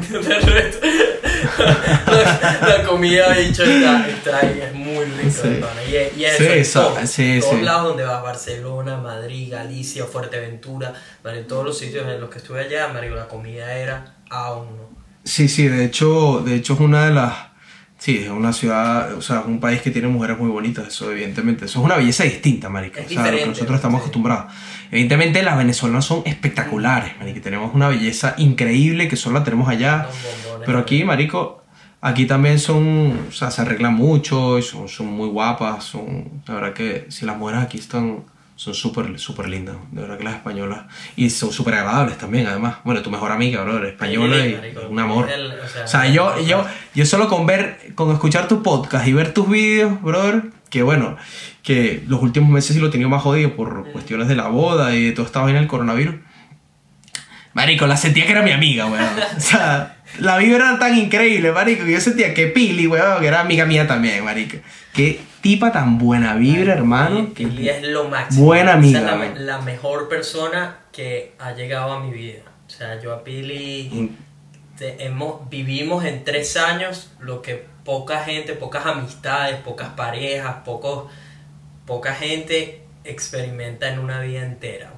La, 2.07 2.59
la 2.78 2.83
comida, 2.85 3.33
dicho, 3.35 3.64
está, 3.64 4.09
está 4.09 4.39
ahí, 4.41 4.61
es 4.62 4.74
muy 4.74 5.05
rica, 5.05 5.31
Sí. 5.31 5.61
Y, 5.91 5.97
es- 5.97 6.16
y 6.16 6.24
eso, 6.24 6.37
Sí, 6.39 6.45
eso, 6.53 6.83
todo- 6.95 7.07
sí, 7.07 7.41
todos 7.41 7.62
lados 7.62 7.89
donde 7.89 8.05
vas, 8.05 8.22
Barcelona, 8.22 8.97
Madrid, 8.99 9.51
Galicia, 9.51 10.05
Fuerteventura, 10.05 10.93
en 11.24 11.47
todos 11.47 11.64
los 11.64 11.78
sitios 11.78 12.07
en 12.07 12.20
los 12.20 12.31
que 12.31 12.39
estuve 12.39 12.61
allá, 12.61 12.89
marico, 12.89 13.14
la 13.14 13.28
comida 13.28 13.72
era 13.74 14.16
a 14.28 14.53
uno. 14.55 14.91
Sí, 15.24 15.49
sí, 15.49 15.68
de 15.68 15.85
hecho, 15.85 16.41
de 16.45 16.55
hecho 16.57 16.74
es 16.74 16.81
una 16.81 17.07
de 17.07 17.12
las... 17.14 17.35
Sí, 18.01 18.16
es 18.24 18.30
una 18.30 18.55
ciudad, 18.55 19.12
o 19.12 19.20
sea, 19.20 19.40
es 19.40 19.46
un 19.46 19.61
país 19.61 19.82
que 19.82 19.90
tiene 19.90 20.09
mujeres 20.09 20.38
muy 20.38 20.48
bonitas, 20.48 20.88
eso 20.88 21.12
evidentemente. 21.12 21.66
Eso 21.66 21.80
es 21.80 21.84
una 21.84 21.96
belleza 21.96 22.24
distinta, 22.24 22.70
marica. 22.70 23.03
O 23.05 23.09
sea, 23.09 23.24
a 23.24 23.30
lo 23.30 23.36
que 23.36 23.46
nosotros 23.46 23.76
estamos 23.76 23.98
sí. 24.01 24.05
acostumbrados. 24.05 24.55
Evidentemente 24.90 25.42
las 25.42 25.59
venezolanas 25.59 26.07
son 26.07 26.22
espectaculares, 26.24 27.18
marica. 27.18 27.42
Tenemos 27.42 27.74
una 27.74 27.88
belleza 27.88 28.36
increíble 28.38 29.07
que 29.07 29.16
solo 29.16 29.38
la 29.38 29.44
tenemos 29.44 29.68
allá. 29.68 30.09
Pero 30.64 30.78
aquí, 30.78 31.05
marico, 31.05 31.62
aquí 32.01 32.24
también 32.24 32.59
son, 32.59 33.26
o 33.28 33.32
sea, 33.32 33.51
se 33.51 33.61
arreglan 33.61 33.92
mucho, 33.92 34.59
y 34.59 34.62
son, 34.62 34.88
son 34.88 35.09
muy 35.09 35.28
guapas, 35.28 35.84
son, 35.84 36.42
la 36.46 36.55
verdad 36.55 36.72
que 36.72 37.05
si 37.11 37.26
las 37.26 37.36
mujeres 37.36 37.64
aquí 37.64 37.76
están, 37.76 38.24
son 38.61 38.75
súper, 38.75 39.19
súper 39.19 39.49
lindas, 39.49 39.77
de 39.91 40.03
verdad 40.03 40.19
que 40.19 40.25
las 40.25 40.35
españolas, 40.35 40.81
y 41.17 41.31
son 41.31 41.51
súper 41.51 41.73
agradables 41.77 42.19
también, 42.19 42.47
además, 42.47 42.75
bueno, 42.85 43.01
tu 43.01 43.11
mejor 43.11 43.33
amiga, 43.33 43.63
bro, 43.65 43.83
española 43.87 44.37
Sí, 44.37 44.55
y 44.75 44.77
un 44.93 44.99
amor. 44.99 45.31
el- 45.31 45.53
o 45.59 45.67
sea, 45.67 45.85
O 45.85 45.89
sea, 45.89 46.07
yo, 46.09 46.39
yo, 46.47 46.67
yo 46.95 47.07
solo 47.07 47.27
con 47.31 47.47
ver, 47.47 47.93
con 47.95 48.13
escuchar 48.13 48.49
tu 48.49 48.63
podcast 48.63 49.07
y 49.09 49.15
ver 49.15 49.33
tus 49.33 49.49
vídeos, 49.49 50.03
brother, 50.03 50.43
que 50.69 50.83
bueno, 50.83 51.17
que 51.63 52.05
los 52.07 52.21
últimos 52.21 52.51
meses 52.51 52.75
sí 52.75 52.81
lo 52.83 52.89
he 52.89 52.91
tenido 52.91 53.09
más 53.09 53.23
jodido 53.23 53.57
por 53.57 53.91
cuestiones 53.93 54.29
de 54.29 54.37
la 54.37 54.49
boda 54.49 54.95
y 54.95 55.05
de 55.07 55.13
todo 55.13 55.25
esta 55.25 55.41
vaina 55.41 55.59
del 55.59 55.67
coronavirus. 55.69 56.17
Marico, 57.55 57.87
la 57.87 57.97
sentía 57.97 58.27
que 58.27 58.33
era 58.33 58.43
mi 58.43 58.53
amiga, 58.53 58.85
weón. 58.87 59.09
O 59.37 59.41
sea, 59.41 59.97
la 60.19 60.37
vibra 60.39 60.71
era 60.71 60.79
tan 60.79 60.97
increíble, 60.99 61.53
marico, 61.53 61.85
que 61.85 61.93
yo 61.93 62.01
sentía 62.01 62.35
que 62.35 62.49
Pili, 62.49 62.87
weón, 62.87 63.20
que 63.20 63.27
era 63.28 63.41
amiga 63.41 63.65
mía 63.65 63.87
también, 63.87 64.24
marico. 64.24 64.59
Qué 64.93 65.20
tipa 65.41 65.73
tan 65.73 65.99
buena 65.99 66.35
vibra, 66.35 66.74
hermano. 66.74 67.20
Y 67.20 67.23
Pili 67.24 67.69
es 67.69 67.82
lo 67.82 68.09
máximo. 68.09 68.45
Buena 68.47 68.77
O 68.77 68.82
sea, 68.82 69.01
amiga, 69.01 69.01
la, 69.03 69.16
me- 69.16 69.41
la 69.41 69.59
mejor 69.61 70.09
persona 70.09 70.78
que 70.93 71.32
ha 71.39 71.53
llegado 71.53 71.93
a 71.93 72.01
mi 72.05 72.12
vida. 72.12 72.43
O 72.66 72.70
sea, 72.70 73.01
yo 73.01 73.12
a 73.15 73.24
Pili 73.24 74.11
te- 74.77 75.05
hemos, 75.07 75.49
vivimos 75.49 76.05
en 76.05 76.24
tres 76.24 76.57
años 76.57 77.12
lo 77.20 77.41
que 77.43 77.65
poca 77.85 78.23
gente, 78.24 78.53
pocas 78.55 78.85
amistades, 78.87 79.57
pocas 79.61 79.91
parejas, 79.91 80.57
pocos, 80.65 81.11
poca 81.87 82.15
gente 82.15 82.82
experimenta 83.05 83.89
en 83.93 83.99
una 83.99 84.20
vida 84.20 84.43
entera. 84.43 84.93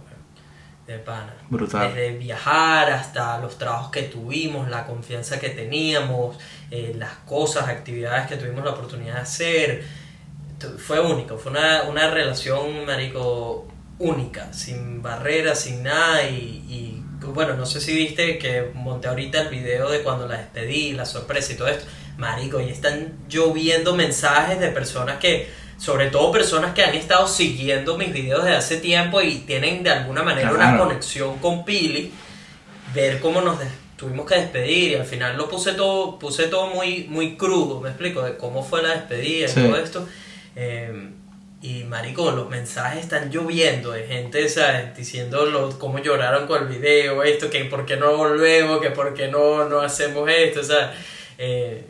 De 0.87 0.99
pana. 0.99 1.33
Brutal. 1.49 1.95
Desde 1.95 2.19
viajar 2.19 2.91
hasta 2.91 3.39
los 3.39 3.57
trabajos 3.57 3.91
que 3.91 4.03
tuvimos, 4.03 4.69
la 4.69 4.85
confianza 4.85 5.39
que 5.39 5.51
teníamos, 5.51 6.37
eh, 6.71 6.95
las 6.97 7.13
cosas, 7.27 7.69
actividades 7.69 8.27
que 8.27 8.37
tuvimos 8.37 8.65
la 8.65 8.73
oportunidad 8.73 9.15
de 9.15 9.21
hacer. 9.21 9.85
Fue 10.79 11.01
único, 11.01 11.39
fue 11.39 11.53
una, 11.53 11.83
una 11.85 12.11
relación, 12.11 12.85
marico, 12.85 13.69
única, 13.99 14.53
sin 14.53 15.03
barreras, 15.03 15.61
sin 15.61 15.83
nada 15.83 16.29
y, 16.29 16.65
y, 16.69 17.03
bueno, 17.27 17.55
no 17.55 17.67
sé 17.67 17.81
si 17.81 17.95
viste 17.95 18.39
que 18.39 18.71
monté 18.75 19.09
ahorita 19.09 19.43
el 19.43 19.49
video 19.49 19.89
de 19.89 20.03
cuando 20.03 20.27
la 20.27 20.39
despedí, 20.39 20.93
la 20.93 21.07
sorpresa 21.07 21.53
y 21.53 21.57
todo 21.57 21.69
esto. 21.69 21.85
Marico, 22.19 22.61
y 22.61 22.69
están 22.69 23.13
lloviendo 23.29 23.95
mensajes 23.95 24.59
de 24.61 24.69
personas 24.69 25.19
que, 25.19 25.49
sobre 25.83 26.11
todo 26.11 26.31
personas 26.31 26.75
que 26.75 26.85
han 26.85 26.95
estado 26.95 27.27
siguiendo 27.27 27.99
mis 27.99 28.13
videos 28.13 28.45
desde 28.45 28.57
hace 28.57 28.77
tiempo 28.77 29.21
y 29.21 29.39
tienen 29.39 29.83
de 29.83 29.91
alguna 29.91 30.23
manera 30.23 30.53
una 30.53 30.79
conexión 30.79 31.39
con 31.39 31.65
Pili, 31.65 32.13
ver 32.95 33.19
cómo 33.19 33.41
nos 33.41 33.59
tuvimos 33.97 34.27
que 34.27 34.37
despedir 34.37 34.93
y 34.93 34.95
al 34.95 35.05
final 35.07 35.37
lo 35.37 35.49
puse 35.49 35.73
todo, 35.73 36.21
puse 36.21 36.45
todo 36.47 36.69
muy, 36.69 37.07
muy 37.09 37.37
crudo, 37.37 37.81
me 37.81 37.89
explico, 37.89 38.23
de 38.23 38.37
cómo 38.37 38.63
fue 38.63 38.81
la 38.83 38.91
despedida 38.91 39.49
Sí. 39.49 39.59
y 39.61 39.63
todo 39.65 39.77
esto. 39.77 40.09
Eh, 40.55 41.09
y 41.63 41.83
marico, 41.85 42.31
los 42.31 42.49
mensajes 42.49 43.01
están 43.03 43.31
lloviendo 43.31 43.91
de 43.93 44.07
gente, 44.07 44.49
¿sabes? 44.49 44.97
Diciendo 44.97 45.47
lo- 45.47 45.79
cómo 45.81 45.99
lloraron 46.01 46.47
con 46.47 46.63
el 46.63 46.69
video, 46.69 47.23
esto, 47.25 47.51
que 47.51 47.65
por 47.65 47.87
qué 47.87 47.97
no 47.97 48.17
volvemos, 48.17 48.81
que 48.81 48.91
por 48.91 49.15
qué 49.15 49.27
no, 49.29 49.69
no 49.69 49.81
hacemos 49.81 50.29
esto, 50.31 50.63
¿sabes? 50.63 50.91
Eh, 51.39 51.85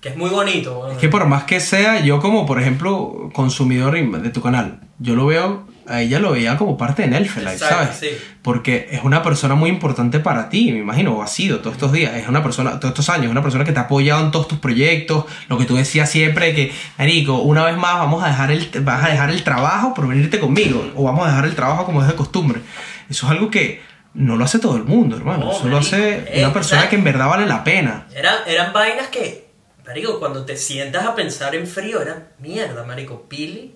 que 0.00 0.10
es 0.10 0.16
muy 0.16 0.30
bonito. 0.30 0.74
bueno. 0.76 0.92
Es 0.94 0.98
que 0.98 1.08
por 1.08 1.26
más 1.26 1.44
que 1.44 1.60
sea, 1.60 2.00
yo 2.00 2.20
como 2.20 2.46
por 2.46 2.60
ejemplo 2.60 3.30
consumidor 3.32 3.94
de 4.22 4.30
tu 4.30 4.40
canal, 4.42 4.80
yo 4.98 5.14
lo 5.14 5.26
veo, 5.26 5.66
a 5.86 6.02
ella 6.02 6.18
lo 6.18 6.32
veía 6.32 6.56
como 6.58 6.76
parte 6.76 7.02
de 7.02 7.08
Nelfelife, 7.08 7.58
¿sabes? 7.58 7.96
sí. 7.98 8.08
Porque 8.42 8.88
es 8.92 9.02
una 9.04 9.22
persona 9.22 9.54
muy 9.54 9.70
importante 9.70 10.20
para 10.20 10.48
ti, 10.50 10.70
me 10.70 10.78
imagino, 10.80 11.14
o 11.14 11.22
ha 11.22 11.26
sido 11.26 11.60
todos 11.60 11.76
estos 11.76 11.92
días, 11.92 12.14
es 12.14 12.28
una 12.28 12.42
persona, 12.42 12.78
todos 12.78 12.92
estos 12.92 13.08
años, 13.08 13.30
una 13.30 13.42
persona 13.42 13.64
que 13.64 13.72
te 13.72 13.78
ha 13.78 13.82
apoyado 13.82 14.22
en 14.24 14.30
todos 14.30 14.48
tus 14.48 14.58
proyectos, 14.58 15.24
lo 15.48 15.56
que 15.58 15.64
tú 15.64 15.76
decías 15.76 16.10
siempre, 16.10 16.54
que, 16.54 16.72
Marico, 16.98 17.38
una 17.38 17.64
vez 17.64 17.76
más 17.78 17.94
vamos 17.94 18.22
a 18.22 18.28
dejar 18.28 18.50
el, 18.50 18.68
vas 18.82 19.02
a 19.04 19.08
dejar 19.08 19.30
el 19.30 19.42
trabajo 19.42 19.94
por 19.94 20.06
venirte 20.08 20.38
conmigo, 20.38 20.90
o 20.94 21.04
vamos 21.04 21.24
a 21.26 21.30
dejar 21.30 21.44
el 21.46 21.54
trabajo 21.54 21.84
como 21.86 22.02
es 22.02 22.08
de 22.08 22.14
costumbre. 22.14 22.60
Eso 23.08 23.26
es 23.26 23.32
algo 23.32 23.50
que 23.50 23.80
no 24.14 24.36
lo 24.36 24.44
hace 24.44 24.58
todo 24.58 24.76
el 24.76 24.84
mundo, 24.84 25.16
hermano, 25.16 25.46
No, 25.46 25.52
eso 25.52 25.64
lo 25.68 25.76
marico, 25.76 25.96
hace 25.96 26.26
una 26.40 26.52
persona 26.52 26.88
que 26.88 26.96
en 26.96 27.04
verdad 27.04 27.28
vale 27.28 27.46
la 27.46 27.64
pena. 27.64 28.06
Era- 28.14 28.44
eran 28.46 28.72
vainas 28.74 29.08
que, 29.08 29.47
marico, 29.88 30.18
cuando 30.18 30.44
te 30.44 30.58
sientas 30.58 31.06
a 31.06 31.14
pensar 31.14 31.54
en 31.54 31.66
frío, 31.66 32.02
era 32.02 32.28
mierda, 32.38 32.84
marico. 32.84 33.22
Pili 33.26 33.74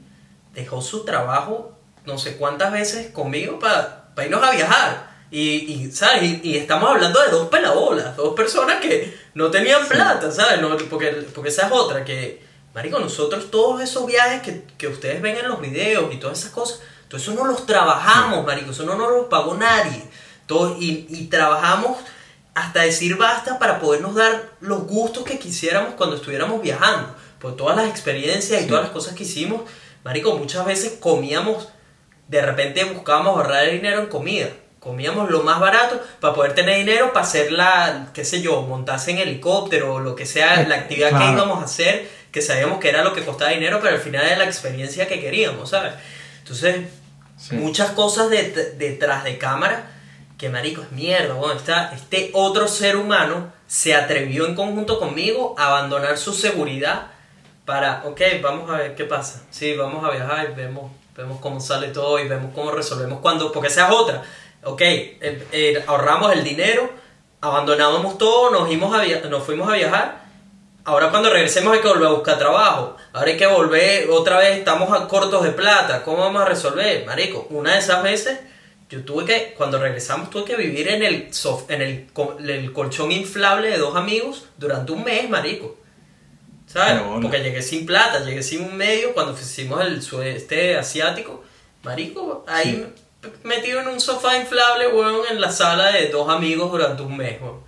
dejó 0.52 0.82
su 0.82 1.06
trabajo 1.06 1.78
no 2.04 2.18
sé 2.18 2.36
cuántas 2.36 2.70
veces 2.70 3.12
conmigo 3.12 3.58
para 3.58 4.12
irnos 4.22 4.42
a 4.42 4.50
viajar. 4.50 5.10
Y, 5.30 5.40
y, 5.40 5.90
¿sabes? 5.90 6.22
Y, 6.22 6.40
y 6.42 6.56
estamos 6.58 6.90
hablando 6.90 7.18
de 7.22 7.30
dos 7.30 7.48
pelabolas, 7.48 8.14
dos 8.14 8.34
personas 8.34 8.78
que 8.82 9.16
no 9.32 9.50
tenían 9.50 9.88
plata, 9.88 10.30
¿sabes? 10.30 10.60
No, 10.60 10.76
porque, 10.90 11.08
porque 11.34 11.48
esa 11.48 11.68
es 11.68 11.72
otra, 11.72 12.04
que, 12.04 12.42
marico, 12.74 12.98
nosotros 12.98 13.50
todos 13.50 13.80
esos 13.80 14.04
viajes 14.04 14.42
que, 14.42 14.64
que 14.76 14.88
ustedes 14.88 15.22
ven 15.22 15.38
en 15.38 15.48
los 15.48 15.62
videos 15.62 16.12
y 16.12 16.18
todas 16.18 16.38
esas 16.38 16.50
cosas, 16.50 16.80
todo 17.08 17.18
eso 17.18 17.32
no 17.32 17.46
los 17.46 17.64
trabajamos, 17.64 18.44
marico, 18.44 18.72
eso 18.72 18.84
no 18.84 18.96
nos 18.96 19.10
los 19.10 19.26
pagó 19.28 19.54
nadie. 19.54 20.04
Todo, 20.46 20.76
y, 20.78 21.06
y 21.08 21.28
trabajamos 21.28 21.96
hasta 22.54 22.82
decir 22.82 23.16
basta 23.16 23.58
para 23.58 23.80
podernos 23.80 24.14
dar 24.14 24.50
los 24.60 24.86
gustos 24.86 25.24
que 25.24 25.38
quisiéramos 25.38 25.94
cuando 25.94 26.16
estuviéramos 26.16 26.60
viajando. 26.62 27.14
Por 27.38 27.56
todas 27.56 27.76
las 27.76 27.88
experiencias 27.88 28.62
y 28.62 28.66
todas 28.66 28.84
las 28.84 28.92
cosas 28.92 29.14
que 29.14 29.24
hicimos, 29.24 29.62
marico, 30.04 30.36
muchas 30.36 30.64
veces 30.64 30.94
comíamos, 31.00 31.68
de 32.28 32.40
repente 32.42 32.84
buscábamos 32.84 33.36
ahorrar 33.36 33.70
dinero 33.70 34.00
en 34.00 34.06
comida. 34.06 34.48
Comíamos 34.80 35.30
lo 35.30 35.42
más 35.44 35.60
barato 35.60 36.00
para 36.20 36.34
poder 36.34 36.54
tener 36.54 36.76
dinero 36.76 37.12
para 37.12 37.24
hacer 37.24 37.52
la, 37.52 38.08
qué 38.12 38.24
sé 38.24 38.42
yo, 38.42 38.62
montarse 38.62 39.12
en 39.12 39.18
helicóptero 39.18 39.94
o 39.94 40.00
lo 40.00 40.14
que 40.16 40.26
sea, 40.26 40.62
la 40.66 40.74
actividad 40.74 41.10
que 41.18 41.32
íbamos 41.32 41.60
a 41.62 41.64
hacer, 41.64 42.08
que 42.32 42.42
sabíamos 42.42 42.80
que 42.80 42.88
era 42.88 43.04
lo 43.04 43.12
que 43.14 43.24
costaba 43.24 43.50
dinero, 43.52 43.78
pero 43.80 43.94
al 43.94 44.00
final 44.00 44.26
era 44.26 44.38
la 44.38 44.44
experiencia 44.44 45.06
que 45.06 45.20
queríamos, 45.20 45.70
¿sabes? 45.70 45.92
Entonces, 46.40 46.76
Sí. 47.38 47.56
muchas 47.56 47.90
cosas 47.92 48.28
det- 48.30 48.74
detrás 48.76 49.24
de 49.24 49.36
cámara 49.38 49.90
que 50.38 50.48
marico 50.48 50.82
es 50.82 50.92
mierda, 50.92 51.34
bueno, 51.34 51.54
está, 51.54 51.92
este 51.94 52.30
otro 52.34 52.68
ser 52.68 52.96
humano 52.96 53.52
se 53.66 53.94
atrevió 53.94 54.46
en 54.46 54.54
conjunto 54.54 54.98
conmigo 54.98 55.54
a 55.58 55.68
abandonar 55.68 56.18
su 56.18 56.32
seguridad 56.32 57.08
para, 57.64 58.02
ok, 58.04 58.20
vamos 58.42 58.70
a 58.70 58.78
ver 58.78 58.94
qué 58.94 59.04
pasa, 59.04 59.44
sí, 59.50 59.74
vamos 59.76 60.04
a 60.04 60.10
viajar 60.10 60.50
y 60.50 60.54
vemos, 60.54 60.90
vemos 61.16 61.40
cómo 61.40 61.60
sale 61.60 61.88
todo 61.88 62.18
y 62.18 62.28
vemos 62.28 62.52
cómo 62.54 62.72
resolvemos 62.72 63.20
cuando, 63.20 63.52
porque 63.52 63.68
esa 63.68 63.86
es 63.86 63.94
otra, 63.94 64.22
ok, 64.64 64.80
eh, 64.80 65.46
eh, 65.52 65.84
ahorramos 65.86 66.32
el 66.32 66.42
dinero, 66.42 66.90
abandonábamos 67.40 68.18
todo, 68.18 68.50
nos, 68.50 68.66
fuimos 68.66 68.94
a 68.94 69.28
nos 69.28 69.42
fuimos 69.44 69.68
a 69.68 69.74
viajar 69.74 70.22
Ahora 70.84 71.10
cuando 71.10 71.30
regresemos 71.30 71.72
hay 71.72 71.80
que 71.80 71.86
volver 71.86 72.08
a 72.08 72.12
buscar 72.12 72.38
trabajo. 72.38 72.96
Ahora 73.12 73.30
hay 73.30 73.36
que 73.36 73.46
volver, 73.46 74.10
otra 74.10 74.38
vez 74.38 74.58
estamos 74.58 74.92
a 74.92 75.06
cortos 75.06 75.44
de 75.44 75.50
plata. 75.50 76.02
¿Cómo 76.02 76.18
vamos 76.18 76.42
a 76.42 76.44
resolver? 76.44 77.06
Marico, 77.06 77.46
una 77.50 77.74
de 77.74 77.78
esas 77.78 78.02
veces 78.02 78.40
yo 78.92 79.04
tuve 79.04 79.24
que, 79.24 79.54
cuando 79.56 79.78
regresamos 79.80 80.28
tuve 80.30 80.44
que 80.44 80.56
vivir 80.56 80.86
en 80.88 81.02
el, 81.02 81.30
sof- 81.30 81.64
en 81.68 81.80
el, 81.82 82.06
el 82.50 82.72
colchón 82.72 83.10
inflable 83.10 83.70
de 83.70 83.78
dos 83.78 83.96
amigos 83.96 84.46
durante 84.58 84.92
un 84.92 85.02
mes, 85.02 85.28
marico. 85.28 85.76
¿Sabes? 86.66 87.02
Porque 87.20 87.38
llegué 87.40 87.60
sin 87.60 87.84
plata, 87.86 88.20
llegué 88.24 88.42
sin 88.42 88.62
un 88.62 88.76
medio 88.76 89.12
cuando 89.14 89.32
hicimos 89.32 89.80
el 89.84 90.00
sudeste 90.02 90.76
asiático. 90.78 91.42
Marico, 91.82 92.44
ahí 92.48 92.86
p- 93.20 93.28
metido 93.44 93.80
en 93.80 93.88
un 93.88 94.00
sofá 94.00 94.36
inflable, 94.38 94.88
weón, 94.88 95.22
en 95.30 95.40
la 95.40 95.50
sala 95.50 95.90
de 95.92 96.08
dos 96.08 96.28
amigos 96.30 96.70
durante 96.70 97.02
un 97.02 97.16
mes, 97.16 97.40
weón. 97.42 97.60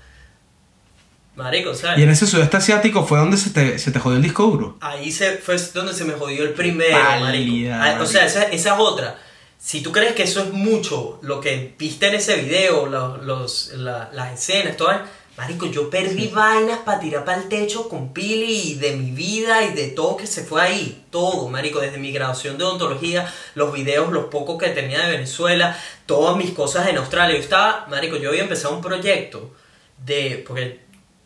Marico, 1.37 1.75
¿sabes? 1.75 1.99
Y 1.99 2.03
en 2.05 2.11
ese 2.11 2.27
sudeste 2.29 2.57
asiático 2.57 3.05
fue 3.05 3.19
donde 3.19 3.37
se 3.37 3.51
te, 3.51 3.79
se 3.79 3.91
te 3.91 3.99
jodió 3.99 4.17
el 4.19 4.23
disco 4.23 4.45
duro. 4.45 4.79
Ahí 4.81 5.11
se, 5.11 5.33
fue 5.39 5.57
donde 5.75 5.93
se 5.93 6.05
me 6.05 6.13
jodió 6.15 6.45
el 6.45 6.51
primero, 6.51 6.97
Pálida, 6.97 7.21
marico. 7.21 7.69
Ah, 7.73 7.77
O 7.77 7.79
marico. 7.81 8.07
sea, 8.07 8.25
esa, 8.27 8.43
esa 8.45 8.75
es 8.75 8.81
otra. 8.81 9.19
Si 9.59 9.83
tú 9.83 9.93
crees 9.93 10.13
que 10.15 10.25
eso 10.25 10.41
es 10.43 10.53
mucho, 10.53 11.19
lo 11.23 11.41
que 11.41 11.75
viste 11.79 12.09
en 12.09 12.15
ese 12.15 12.37
video, 12.37 12.87
los, 12.87 13.23
los- 13.25 13.69
la- 13.75 14.11
las 14.13 14.35
escenas, 14.35 14.77
todo, 14.77 14.91
marico, 15.39 15.67
yo 15.67 15.89
perdí 15.91 16.29
vainas 16.29 16.81
para 16.81 17.01
tirar 17.01 17.25
para 17.25 17.39
el 17.43 17.49
techo 17.49 17.89
con 17.89 18.13
Pili 18.13 18.73
y 18.73 18.75
de 18.75 18.95
mi 18.97 19.11
vida 19.11 19.65
y 19.65 19.73
de 19.73 19.89
todo 19.89 20.17
que 20.19 20.27
se 20.27 20.45
fue 20.45 20.61
ahí. 20.63 21.05
Todo, 21.11 21.49
marico, 21.49 21.81
desde 21.81 21.97
mi 21.99 22.13
graduación 22.13 22.59
de 22.59 22.65
odontología, 22.65 23.33
los 23.55 23.73
videos, 23.73 24.13
los 24.13 24.27
pocos 24.27 24.59
que 24.63 24.69
tenía 24.69 25.07
de 25.07 25.13
Venezuela, 25.13 25.77
todas 26.07 26.37
mis 26.37 26.51
cosas 26.51 26.87
en 26.89 26.99
Australia. 26.99 27.35
Yo 27.37 27.43
estaba, 27.43 27.87
marico, 27.89 28.17
yo 28.17 28.29
había 28.29 28.43
empezado 28.43 28.75
un 28.77 28.83
proyecto 28.83 29.51
de, 30.05 30.45
porque 30.47 30.84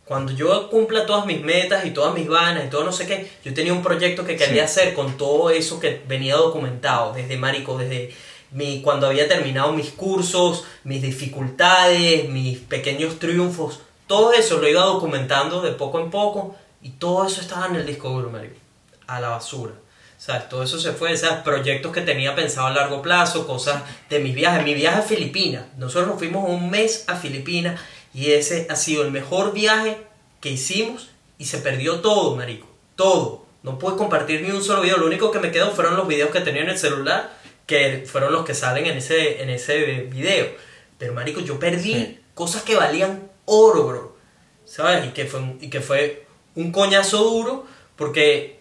cuando 0.09 0.33
yo 0.33 0.71
cumpla 0.71 1.05
todas 1.07 1.27
mis 1.27 1.43
metas 1.43 1.85
y 1.85 1.91
todas 1.91 2.15
mis 2.15 2.27
vainas 2.27 2.65
y 2.65 2.71
todo 2.71 2.83
no 2.83 2.93
sé 2.93 3.07
qué, 3.07 3.31
yo 3.45 3.53
tenía 3.53 3.75
un 3.75 3.83
proyecto 3.83 4.25
que 4.25 4.37
quería 4.37 4.67
Sí. 4.67 4.81
hacer 4.81 4.95
con 4.95 5.19
todo 5.19 5.51
eso 5.51 5.79
que 5.79 6.01
venía 6.09 6.35
documentado, 6.37 7.13
desde 7.13 7.37
Marico, 7.37 7.77
desde 7.77 8.15
mi, 8.51 8.81
cuando 8.81 9.07
había 9.07 9.29
terminado 9.29 9.73
mis 9.73 9.91
cursos, 9.91 10.65
mis 10.85 11.03
dificultades, 11.03 12.29
mis 12.29 12.59
pequeños 12.59 13.19
triunfos, 13.19 13.81
todo 14.07 14.33
eso 14.33 14.59
lo 14.59 14.69
iba 14.69 14.83
documentando 14.83 15.61
de 15.61 15.73
poco 15.73 16.01
en 16.01 16.11
poco 16.11 16.57
y 16.83 16.91
todo 16.91 17.27
eso 17.27 17.41
estaba 17.43 17.67
en 17.67 17.77
el 17.77 17.87
disco 17.87 18.09
duro, 18.09 18.31
Marico, 18.31 18.57
a 19.07 19.21
la 19.21 19.29
basura. 19.29 19.73
¿Sabes? 20.17 20.49
Todo 20.49 20.65
eso 20.65 20.81
se 20.81 20.91
fue, 20.93 21.13
esos 21.13 21.31
proyectos 21.45 21.93
que 21.93 22.01
tenía 22.01 22.35
pensado 22.35 22.67
a 22.67 22.71
largo 22.73 23.03
plazo, 23.03 23.47
cosas 23.47 23.85
de 24.11 24.19
mis 24.19 24.35
viajes, 24.35 24.65
mi 24.65 24.75
viaje 24.75 24.99
a 24.99 25.03
Filipinas. 25.03 25.67
Nosotros 25.77 26.09
nos 26.09 26.19
fuimos 26.19 26.49
un 26.51 26.71
mes 26.71 27.05
a 27.07 27.15
Filipinas 27.15 27.81
y 28.15 28.33
ese 28.33 28.67
ha 28.71 28.77
sido 28.77 29.03
el 29.05 29.11
mejor 29.11 29.53
viaje 29.53 29.99
que 30.41 30.51
hicimos 30.51 31.11
y 31.39 31.45
se 31.47 31.59
perdió 31.59 32.01
todo, 32.01 32.35
marico. 32.37 32.67
Todo. 32.97 33.45
No 33.63 33.79
pude 33.79 33.97
compartir 33.97 34.43
ni 34.43 34.51
un 34.51 34.63
solo 34.63 34.83
video. 34.83 34.97
Lo 34.99 35.07
único 35.07 35.31
que 35.31 35.39
me 35.41 35.51
quedó 35.51 35.71
fueron 35.73 35.97
los 35.97 36.07
videos 36.09 36.31
que 36.31 36.41
tenía 36.41 36.63
en 36.63 36.71
el 36.71 36.79
celular, 36.79 37.33
que 37.67 38.05
fueron 38.11 38.33
los 38.33 38.45
que 38.45 38.55
salen 38.55 38.87
en 38.87 38.97
ese, 38.99 39.43
en 39.43 39.51
ese 39.51 40.03
video. 40.11 40.49
Pero, 40.99 41.13
marico, 41.13 41.41
yo 41.41 41.59
perdí 41.59 41.95
Sí. 41.95 42.21
cosas 42.35 42.63
que 42.63 42.77
valían 42.77 43.29
oro, 43.45 43.85
bro. 43.87 44.17
¿Sabes? 44.65 45.07
Y 45.07 45.09
que 45.11 45.27
fue, 45.27 45.41
un- 45.41 45.59
y 45.61 45.71
que 45.71 45.81
fue 45.81 46.27
un 46.55 46.73
coñazo 46.73 47.19
duro 47.23 47.67
porque 47.97 48.59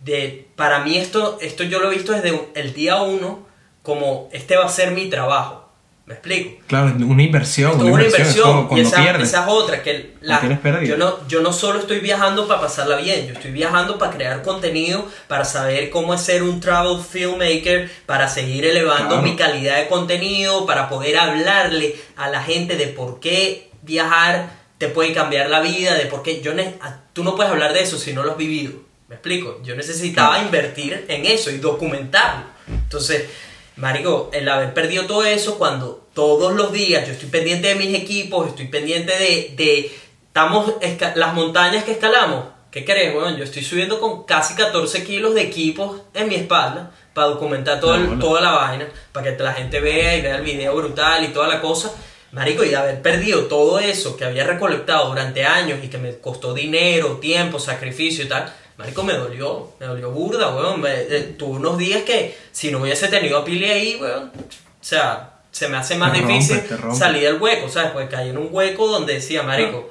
de, 0.00 0.46
para 0.56 0.80
mí 0.80 0.96
esto, 0.98 1.38
esto 1.40 1.62
yo 1.64 1.78
lo 1.80 1.90
he 1.90 1.94
visto 1.94 2.12
desde 2.12 2.48
el 2.54 2.74
día 2.74 3.02
uno 3.02 3.46
como 3.82 4.28
este 4.32 4.56
va 4.56 4.64
a 4.66 4.68
ser 4.68 4.90
mi 4.92 5.08
trabajo. 5.08 5.63
¿Me 6.06 6.12
explico? 6.14 6.62
Claro, 6.66 6.92
una 7.06 7.22
inversión. 7.22 7.70
Esto 7.72 7.84
una 7.86 8.04
inversión. 8.04 8.28
es 8.28 8.36
como 8.42 8.60
inversión 8.60 8.76
y 8.78 8.80
esa, 8.82 8.96
pierdes. 9.02 9.28
esa 9.28 9.40
es 9.44 9.48
otra 9.48 9.82
que 9.82 10.14
la- 10.20 10.82
yo 10.84 10.98
no 10.98 11.26
yo 11.26 11.40
no 11.40 11.50
solo 11.50 11.78
estoy 11.78 12.00
viajando 12.00 12.46
para 12.46 12.60
pasarla 12.60 12.96
bien 12.96 13.26
yo 13.26 13.32
estoy 13.32 13.52
viajando 13.52 13.96
para 13.96 14.12
crear 14.12 14.42
contenido 14.42 15.08
para 15.28 15.46
saber 15.46 15.88
cómo 15.88 16.12
es 16.12 16.20
ser 16.20 16.42
un 16.42 16.60
travel 16.60 16.98
filmmaker 17.02 17.90
para 18.04 18.28
seguir 18.28 18.66
elevando 18.66 19.08
Claro. 19.08 19.22
mi 19.22 19.34
calidad 19.34 19.78
de 19.78 19.86
contenido 19.88 20.66
para 20.66 20.90
poder 20.90 21.16
hablarle 21.16 21.96
a 22.16 22.28
la 22.28 22.42
gente 22.42 22.76
de 22.76 22.88
por 22.88 23.18
qué 23.20 23.70
viajar 23.80 24.50
te 24.76 24.88
puede 24.88 25.14
cambiar 25.14 25.48
la 25.48 25.60
vida 25.60 25.94
de 25.94 26.04
por 26.04 26.22
qué 26.22 26.42
yo 26.42 26.52
ne- 26.52 26.74
tú 27.14 27.24
no 27.24 27.34
puedes 27.34 27.50
hablar 27.50 27.72
de 27.72 27.80
eso 27.82 27.96
si 27.96 28.12
no 28.12 28.24
lo 28.24 28.32
has 28.32 28.36
vivido 28.36 28.74
me 29.08 29.14
explico 29.14 29.58
yo 29.64 29.74
necesitaba 29.74 30.32
Claro. 30.34 30.44
invertir 30.46 31.06
en 31.08 31.24
eso 31.24 31.50
y 31.50 31.56
documentarlo 31.56 32.44
entonces 32.68 33.24
Marico, 33.76 34.30
el 34.32 34.48
haber 34.48 34.72
perdido 34.72 35.06
todo 35.06 35.24
eso 35.24 35.58
cuando 35.58 36.06
todos 36.14 36.54
los 36.54 36.72
días 36.72 37.06
yo 37.06 37.12
estoy 37.12 37.28
pendiente 37.28 37.68
de 37.68 37.74
mis 37.74 37.94
equipos, 37.94 38.48
estoy 38.48 38.68
pendiente 38.68 39.12
de, 39.18 39.54
de 39.56 39.92
estamos 40.28 40.74
las 41.16 41.34
montañas 41.34 41.84
que 41.84 41.92
escalamos, 41.92 42.44
¿qué 42.70 42.84
crees, 42.84 43.14
weón? 43.14 43.36
Yo 43.36 43.44
estoy 43.44 43.62
subiendo 43.62 44.00
con 44.00 44.24
casi 44.24 44.54
14 44.54 45.04
kilos 45.04 45.34
de 45.34 45.42
equipos 45.42 46.02
en 46.12 46.28
mi 46.28 46.36
espalda 46.36 46.92
para 47.14 47.28
documentar 47.28 47.80
todo 47.80 47.96
No, 47.96 48.18
toda 48.18 48.40
la 48.40 48.52
vaina, 48.52 48.88
para 49.12 49.36
que 49.36 49.42
la 49.42 49.52
gente 49.52 49.80
vea 49.80 50.16
y 50.16 50.22
vea 50.22 50.36
el 50.36 50.42
video 50.42 50.74
brutal 50.74 51.24
y 51.24 51.28
toda 51.28 51.48
la 51.48 51.60
cosa. 51.60 51.92
Marico, 52.32 52.64
y 52.64 52.70
de 52.70 52.76
haber 52.76 53.00
perdido 53.00 53.44
todo 53.44 53.78
eso 53.78 54.16
que 54.16 54.24
había 54.24 54.44
recolectado 54.44 55.08
durante 55.08 55.44
años 55.44 55.78
y 55.84 55.88
que 55.88 55.98
me 55.98 56.18
costó 56.18 56.52
dinero, 56.52 57.18
tiempo, 57.18 57.60
sacrificio 57.60 58.24
y 58.24 58.28
tal, 58.28 58.52
Marico, 58.76 59.02
me 59.04 59.12
dolió, 59.14 59.70
me 59.78 59.86
dolió 59.86 60.10
burda, 60.10 60.54
weón. 60.54 60.80
Me- 60.80 61.02
eh, 61.02 61.34
tuve 61.38 61.56
unos 61.58 61.78
días 61.78 62.02
que 62.02 62.36
si 62.52 62.70
no 62.70 62.78
hubiese 62.80 63.08
tenido 63.08 63.38
a 63.38 63.44
Pili 63.44 63.66
ahí, 63.70 63.98
weón, 64.00 64.32
o 64.34 64.84
sea, 64.84 65.30
se 65.52 65.68
me 65.68 65.76
hace 65.76 65.94
más 65.96 66.12
Te 66.12 66.18
difícil 66.20 66.60
rompe. 66.80 66.98
salir 66.98 67.22
del 67.22 67.40
hueco, 67.40 67.68
¿sabes? 67.68 67.92
Porque 67.92 68.08
caí 68.08 68.30
en 68.30 68.38
un 68.38 68.48
hueco 68.50 68.88
donde 68.88 69.14
decía, 69.14 69.42
Marico, 69.44 69.90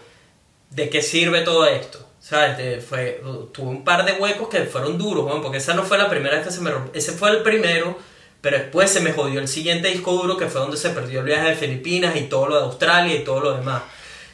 ¿de 0.70 0.90
qué 0.90 1.02
sirve 1.02 1.42
todo 1.42 1.66
esto? 1.66 2.00
¿Sabes? 2.20 2.58
Te- 2.58 2.82
fue, 2.82 3.22
tuve 3.54 3.68
un 3.68 3.84
par 3.86 4.04
de 4.06 4.14
huecos 4.14 4.50
que 4.50 4.64
fueron 4.66 4.98
duros, 4.98 5.26
weón, 5.26 5.42
porque 5.42 5.58
esa 5.60 5.74
no 5.74 5.84
fue 5.84 5.98
la 5.98 6.10
primera 6.10 6.36
vez 6.36 6.46
que 6.46 6.52
se 6.54 6.62
me 6.62 6.72
rompió. 6.72 6.92
Ese 6.94 7.12
fue 7.14 7.30
el 7.32 7.42
primero, 7.44 7.98
pero 8.42 8.58
después 8.58 8.90
se 8.90 9.00
me 9.00 9.14
jodió 9.14 9.40
el 9.40 9.48
siguiente 9.48 9.88
disco 9.88 10.12
duro, 10.14 10.36
que 10.38 10.48
fue 10.48 10.60
donde 10.60 10.76
se 10.78 10.90
perdió 10.90 11.20
el 11.22 11.26
viaje 11.26 11.50
de 11.50 11.56
Filipinas 11.56 12.16
y 12.18 12.24
todo 12.24 12.48
lo 12.48 12.58
de 12.58 12.64
Australia 12.66 13.16
y 13.16 13.24
todo 13.24 13.40
lo 13.40 13.54
demás. 13.58 13.84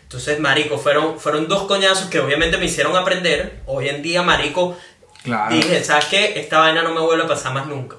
Entonces, 0.09 0.39
marico, 0.39 0.79
fueron, 0.79 1.19
fueron 1.19 1.47
dos 1.47 1.67
coñazos 1.67 2.09
que 2.09 2.19
obviamente 2.19 2.57
me 2.57 2.65
hicieron 2.65 2.95
aprender. 2.95 3.59
Hoy 3.67 3.89
en 3.89 4.01
día, 4.01 4.23
marico, 4.23 4.75
Claro. 5.21 5.53
dije, 5.55 5.83
¿sabes 5.83 6.05
qué? 6.05 6.39
Esta 6.39 6.57
vaina 6.57 6.81
no 6.81 6.95
me 6.95 6.99
vuelve 7.01 7.25
a 7.25 7.27
pasar 7.27 7.53
más 7.53 7.67
nunca. 7.67 7.97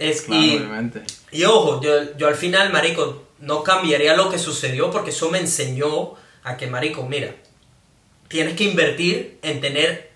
Es, 0.00 0.22
Claro, 0.22 0.42
y, 0.42 0.56
obviamente. 0.56 1.02
y 1.30 1.44
ojo, 1.44 1.80
yo, 1.80 2.16
yo 2.16 2.26
al 2.26 2.34
final, 2.34 2.72
marico, 2.72 3.22
no 3.38 3.62
cambiaría 3.62 4.16
lo 4.16 4.30
que 4.30 4.38
sucedió 4.40 4.90
porque 4.90 5.10
eso 5.10 5.30
me 5.30 5.38
enseñó 5.38 6.14
a 6.42 6.56
que, 6.56 6.66
marico, 6.66 7.04
mira, 7.04 7.36
tienes 8.26 8.56
que 8.56 8.64
invertir 8.64 9.38
en 9.42 9.60
tener 9.60 10.10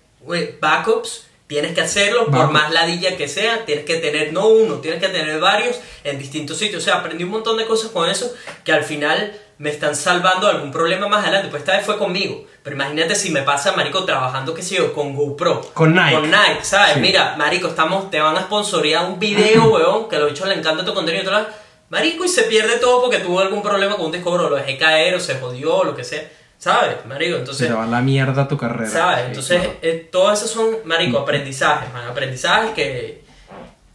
backups, 0.59 1.27
tienes 1.47 1.73
que 1.73 1.79
hacerlo 1.81 2.25
por 2.27 2.51
más 2.51 2.73
ladilla 2.73 3.15
que 3.15 3.29
sea, 3.29 3.63
tienes 3.65 3.85
que 3.85 3.95
tener 3.95 4.33
no 4.33 4.49
uno, 4.49 4.75
tienes 4.75 4.99
que 5.01 5.07
tener 5.07 5.39
varios 5.39 5.79
en 6.03 6.19
distintos 6.19 6.57
sitios. 6.57 6.83
O 6.83 6.85
sea, 6.85 6.95
aprendí 6.95 7.23
un 7.23 7.29
montón 7.31 7.55
de 7.55 7.65
cosas 7.65 7.91
con 7.91 8.09
eso 8.09 8.33
que 8.65 8.73
al 8.73 8.83
final 8.83 9.33
me 9.61 9.69
están 9.69 9.95
salvando 9.95 10.47
de 10.47 10.53
algún 10.53 10.71
problema 10.71 11.07
más 11.07 11.23
adelante. 11.23 11.49
Pues 11.49 11.61
esta 11.61 11.77
vez 11.77 11.85
fue 11.85 11.97
conmigo. 11.99 12.45
Pero 12.63 12.75
imagínate 12.75 13.13
si 13.15 13.29
me 13.29 13.43
pasa, 13.43 13.73
marico, 13.73 14.03
trabajando, 14.05 14.53
qué 14.55 14.63
sé 14.63 14.75
yo, 14.75 14.91
con 14.93 15.15
GoPro. 15.15 15.61
Con 15.73 15.93
Nike. 15.95 16.15
Con 16.15 16.23
Nike, 16.31 16.63
¿sabes? 16.63 16.95
Sí. 16.95 16.99
Mira, 16.99 17.35
marico, 17.37 17.67
estamos, 17.67 18.09
te 18.09 18.19
van 18.19 18.35
a 18.37 18.41
sponsorear 18.41 19.05
un 19.05 19.19
video, 19.19 19.65
weón, 19.73 20.09
que 20.09 20.17
los 20.17 20.29
bichos 20.31 20.47
les 20.47 20.57
encanta 20.57 20.83
tu 20.83 20.93
contenido 20.95 21.21
y 21.23 21.25
todo. 21.25 21.39
lo- 21.39 21.45
Marico, 21.89 22.23
y 22.25 22.29
se 22.29 22.43
pierde 22.43 22.77
todo 22.79 23.01
porque 23.01 23.19
tuvo 23.19 23.39
algún 23.41 23.61
problema 23.61 23.97
con 23.97 24.05
un 24.07 24.11
disco 24.13 24.31
duro, 24.31 24.49
lo 24.49 24.55
dejé 24.55 24.77
caer 24.77 25.13
o 25.15 25.19
se 25.19 25.35
jodió, 25.35 25.83
lo 25.83 25.95
que 25.95 26.03
sea. 26.05 26.23
¿Sabes, 26.57 27.05
marico? 27.05 27.35
Entonces, 27.37 27.67
te 27.67 27.73
va 27.73 27.85
la 27.85 28.01
mierda 28.01 28.47
tu 28.47 28.55
carrera. 28.57 28.89
¿sabes? 28.89 29.25
Entonces, 29.27 29.57
claro. 29.61 29.77
eh, 29.81 30.07
todos 30.11 30.37
esos 30.39 30.51
son, 30.51 30.77
marico, 30.85 31.17
aprendizajes, 31.19 31.91
man. 31.93 32.07
Aprendizajes 32.07 32.71
que, 32.71 33.23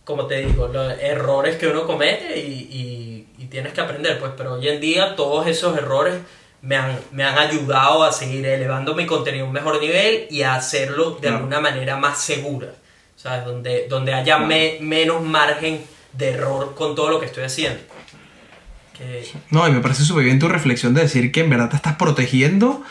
como 0.04 0.26
te 0.26 0.46
digo, 0.46 0.68
los 0.68 0.92
errores 1.00 1.56
que 1.56 1.68
uno 1.68 1.86
comete 1.86 2.38
y, 2.38 2.42
y- 2.70 3.15
y 3.46 3.48
tienes 3.48 3.72
que 3.72 3.80
aprender, 3.80 4.18
pues. 4.18 4.32
Pero 4.36 4.54
hoy 4.54 4.68
en 4.68 4.80
día 4.80 5.14
todos 5.16 5.46
esos 5.46 5.76
errores 5.78 6.16
me 6.62 6.76
han, 6.76 6.98
me 7.12 7.22
han 7.24 7.38
ayudado 7.38 8.02
a 8.04 8.10
seguir 8.12 8.44
elevando 8.46 8.94
mi 8.94 9.06
contenido 9.06 9.44
a 9.44 9.48
un 9.48 9.54
mejor 9.54 9.80
nivel 9.80 10.26
y 10.30 10.42
a 10.42 10.54
hacerlo 10.56 11.12
de 11.12 11.20
Claro. 11.20 11.36
alguna 11.36 11.60
manera 11.60 11.96
más 11.96 12.20
segura, 12.20 12.68
¿sabes? 13.16 13.44
Donde, 13.44 13.86
donde 13.88 14.12
haya 14.14 14.38
me- 14.38 14.78
menos 14.80 15.22
margen 15.22 15.84
de 16.12 16.30
error 16.30 16.74
con 16.74 16.94
todo 16.94 17.10
lo 17.10 17.20
que 17.20 17.26
estoy 17.26 17.44
haciendo. 17.44 17.80
Que, 18.96 19.28
No, 19.50 19.68
y 19.68 19.72
me 19.72 19.80
parece 19.80 20.04
súper 20.04 20.24
bien 20.24 20.38
tu 20.38 20.48
reflexión 20.48 20.94
de 20.94 21.02
decir 21.02 21.30
que 21.30 21.40
en 21.40 21.50
verdad 21.50 21.68
te 21.70 21.76
estás 21.76 21.96
protegiendo 21.96 22.82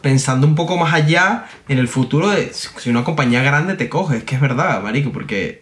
pensando 0.00 0.46
un 0.46 0.54
poco 0.54 0.76
más 0.76 0.92
allá 0.94 1.46
en 1.68 1.78
el 1.78 1.88
futuro 1.88 2.28
de 2.30 2.52
si 2.52 2.90
una 2.90 3.02
compañía 3.02 3.42
grande 3.42 3.74
te 3.74 3.88
coge. 3.88 4.18
Es 4.18 4.24
que 4.24 4.34
es 4.36 4.40
verdad, 4.40 4.80
marico, 4.82 5.10
porque 5.12 5.61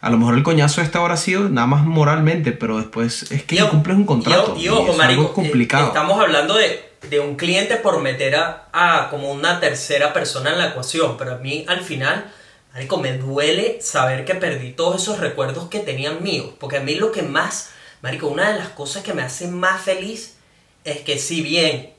a 0.00 0.10
lo 0.10 0.16
mejor 0.16 0.34
el 0.34 0.42
coñazo 0.42 0.80
este 0.82 0.98
ha 0.98 1.16
sido 1.16 1.48
nada 1.48 1.66
más 1.66 1.84
moralmente, 1.84 2.52
pero 2.52 2.78
después 2.78 3.30
es 3.30 3.42
que 3.44 3.56
Y 3.56 3.60
o- 3.60 3.70
cumples 3.70 3.96
un 3.96 4.06
contrato. 4.06 4.54
Y, 4.56 4.60
o- 4.60 4.62
y 4.62 4.68
ojo, 4.68 4.82
eso 4.82 4.92
es 4.92 4.98
marico, 4.98 5.20
algo 5.22 5.34
complicado. 5.34 5.84
eh, 5.84 5.88
estamos 5.88 6.20
hablando 6.20 6.54
de, 6.56 6.90
de 7.08 7.20
un 7.20 7.36
cliente 7.36 7.76
por 7.76 8.00
meter 8.00 8.36
a, 8.36 8.68
a 8.72 9.08
como 9.10 9.30
una 9.30 9.60
tercera 9.60 10.12
persona 10.12 10.50
en 10.52 10.58
la 10.58 10.68
ecuación, 10.68 11.16
pero 11.18 11.32
a 11.34 11.38
mí 11.38 11.64
al 11.68 11.82
final, 11.82 12.30
marico, 12.72 12.96
me 12.98 13.18
duele 13.18 13.78
saber 13.82 14.24
que 14.24 14.34
perdí 14.34 14.72
todos 14.72 15.02
esos 15.02 15.18
recuerdos 15.18 15.68
que 15.68 15.80
tenían 15.80 16.22
míos, 16.22 16.50
porque 16.58 16.78
a 16.78 16.80
mí 16.80 16.94
lo 16.94 17.12
que 17.12 17.22
más, 17.22 17.70
marico, 18.02 18.28
una 18.28 18.52
de 18.52 18.58
las 18.58 18.68
cosas 18.70 19.02
que 19.02 19.12
me 19.12 19.22
hace 19.22 19.48
más 19.48 19.82
feliz 19.82 20.36
es 20.84 21.00
que 21.00 21.18
si 21.18 21.42
bien 21.42 21.90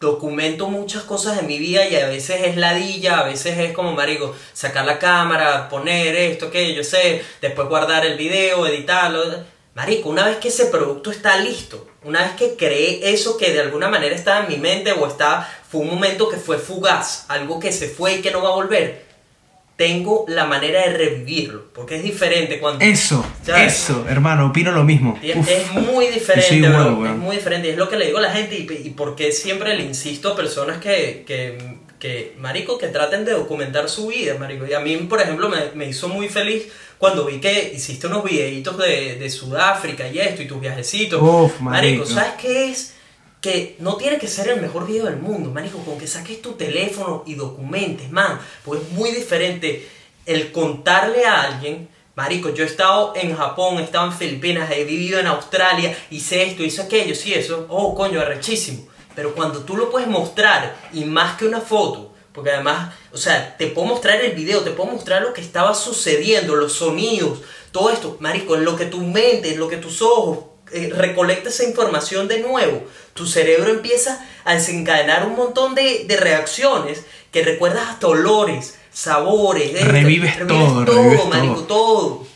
documento 0.00 0.68
muchas 0.68 1.02
cosas 1.02 1.36
de 1.36 1.42
mi 1.42 1.58
vida 1.58 1.86
y 1.88 1.96
a 1.96 2.08
veces 2.08 2.42
es 2.44 2.56
ladilla, 2.56 3.20
a 3.20 3.24
veces 3.24 3.58
es 3.58 3.72
como, 3.72 3.92
marico, 3.92 4.34
sacar 4.52 4.84
la 4.84 4.98
cámara, 4.98 5.68
poner 5.68 6.14
esto, 6.14 6.50
que 6.50 6.74
yo 6.74 6.84
sé, 6.84 7.24
después 7.40 7.68
guardar 7.68 8.06
el 8.06 8.16
video, 8.16 8.66
editarlo. 8.66 9.22
Marico, 9.74 10.08
una 10.08 10.26
vez 10.26 10.38
que 10.38 10.48
ese 10.48 10.66
producto 10.66 11.10
está 11.10 11.36
listo, 11.36 11.86
una 12.02 12.22
vez 12.22 12.32
que 12.32 12.56
creé 12.56 13.12
eso 13.12 13.36
que 13.36 13.52
de 13.52 13.60
alguna 13.60 13.88
manera 13.88 14.14
estaba 14.14 14.44
en 14.44 14.48
mi 14.48 14.56
mente 14.56 14.92
o 14.92 15.06
está, 15.06 15.48
fue 15.68 15.82
un 15.82 15.88
momento 15.88 16.28
que 16.28 16.36
fue 16.36 16.58
fugaz, 16.58 17.26
algo 17.28 17.60
que 17.60 17.70
se 17.70 17.88
fue 17.88 18.14
y 18.14 18.22
que 18.22 18.30
no 18.30 18.42
va 18.42 18.48
a 18.50 18.54
volver, 18.54 19.07
tengo 19.78 20.24
la 20.26 20.44
manera 20.44 20.80
de 20.80 20.98
revivirlo, 20.98 21.66
porque 21.72 21.94
es 21.94 22.02
diferente 22.02 22.58
cuando... 22.58 22.84
Eso, 22.84 23.24
¿Sabes? 23.44 23.74
eso, 23.74 24.04
hermano, 24.08 24.48
opino 24.48 24.72
lo 24.72 24.82
mismo. 24.82 25.16
Es, 25.22 25.36
Uf. 25.36 25.48
es 25.48 25.72
muy 25.72 26.08
diferente, 26.08 26.68
bro, 26.68 26.90
igual, 26.90 27.12
es 27.12 27.16
muy 27.16 27.36
diferente. 27.36 27.68
Y 27.68 27.70
es 27.70 27.76
lo 27.76 27.88
que 27.88 27.96
le 27.96 28.06
digo 28.06 28.18
a 28.18 28.22
la 28.22 28.32
gente 28.32 28.56
y, 28.56 28.88
y 28.88 28.90
por 28.90 29.14
qué 29.14 29.30
siempre 29.30 29.76
le 29.76 29.84
insisto 29.84 30.32
a 30.32 30.36
personas 30.36 30.78
que, 30.78 31.22
que, 31.24 31.76
que, 32.00 32.34
marico, 32.40 32.76
que 32.76 32.88
traten 32.88 33.24
de 33.24 33.34
documentar 33.34 33.88
su 33.88 34.08
vida, 34.08 34.34
marico. 34.36 34.66
Y 34.66 34.74
a 34.74 34.80
mí, 34.80 34.96
por 34.96 35.20
ejemplo, 35.20 35.48
me, 35.48 35.70
me 35.76 35.86
hizo 35.86 36.08
muy 36.08 36.28
feliz 36.28 36.64
cuando 36.98 37.24
vi 37.24 37.38
que 37.40 37.72
hiciste 37.72 38.08
unos 38.08 38.24
videitos 38.24 38.76
de, 38.78 39.14
de 39.14 39.30
Sudáfrica 39.30 40.08
y 40.08 40.18
esto, 40.18 40.42
y 40.42 40.48
tus 40.48 40.60
viajecitos. 40.60 41.22
Uf, 41.22 41.60
marico, 41.60 42.02
marico. 42.02 42.06
¿sabes 42.06 42.32
qué 42.40 42.70
es? 42.70 42.94
Que 43.40 43.76
no 43.78 43.96
tiene 43.96 44.18
que 44.18 44.26
ser 44.26 44.48
el 44.48 44.60
mejor 44.60 44.86
video 44.86 45.04
del 45.04 45.16
mundo, 45.16 45.50
marico, 45.50 45.78
con 45.78 45.98
que 45.98 46.06
saques 46.06 46.42
tu 46.42 46.52
teléfono 46.52 47.22
y 47.26 47.34
documentes, 47.34 48.10
man, 48.10 48.40
pues 48.64 48.82
es 48.82 48.90
muy 48.90 49.12
diferente 49.12 49.88
el 50.26 50.52
contarle 50.52 51.24
a 51.24 51.42
alguien, 51.42 51.88
marico, 52.14 52.52
yo 52.52 52.64
he 52.64 52.66
estado 52.66 53.12
en 53.14 53.36
Japón, 53.36 53.78
he 53.78 53.84
estado 53.84 54.06
en 54.06 54.12
Filipinas, 54.12 54.70
he 54.70 54.84
vivido 54.84 55.20
en 55.20 55.26
Australia, 55.28 55.96
hice 56.10 56.42
esto, 56.42 56.64
hice 56.64 56.82
aquello, 56.82 57.14
sí, 57.14 57.32
eso, 57.32 57.66
oh, 57.68 57.94
coño, 57.94 58.20
arrechísimo. 58.20 58.88
Pero 59.14 59.34
cuando 59.34 59.60
tú 59.60 59.76
lo 59.76 59.90
puedes 59.90 60.08
mostrar, 60.08 60.76
y 60.92 61.04
más 61.04 61.38
que 61.38 61.46
una 61.46 61.60
foto, 61.60 62.12
porque 62.32 62.50
además, 62.50 62.94
o 63.12 63.16
sea, 63.16 63.56
te 63.56 63.68
puedo 63.68 63.86
mostrar 63.88 64.20
el 64.20 64.32
video, 64.32 64.60
te 64.60 64.72
puedo 64.72 64.90
mostrar 64.90 65.22
lo 65.22 65.32
que 65.32 65.40
estaba 65.40 65.74
sucediendo, 65.74 66.56
los 66.56 66.72
sonidos, 66.72 67.40
todo 67.72 67.90
esto, 67.90 68.16
marico, 68.20 68.54
en 68.54 68.64
lo 68.64 68.76
que 68.76 68.86
tu 68.86 69.00
mente, 69.00 69.52
en 69.52 69.58
lo 69.58 69.68
que 69.68 69.76
tus 69.76 70.02
ojos 70.02 70.38
eh, 70.72 70.92
recolecta 70.94 71.48
esa 71.48 71.64
información 71.64 72.28
de 72.28 72.40
nuevo, 72.40 72.84
tu 73.14 73.26
cerebro 73.26 73.70
empieza 73.70 74.24
a 74.44 74.54
desencadenar 74.54 75.26
un 75.26 75.36
montón 75.36 75.74
de, 75.74 76.04
de 76.06 76.16
reacciones 76.16 77.04
que 77.32 77.42
recuerdas 77.42 77.88
hasta 77.88 78.08
olores, 78.08 78.78
sabores, 78.92 79.74
esto, 79.74 79.92
Revives 79.92 80.46
todo, 80.46 80.84
revives 80.84 81.26
marico, 81.26 81.62
todo. 81.62 82.26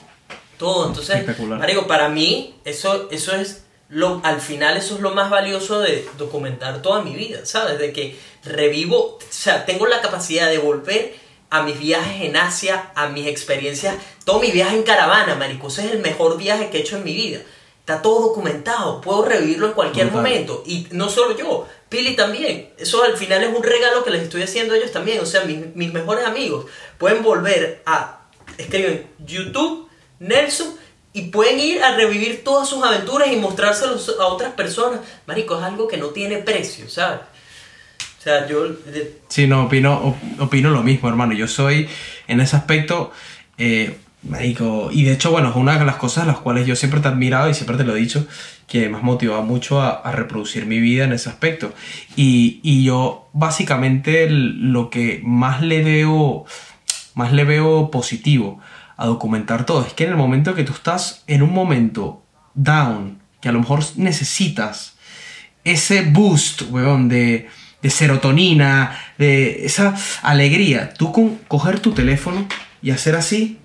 Todo, 0.59 0.89
entonces, 0.89 1.25
marico, 1.41 1.89
para 1.89 2.09
mí 2.09 2.55
eso, 2.65 3.09
eso 3.11 3.35
es 3.35 3.65
lo, 3.89 4.21
al 4.25 4.41
final 4.41 4.77
eso 4.77 4.95
es 4.95 5.01
lo 5.01 5.11
más 5.11 5.29
valioso 5.29 5.81
de 5.81 6.09
documentar 6.17 6.81
toda 6.83 7.03
mi 7.03 7.15
vida, 7.15 7.45
¿sabes? 7.45 7.79
De 7.79 7.93
que 7.93 8.17
revivo, 8.45 8.97
o 8.97 9.19
sea, 9.29 9.67
tengo 9.67 9.87
la 9.87 10.01
capacidad 10.01 10.49
de 10.49 10.59
volver 10.59 11.15
a 11.51 11.63
mis 11.63 11.79
viajes 11.79 12.23
en 12.23 12.37
Asia, 12.37 12.93
a 12.95 13.09
mis 13.09 13.27
experiencias, 13.27 13.97
todo 14.25 14.41
mi 14.41 14.51
viaje 14.51 14.77
en 14.77 14.85
caravana, 14.85 15.35
marico, 15.35 15.67
ese 15.67 15.85
es 15.85 15.93
el 15.93 15.99
mejor 15.99 16.39
viaje 16.39 16.71
que 16.71 16.79
he 16.79 16.81
hecho 16.81 16.97
en 16.97 17.05
mi 17.05 17.15
vida. 17.15 17.41
Está 17.83 18.01
todo 18.01 18.29
documentado, 18.29 19.01
puedo 19.01 19.25
revivirlo 19.25 19.67
en 19.67 19.73
cualquier 19.73 20.11
momento. 20.13 20.63
Y 20.65 20.87
no 20.93 21.09
solo 21.09 21.37
yo, 21.37 21.69
Pili 21.89 22.15
también. 22.15 22.71
Eso 22.79 23.03
al 23.03 23.17
final 23.17 23.43
es 23.43 23.55
un 23.55 23.63
regalo 23.63 24.05
que 24.05 24.11
les 24.11 24.23
estoy 24.23 24.43
haciendo 24.43 24.73
a 24.73 24.77
ellos 24.77 24.93
también. 24.93 25.21
O 25.21 25.27
sea, 25.27 25.45
mis, 25.45 25.75
mis 25.75 25.93
mejores 25.93 26.25
amigos 26.25 26.67
pueden 26.97 27.23
volver 27.23 27.83
a... 27.85 28.21
Escriben 28.57 29.07
YouTube, 29.27 29.89
Nelson, 30.21 30.77
y 31.13 31.23
pueden 31.23 31.59
ir 31.59 31.83
a 31.83 31.97
revivir 31.97 32.45
todas 32.45 32.69
sus 32.69 32.85
aventuras 32.85 33.29
y 33.33 33.37
mostrárselos 33.37 34.15
a 34.21 34.27
otras 34.27 34.53
personas. 34.53 35.01
Marico, 35.27 35.59
es 35.59 35.65
algo 35.65 35.89
que 35.89 35.97
no 35.97 36.09
tiene 36.09 36.39
precio, 36.39 36.89
¿sabes? 36.89 37.21
O 38.19 38.23
sea, 38.23 38.47
yo... 38.47 38.67
Sí, 39.27 39.49
no, 39.49 39.65
opino, 39.65 40.07
op- 40.07 40.41
opino 40.41 40.71
lo 40.71 40.85
mismo, 40.85 41.09
hermano. 41.09 41.35
Yo 41.35 41.49
soy, 41.49 41.89
en 42.29 42.41
ese 42.41 42.55
aspecto, 42.55 43.11
eh, 43.59 43.99
y 44.25 45.05
de 45.05 45.13
hecho, 45.13 45.33
bueno, 45.33 45.51
es 45.51 45.57
una 45.57 45.79
de 45.79 45.85
las 45.85 45.97
cosas 45.97 46.27
las 46.27 46.39
cuales 46.39 46.67
yo 46.67 46.77
siempre 46.77 47.01
te 47.01 47.09
he 47.09 47.11
admirado 47.11 47.51
y 47.51 47.55
siempre 47.55 47.77
te 47.77 47.85
lo 47.85 47.97
he 47.97 47.99
dicho, 47.99 48.27
que 48.69 48.89
me 48.89 48.97
has 48.97 49.03
motivado 49.03 49.43
mucho 49.43 49.81
a, 49.81 49.91
a 49.91 50.13
reproducir 50.13 50.67
mi 50.67 50.79
vida 50.79 51.05
en 51.05 51.13
ese 51.13 51.29
aspecto. 51.29 51.75
Y, 52.15 52.61
y 52.63 52.85
yo, 52.85 53.29
básicamente, 53.33 54.29
lo 54.31 54.91
que 54.91 55.21
más 55.25 55.61
le 55.61 55.83
veo, 55.83 56.45
más 57.15 57.33
le 57.33 57.45
veo 57.45 57.91
positivo 57.91 58.61
a 58.97 59.07
documentar 59.07 59.67
todo 59.67 59.85
es 59.85 59.93
que 59.93 60.05
en 60.05 60.11
el 60.11 60.17
momento 60.17 60.55
que 60.55 60.63
tú 60.63 60.73
estás 60.73 61.25
en 61.27 61.43
un 61.43 61.53
momento 61.53 62.23
down, 62.55 63.19
que 63.41 63.49
a 63.49 63.53
lo 63.53 63.59
mejor 63.59 63.81
necesitas 63.97 64.97
ese 65.65 66.03
boost, 66.03 66.63
weón, 66.71 67.09
de, 67.09 67.49
de 67.83 67.91
serotonina, 67.91 68.97
de 69.19 69.67
esa 69.67 69.97
alegría. 70.23 70.95
Tú 70.95 71.11
con 71.11 71.39
coger 71.49 71.81
tu 71.81 71.93
teléfono 71.93 72.47
y 72.83 72.91
hacer 72.93 73.17
así 73.17 73.59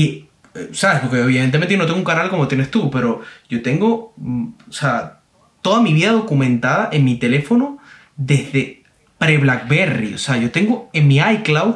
y, 0.00 0.28
eh, 0.54 0.70
¿sabes? 0.72 1.00
Porque 1.00 1.20
evidentemente 1.20 1.74
yo 1.74 1.78
no 1.78 1.86
tengo 1.86 1.98
un 1.98 2.04
canal 2.04 2.28
como 2.30 2.48
tienes 2.48 2.70
tú, 2.70 2.90
pero 2.90 3.22
yo 3.48 3.62
tengo, 3.62 4.12
mm, 4.16 4.46
o 4.68 4.72
sea, 4.72 5.20
toda 5.62 5.80
mi 5.80 5.92
vida 5.92 6.12
documentada 6.12 6.88
en 6.92 7.04
mi 7.04 7.16
teléfono 7.16 7.78
desde 8.16 8.82
pre-Blackberry. 9.18 10.14
O 10.14 10.18
sea, 10.18 10.36
yo 10.36 10.50
tengo 10.50 10.90
en 10.92 11.08
mi 11.08 11.18
iCloud, 11.18 11.74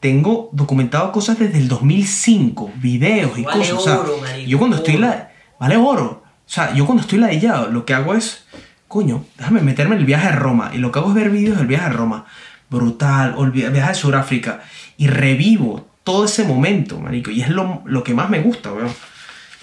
tengo 0.00 0.50
documentado 0.52 1.12
cosas 1.12 1.38
desde 1.38 1.58
el 1.58 1.68
2005, 1.68 2.72
videos 2.76 3.38
y 3.38 3.42
Vale 3.44 3.58
cosas. 3.58 3.74
O 3.74 3.80
sea, 3.80 3.98
oro, 4.00 4.18
marico, 4.20 4.48
yo 4.48 4.58
cuando 4.58 4.76
estoy 4.76 4.96
la... 4.96 5.30
Vale 5.60 5.76
oro. 5.76 6.22
O 6.24 6.50
sea, 6.50 6.74
yo 6.74 6.84
cuando 6.84 7.02
estoy 7.02 7.18
ladillado, 7.18 7.68
lo 7.70 7.84
que 7.86 7.94
hago 7.94 8.14
es, 8.14 8.44
coño, 8.88 9.24
déjame 9.38 9.60
meterme 9.62 9.94
en 9.94 10.00
el 10.00 10.06
viaje 10.06 10.28
a 10.28 10.32
Roma. 10.32 10.72
Y 10.74 10.78
lo 10.78 10.90
que 10.92 10.98
hago 10.98 11.08
es 11.08 11.14
ver 11.14 11.30
vídeos 11.30 11.56
del 11.56 11.66
viaje 11.66 11.86
a 11.86 11.90
Roma. 11.90 12.26
Brutal. 12.68 13.34
O 13.38 13.44
el 13.44 13.50
vi- 13.50 13.62
viaje 13.68 13.90
a 13.92 13.94
Sudáfrica. 13.94 14.62
Y 14.98 15.06
revivo 15.06 15.86
todo 16.04 16.26
ese 16.26 16.44
momento, 16.44 17.00
marico. 17.00 17.30
Y 17.30 17.40
es 17.42 17.48
lo, 17.48 17.82
lo 17.86 18.04
que 18.04 18.14
más 18.14 18.30
me 18.30 18.40
gusta, 18.40 18.72
weón. 18.72 18.94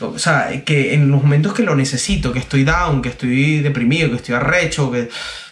O 0.01 0.17
sea, 0.17 0.63
que 0.65 0.95
en 0.95 1.11
los 1.11 1.21
momentos 1.21 1.53
que 1.53 1.61
lo 1.61 1.75
necesito, 1.75 2.33
que 2.33 2.39
estoy 2.39 2.63
down, 2.63 3.01
que 3.01 3.09
estoy 3.09 3.59
deprimido, 3.59 4.09
que 4.09 4.15
estoy 4.15 4.35
arrecho, 4.35 4.91
que 4.91 5.09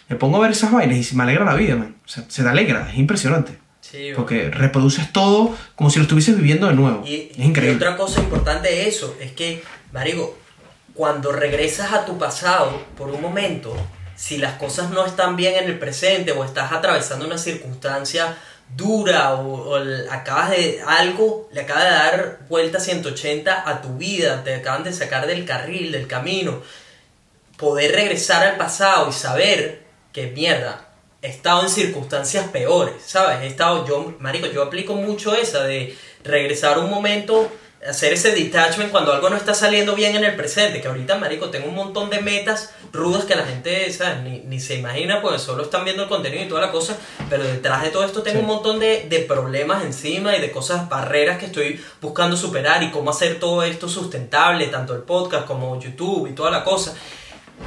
me 0.09 0.15
pongo 0.15 0.37
a 0.37 0.39
ver 0.41 0.51
esas 0.51 0.71
vainas 0.71 1.11
y 1.11 1.15
me 1.15 1.23
alegra 1.23 1.45
la 1.45 1.53
vida, 1.53 1.75
man. 1.75 1.95
O 2.03 2.09
sea, 2.09 2.25
se 2.27 2.41
te 2.41 2.49
alegra, 2.49 2.89
es 2.91 2.97
impresionante. 2.97 3.57
Sí. 3.81 4.11
Porque 4.15 4.49
reproduces 4.49 5.13
todo 5.13 5.55
como 5.75 5.89
si 5.89 5.99
lo 5.99 6.03
estuvieses 6.03 6.35
viviendo 6.35 6.67
de 6.67 6.73
nuevo. 6.73 7.03
Y, 7.05 7.31
es 7.31 7.39
increíble. 7.39 7.73
y 7.73 7.75
otra 7.75 7.95
cosa 7.95 8.19
importante 8.19 8.69
de 8.69 8.87
eso 8.87 9.15
es 9.19 9.31
que, 9.31 9.63
Marico, 9.93 10.37
cuando 10.95 11.31
regresas 11.31 11.93
a 11.93 12.05
tu 12.05 12.17
pasado 12.17 12.83
por 12.97 13.09
un 13.09 13.21
momento, 13.21 13.75
si 14.15 14.37
las 14.37 14.53
cosas 14.53 14.89
no 14.89 15.05
están 15.05 15.35
bien 15.35 15.55
en 15.55 15.69
el 15.69 15.79
presente 15.79 16.31
o 16.31 16.43
estás 16.43 16.71
atravesando 16.71 17.25
una 17.25 17.37
circunstancia 17.37 18.35
dura 18.75 19.33
o, 19.35 19.75
acabas 20.09 20.51
de 20.51 20.81
algo, 20.85 21.49
le 21.51 21.61
acaba 21.61 21.83
de 21.83 21.89
dar 21.89 22.39
vuelta 22.47 22.79
180 22.79 23.69
a 23.69 23.81
tu 23.81 23.97
vida, 23.97 24.43
te 24.43 24.55
acaban 24.55 24.83
de 24.83 24.93
sacar 24.93 25.27
del 25.27 25.45
carril, 25.45 25.91
del 25.91 26.07
camino, 26.07 26.61
poder 27.57 27.91
regresar 27.91 28.45
al 28.45 28.57
pasado 28.57 29.09
y 29.09 29.13
saber 29.13 29.83
que 30.13 30.27
mierda, 30.27 30.87
he 31.21 31.27
estado 31.27 31.63
en 31.63 31.69
circunstancias 31.69 32.47
peores, 32.47 32.95
¿sabes? 33.05 33.41
He 33.41 33.47
estado, 33.47 33.85
yo, 33.85 34.15
marico, 34.19 34.47
yo 34.47 34.63
aplico 34.63 34.95
mucho 34.95 35.35
esa 35.35 35.63
de 35.63 35.97
regresar 36.23 36.79
un 36.79 36.89
momento, 36.89 37.51
hacer 37.87 38.11
ese 38.13 38.31
detachment 38.33 38.91
cuando 38.91 39.13
algo 39.13 39.29
no 39.29 39.37
está 39.37 39.53
saliendo 39.53 39.95
bien 39.95 40.15
en 40.15 40.23
el 40.25 40.35
presente, 40.35 40.81
que 40.81 40.87
ahorita, 40.89 41.15
marico, 41.17 41.49
tengo 41.49 41.67
un 41.69 41.75
montón 41.75 42.09
de 42.09 42.19
metas 42.21 42.71
rudas 42.91 43.23
que 43.25 43.35
la 43.35 43.45
gente, 43.45 43.91
¿sabes? 43.93 44.21
Ni, 44.23 44.39
ni 44.39 44.59
se 44.59 44.75
imagina, 44.75 45.21
porque 45.21 45.39
solo 45.39 45.63
están 45.63 45.85
viendo 45.85 46.03
el 46.03 46.09
contenido 46.09 46.43
y 46.43 46.47
toda 46.49 46.61
la 46.61 46.71
cosa, 46.71 46.97
pero 47.29 47.43
detrás 47.43 47.83
de 47.83 47.89
todo 47.89 48.03
esto 48.03 48.21
tengo 48.21 48.39
Sí. 48.39 48.41
un 48.41 48.47
montón 48.47 48.79
de, 48.79 49.05
de 49.09 49.19
problemas 49.19 49.83
encima 49.85 50.35
y 50.35 50.41
de 50.41 50.51
cosas, 50.51 50.89
barreras 50.89 51.37
que 51.37 51.45
estoy 51.45 51.81
buscando 52.01 52.35
superar 52.35 52.83
y 52.83 52.91
cómo 52.91 53.11
hacer 53.11 53.39
todo 53.39 53.63
esto 53.63 53.87
sustentable, 53.87 54.67
tanto 54.67 54.93
el 54.93 55.03
podcast 55.03 55.45
como 55.45 55.79
YouTube 55.79 56.27
y 56.27 56.33
toda 56.33 56.51
la 56.51 56.63
cosa. 56.65 56.93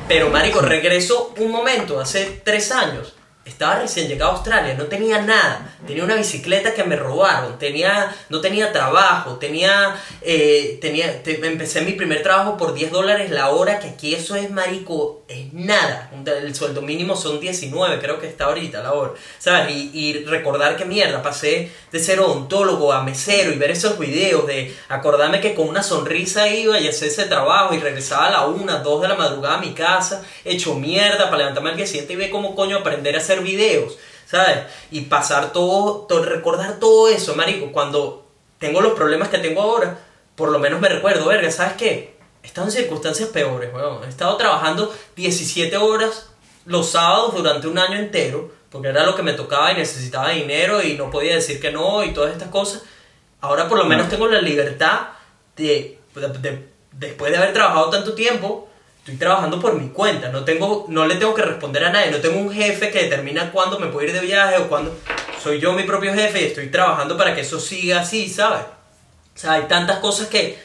Pero, 0.09 0.29
marico, 0.31 0.61
regreso 0.61 1.33
un 1.39 1.51
momento, 1.51 2.01
hace 2.01 2.41
tres 2.45 2.71
años. 2.73 3.15
Estaba 3.45 3.81
recién 3.81 4.07
llegado 4.07 4.31
a 4.31 4.35
Australia, 4.37 4.75
no 4.75 4.85
tenía 4.85 5.21
nada. 5.21 5.69
Tenía 5.85 6.05
una 6.05 6.15
bicicleta 6.15 6.75
que 6.75 6.85
me 6.85 6.95
robaron, 6.95 7.59
tenía, 7.59 8.15
no 8.29 8.41
tenía 8.41 8.71
trabajo, 8.73 9.37
tenía, 9.39 9.97
eh, 10.21 10.79
tenía, 10.81 11.25
te- 11.25 11.45
empecé 11.45 11.81
mi 11.81 11.93
primer 11.93 12.23
trabajo 12.23 12.57
por 12.57 12.73
10 12.73 12.93
dólares 12.93 13.31
la 13.33 13.51
hora, 13.51 13.81
que 13.81 13.89
aquí 13.89 14.15
eso 14.15 14.37
es, 14.37 14.49
marico, 14.49 15.25
es 15.27 15.53
nada. 15.53 16.09
El 16.25 16.55
sueldo 16.55 16.83
mínimo 16.83 17.17
son 17.17 17.41
19, 17.41 17.99
creo 17.99 18.21
que 18.21 18.29
está 18.29 18.45
ahorita 18.45 18.81
la 18.81 18.93
hora. 18.93 19.13
¿Sabes? 19.41 19.75
Y, 19.75 19.91
y 19.93 20.25
recordar 20.25 20.77
que 20.77 20.85
mierda, 20.85 21.21
pasé 21.21 21.69
de 21.91 21.99
ser 21.99 22.21
odontólogo 22.21 22.93
a 22.93 23.03
mesero 23.03 23.51
y 23.53 23.57
ver 23.59 23.73
esos 23.73 23.99
videos 23.99 24.47
de 24.47 24.73
acordarme 24.89 25.41
que 25.41 25.55
con 25.55 25.69
una 25.69 25.83
sonrisa 25.83 26.47
iba 26.49 26.79
y 26.79 26.87
hacía 26.87 27.09
ese 27.09 27.25
trabajo 27.25 27.75
y 27.75 27.81
regresaba 27.81 28.27
a 28.29 28.31
la 28.31 28.47
una, 28.47 28.79
dos 28.79 29.03
de 29.03 29.09
la 29.09 29.17
madrugada 29.17 29.57
a 29.57 29.61
mi 29.61 29.73
casa, 29.73 30.23
hecho 30.45 30.77
mierda 30.77 31.25
para 31.25 31.39
levantarme 31.39 31.71
al 31.71 31.77
día 31.77 31.87
siguiente 31.89 32.13
y 32.13 32.17
ver 32.17 32.31
cómo 32.31 32.55
coño 32.55 32.79
aprender 32.79 33.17
a 33.17 33.19
hacer 33.19 33.32
videos, 33.41 33.97
¿sabes? 34.27 34.59
Y 34.91 35.03
pasar 35.03 35.53
todo, 35.53 36.03
todo- 36.09 36.25
recordar 36.25 36.79
todo 36.79 37.09
eso, 37.09 37.35
marico, 37.35 37.73
cuando 37.73 38.27
tengo 38.59 38.81
los 38.81 38.93
problemas 38.93 39.29
que 39.29 39.39
tengo 39.39 39.63
ahora, 39.63 39.99
por 40.37 40.51
lo 40.51 40.59
menos 40.59 40.81
me 40.81 40.89
recuerdo, 40.89 41.27
verga, 41.27 41.51
¿sabes 41.51 41.75
qué? 41.75 42.17
He 42.43 42.47
estado 42.47 42.67
en 42.67 42.73
circunstancias 42.73 43.29
peores, 43.29 43.73
weón. 43.73 44.03
He 44.05 44.09
estado 44.09 44.37
trabajando 44.37 44.93
17 45.17 45.77
horas 45.77 46.29
los 46.65 46.91
sábados 46.91 47.35
durante 47.35 47.67
un 47.69 47.79
año 47.79 47.97
entero, 47.99 48.51
porque 48.71 48.89
era 48.89 49.05
lo 49.05 49.15
que 49.15 49.23
me 49.23 49.33
tocaba 49.35 49.73
y 49.73 49.77
necesitaba 49.77 50.31
dinero 50.31 50.83
y 50.83 50.95
no 50.95 51.11
podía 51.11 51.35
decir 51.35 51.61
que 51.61 51.71
no 51.73 52.03
y 52.05 52.13
todas 52.13 52.33
estas 52.33 52.49
cosas. 52.49 52.83
Ahora 53.41 53.69
por 53.69 53.79
lo 53.79 53.85
menos 53.85 54.09
tengo 54.09 54.27
la 54.29 54.41
libertad 54.41 55.01
de, 55.57 55.99
de- 56.15 56.29
de- 56.39 56.69
después 56.93 57.31
de 57.33 57.39
haber 57.39 57.53
trabajado 57.53 57.91
tanto 57.91 58.15
tiempo, 58.15 58.69
estoy 59.03 59.17
trabajando 59.17 59.59
por 59.59 59.75
mi 59.75 59.89
cuenta, 59.89 60.29
no 60.29 60.45
tengo 60.45 60.87
no 60.89 61.07
le 61.07 61.17
tengo 61.17 61.35
que 61.35 61.43
responder 61.43 61.85
a 61.85 61.91
nadie, 61.91 62.13
no 62.13 62.19
tengo 62.19 62.39
un 62.39 62.53
jefe 62.53 62.93
que 62.93 63.03
determina 63.03 63.51
cuándo 63.51 63.81
me 63.81 63.89
puedo 63.89 64.07
ir 64.07 64.13
de 64.13 64.21
viaje 64.21 64.59
o 64.59 64.69
cuándo 64.69 64.97
soy 65.43 65.59
yo 65.59 65.73
mi 65.73 65.83
propio 65.83 66.15
jefe 66.15 66.41
y 66.41 66.45
estoy 66.45 66.69
trabajando 66.69 67.17
para 67.17 67.35
que 67.35 67.41
eso 67.41 67.59
siga 67.59 68.03
así, 68.03 68.29
¿sabes? 68.29 68.63
O 69.35 69.39
sea, 69.39 69.55
hay 69.55 69.63
tantas 69.63 69.99
cosas 69.99 70.29
que 70.29 70.57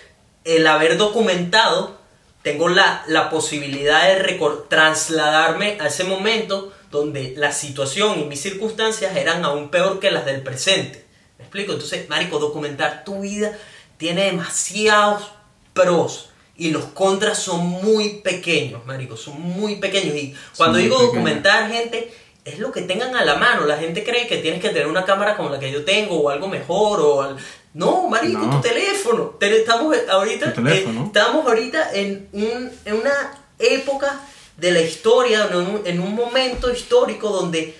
el 0.43 0.67
haber 0.67 0.97
documentado, 0.97 1.97
tengo 2.43 2.69
la, 2.69 3.03
la 3.07 3.31
posibilidad 3.31 4.03
de 4.03 4.39
trasladarme 4.69 5.77
a 5.81 5.87
ese 5.87 6.03
momento 6.03 6.71
donde 6.91 7.33
la 7.35 7.51
situación 7.51 8.19
y 8.19 8.25
mis 8.25 8.39
circunstancias 8.39 9.15
eran 9.15 9.43
aún 9.45 9.69
peor 9.69 9.99
que 9.99 10.11
las 10.11 10.25
del 10.25 10.43
presente. 10.43 11.03
¿Me 11.39 11.43
explico? 11.43 11.73
Entonces, 11.73 12.07
Marico, 12.07 12.37
documentar 12.37 13.03
tu 13.03 13.21
vida 13.21 13.57
tiene 13.97 14.25
demasiados 14.25 15.31
pros 15.73 16.29
y 16.57 16.71
los 16.71 16.85
contras 16.85 17.39
son 17.39 17.65
muy 17.67 18.15
pequeños, 18.23 18.85
Marico, 18.85 19.15
son 19.15 19.39
muy 19.39 19.75
pequeños. 19.75 20.15
Y 20.15 20.35
cuando 20.57 20.77
digo 20.79 20.95
pequeños. 20.95 21.13
documentar, 21.13 21.69
gente, 21.71 22.11
es 22.45 22.59
lo 22.59 22.71
que 22.71 22.81
tengan 22.81 23.15
a 23.15 23.23
la 23.25 23.35
mano. 23.35 23.65
La 23.65 23.77
gente 23.77 24.03
cree 24.03 24.27
que 24.27 24.37
tienes 24.37 24.61
que 24.61 24.69
tener 24.69 24.87
una 24.87 25.05
cámara 25.05 25.35
como 25.37 25.49
la 25.49 25.59
que 25.59 25.71
yo 25.71 25.83
tengo 25.85 26.15
o 26.19 26.29
algo 26.29 26.47
mejor 26.47 26.99
o 27.01 27.21
al- 27.21 27.37
no, 27.73 28.07
marico, 28.07 28.39
No. 28.39 28.55
tu 28.55 28.61
teléfono. 28.67 29.25
Te- 29.39 29.55
Estamos 29.59 29.95
ahorita, 30.09 30.53
Tu 30.53 30.63
teléfono. 30.63 31.01
eh, 31.01 31.03
estamos 31.07 31.45
ahorita 31.45 31.93
en, 31.93 32.27
un- 32.33 32.71
en 32.85 32.93
una 32.95 33.13
época 33.59 34.19
de 34.55 34.71
la 34.71 34.81
historia, 34.81 35.47
en 35.51 35.57
un, 35.57 35.81
en 35.85 35.99
un 35.99 36.15
momento 36.15 36.71
histórico 36.71 37.29
donde 37.29 37.75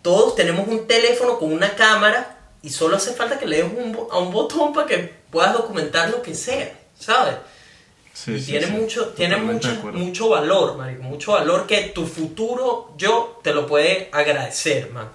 todos 0.00 0.34
tenemos 0.34 0.66
un 0.68 0.86
teléfono 0.86 1.38
con 1.38 1.52
una 1.52 1.74
cámara 1.76 2.38
y 2.62 2.70
solo 2.70 2.96
hace 2.96 3.12
falta 3.12 3.38
que 3.38 3.46
le 3.46 3.62
des 3.62 3.66
un, 3.72 3.98
a 4.10 4.18
un 4.18 4.32
botón 4.32 4.72
para 4.72 4.86
que 4.86 4.96
puedas 5.30 5.52
documentar 5.52 6.10
lo 6.10 6.22
que 6.22 6.34
sea, 6.34 6.78
¿sabes? 6.98 7.34
Sí, 8.22 8.34
y 8.34 8.40
sí, 8.40 8.50
tiene 8.52 8.66
sí. 8.66 8.72
mucho 8.72 9.08
tiene 9.08 9.36
mucho, 9.36 9.68
mucho 9.92 10.28
valor 10.28 10.76
marico 10.76 11.02
mucho 11.02 11.32
valor 11.32 11.66
que 11.66 11.90
tu 11.94 12.06
futuro 12.06 12.94
yo 12.96 13.40
te 13.42 13.52
lo 13.52 13.66
puede 13.66 14.10
agradecer 14.12 14.90
man 14.90 15.08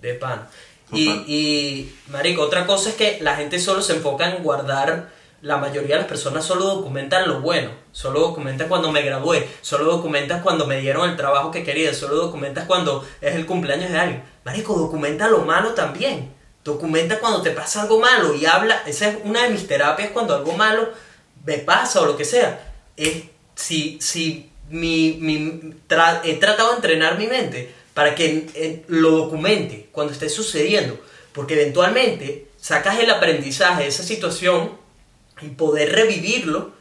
de 0.00 0.14
pan. 0.14 0.48
Y, 0.92 1.08
y 1.08 1.96
marico 2.08 2.42
otra 2.42 2.66
cosa 2.66 2.90
es 2.90 2.96
que 2.96 3.18
la 3.22 3.36
gente 3.36 3.58
solo 3.58 3.80
se 3.80 3.94
enfoca 3.94 4.28
en 4.28 4.42
guardar 4.42 5.08
la 5.40 5.56
mayoría 5.56 5.94
de 5.94 6.02
las 6.02 6.08
personas 6.08 6.44
solo 6.44 6.66
documentan 6.66 7.26
lo 7.26 7.40
bueno 7.40 7.70
solo 7.92 8.20
documentan 8.20 8.68
cuando 8.68 8.92
me 8.92 9.00
gradué 9.00 9.48
solo 9.62 9.84
documentan 9.84 10.42
cuando 10.42 10.66
me 10.66 10.78
dieron 10.80 11.08
el 11.08 11.16
trabajo 11.16 11.50
que 11.50 11.64
quería 11.64 11.94
solo 11.94 12.16
documentas 12.16 12.66
cuando 12.66 13.06
es 13.22 13.34
el 13.34 13.46
cumpleaños 13.46 13.90
de 13.90 13.98
alguien. 13.98 14.22
Marico 14.44 14.74
documenta 14.74 15.28
lo 15.28 15.38
malo 15.38 15.70
también. 15.70 16.34
Documenta 16.64 17.18
cuando 17.18 17.40
te 17.42 17.50
pasa 17.50 17.82
algo 17.82 17.98
malo 17.98 18.34
y 18.34 18.44
habla 18.44 18.82
esa 18.86 19.08
es 19.08 19.16
una 19.24 19.44
de 19.44 19.50
mis 19.50 19.66
terapias 19.66 20.10
cuando 20.10 20.36
algo 20.36 20.52
malo 20.52 20.90
me 21.44 21.58
pasa 21.58 22.00
o 22.00 22.06
lo 22.06 22.16
que 22.16 22.24
sea, 22.24 22.72
es 22.96 23.22
si, 23.54 23.98
si 24.00 24.50
mi, 24.70 25.18
mi- 25.20 25.74
tra- 25.88 26.20
he 26.24 26.34
tratado 26.34 26.70
de 26.70 26.76
entrenar 26.76 27.18
mi 27.18 27.26
mente 27.26 27.72
para 27.94 28.14
que 28.14 28.46
eh, 28.54 28.84
lo 28.88 29.10
documente 29.10 29.88
cuando 29.92 30.12
esté 30.12 30.28
sucediendo, 30.28 30.98
porque 31.32 31.54
eventualmente 31.54 32.46
sacas 32.60 32.98
el 33.00 33.10
aprendizaje 33.10 33.82
de 33.82 33.88
esa 33.88 34.02
situación 34.02 34.72
y 35.40 35.48
poder 35.48 35.92
revivirlo 35.92 36.72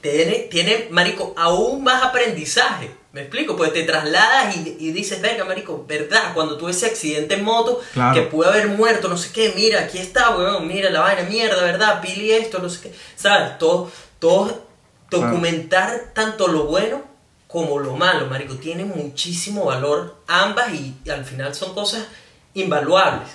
tiene, 0.00 0.34
tiene, 0.50 0.88
marico, 0.90 1.34
aún 1.36 1.82
más 1.82 2.02
aprendizaje. 2.02 2.90
¿Me 3.12 3.22
explico? 3.22 3.56
Pues 3.56 3.72
te 3.72 3.82
trasladas 3.84 4.54
y, 4.56 4.76
y 4.78 4.92
dices, 4.92 5.20
verga, 5.20 5.44
marico, 5.44 5.84
¿verdad? 5.88 6.34
Cuando 6.34 6.56
tuve 6.58 6.70
ese 6.72 6.86
accidente 6.86 7.34
en 7.34 7.42
moto, 7.42 7.80
Claro. 7.94 8.14
que 8.14 8.22
pude 8.28 8.46
haber 8.48 8.68
muerto, 8.68 9.08
no 9.08 9.16
sé 9.16 9.32
qué, 9.32 9.52
mira, 9.56 9.80
aquí 9.80 9.98
está, 9.98 10.36
weón, 10.36 10.68
mira 10.68 10.90
la 10.90 11.00
vaina, 11.00 11.22
mierda, 11.22 11.62
¿verdad? 11.62 12.00
Pili 12.02 12.30
esto, 12.32 12.58
no 12.60 12.68
sé 12.68 12.80
qué. 12.82 12.92
¿Sabes? 13.16 13.58
Todo, 13.58 13.90
todo, 14.18 14.66
documentar 15.10 16.12
tanto 16.14 16.48
lo 16.48 16.64
bueno 16.64 17.02
como 17.46 17.78
lo 17.78 17.96
malo, 17.96 18.26
marico, 18.26 18.56
tiene 18.56 18.84
muchísimo 18.84 19.64
valor 19.64 20.22
ambas 20.26 20.72
y, 20.74 20.94
y 21.04 21.10
al 21.10 21.24
final 21.24 21.54
son 21.54 21.74
cosas 21.74 22.06
invaluables, 22.52 23.28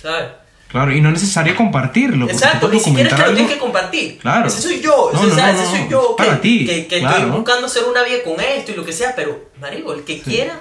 ¿sabes? 0.00 0.28
Claro, 0.68 0.92
y 0.92 1.00
no 1.00 1.08
es 1.08 1.14
necesario 1.14 1.56
compartirlo. 1.56 2.28
Exacto, 2.28 2.68
ni 2.68 2.80
siquiera 2.80 3.08
es 3.08 3.14
que 3.14 3.22
lo 3.22 3.34
tienes 3.34 3.52
que 3.52 3.58
compartir. 3.58 4.18
Claro. 4.18 4.48
Ese 4.48 4.62
soy 4.62 4.80
yo, 4.80 5.10
No, 5.12 5.20
ese, 5.20 5.28
no, 5.28 5.34
¿sabes? 5.36 5.54
no, 5.56 5.62
ese 5.62 5.72
no, 5.72 5.78
soy 5.78 5.88
yo 5.88 6.16
para 6.16 6.34
que, 6.36 6.42
ti, 6.42 6.66
que, 6.66 6.86
que 6.86 6.98
claro. 7.00 7.16
estoy 7.16 7.30
buscando 7.30 7.66
hacer 7.66 7.84
una 7.84 8.02
vida 8.02 8.18
con 8.24 8.40
esto 8.40 8.72
y 8.72 8.74
lo 8.74 8.84
que 8.84 8.92
sea, 8.92 9.14
pero, 9.14 9.50
marico, 9.60 9.92
el 9.92 10.04
que 10.04 10.20
quiera 10.20 10.60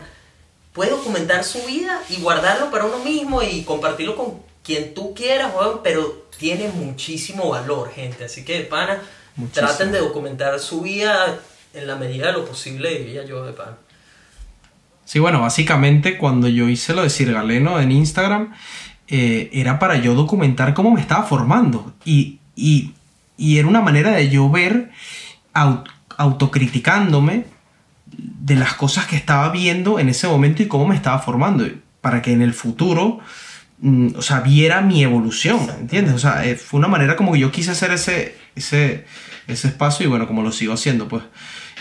puede 0.73 0.91
documentar 0.91 1.43
su 1.43 1.63
vida 1.63 2.01
y 2.09 2.17
guardarlo 2.17 2.69
para 2.69 2.85
uno 2.85 2.99
mismo 2.99 3.41
y 3.41 3.63
compartirlo 3.63 4.15
con 4.15 4.39
quien 4.63 4.93
tú 4.93 5.13
quieras, 5.13 5.51
pero 5.83 6.27
tiene 6.37 6.69
muchísimo 6.69 7.49
valor, 7.49 7.91
gente. 7.91 8.25
Así 8.25 8.45
que, 8.45 8.61
pana, 8.61 9.01
Muchísimo. 9.35 9.67
traten 9.67 9.91
de 9.91 9.99
documentar 9.99 10.59
su 10.59 10.81
vida 10.81 11.39
en 11.73 11.87
la 11.87 11.95
medida 11.95 12.27
de 12.27 12.33
lo 12.33 12.45
posible, 12.45 12.97
diría 12.99 13.25
yo, 13.25 13.45
de 13.45 13.53
pana. 13.53 13.77
Sí, 15.03 15.19
bueno, 15.19 15.41
básicamente 15.41 16.17
cuando 16.17 16.47
yo 16.47 16.67
hice 16.69 16.93
lo 16.93 17.03
de 17.03 17.09
Sir 17.09 17.31
Galeno 17.33 17.79
en 17.79 17.91
Instagram, 17.91 18.53
eh, 19.07 19.49
era 19.53 19.77
para 19.77 19.97
yo 19.97 20.15
documentar 20.15 20.73
cómo 20.73 20.91
me 20.91 21.01
estaba 21.01 21.23
formando. 21.25 21.93
Y, 22.05 22.39
y, 22.55 22.93
y 23.37 23.57
era 23.59 23.67
una 23.67 23.81
manera 23.81 24.11
de 24.11 24.29
yo 24.29 24.49
ver, 24.49 24.89
au- 25.53 25.83
autocriticándome 26.17 27.45
de 28.07 28.55
las 28.55 28.73
cosas 28.75 29.05
que 29.05 29.15
estaba 29.15 29.49
viendo 29.49 29.99
en 29.99 30.09
ese 30.09 30.27
momento 30.27 30.63
y 30.63 30.67
cómo 30.67 30.87
me 30.87 30.95
estaba 30.95 31.19
formando. 31.19 31.67
Para 32.01 32.21
que 32.21 32.31
en 32.31 32.41
el 32.41 32.53
futuro, 32.53 33.19
o 34.15 34.21
sea, 34.21 34.39
viera 34.39 34.81
mi 34.81 35.03
evolución, 35.03 35.67
¿entiendes? 35.79 36.13
O 36.15 36.19
sea, 36.19 36.45
eh, 36.45 36.55
fue 36.55 36.79
una 36.79 36.87
manera 36.87 37.15
como 37.15 37.33
que 37.33 37.39
yo 37.39 37.51
quise 37.51 37.71
hacer 37.71 37.91
ese, 37.91 38.35
ese, 38.55 39.05
ese 39.47 39.67
espacio 39.67 40.05
y 40.05 40.09
bueno, 40.09 40.27
como 40.27 40.41
lo 40.43 40.51
sigo 40.51 40.73
haciendo, 40.73 41.07
pues. 41.07 41.23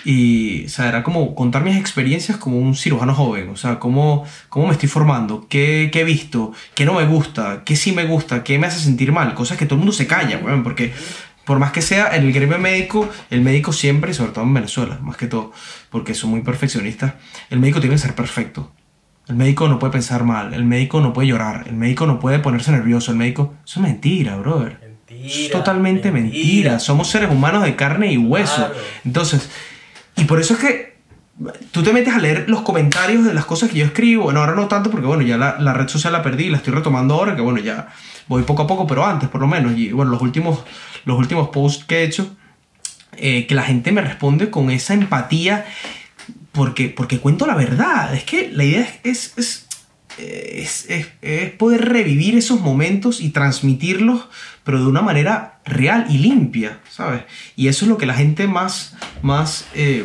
Y, 0.05 0.67
o 0.67 0.69
sea, 0.69 0.89
era 0.89 1.03
como 1.03 1.35
contar 1.35 1.65
mis 1.65 1.77
experiencias 1.77 2.37
como 2.37 2.59
un 2.59 2.75
cirujano 2.77 3.15
joven, 3.15 3.49
o 3.49 3.57
sea, 3.57 3.79
cómo, 3.79 4.27
cómo 4.51 4.67
me 4.67 4.73
estoy 4.73 4.89
formando, 4.89 5.47
qué, 5.49 5.89
qué 5.91 6.01
he 6.01 6.05
visto, 6.05 6.53
qué 6.75 6.85
no 6.85 6.93
me 6.95 7.07
gusta, 7.07 7.63
qué 7.65 7.75
sí 7.75 7.93
me 7.93 8.05
gusta, 8.05 8.45
qué 8.45 8.59
me 8.59 8.67
hace 8.67 8.81
sentir 8.81 9.13
mal, 9.13 9.33
cosas 9.35 9.57
que 9.57 9.65
todo 9.65 9.77
el 9.77 9.79
mundo 9.79 9.93
se 9.93 10.07
calla, 10.07 10.39
weón, 10.39 10.63
porque 10.63 10.93
por 11.47 11.59
más 11.59 11.73
que 11.73 11.81
sea 11.81 12.15
en 12.17 12.25
el 12.25 12.33
gremio 12.33 12.59
médico, 12.59 13.09
el 13.31 13.41
médico 13.41 13.73
siempre, 13.73 14.13
sobre 14.13 14.33
todo 14.33 14.45
en 14.45 14.53
Venezuela, 14.53 14.99
más 15.01 15.17
que 15.17 15.27
todo, 15.27 15.53
porque 15.89 16.13
son 16.13 16.31
muy 16.31 16.43
perfeccionistas, 16.43 17.15
el 17.49 17.61
médico 17.61 17.81
tiene 17.81 17.95
que 17.95 18.03
ser 18.03 18.15
perfecto. 18.15 18.73
El 19.27 19.37
médico 19.37 19.69
no 19.69 19.79
puede 19.79 19.93
pensar 19.93 20.25
mal, 20.25 20.53
el 20.53 20.65
médico 20.65 21.01
no 21.01 21.13
puede 21.13 21.29
llorar, 21.29 21.65
el 21.67 21.77
médico 21.77 22.07
no 22.07 22.21
puede 22.21 22.41
ponerse 22.41 22.73
nervioso, 22.73 23.11
el 23.11 23.17
médico... 23.17 23.55
Eso 23.65 23.81
es 23.81 23.87
mentira, 23.87 24.37
brother. 24.37 24.79
Mentira. 24.83 25.27
Es 25.27 25.51
totalmente 25.51 26.11
mentira. 26.11 26.79
Somos 26.79 27.09
seres 27.09 27.31
humanos 27.31 27.63
de 27.63 27.75
carne 27.75 28.13
y 28.13 28.19
hueso. 28.19 28.57
Claro. 28.57 28.75
Entonces, 29.05 29.51
y 30.17 30.25
por 30.25 30.41
eso 30.41 30.55
es 30.55 30.61
que 30.61 30.95
tú 31.71 31.83
te 31.83 31.93
metes 31.93 32.15
a 32.15 32.19
leer 32.19 32.45
los 32.49 32.61
comentarios 32.61 33.25
de 33.25 33.33
las 33.33 33.47
cosas 33.47 33.71
que 33.71 33.79
yo 33.79 33.87
escribo. 33.87 34.25
Bueno, 34.25 34.41
ahora 34.41 34.55
no 34.55 34.69
tanto 34.69 34.91
porque, 34.91 35.07
bueno, 35.07 35.23
ya 35.23 35.39
la, 35.39 35.59
la 35.59 35.73
red 35.73 35.89
social 35.89 36.13
la 36.13 36.23
perdí 36.23 36.45
y 36.45 36.51
la 36.51 36.59
estoy 36.59 36.75
retomando 36.75 37.15
ahora, 37.15 37.35
que 37.35 37.41
bueno, 37.41 37.61
ya 37.61 37.89
voy 38.29 38.43
poco 38.43 38.63
a 38.63 38.67
poco, 38.67 38.87
pero 38.87 39.07
antes 39.07 39.29
por 39.31 39.41
lo 39.41 39.47
menos. 39.47 39.73
Y 39.77 39.93
bueno, 39.93 40.11
los 40.11 40.21
últimos, 40.21 40.65
los 41.07 41.19
últimos 41.19 41.49
posts 41.49 41.85
que 41.85 42.01
he 42.01 42.05
hecho, 42.05 42.37
eh, 43.17 43.47
que 43.47 43.55
la 43.55 43.63
gente 43.63 43.91
me 43.91 44.03
responde 44.03 44.51
con 44.51 44.71
esa 44.71 44.95
empatía 44.95 45.65
porque, 46.55 46.89
porque 46.89 47.19
cuento 47.19 47.47
la 47.47 47.55
verdad. 47.55 48.15
Es 48.15 48.25
que 48.25 48.51
la 48.53 48.65
idea 48.65 48.89
es, 49.03 49.33
es, 49.37 49.67
es, 50.17 50.87
es- 50.89 51.51
poder 51.53 51.85
revivir 51.89 52.37
esos 52.37 52.61
momentos 52.61 53.21
y 53.21 53.31
transmitirlos, 53.31 54.29
pero 54.65 54.81
de 54.81 54.87
una 54.87 55.03
manera 55.03 55.61
real 55.67 56.07
y 56.09 56.19
limpia, 56.19 56.81
¿sabes? 56.91 57.23
Y 57.57 57.69
eso 57.69 57.85
es 57.85 57.89
lo 57.91 57.99
que 57.99 58.07
la 58.07 58.15
gente 58.15 58.47
más, 58.47 58.95
más, 59.23 59.67
eh, 59.75 60.05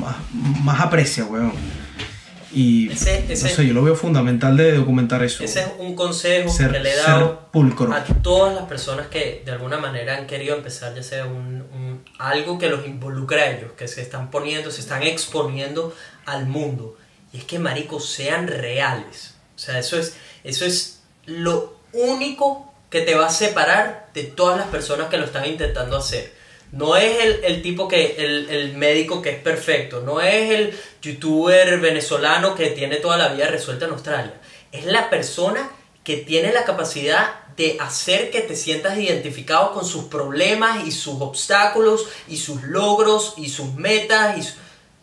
más, 0.00 0.16
más 0.64 0.80
aprecia, 0.80 1.24
weón. 1.24 1.52
Y 2.54 2.90
Ese- 2.92 3.24
ese- 3.28 3.48
no 3.48 3.54
sé, 3.56 3.66
yo 3.66 3.74
lo 3.74 3.82
veo 3.82 3.96
fundamental 3.96 4.56
de 4.56 4.72
documentar 4.76 5.22
eso. 5.24 5.42
Ese 5.42 5.60
es 5.62 5.68
un 5.78 5.94
consejo 5.96 6.48
Ser- 6.48 6.70
que 6.70 6.78
le 6.78 6.92
he 6.92 6.96
dado 6.96 7.48
pulcro. 7.50 7.92
a 7.92 8.04
todas 8.04 8.54
las 8.54 8.64
personas 8.66 9.08
que 9.08 9.42
de 9.44 9.50
alguna 9.52 9.78
manera 9.78 10.16
han 10.16 10.26
querido 10.26 10.56
empezar 10.56 10.94
ya 10.94 11.02
sea 11.02 11.26
un, 11.26 11.62
un- 11.72 12.04
algo 12.18 12.58
que 12.58 12.68
los 12.68 12.86
involucre 12.86 13.40
a 13.42 13.50
ellos, 13.56 13.72
que 13.76 13.88
se 13.88 14.02
están 14.02 14.30
poniendo, 14.30 14.70
se 14.70 14.80
están 14.82 15.02
exponiendo 15.02 15.94
al 16.26 16.46
mundo. 16.46 16.96
Y 17.32 17.38
es 17.38 17.44
que, 17.44 17.58
maricos, 17.58 18.08
sean 18.08 18.46
reales. 18.46 19.34
O 19.56 19.58
sea, 19.58 19.78
eso 19.80 19.98
es, 19.98 20.14
eso 20.44 20.64
es 20.64 21.00
lo 21.26 21.76
único 21.92 22.72
que 22.90 23.00
te 23.00 23.14
va 23.16 23.26
a 23.26 23.30
separar 23.30 24.08
de 24.14 24.22
todas 24.24 24.56
las 24.56 24.68
personas 24.68 25.08
que 25.08 25.16
lo 25.18 25.24
están 25.24 25.44
intentando 25.46 25.96
hacer. 25.96 26.32
No 26.74 26.96
es 26.96 27.20
el, 27.24 27.44
el 27.44 27.62
tipo 27.62 27.86
que, 27.88 28.16
el, 28.18 28.48
el 28.50 28.76
médico 28.76 29.22
que 29.22 29.30
es 29.30 29.38
perfecto, 29.38 30.00
no 30.00 30.20
es 30.20 30.50
el 30.50 30.78
youtuber 31.02 31.78
venezolano 31.78 32.54
que 32.54 32.70
tiene 32.70 32.96
toda 32.96 33.16
la 33.16 33.28
vida 33.28 33.46
resuelta 33.46 33.84
en 33.86 33.92
Australia. 33.92 34.34
Es 34.72 34.84
la 34.86 35.08
persona 35.08 35.70
que 36.02 36.16
tiene 36.18 36.52
la 36.52 36.64
capacidad 36.64 37.40
de 37.56 37.76
hacer 37.80 38.30
que 38.32 38.40
te 38.40 38.56
sientas 38.56 38.98
identificado 38.98 39.72
con 39.72 39.84
sus 39.86 40.04
problemas 40.06 40.86
y 40.86 40.90
sus 40.90 41.20
obstáculos 41.20 42.06
y 42.28 42.36
sus 42.38 42.64
logros 42.64 43.34
y 43.36 43.48
sus 43.48 43.72
metas 43.74 44.36
y, 44.38 44.42
su- 44.42 44.54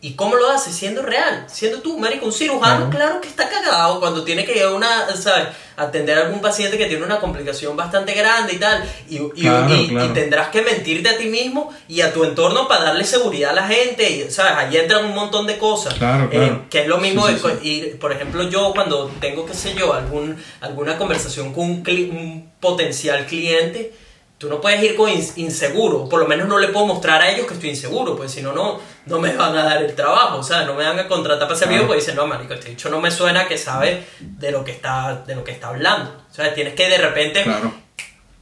¿Y 0.04 0.14
cómo 0.16 0.36
lo 0.36 0.50
hace? 0.50 0.72
Siendo 0.74 1.04
real, 1.04 1.46
siendo 1.48 1.80
tú, 1.82 2.00
marico, 2.00 2.26
un 2.26 2.34
cirujano, 2.34 2.90
Claro. 2.90 2.90
claro 2.90 3.22
que 3.22 3.28
está 3.28 3.48
cagado 3.48 4.00
cuando 4.00 4.24
tiene 4.24 4.44
que 4.46 4.58
ir 4.58 4.64
a 4.64 4.72
una, 4.74 5.16
¿sabes? 5.16 5.50
atender 5.78 6.18
a 6.18 6.24
algún 6.28 6.42
paciente 6.42 6.78
que 6.78 6.86
tiene 6.86 7.04
una 7.04 7.20
complicación 7.20 7.76
bastante 7.76 8.14
grande 8.14 8.54
y 8.54 8.58
tal, 8.58 8.84
y, 9.10 9.16
y- 9.18 9.30
Claro, 9.42 9.74
y- 9.76 9.88
claro. 9.90 10.06
y 10.06 10.10
tendrás 10.14 10.50
que 10.50 10.62
mentirte 10.64 11.10
a 11.10 11.18
ti 11.18 11.26
mismo 11.26 11.72
y 11.88 12.02
a 12.02 12.14
tu 12.14 12.24
entorno 12.24 12.68
para 12.68 12.86
darle 12.86 13.04
seguridad 13.04 13.52
a 13.52 13.54
la 13.54 13.68
gente, 13.68 14.10
y, 14.10 14.32
¿sabes? 14.32 14.54
Ahí 14.58 14.78
entran 14.78 15.06
un 15.06 15.14
montón 15.16 15.46
de 15.48 15.58
cosas, 15.58 15.94
Claro, 15.96 16.30
claro. 16.30 16.46
Eh, 16.46 16.62
que 16.70 16.82
es 16.82 16.88
lo 16.88 16.98
mismo, 16.98 17.28
Sí, 17.28 17.34
de 17.36 17.60
sí, 17.62 17.94
por 18.00 18.12
ejemplo, 18.12 18.44
yo 18.50 18.72
cuando 18.76 19.08
tengo, 19.20 19.46
qué 19.46 19.54
sé 19.54 19.74
yo, 19.76 19.94
algún, 19.94 20.36
alguna 20.62 20.98
conversación 20.98 21.54
con 21.54 21.66
un, 21.66 21.84
cli- 21.84 22.10
un 22.12 22.52
potencial 22.60 23.26
cliente, 23.26 23.94
Tú 24.42 24.50
no 24.50 24.60
puedes 24.60 24.82
ir 24.82 24.96
con 24.96 25.08
ins- 25.10 25.34
inseguro, 25.38 26.10
por 26.10 26.20
lo 26.20 26.28
menos 26.28 26.48
no 26.48 26.58
le 26.58 26.70
puedo 26.70 26.88
mostrar 26.88 27.22
a 27.22 27.30
ellos 27.32 27.46
que 27.46 27.54
estoy 27.54 27.70
inseguro, 27.70 28.16
pues 28.18 28.32
si 28.32 28.42
no, 28.42 28.54
no, 28.54 28.80
no 29.06 29.20
me 29.20 29.34
van 29.36 29.56
a 29.56 29.64
dar 29.64 29.84
el 29.84 29.94
trabajo, 29.94 30.40
o 30.40 30.44
sea, 30.44 30.64
no 30.66 30.74
me 30.74 30.84
van 30.84 30.98
a 30.98 31.08
contratar 31.08 31.48
para 31.48 31.56
ser 31.60 31.68
amigo, 31.68 31.86
porque 31.86 32.00
dicen, 32.00 32.16
no, 32.16 32.26
marico, 32.26 32.56
este 32.56 32.70
dicho 32.70 32.90
no 32.90 33.00
me 33.00 33.12
suena 33.12 33.48
que 33.48 33.58
sabe 33.60 34.04
de 34.20 34.52
lo 34.52 34.66
que 34.66 34.72
está, 34.72 35.24
de 35.28 35.36
lo 35.36 35.44
que 35.44 35.52
está 35.52 35.68
hablando. 35.68 36.26
O 36.30 36.34
sea, 36.34 36.52
tienes 36.56 36.74
que 36.74 36.90
de 36.90 36.98
repente 36.98 37.44
Claro. 37.44 37.72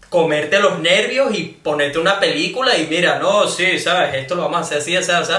comerte 0.09 0.59
los 0.59 0.79
nervios 0.79 1.33
y 1.37 1.43
ponerte 1.61 1.99
una 1.99 2.19
película 2.19 2.77
y 2.77 2.87
mira, 2.87 3.19
no, 3.19 3.47
sí, 3.47 3.77
sabes, 3.77 4.15
esto 4.15 4.35
lo 4.35 4.43
vamos 4.43 4.57
a 4.59 4.61
hacer 4.61 4.77
así, 4.79 4.95
así, 4.95 5.11
así. 5.11 5.33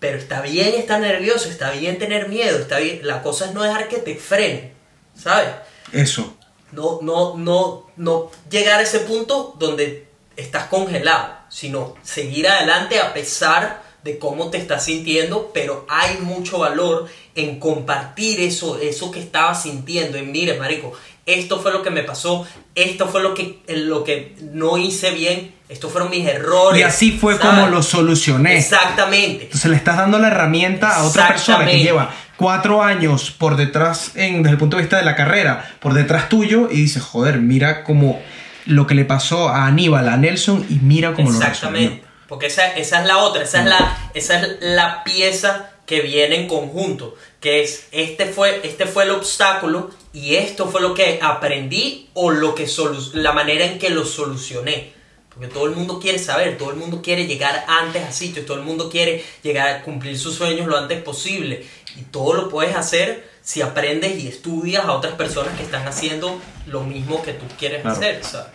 Pero 0.00 0.16
está 0.16 0.40
bien 0.40 0.74
estar 0.76 1.00
nervioso, 1.00 1.48
está 1.50 1.70
bien 1.72 1.98
tener 1.98 2.28
miedo, 2.28 2.58
está 2.58 2.78
bien. 2.78 3.00
La 3.02 3.20
cosa 3.22 3.46
es 3.46 3.52
no 3.52 3.62
dejar 3.62 3.88
que 3.88 3.98
te 3.98 4.14
frene, 4.16 4.72
¿sabes? 5.14 5.48
Eso. 5.92 6.36
No, 6.72 7.00
no, 7.02 7.36
no, 7.36 7.87
no 7.98 8.30
llegar 8.50 8.80
a 8.80 8.82
ese 8.82 9.00
punto 9.00 9.54
donde 9.58 10.06
estás 10.36 10.64
congelado, 10.64 11.36
sino 11.50 11.94
seguir 12.02 12.48
adelante 12.48 13.00
a 13.00 13.12
pesar 13.12 13.82
de 14.04 14.18
cómo 14.18 14.50
te 14.50 14.58
estás 14.58 14.84
sintiendo, 14.84 15.50
pero 15.52 15.84
hay 15.88 16.18
mucho 16.18 16.60
valor 16.60 17.08
en 17.34 17.58
compartir 17.58 18.40
eso, 18.40 18.78
eso 18.78 19.10
que 19.10 19.20
estabas 19.20 19.62
sintiendo, 19.62 20.16
en 20.16 20.30
mire, 20.30 20.56
marico, 20.56 20.92
esto 21.26 21.60
fue 21.60 21.72
lo 21.72 21.82
que 21.82 21.90
me 21.90 22.04
pasó, 22.04 22.46
esto 22.74 23.08
fue 23.08 23.22
lo 23.22 23.34
que, 23.34 23.60
lo 23.68 24.02
que 24.02 24.34
no 24.40 24.78
hice 24.78 25.10
bien, 25.10 25.54
estos 25.68 25.92
fueron 25.92 26.10
mis 26.10 26.26
errores. 26.26 26.80
Y 26.80 26.84
así 26.84 27.12
fue 27.12 27.36
¿sabes? 27.36 27.50
como 27.50 27.66
lo 27.66 27.82
solucioné. 27.82 28.56
Exactamente. 28.56 29.44
Entonces 29.44 29.70
le 29.70 29.76
estás 29.76 29.98
dando 29.98 30.18
la 30.18 30.28
herramienta 30.28 30.96
a 30.96 31.04
otra 31.04 31.28
persona 31.28 31.66
que 31.66 31.82
lleva 31.82 32.14
cuatro 32.38 32.82
años 32.82 33.30
por 33.30 33.56
detrás, 33.56 34.12
en, 34.14 34.42
desde 34.42 34.52
el 34.52 34.58
punto 34.58 34.78
de 34.78 34.84
vista 34.84 34.96
de 34.96 35.04
la 35.04 35.14
carrera, 35.14 35.70
por 35.80 35.92
detrás 35.92 36.30
tuyo, 36.30 36.68
y 36.70 36.76
dices, 36.76 37.02
joder, 37.02 37.38
mira 37.38 37.84
como 37.84 38.22
lo 38.64 38.86
que 38.86 38.94
le 38.94 39.04
pasó 39.04 39.50
a 39.50 39.66
Aníbal, 39.66 40.08
a 40.08 40.16
Nelson, 40.16 40.64
y 40.70 40.74
mira 40.76 41.12
cómo 41.12 41.30
lo 41.30 41.36
Exactamente. 41.36 42.02
Porque 42.28 42.46
esa, 42.46 42.66
esa 42.76 43.00
es 43.00 43.06
la 43.06 43.18
otra, 43.18 43.42
esa 43.42 43.60
es 43.60 43.66
la, 43.66 44.10
esa 44.14 44.40
es 44.40 44.56
la 44.60 45.02
pieza 45.02 45.70
que 45.86 46.02
viene 46.02 46.36
en 46.42 46.46
conjunto. 46.48 47.16
Que 47.40 47.62
es, 47.62 47.88
este 47.92 48.26
fue, 48.26 48.60
este 48.64 48.84
fue 48.84 49.04
el 49.04 49.10
obstáculo 49.12 49.90
y 50.12 50.34
esto 50.34 50.68
fue 50.68 50.82
lo 50.82 50.92
que 50.92 51.18
aprendí 51.22 52.10
o 52.12 52.30
lo 52.30 52.54
que 52.54 52.66
solu- 52.66 53.12
la 53.14 53.32
manera 53.32 53.64
en 53.64 53.78
que 53.78 53.88
lo 53.88 54.04
solucioné. 54.04 54.92
Porque 55.30 55.46
todo 55.46 55.66
el 55.66 55.70
mundo 55.76 56.00
quiere 56.00 56.18
saber, 56.18 56.58
todo 56.58 56.70
el 56.70 56.76
mundo 56.76 57.00
quiere 57.00 57.26
llegar 57.26 57.64
antes 57.68 58.04
a 58.04 58.12
sitios, 58.12 58.44
todo 58.44 58.58
el 58.58 58.64
mundo 58.64 58.90
quiere 58.90 59.24
llegar 59.42 59.68
a 59.68 59.82
cumplir 59.82 60.18
sus 60.18 60.34
sueños 60.34 60.66
lo 60.66 60.76
antes 60.76 61.00
posible. 61.00 61.64
Y 61.96 62.02
todo 62.02 62.34
lo 62.34 62.48
puedes 62.48 62.76
hacer 62.76 63.28
si 63.42 63.62
aprendes 63.62 64.18
y 64.22 64.28
estudias 64.28 64.84
a 64.84 64.92
otras 64.92 65.14
personas 65.14 65.56
que 65.56 65.62
están 65.62 65.86
haciendo 65.86 66.40
lo 66.66 66.82
mismo 66.84 67.22
que 67.22 67.32
tú 67.32 67.44
quieres 67.58 67.82
Claro. 67.82 67.96
hacer, 67.96 68.22
¿sabes? 68.24 68.48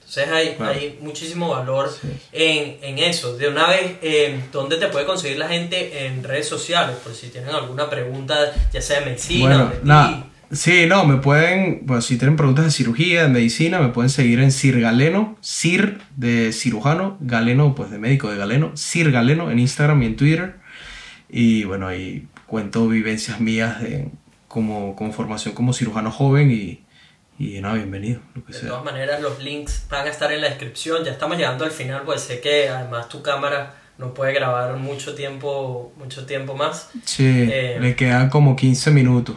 Entonces 0.00 0.28
hay, 0.32 0.54
Claro. 0.56 0.72
hay 0.72 0.98
muchísimo 1.02 1.50
valor 1.50 1.88
Sí. 2.00 2.08
en, 2.32 2.78
en 2.82 2.98
eso. 2.98 3.36
De 3.36 3.48
una 3.48 3.68
vez, 3.68 3.92
eh, 4.02 4.40
¿dónde 4.50 4.76
te 4.76 4.88
puede 4.88 5.06
conseguir 5.06 5.38
la 5.38 5.46
gente 5.48 6.06
en 6.06 6.24
redes 6.24 6.48
sociales? 6.48 6.96
Por 7.04 7.14
si 7.14 7.28
tienen 7.28 7.50
alguna 7.54 7.88
pregunta, 7.88 8.34
ya 8.72 8.80
sea 8.82 9.00
de 9.00 9.06
medicina 9.06 9.44
o 9.44 9.66
Bueno, 9.84 10.24
de. 10.50 10.56
Sí, 10.56 10.86
no, 10.88 11.04
me 11.04 11.18
pueden, 11.18 11.86
pues 11.86 12.06
si 12.06 12.18
tienen 12.18 12.34
preguntas 12.36 12.64
de 12.64 12.72
cirugía, 12.72 13.22
de 13.22 13.28
medicina, 13.28 13.78
me 13.78 13.90
pueden 13.90 14.10
seguir 14.10 14.40
en 14.40 14.50
Sir 14.50 14.80
Galeno, 14.80 15.38
Sir 15.40 16.00
de 16.16 16.52
cirujano, 16.52 17.16
Galeno, 17.20 17.76
pues 17.76 17.92
de 17.92 17.98
médico 17.98 18.28
de 18.32 18.36
Galeno, 18.36 18.72
Sir 18.76 19.12
Galeno 19.12 19.52
en 19.52 19.60
Instagram 19.60 20.02
y 20.02 20.06
en 20.06 20.16
Twitter. 20.16 20.54
Y 21.28 21.62
bueno, 21.62 21.86
ahí 21.86 22.26
cuento 22.50 22.88
vivencias 22.88 23.40
mías 23.40 23.80
de, 23.80 24.08
como, 24.48 24.96
como 24.96 25.12
formación 25.12 25.54
como 25.54 25.72
cirujano 25.72 26.10
joven 26.10 26.50
y, 26.50 26.84
y 27.38 27.60
nada, 27.60 27.74
bienvenido, 27.76 28.20
lo 28.34 28.44
que 28.44 28.52
De 28.52 28.58
sea. 28.58 28.68
todas 28.70 28.84
maneras, 28.84 29.20
los 29.22 29.38
links 29.42 29.86
van 29.88 30.06
a 30.06 30.10
estar 30.10 30.30
en 30.32 30.40
la 30.40 30.48
descripción. 30.48 31.04
Ya 31.04 31.12
estamos 31.12 31.36
llegando 31.38 31.64
al 31.64 31.70
final, 31.70 32.02
pues 32.04 32.22
sé 32.22 32.40
que 32.40 32.68
además 32.68 33.08
tu 33.08 33.22
cámara 33.22 33.76
no 33.98 34.12
puede 34.14 34.32
grabar 34.32 34.76
mucho 34.76 35.14
tiempo, 35.14 35.92
mucho 35.96 36.26
tiempo 36.26 36.54
más. 36.56 36.90
Sí, 37.04 37.24
Eh, 37.50 37.78
le 37.80 37.94
quedan 37.94 38.28
como 38.30 38.56
15 38.56 38.90
minutos. 38.90 39.36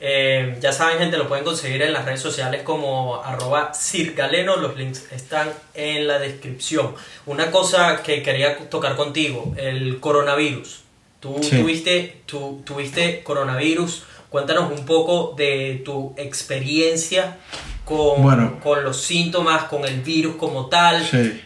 Eh, 0.00 0.58
ya 0.60 0.72
saben, 0.72 0.98
gente, 0.98 1.16
lo 1.16 1.26
pueden 1.26 1.44
conseguir 1.44 1.82
en 1.82 1.92
las 1.92 2.04
redes 2.04 2.20
sociales 2.20 2.62
como 2.62 3.22
arroba 3.22 3.72
circaleno. 3.74 4.56
Los 4.56 4.76
links 4.76 5.10
están 5.12 5.48
en 5.74 6.06
la 6.06 6.18
descripción. 6.18 6.94
Una 7.24 7.50
cosa 7.50 8.02
que 8.02 8.22
quería 8.22 8.58
tocar 8.68 8.96
contigo, 8.96 9.54
el 9.56 10.00
coronavirus. 10.00 10.82
Tú 11.20 11.40
tuviste, 11.40 12.22
tú, 12.26 12.62
tuviste 12.64 13.22
coronavirus. 13.22 14.04
Cuéntanos 14.28 14.70
un 14.70 14.84
poco 14.84 15.34
de 15.36 15.82
tu 15.84 16.14
experiencia 16.18 17.38
con, 17.84 18.58
con 18.60 18.84
los 18.84 19.00
síntomas, 19.00 19.64
con 19.64 19.84
el 19.86 20.02
virus 20.02 20.36
como 20.36 20.66
tal. 20.66 21.02
Sí. 21.04 21.40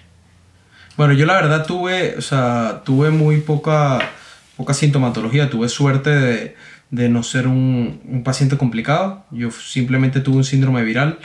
Bueno, 0.96 1.14
yo 1.14 1.24
la 1.24 1.34
verdad 1.34 1.64
tuve, 1.66 2.16
o 2.18 2.20
sea, 2.20 2.82
tuve 2.84 3.10
muy 3.10 3.40
poca, 3.40 4.10
poca 4.56 4.74
sintomatología, 4.74 5.48
tuve 5.48 5.68
suerte 5.68 6.10
de 6.10 6.56
de 6.90 7.08
no 7.08 7.22
ser 7.22 7.46
un, 7.46 8.22
paciente 8.24 8.56
complicado. 8.56 9.24
Yo 9.30 9.50
simplemente 9.50 10.20
tuve 10.20 10.38
un 10.38 10.44
síndrome 10.44 10.82
viral 10.82 11.18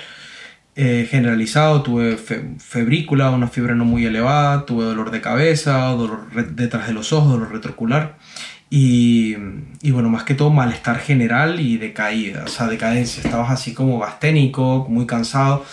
eh, 0.76 1.08
generalizado, 1.10 1.82
tuve 1.82 2.18
febrícula, 2.18 3.32
una 3.32 3.48
fiebre 3.48 3.76
no 3.76 3.86
muy 3.86 4.06
elevada, 4.06 4.66
tuve 4.66 4.86
dolor 4.86 5.12
de 5.12 5.22
cabeza, 5.22 5.86
dolor 5.90 6.32
detrás 6.56 6.88
de 6.88 6.94
los 6.94 7.14
ojos, 7.14 7.32
dolor 7.32 7.52
retrocular. 7.52 8.18
Y, 8.70 9.36
bueno, 9.92 10.10
más 10.10 10.24
que 10.24 10.34
todo 10.34 10.50
malestar 10.50 11.00
general 11.00 11.60
y 11.62 11.78
decaída, 11.78 12.44
o 12.44 12.48
sea, 12.48 12.68
decadencia. 12.68 13.24
Estabas 13.24 13.52
así 13.52 13.74
como 13.74 14.00
gasténico, 14.00 14.86
muy 14.90 15.06
cansado. 15.06 15.64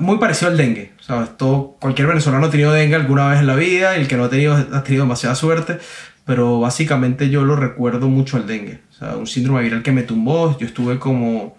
muy 0.00 0.18
parecido 0.18 0.50
al 0.50 0.56
dengue, 0.56 0.92
¿sabes? 1.00 1.36
Todo, 1.36 1.76
cualquier 1.80 2.08
venezolano 2.08 2.46
ha 2.46 2.50
tenido 2.50 2.72
dengue 2.72 2.96
alguna 2.96 3.28
vez 3.28 3.40
en 3.40 3.46
la 3.46 3.54
vida 3.54 3.94
el 3.96 4.08
que 4.08 4.16
no 4.16 4.24
ha 4.24 4.30
tenido 4.30 4.54
ha 4.54 4.82
tenido 4.82 5.04
demasiada 5.04 5.34
suerte 5.34 5.78
pero 6.24 6.60
básicamente 6.60 7.30
yo 7.30 7.44
lo 7.44 7.56
recuerdo 7.56 8.08
mucho 8.08 8.36
al 8.36 8.46
dengue. 8.46 8.80
O 8.90 8.92
sea, 8.92 9.16
un 9.16 9.26
síndrome 9.26 9.62
viral 9.62 9.82
que 9.82 9.92
me 9.92 10.02
tumbó. 10.02 10.56
Yo 10.58 10.66
estuve 10.66 10.98
como, 10.98 11.56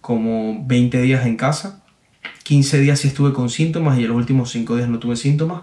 como 0.00 0.64
20 0.66 1.00
días 1.02 1.24
en 1.26 1.36
casa. 1.36 1.82
15 2.42 2.80
días 2.80 3.00
sí 3.00 3.08
estuve 3.08 3.32
con 3.32 3.48
síntomas 3.48 3.98
y 3.98 4.02
los 4.02 4.16
últimos 4.16 4.50
5 4.50 4.76
días 4.76 4.88
no 4.88 4.98
tuve 4.98 5.16
síntomas. 5.16 5.62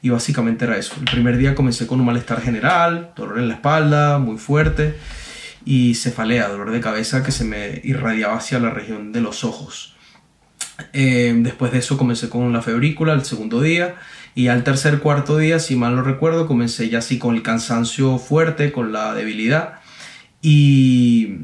Y 0.00 0.08
básicamente 0.10 0.64
era 0.64 0.76
eso. 0.76 0.94
El 0.98 1.04
primer 1.04 1.36
día 1.36 1.54
comencé 1.54 1.86
con 1.86 2.00
un 2.00 2.06
malestar 2.06 2.40
general, 2.40 3.12
dolor 3.16 3.38
en 3.38 3.48
la 3.48 3.54
espalda, 3.54 4.18
muy 4.18 4.36
fuerte, 4.36 4.96
y 5.64 5.94
cefalea, 5.94 6.48
dolor 6.48 6.72
de 6.72 6.80
cabeza 6.80 7.22
que 7.22 7.32
se 7.32 7.44
me 7.44 7.80
irradiaba 7.84 8.36
hacia 8.36 8.58
la 8.58 8.70
región 8.70 9.12
de 9.12 9.22
los 9.22 9.44
ojos. 9.44 9.94
Eh, 10.92 11.32
después 11.38 11.72
de 11.72 11.78
eso 11.78 11.96
comencé 11.96 12.28
con 12.28 12.52
la 12.52 12.60
febrícula 12.60 13.12
el 13.12 13.24
segundo 13.24 13.60
día 13.62 13.94
y 14.34 14.48
al 14.48 14.64
tercer 14.64 14.98
cuarto 14.98 15.38
día, 15.38 15.60
si 15.60 15.76
mal 15.76 15.94
no 15.94 16.02
recuerdo, 16.02 16.46
comencé 16.46 16.88
ya 16.88 16.98
así 16.98 17.18
con 17.18 17.36
el 17.36 17.42
cansancio 17.42 18.18
fuerte, 18.18 18.72
con 18.72 18.92
la 18.92 19.14
debilidad. 19.14 19.80
Y, 20.42 21.36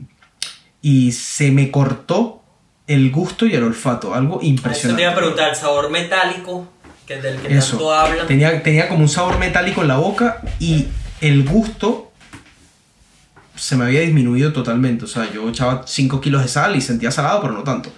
y 0.82 1.12
se 1.12 1.52
me 1.52 1.70
cortó 1.70 2.42
el 2.88 3.12
gusto 3.12 3.46
y 3.46 3.54
el 3.54 3.62
olfato, 3.62 4.14
algo 4.14 4.40
impresionante. 4.42 4.88
Eso 4.88 4.96
te 4.96 5.02
iba 5.02 5.12
a 5.12 5.14
preguntar, 5.14 5.50
el 5.50 5.56
sabor 5.56 5.90
metálico, 5.90 6.68
que 7.06 7.20
del 7.20 7.40
que 7.40 7.54
tanto 7.54 7.94
hablan. 7.94 8.26
Tenía, 8.26 8.62
tenía 8.62 8.88
como 8.88 9.02
un 9.02 9.08
sabor 9.08 9.38
metálico 9.38 9.82
en 9.82 9.88
la 9.88 9.96
boca 9.96 10.40
y 10.58 10.88
el 11.20 11.48
gusto 11.48 12.10
se 13.54 13.76
me 13.76 13.84
había 13.84 14.00
disminuido 14.00 14.52
totalmente. 14.52 15.04
O 15.04 15.08
sea, 15.08 15.30
yo 15.32 15.48
echaba 15.48 15.84
5 15.86 16.20
kilos 16.20 16.42
de 16.42 16.48
sal 16.48 16.74
y 16.74 16.80
sentía 16.80 17.12
salado, 17.12 17.42
pero 17.42 17.54
no 17.54 17.62
tanto. 17.62 17.92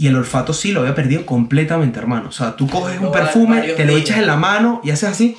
Y 0.00 0.06
el 0.06 0.14
olfato 0.14 0.52
sí 0.52 0.70
lo 0.70 0.82
había 0.82 0.94
perdido 0.94 1.26
completamente, 1.26 1.98
hermano. 1.98 2.28
O 2.28 2.32
sea, 2.32 2.54
tú 2.54 2.68
coges 2.68 3.00
un 3.00 3.10
perfume, 3.10 3.60
te 3.62 3.84
lo 3.84 3.96
echas 3.96 4.18
en 4.18 4.28
la 4.28 4.36
mano 4.36 4.80
y 4.84 4.92
haces 4.92 5.08
así. 5.08 5.36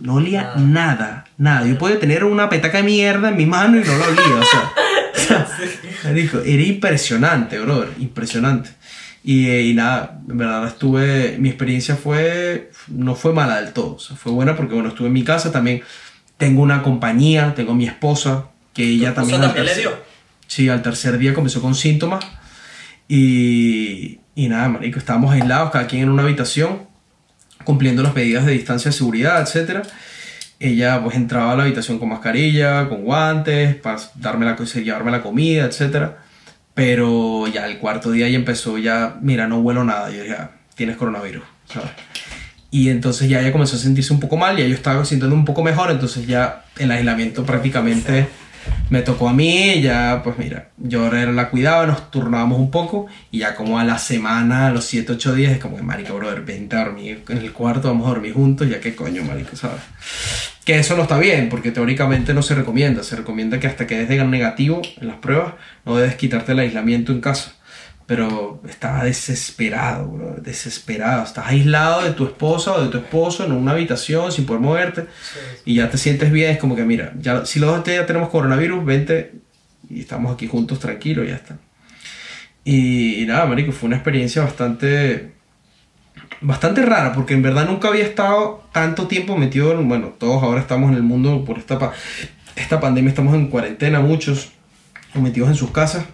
No 0.00 0.14
olía 0.14 0.54
nada, 0.56 1.26
nada. 1.36 1.66
Yo 1.66 1.76
podía 1.76 2.00
tener 2.00 2.24
una 2.24 2.48
petaca 2.48 2.78
de 2.78 2.84
mierda 2.84 3.28
en 3.28 3.36
mi 3.36 3.44
mano 3.44 3.78
y 3.78 3.84
no 3.84 3.94
lo 3.98 4.04
olía. 4.06 4.40
O 4.40 5.28
sea, 5.28 5.46
era 6.46 6.62
impresionante, 6.62 7.58
brother. 7.58 7.90
Impresionante. 7.98 8.70
Y, 9.22 9.50
y, 9.50 9.74
nada, 9.74 10.18
en 10.26 10.38
verdad 10.38 10.66
estuve. 10.66 11.36
Mi 11.38 11.50
experiencia 11.50 11.94
fue. 11.94 12.70
No 12.88 13.14
fue 13.14 13.34
mala 13.34 13.60
del 13.60 13.74
todo. 13.74 13.96
O 13.96 13.98
sea, 13.98 14.16
fue 14.16 14.32
buena 14.32 14.56
porque, 14.56 14.72
bueno, 14.72 14.88
estuve 14.88 15.08
en 15.08 15.12
mi 15.12 15.24
casa 15.24 15.52
también. 15.52 15.82
Tengo 16.38 16.62
una 16.62 16.82
compañía, 16.82 17.52
tengo 17.54 17.74
mi 17.74 17.86
esposa, 17.86 18.46
que 18.72 18.82
ella 18.82 19.12
también. 19.12 19.42
también 19.42 19.66
le 19.66 19.74
dio? 19.74 19.90
Sí, 20.46 20.70
al 20.70 20.80
tercer 20.80 21.18
día 21.18 21.34
comenzó 21.34 21.60
con 21.60 21.74
síntomas 21.74 22.39
y, 23.12 24.20
y 24.36 24.48
nada, 24.48 24.68
marico, 24.68 25.00
estábamos 25.00 25.32
aislados, 25.32 25.72
cada 25.72 25.88
quien 25.88 26.04
en 26.04 26.10
una 26.10 26.22
habitación, 26.22 26.86
cumpliendo 27.64 28.04
las 28.04 28.14
medidas 28.14 28.46
de 28.46 28.52
distancia 28.52 28.92
de 28.92 28.96
seguridad, 28.96 29.42
etc. 29.42 29.84
Ella 30.60 31.02
pues 31.02 31.16
entraba 31.16 31.50
a 31.50 31.56
la 31.56 31.64
habitación 31.64 31.98
con 31.98 32.08
mascarilla, 32.08 32.88
con 32.88 33.02
guantes, 33.02 33.74
para 33.74 33.98
darme 34.14 34.46
la, 34.46 34.56
llevarme 34.56 35.10
la 35.10 35.22
comida, 35.22 35.64
etc. 35.64 36.12
Pero 36.72 37.48
ya 37.48 37.66
el 37.66 37.78
cuarto 37.78 38.12
día 38.12 38.28
ya 38.28 38.36
empezó, 38.36 38.78
ya, 38.78 39.18
mira, 39.20 39.48
no 39.48 39.58
huelo 39.58 39.82
nada. 39.82 40.08
Yo 40.12 40.22
dije, 40.22 40.36
ah, 40.38 40.52
tienes 40.76 40.96
coronavirus, 40.96 41.42
¿sabes? 41.66 41.90
Y 42.70 42.90
entonces 42.90 43.28
ya 43.28 43.40
ella 43.40 43.50
comenzó 43.50 43.74
a 43.74 43.80
sentirse 43.80 44.12
un 44.12 44.20
poco 44.20 44.36
mal, 44.36 44.56
ya 44.56 44.64
yo 44.66 44.74
estaba 44.76 45.04
sintiendo 45.04 45.34
un 45.34 45.44
poco 45.44 45.64
mejor, 45.64 45.90
entonces 45.90 46.28
ya 46.28 46.64
el 46.78 46.92
aislamiento 46.92 47.44
prácticamente 47.44 48.28
me 48.90 49.02
tocó 49.02 49.28
a 49.28 49.32
mí, 49.32 49.80
ya 49.80 50.20
pues 50.22 50.38
mira, 50.38 50.70
yo 50.76 51.10
la 51.10 51.50
cuidaba, 51.50 51.86
nos 51.86 52.10
turnábamos 52.10 52.58
un 52.58 52.70
poco 52.70 53.06
y 53.30 53.38
ya 53.38 53.54
como 53.54 53.78
a 53.78 53.84
la 53.84 53.98
semana, 53.98 54.66
a 54.66 54.70
los 54.70 54.84
7, 54.84 55.12
8 55.12 55.34
días, 55.34 55.52
es 55.52 55.58
como 55.58 55.76
que 55.76 55.82
marico, 55.82 56.14
brother, 56.14 56.42
vente 56.42 56.76
a 56.76 56.84
dormir 56.84 57.22
en 57.28 57.38
el 57.38 57.52
cuarto, 57.52 57.88
vamos 57.88 58.06
a 58.06 58.10
dormir 58.10 58.34
juntos, 58.34 58.68
ya 58.68 58.80
que 58.80 58.94
coño, 58.94 59.22
marico, 59.24 59.56
¿sabes? 59.56 59.80
Que 60.64 60.78
eso 60.78 60.96
no 60.96 61.02
está 61.02 61.18
bien, 61.18 61.48
porque 61.48 61.70
teóricamente 61.70 62.34
no 62.34 62.42
se 62.42 62.54
recomienda, 62.54 63.02
se 63.02 63.16
recomienda 63.16 63.60
que 63.60 63.66
hasta 63.66 63.86
que 63.86 64.04
des 64.04 64.26
negativo 64.26 64.82
en 65.00 65.08
las 65.08 65.16
pruebas, 65.16 65.54
no 65.84 65.96
debes 65.96 66.16
quitarte 66.16 66.52
el 66.52 66.58
aislamiento 66.58 67.12
en 67.12 67.20
casa 67.20 67.54
pero 68.10 68.60
estaba 68.68 69.04
desesperado, 69.04 70.08
bro, 70.08 70.34
desesperado. 70.42 71.22
Estás 71.22 71.46
aislado 71.46 72.02
de 72.02 72.10
tu 72.10 72.24
esposa 72.24 72.72
o 72.72 72.82
de 72.82 72.88
tu 72.88 72.98
esposo 72.98 73.44
en 73.44 73.52
una 73.52 73.70
habitación 73.70 74.32
sin 74.32 74.46
poder 74.46 74.60
moverte 74.60 75.06
y 75.64 75.76
ya 75.76 75.88
te 75.88 75.96
sientes 75.96 76.32
bien. 76.32 76.50
Es 76.50 76.58
como 76.58 76.74
que, 76.74 76.82
mira, 76.84 77.12
ya, 77.20 77.46
si 77.46 77.60
los 77.60 77.70
dos 77.70 77.86
ya 77.86 78.06
tenemos 78.06 78.30
coronavirus, 78.30 78.84
vente 78.84 79.34
y 79.88 80.00
estamos 80.00 80.34
aquí 80.34 80.48
juntos 80.48 80.80
tranquilos, 80.80 81.28
ya 81.28 81.36
está. 81.36 81.58
Y, 82.64 83.26
nada, 83.28 83.46
marico, 83.46 83.70
fue 83.70 83.86
una 83.86 83.98
experiencia 83.98 84.42
bastante, 84.42 85.30
bastante 86.40 86.84
rara 86.84 87.12
porque 87.12 87.34
en 87.34 87.42
verdad 87.42 87.64
nunca 87.64 87.86
había 87.86 88.02
estado 88.02 88.64
tanto 88.72 89.06
tiempo 89.06 89.36
metido 89.36 89.70
en, 89.70 89.88
bueno, 89.88 90.14
todos 90.18 90.42
ahora 90.42 90.60
estamos 90.60 90.90
en 90.90 90.96
el 90.96 91.04
mundo 91.04 91.44
por 91.44 91.58
esta, 91.58 91.92
esta 92.56 92.80
pandemia, 92.80 93.10
estamos 93.10 93.36
en 93.36 93.46
cuarentena, 93.46 94.00
muchos 94.00 94.50
metidos 95.14 95.48
en 95.50 95.54
sus 95.54 95.70
casas, 95.70 96.06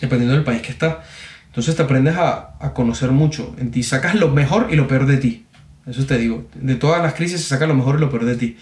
dependiendo 0.00 0.34
del 0.34 0.42
país 0.42 0.60
que 0.60 0.72
está 0.72 1.04
entonces 1.50 1.74
te 1.74 1.82
aprendes 1.82 2.16
a, 2.16 2.54
a, 2.60 2.72
conocer 2.74 3.10
mucho 3.10 3.56
en 3.58 3.72
ti, 3.72 3.82
sacas 3.82 4.14
lo 4.14 4.28
mejor 4.28 4.68
y 4.70 4.76
lo 4.76 4.86
peor 4.86 5.06
de 5.06 5.16
ti. 5.16 5.46
Eso 5.84 6.06
te 6.06 6.16
digo, 6.16 6.46
de 6.54 6.76
todas 6.76 7.02
las 7.02 7.14
crisis 7.14 7.40
se 7.40 7.48
saca 7.48 7.66
lo 7.66 7.74
mejor 7.74 7.96
y 7.96 8.00
lo 8.00 8.08
peor 8.08 8.24
de 8.24 8.36
ti. 8.36 8.56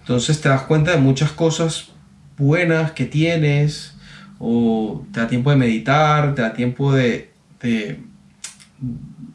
Entonces 0.00 0.40
te 0.42 0.50
das 0.50 0.62
cuenta 0.62 0.90
de 0.90 0.98
muchas 0.98 1.32
cosas 1.32 1.88
buenas 2.36 2.92
que 2.92 3.06
tienes, 3.06 3.94
o 4.38 5.06
te 5.12 5.20
da 5.20 5.28
tiempo 5.28 5.50
de 5.50 5.56
meditar, 5.56 6.34
te 6.34 6.42
da 6.42 6.52
tiempo 6.52 6.92
de, 6.92 7.30
de, 7.60 8.00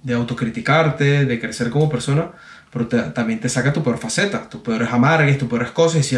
de 0.04 0.14
autocriticarte, 0.14 1.26
de 1.26 1.40
crecer 1.40 1.70
como 1.70 1.90
persona, 1.90 2.32
pero 2.72 2.88
también 2.88 3.40
te 3.40 3.50
saca 3.50 3.74
tu 3.74 3.84
peor 3.84 3.98
faceta, 3.98 4.50
tus 4.50 4.62
peores 4.62 4.92
amargues, 4.92 5.38
tus 5.38 5.48
peores 5.48 5.72
cosas. 5.72 6.12
Y 6.12 6.18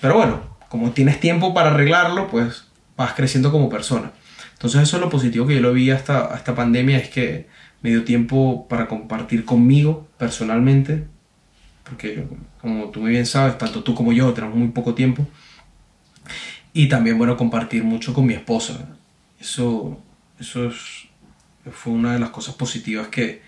pero 0.00 0.14
bueno, 0.14 0.58
como 0.68 0.90
tienes 0.92 1.20
tiempo 1.20 1.54
para 1.54 1.70
arreglarlo, 1.70 2.28
pues 2.28 2.64
vas 2.96 3.12
creciendo 3.14 3.52
como 3.52 3.68
persona. 3.68 4.12
Entonces 4.58 4.82
eso 4.82 4.96
es 4.96 5.02
lo 5.02 5.08
positivo 5.08 5.46
que 5.46 5.54
yo 5.54 5.60
lo 5.60 5.72
vi 5.72 5.92
hasta 5.92 6.34
esta 6.34 6.56
pandemia, 6.56 6.98
es 6.98 7.08
que 7.10 7.46
me 7.80 7.90
dio 7.90 8.02
tiempo 8.02 8.66
para 8.66 8.88
compartir 8.88 9.44
conmigo 9.44 10.08
personalmente, 10.18 11.04
porque 11.84 12.26
como 12.60 12.90
tú 12.90 13.02
muy 13.02 13.12
bien 13.12 13.24
sabes, 13.24 13.56
tanto 13.56 13.84
tú 13.84 13.94
como 13.94 14.12
yo 14.12 14.32
tenemos 14.32 14.56
muy 14.56 14.68
poco 14.68 14.94
tiempo, 14.94 15.24
y 16.72 16.88
también, 16.88 17.18
bueno, 17.18 17.36
compartir 17.36 17.84
mucho 17.84 18.12
con 18.12 18.26
mi 18.26 18.34
esposa. 18.34 18.96
Eso, 19.40 20.02
eso 20.40 20.66
es, 20.66 21.08
fue 21.70 21.92
una 21.92 22.14
de 22.14 22.18
las 22.18 22.30
cosas 22.30 22.56
positivas 22.56 23.08
que, 23.08 23.42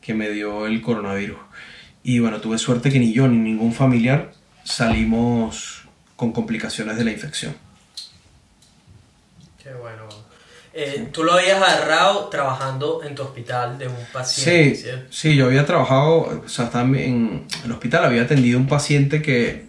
que 0.00 0.14
me 0.14 0.30
dio 0.30 0.66
el 0.66 0.80
coronavirus. 0.80 1.38
Y 2.04 2.20
bueno, 2.20 2.40
tuve 2.40 2.58
suerte 2.58 2.90
que 2.90 3.00
ni 3.00 3.12
yo 3.12 3.26
ni 3.26 3.36
ningún 3.36 3.72
familiar 3.72 4.32
salimos 4.62 5.88
con 6.14 6.32
complicaciones 6.32 6.96
de 6.96 7.04
la 7.04 7.10
infección. 7.10 7.54
Qué 9.62 9.72
bueno. 9.74 10.25
Eh, 10.78 11.08
tú 11.10 11.24
lo 11.24 11.32
habías 11.32 11.56
agarrado 11.62 12.26
trabajando 12.26 13.00
en 13.02 13.14
tu 13.14 13.22
hospital 13.22 13.78
de 13.78 13.88
un 13.88 13.96
paciente. 14.12 14.76
Sí, 14.76 14.90
sí, 15.08 15.34
yo 15.34 15.46
había 15.46 15.64
trabajado, 15.64 16.42
o 16.44 16.48
sea, 16.50 16.70
en 16.74 17.46
el 17.64 17.72
hospital, 17.72 18.04
había 18.04 18.20
atendido 18.20 18.58
un 18.58 18.66
paciente 18.66 19.22
que, 19.22 19.68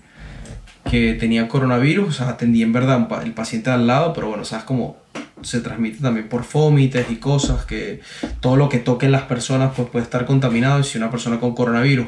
que 0.91 1.13
tenía 1.13 1.47
coronavirus, 1.47 2.09
o 2.09 2.11
sea, 2.11 2.27
atendí 2.27 2.61
en 2.61 2.73
verdad 2.73 3.07
el 3.23 3.33
paciente 3.33 3.69
al 3.69 3.87
lado, 3.87 4.11
pero 4.11 4.27
bueno, 4.27 4.43
sabes 4.43 4.65
cómo 4.65 4.97
se 5.43 5.61
transmite 5.61 5.99
también 6.01 6.27
por 6.27 6.43
fómites 6.43 7.09
y 7.09 7.15
cosas, 7.15 7.63
que 7.63 8.01
todo 8.41 8.57
lo 8.57 8.67
que 8.67 8.79
toquen 8.79 9.13
las 9.13 9.23
personas 9.23 9.71
pues 9.77 9.87
puede 9.89 10.03
estar 10.03 10.25
contaminado 10.25 10.81
y 10.81 10.83
si 10.83 10.97
una 10.97 11.09
persona 11.09 11.39
con 11.39 11.55
coronavirus 11.55 12.07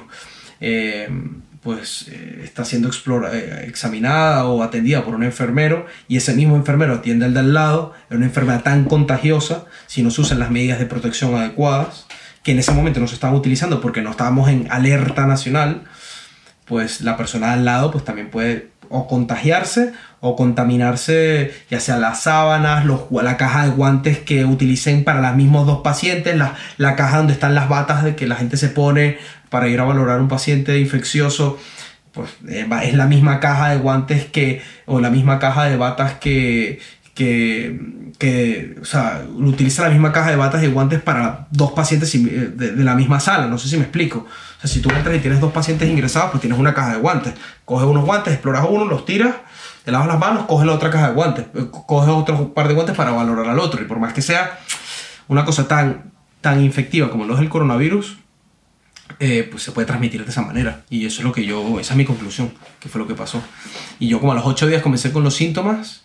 eh, 0.59 1.07
pues 1.61 2.07
eh, 2.09 2.41
está 2.43 2.63
siendo 2.63 2.89
eh, 2.89 3.65
examinada 3.67 4.45
o 4.45 4.63
atendida 4.63 5.03
por 5.03 5.15
un 5.15 5.23
enfermero 5.23 5.85
y 6.07 6.17
ese 6.17 6.33
mismo 6.33 6.55
enfermero 6.55 6.93
atiende 6.93 7.25
al 7.25 7.33
de 7.33 7.41
al 7.41 7.53
lado, 7.53 7.93
es 8.09 8.15
una 8.15 8.25
enfermedad 8.25 8.63
tan 8.63 8.85
contagiosa 8.85 9.65
si 9.87 10.01
no 10.01 10.11
se 10.11 10.21
usan 10.21 10.39
las 10.39 10.51
medidas 10.51 10.79
de 10.79 10.85
protección 10.85 11.35
adecuadas, 11.35 12.05
que 12.43 12.53
en 12.53 12.59
ese 12.59 12.71
momento 12.71 12.99
no 12.99 13.07
se 13.07 13.15
estaban 13.15 13.35
utilizando 13.35 13.81
porque 13.81 14.01
no 14.01 14.11
estábamos 14.11 14.49
en 14.49 14.67
alerta 14.71 15.25
nacional, 15.25 15.83
pues 16.65 17.01
la 17.01 17.17
persona 17.17 17.53
al 17.53 17.65
lado 17.65 17.91
pues 17.91 18.05
también 18.05 18.29
puede 18.29 18.69
o 18.89 19.07
contagiarse 19.07 19.93
o 20.19 20.35
contaminarse 20.35 21.53
ya 21.69 21.79
sea 21.79 21.97
las 21.97 22.23
sábanas, 22.23 22.85
los, 22.85 23.01
la 23.11 23.37
caja 23.37 23.65
de 23.65 23.71
guantes 23.71 24.19
que 24.19 24.45
utilicen 24.45 25.03
para 25.03 25.21
los 25.21 25.35
mismos 25.35 25.65
dos 25.65 25.81
pacientes, 25.81 26.35
la, 26.35 26.55
la 26.77 26.95
caja 26.95 27.17
donde 27.17 27.33
están 27.33 27.55
las 27.55 27.69
batas 27.69 28.03
de 28.03 28.15
que 28.15 28.27
la 28.27 28.35
gente 28.35 28.57
se 28.57 28.69
pone 28.69 29.17
para 29.49 29.67
ir 29.67 29.79
a 29.79 29.83
valorar 29.83 30.19
un 30.21 30.27
paciente 30.27 30.79
infeccioso, 30.79 31.59
pues 32.13 32.29
eh, 32.47 32.67
es 32.83 32.93
la 32.93 33.05
misma 33.05 33.39
caja 33.39 33.69
de 33.69 33.77
guantes 33.77 34.25
que, 34.25 34.61
o 34.85 34.99
la 34.99 35.09
misma 35.09 35.39
caja 35.39 35.65
de 35.65 35.77
batas 35.77 36.13
que, 36.13 36.79
que, 37.13 38.75
o 38.81 38.85
sea, 38.85 39.25
utiliza 39.35 39.83
la 39.83 39.89
misma 39.89 40.11
caja 40.11 40.29
de 40.29 40.37
batas 40.37 40.63
y 40.63 40.67
guantes 40.67 41.01
para 41.01 41.47
dos 41.51 41.73
pacientes 41.73 42.11
de, 42.13 42.71
de, 42.71 42.83
la 42.83 42.95
misma 42.95 43.19
sala, 43.19 43.47
no 43.47 43.57
sé 43.57 43.67
si 43.67 43.75
me 43.75 43.83
explico. 43.83 44.19
O 44.19 44.61
sea, 44.61 44.69
si 44.69 44.81
tú 44.81 44.89
entras 44.89 45.15
y 45.15 45.19
tienes 45.19 45.39
dos 45.39 45.51
pacientes 45.51 45.89
ingresados, 45.89 46.31
pues 46.31 46.41
tienes 46.41 46.57
una 46.57 46.73
caja 46.73 46.93
de 46.93 46.99
guantes. 46.99 47.33
Coges 47.65 47.87
unos 47.87 48.05
guantes, 48.05 48.33
exploras 48.33 48.65
uno, 48.69 48.85
los 48.85 49.05
tiras, 49.05 49.35
te 49.83 49.91
lavas 49.91 50.07
las 50.07 50.19
manos, 50.19 50.45
coges 50.45 50.65
la 50.65 50.73
otra 50.73 50.89
caja 50.89 51.09
de 51.09 51.13
guantes, 51.13 51.45
eh, 51.55 51.67
coges 51.69 52.09
otro 52.09 52.53
par 52.53 52.67
de 52.67 52.73
guantes 52.73 52.95
para 52.95 53.11
valorar 53.11 53.49
al 53.49 53.59
otro. 53.59 53.81
Y 53.81 53.85
por 53.85 53.99
más 53.99 54.13
que 54.13 54.21
sea 54.21 54.59
una 55.27 55.43
cosa 55.43 55.67
tan, 55.67 56.11
tan 56.41 56.63
infectiva 56.63 57.09
como 57.09 57.25
lo 57.25 57.35
es 57.35 57.41
el 57.41 57.49
coronavirus, 57.49 58.17
eh, 59.19 59.47
pues 59.49 59.63
se 59.63 59.71
puede 59.71 59.87
transmitir 59.87 60.23
de 60.23 60.29
esa 60.29 60.41
manera. 60.41 60.83
Y 60.89 61.05
eso 61.05 61.21
es 61.21 61.25
lo 61.25 61.31
que 61.31 61.45
yo, 61.45 61.79
esa 61.79 61.93
es 61.93 61.97
mi 61.97 62.05
conclusión, 62.05 62.53
que 62.79 62.89
fue 62.89 62.99
lo 62.99 63.07
que 63.07 63.15
pasó. 63.15 63.41
Y 63.99 64.07
yo 64.07 64.19
como 64.19 64.33
a 64.33 64.35
los 64.35 64.45
ocho 64.45 64.67
días 64.67 64.81
comencé 64.81 65.11
con 65.11 65.23
los 65.23 65.35
síntomas 65.35 66.03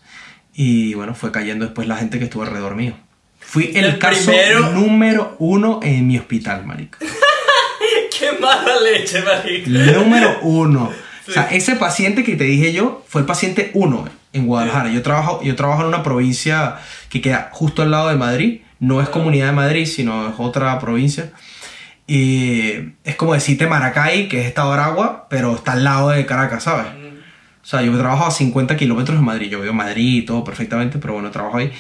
y 0.55 0.95
bueno, 0.95 1.15
fue 1.15 1.33
cayendo 1.33 1.65
después 1.65 1.87
la 1.89 1.97
gente 1.97 2.19
que 2.19 2.25
estuvo 2.25 2.43
alrededor 2.43 2.77
mío. 2.77 2.95
Fui 3.41 3.73
el, 3.75 3.99
caso 3.99 4.33
número 4.73 5.37
uno 5.39 5.81
en 5.83 6.07
mi 6.07 6.19
hospital, 6.19 6.65
marico. 6.65 6.99
¡Qué 8.19 8.33
mala 8.41 8.81
leche, 8.81 9.23
marico! 9.23 9.69
Número 9.69 10.39
uno. 10.43 10.91
O 11.27 11.31
sea, 11.31 11.49
ese 11.51 11.77
paciente 11.77 12.25
que 12.25 12.37
te 12.37 12.45
dije 12.45 12.73
yo 12.73 13.05
fue 13.09 13.21
el 13.21 13.27
paciente 13.27 13.71
uno 13.75 14.09
en 14.33 14.47
Guadalajara. 14.47 14.91
Yo 14.91 15.03
trabajo, 15.03 15.41
yo 15.43 15.55
trabajo 15.57 15.83
en 15.83 15.89
una 15.89 16.03
provincia 16.03 16.77
que 17.09 17.21
queda 17.21 17.51
justo 17.53 17.83
al 17.83 17.91
lado 17.91 18.09
de 18.09 18.17
Madrid. 18.17 18.61
No 18.81 19.01
es 19.01 19.09
comunidad 19.09 19.47
de 19.47 19.53
Madrid, 19.53 19.87
sino 19.87 20.29
es 20.29 20.35
otra 20.39 20.79
provincia. 20.79 21.33
Y 22.07 22.93
es 23.03 23.17
como 23.17 23.35
decirte 23.35 23.67
Maracay, 23.67 24.29
que 24.29 24.43
es 24.43 24.47
Estado 24.47 24.73
de 24.73 24.81
Aragua, 24.81 25.27
pero 25.31 25.55
está 25.55 25.73
al 25.73 25.85
lado 25.85 26.11
de 26.11 26.27
Caracas, 26.27 26.65
¿sabes? 26.65 26.87
O 26.87 27.67
sea, 27.67 27.81
yo 27.81 27.97
trabajo 27.97 28.27
a 28.27 28.31
50 28.31 28.77
kilómetros 28.77 29.17
de 29.19 29.25
Madrid. 29.25 29.49
Yo 29.51 29.61
veo 29.61 29.73
Madrid 29.73 30.23
y 30.23 30.23
todo 30.23 30.45
perfectamente, 30.45 30.99
pero 30.99 31.15
bueno, 31.15 31.31
trabajo 31.31 31.57
ahí. 31.57 31.73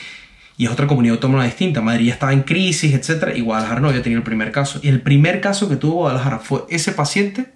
Y 0.56 0.64
es 0.64 0.70
otra 0.70 0.86
comunidad 0.86 1.16
autónoma 1.16 1.44
distinta. 1.44 1.82
Madrid 1.82 2.06
ya 2.06 2.14
estaba 2.14 2.32
en 2.32 2.42
crisis, 2.42 2.94
etc. 2.94 3.36
Y 3.36 3.42
Guadalajara 3.42 3.80
no 3.80 3.88
había 3.88 4.02
tenido 4.02 4.18
el 4.18 4.24
primer 4.24 4.50
caso. 4.50 4.80
Y 4.82 4.88
el 4.88 5.02
primer 5.02 5.42
caso 5.42 5.68
que 5.68 5.76
tuvo 5.76 5.94
Guadalajara 5.94 6.38
fue 6.38 6.64
ese 6.70 6.92
paciente 6.92 7.52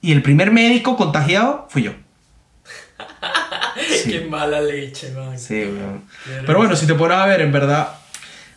y 0.00 0.12
el 0.12 0.22
primer 0.22 0.52
médico 0.52 0.96
contagiado 0.96 1.66
fui 1.68 1.82
yo. 1.82 1.92
Qué 4.04 4.26
mala 4.30 4.62
leche, 4.62 5.10
man. 5.12 5.38
Sí, 5.38 5.64
Pero 6.46 6.58
bueno, 6.58 6.76
si 6.76 6.86
te 6.86 6.94
pones 6.94 7.18
a 7.18 7.26
ver, 7.26 7.42
en 7.42 7.52
verdad, 7.52 7.88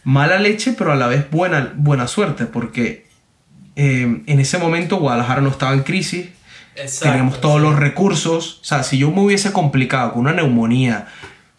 mala 0.05 0.39
leche, 0.39 0.75
pero 0.77 0.93
a 0.93 0.95
la 0.95 1.07
vez 1.07 1.29
buena, 1.29 1.73
buena 1.75 2.07
suerte, 2.07 2.45
porque 2.45 3.08
eh, 3.81 4.23
en 4.25 4.39
ese 4.41 4.57
momento 4.57 4.97
Guadalajara 4.97 5.39
no 5.39 5.47
estaba 5.47 5.73
en 5.73 5.83
crisis. 5.83 6.27
teníamos 7.01 7.39
todos 7.39 7.61
los 7.61 7.79
recursos. 7.79 8.59
O 8.61 8.65
sea, 8.65 8.83
si 8.83 8.97
yo 8.97 9.09
me 9.09 9.21
hubiese 9.21 9.53
complicado 9.53 10.11
con 10.11 10.23
una 10.23 10.33
neumonía 10.33 11.07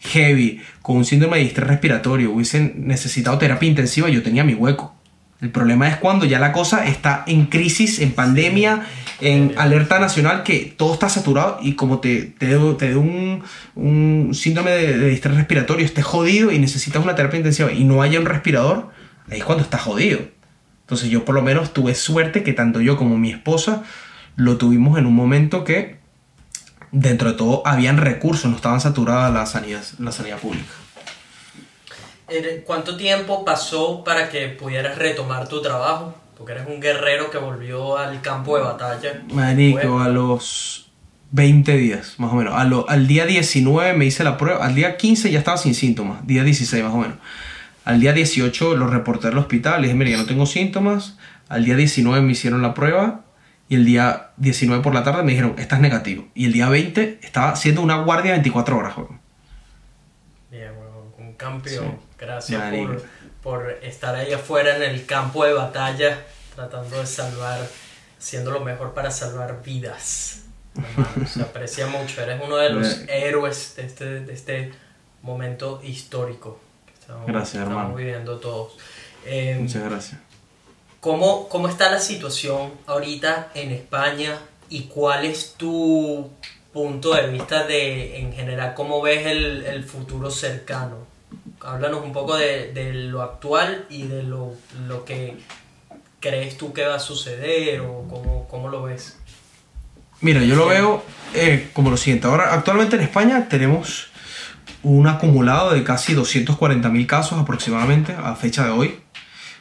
heavy, 0.01 0.61
con 0.83 0.97
un 0.97 1.05
síndrome 1.05 1.37
de 1.37 1.43
distrés 1.45 1.67
respiratorio, 1.67 2.31
hubiese 2.31 2.73
necesitado 2.75 3.39
terapia 3.39 3.67
intensiva, 3.67 4.07
yo 4.07 4.21
tenía 4.21 4.43
mi 4.43 4.53
hueco. 4.53 4.93
El 5.41 5.49
problema 5.49 5.87
es 5.87 5.97
cuando 5.97 6.25
ya 6.25 6.37
la 6.37 6.51
cosa 6.51 6.85
está 6.85 7.23
en 7.25 7.47
crisis, 7.47 7.97
en 7.97 8.11
pandemia, 8.11 8.85
en 9.19 9.55
alerta 9.57 9.97
nacional, 9.97 10.43
que 10.43 10.75
todo 10.77 10.93
está 10.93 11.09
saturado 11.09 11.57
y 11.59 11.73
como 11.73 12.01
te, 12.01 12.25
te, 12.25 12.55
te 12.77 12.95
un, 12.95 13.41
un, 13.73 14.29
síndrome 14.35 14.69
de, 14.69 14.99
de 14.99 15.09
distrés 15.09 15.35
respiratorio, 15.37 15.83
estés 15.83 16.05
jodido 16.05 16.51
y 16.51 16.59
necesitas 16.59 17.03
una 17.03 17.15
terapia 17.15 17.37
intensiva 17.37 17.71
y 17.71 17.83
no 17.83 18.03
haya 18.03 18.19
un 18.19 18.27
respirador, 18.27 18.91
ahí 19.27 19.39
es 19.39 19.43
cuando 19.43 19.63
estás 19.63 19.81
jodido. 19.81 20.19
Entonces 20.91 21.09
yo 21.09 21.23
por 21.23 21.35
lo 21.35 21.41
menos 21.41 21.71
tuve 21.71 21.95
suerte 21.95 22.43
que 22.43 22.51
tanto 22.51 22.81
yo 22.81 22.97
como 22.97 23.17
mi 23.17 23.31
esposa 23.31 23.83
lo 24.35 24.57
tuvimos 24.57 24.99
en 24.99 25.05
un 25.05 25.15
momento 25.15 25.63
que 25.63 25.99
dentro 26.91 27.31
de 27.31 27.37
todo 27.37 27.65
habían 27.65 27.95
recursos, 27.95 28.51
no 28.51 28.57
estaban 28.57 28.81
saturadas 28.81 29.33
la 29.33 29.45
sanidad, 29.45 29.83
la 29.99 30.11
sanidad 30.11 30.39
pública. 30.39 30.67
¿Cuánto 32.65 32.97
tiempo 32.97 33.45
pasó 33.45 34.03
para 34.03 34.27
que 34.27 34.49
pudieras 34.49 34.97
retomar 34.97 35.47
tu 35.47 35.61
trabajo? 35.61 36.13
Porque 36.37 36.51
eres 36.51 36.67
un 36.67 36.81
guerrero 36.81 37.31
que 37.31 37.37
volvió 37.37 37.97
al 37.97 38.19
campo 38.19 38.57
de 38.57 38.63
batalla. 38.63 39.23
Marico, 39.31 40.01
a 40.01 40.09
los 40.09 40.91
20 41.31 41.77
días, 41.77 42.15
más 42.17 42.33
o 42.33 42.35
menos. 42.35 42.53
al 42.53 43.07
día 43.07 43.25
19 43.25 43.93
me 43.93 44.03
hice 44.03 44.25
la 44.25 44.37
prueba. 44.37 44.65
Al 44.65 44.75
día 44.75 44.97
15 44.97 45.31
ya 45.31 45.39
estaba 45.39 45.55
sin 45.55 45.73
síntomas. 45.73 46.27
Día 46.27 46.43
16, 46.43 46.83
más 46.83 46.93
o 46.93 46.97
menos. 46.97 47.17
Al 47.83 47.99
día 47.99 48.13
18 48.13 48.75
lo 48.75 48.87
reporté 48.87 49.27
al 49.27 49.37
hospital. 49.37 49.81
Le 49.81 49.87
dije, 49.87 49.97
mira, 49.97 50.11
ya 50.11 50.17
no 50.17 50.25
tengo 50.25 50.45
síntomas. 50.45 51.17
Al 51.49 51.65
día 51.65 51.75
19 51.75 52.21
me 52.21 52.31
hicieron 52.31 52.61
la 52.61 52.73
prueba. 52.73 53.21
Y 53.69 53.75
el 53.75 53.85
día 53.85 54.31
19 54.37 54.83
por 54.83 54.93
la 54.93 55.03
tarde 55.03 55.23
me 55.23 55.31
dijeron, 55.31 55.55
estás 55.57 55.79
negativo. 55.79 56.27
Y 56.35 56.45
el 56.45 56.53
día 56.53 56.69
20 56.69 57.19
estaba 57.21 57.49
haciendo 57.51 57.81
una 57.81 58.01
guardia 58.01 58.31
24 58.31 58.77
horas, 58.77 58.95
Bien, 60.51 60.71
un 61.17 61.33
campeón. 61.33 61.97
Gracias 62.19 62.61
por, 63.41 63.79
estar 63.81 64.13
ahí 64.13 64.33
afuera 64.33 64.75
en 64.75 64.83
el 64.83 65.05
campo 65.05 65.45
de 65.45 65.53
batalla, 65.53 66.19
tratando 66.53 66.99
de 66.99 67.07
salvar, 67.07 67.59
haciendo 68.19 68.51
lo 68.51 68.59
mejor 68.59 68.93
para 68.93 69.09
salvar 69.09 69.63
vidas. 69.63 70.43
se 71.25 71.41
aprecia 71.41 71.87
mucho, 71.87 72.21
eres 72.21 72.41
uno 72.45 72.57
de 72.57 72.69
los 72.69 73.03
héroes 73.07 73.75
de 73.77 73.85
este, 73.85 74.05
de 74.19 74.33
este 74.33 74.71
momento 75.23 75.81
histórico 75.83 76.59
estamos, 77.11 77.27
gracias, 77.27 77.63
estamos 77.63 77.95
viviendo 77.95 78.37
todos. 78.37 78.77
Em, 79.25 79.61
Muchas 79.61 79.83
gracias. 79.83 80.19
¿cómo, 80.99 81.49
¿Cómo 81.49 81.67
está 81.67 81.91
la 81.91 81.99
situación 81.99 82.71
ahorita 82.87 83.51
en 83.55 83.71
España 83.71 84.39
y 84.69 84.83
cuál 84.83 85.25
es 85.25 85.55
tu 85.57 86.29
punto 86.71 87.13
de 87.13 87.27
vista 87.27 87.65
de, 87.65 88.19
en 88.19 88.33
general, 88.33 88.73
cómo 88.73 89.01
ves 89.01 89.25
el, 89.25 89.65
el 89.65 89.83
futuro 89.83 90.31
cercano? 90.31 91.11
háblanos 91.61 92.03
un 92.03 92.11
poco 92.11 92.37
de, 92.37 92.71
de 92.73 92.93
lo 92.93 93.21
actual 93.21 93.85
y 93.89 94.03
de 94.03 94.23
lo, 94.23 94.53
lo, 94.87 95.05
que 95.05 95.37
crees 96.19 96.57
tú 96.57 96.73
que 96.73 96.85
va 96.85 96.95
a 96.95 96.99
suceder 96.99 97.81
o 97.81 98.05
cómo, 98.09 98.47
cómo 98.49 98.69
lo 98.69 98.83
ves. 98.83 99.17
Mira, 100.21 100.41
yo 100.43 100.55
lo 100.55 100.67
veo 100.67 101.03
eh, 101.33 101.69
como 101.73 101.89
lo 101.89 101.97
siguiente. 101.97 102.27
Ahora, 102.27 102.53
actualmente 102.53 102.95
en 102.95 103.03
España 103.03 103.47
tenemos 103.49 104.10
un 104.83 105.07
acumulado 105.07 105.71
de 105.71 105.83
casi 105.83 106.13
240.000 106.13 107.05
casos 107.05 107.39
aproximadamente 107.39 108.13
a 108.13 108.35
fecha 108.35 108.65
de 108.65 108.71
hoy 108.71 108.99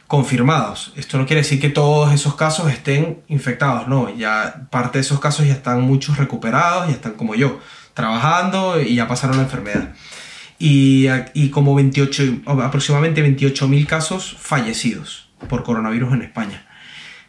confirmados. 0.07 0.93
Esto 0.97 1.19
no 1.19 1.27
quiere 1.27 1.43
decir 1.43 1.61
que 1.61 1.69
todos 1.69 2.13
esos 2.13 2.35
casos 2.35 2.71
estén 2.71 3.23
infectados, 3.29 3.87
no, 3.87 4.15
ya 4.15 4.67
parte 4.71 4.99
de 4.99 5.03
esos 5.03 5.21
casos 5.21 5.47
ya 5.47 5.53
están 5.53 5.83
muchos 5.83 6.17
recuperados, 6.17 6.89
ya 6.89 6.95
están 6.95 7.13
como 7.13 7.35
yo, 7.35 7.61
trabajando 7.95 8.81
y 8.81 8.97
ya 8.97 9.07
pasaron 9.07 9.37
la 9.37 9.45
enfermedad 9.45 9.95
y, 10.61 11.07
y 11.33 11.49
como 11.49 11.75
28, 11.75 12.43
aproximadamente 12.47 13.25
28.000 13.25 13.87
casos 13.87 14.37
fallecidos 14.39 15.31
por 15.49 15.65
coronavirus 15.65 16.13
en 16.13 16.23
España. 16.23 16.67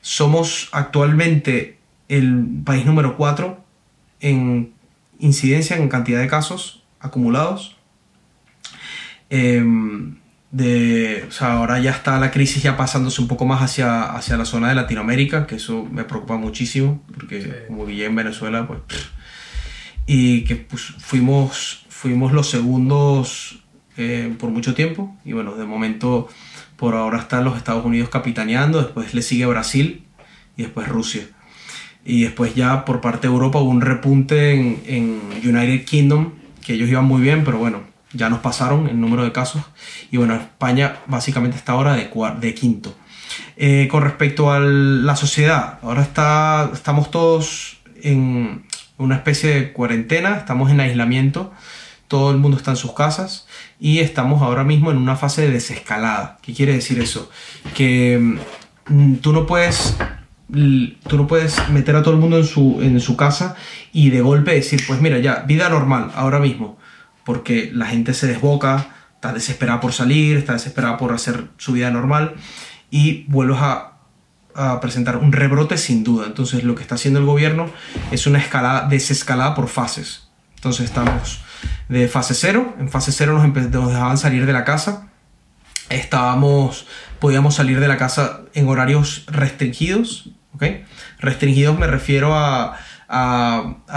Somos 0.01 0.67
actualmente 0.73 1.79
el 2.09 2.45
país 2.65 2.85
número 2.85 3.15
4 3.15 3.63
en 4.19 4.73
incidencia, 5.19 5.77
en 5.77 5.87
cantidad 5.87 6.19
de 6.19 6.27
casos 6.27 6.83
acumulados. 6.99 7.77
Em, 9.31 10.17
de, 10.51 11.25
o 11.27 11.31
sea, 11.31 11.53
ahora 11.53 11.79
ya 11.79 11.91
está 11.91 12.19
la 12.19 12.29
crisis 12.29 12.61
ya 12.61 12.77
pasándose 12.77 13.19
un 13.21 13.27
poco 13.27 13.45
más 13.45 13.63
hacia, 13.63 14.03
hacia 14.03 14.37
la 14.37 14.45
zona 14.45 14.69
de 14.69 14.75
Latinoamérica, 14.75 15.47
que 15.47 15.55
eso 15.55 15.87
me 15.91 16.03
preocupa 16.03 16.37
muchísimo, 16.37 17.03
porque 17.11 17.65
como 17.67 17.85
vivía 17.85 18.05
en 18.05 18.15
Venezuela, 18.15 18.67
pues... 18.67 18.81
Y 20.05 20.43
que 20.43 20.55
pues, 20.57 20.83
fuimos 20.99 21.81
fuimos 22.01 22.31
los 22.31 22.49
segundos 22.49 23.59
eh, 23.95 24.33
por 24.39 24.49
mucho 24.49 24.73
tiempo. 24.73 25.15
Y 25.23 25.33
bueno, 25.33 25.53
de 25.53 25.65
momento 25.65 26.27
por 26.75 26.95
ahora 26.95 27.19
están 27.19 27.43
los 27.43 27.57
Estados 27.57 27.85
Unidos 27.85 28.09
capitaneando, 28.09 28.81
después 28.81 29.13
le 29.13 29.21
sigue 29.21 29.45
Brasil 29.45 30.03
y 30.57 30.63
después 30.63 30.87
Rusia. 30.87 31.27
Y 32.03 32.23
después 32.23 32.55
ya 32.55 32.85
por 32.85 33.01
parte 33.01 33.27
de 33.27 33.33
Europa 33.33 33.59
hubo 33.59 33.69
un 33.69 33.81
repunte 33.81 34.53
en, 34.53 35.21
United 35.43 35.85
Kingdom, 35.85 36.31
que 36.65 36.73
ellos 36.73 36.89
iban 36.89 37.05
muy 37.05 37.21
bien, 37.21 37.43
pero 37.43 37.59
bueno, 37.59 37.81
ya 38.13 38.29
nos 38.29 38.39
pasaron 38.39 38.87
el 38.87 38.99
número 38.99 39.23
de 39.23 39.31
casos. 39.31 39.63
Y 40.11 40.17
bueno, 40.17 40.35
España 40.35 40.97
básicamente 41.07 41.57
está 41.57 41.73
ahora 41.73 41.93
de, 41.93 42.09
de 42.39 42.53
quinto. 42.53 42.95
Eh, 43.55 43.87
con 43.89 44.03
respecto 44.03 44.51
a 44.51 44.59
la 44.59 45.15
sociedad, 45.15 45.79
ahora 45.81 46.01
está, 46.01 46.69
estamos 46.73 47.11
todos 47.11 47.77
en 48.01 48.65
una 48.97 49.15
especie 49.15 49.53
de 49.53 49.73
cuarentena, 49.73 50.35
estamos 50.35 50.71
en 50.71 50.79
aislamiento, 50.79 51.51
todo 52.07 52.31
el 52.31 52.37
mundo 52.37 52.57
está 52.57 52.71
en 52.71 52.77
sus 52.77 52.93
casas 52.93 53.47
y 53.79 53.99
estamos 53.99 54.41
ahora 54.41 54.63
mismo 54.63 54.91
en 54.91 54.97
una 54.97 55.15
fase 55.15 55.43
de 55.43 55.51
desescalada. 55.51 56.39
¿Qué 56.41 56.53
quiere 56.53 56.73
decir 56.73 56.99
eso? 56.99 57.29
Que 57.73 58.37
mm, 58.87 59.15
tú 59.15 59.31
no 59.31 59.45
puedes 59.45 59.95
tú 61.07 61.17
no 61.17 61.27
puedes 61.27 61.69
meter 61.69 61.95
a 61.95 62.03
todo 62.03 62.13
el 62.13 62.19
mundo 62.19 62.37
en 62.37 62.43
su, 62.43 62.79
en 62.81 62.99
su 62.99 63.15
casa 63.15 63.55
y 63.93 64.09
de 64.09 64.19
golpe 64.19 64.53
decir, 64.53 64.83
pues 64.85 64.99
mira, 64.99 65.17
ya, 65.19 65.43
vida 65.47 65.69
normal, 65.69 66.11
ahora 66.13 66.39
mismo, 66.39 66.77
porque 67.23 67.71
la 67.73 67.85
gente 67.87 68.13
se 68.13 68.27
desboca, 68.27 68.87
está 69.15 69.33
desesperada 69.33 69.79
por 69.79 69.93
salir, 69.93 70.37
está 70.37 70.53
desesperada 70.53 70.97
por 70.97 71.13
hacer 71.13 71.49
su 71.57 71.73
vida 71.73 71.91
normal 71.91 72.35
y 72.89 73.23
vuelves 73.27 73.59
a, 73.61 73.87
presentar 74.81 75.15
un 75.15 75.31
rebrote 75.31 75.77
sin 75.77 76.03
duda. 76.03 76.25
Entonces 76.25 76.65
lo 76.65 76.75
que 76.75 76.81
está 76.81 76.95
haciendo 76.95 77.21
el 77.21 77.25
gobierno 77.25 77.69
es 78.11 78.27
una 78.27 78.37
escalada, 78.37 78.89
desescalada 78.89 79.55
por 79.55 79.69
fases. 79.69 80.27
Entonces 80.55 80.85
estamos 80.85 81.39
de 81.87 82.09
fase 82.09 82.33
cero, 82.33 82.75
en 82.77 82.89
fase 82.89 83.13
cero 83.13 83.33
nos, 83.33 83.47
nos 83.71 83.87
dejaban 83.89 84.17
salir 84.17 84.45
de 84.45 84.51
la 84.51 84.65
casa, 84.65 85.07
estábamos, 85.89 86.85
podíamos 87.19 87.55
salir 87.55 87.79
de 87.79 87.87
la 87.87 87.95
casa 87.95 88.41
en 88.53 88.67
horarios 88.67 89.23
restringidos, 89.27 90.31
Restringidos 91.19 91.77
me 91.77 91.87
refiero 91.87 92.35
a, 92.35 92.77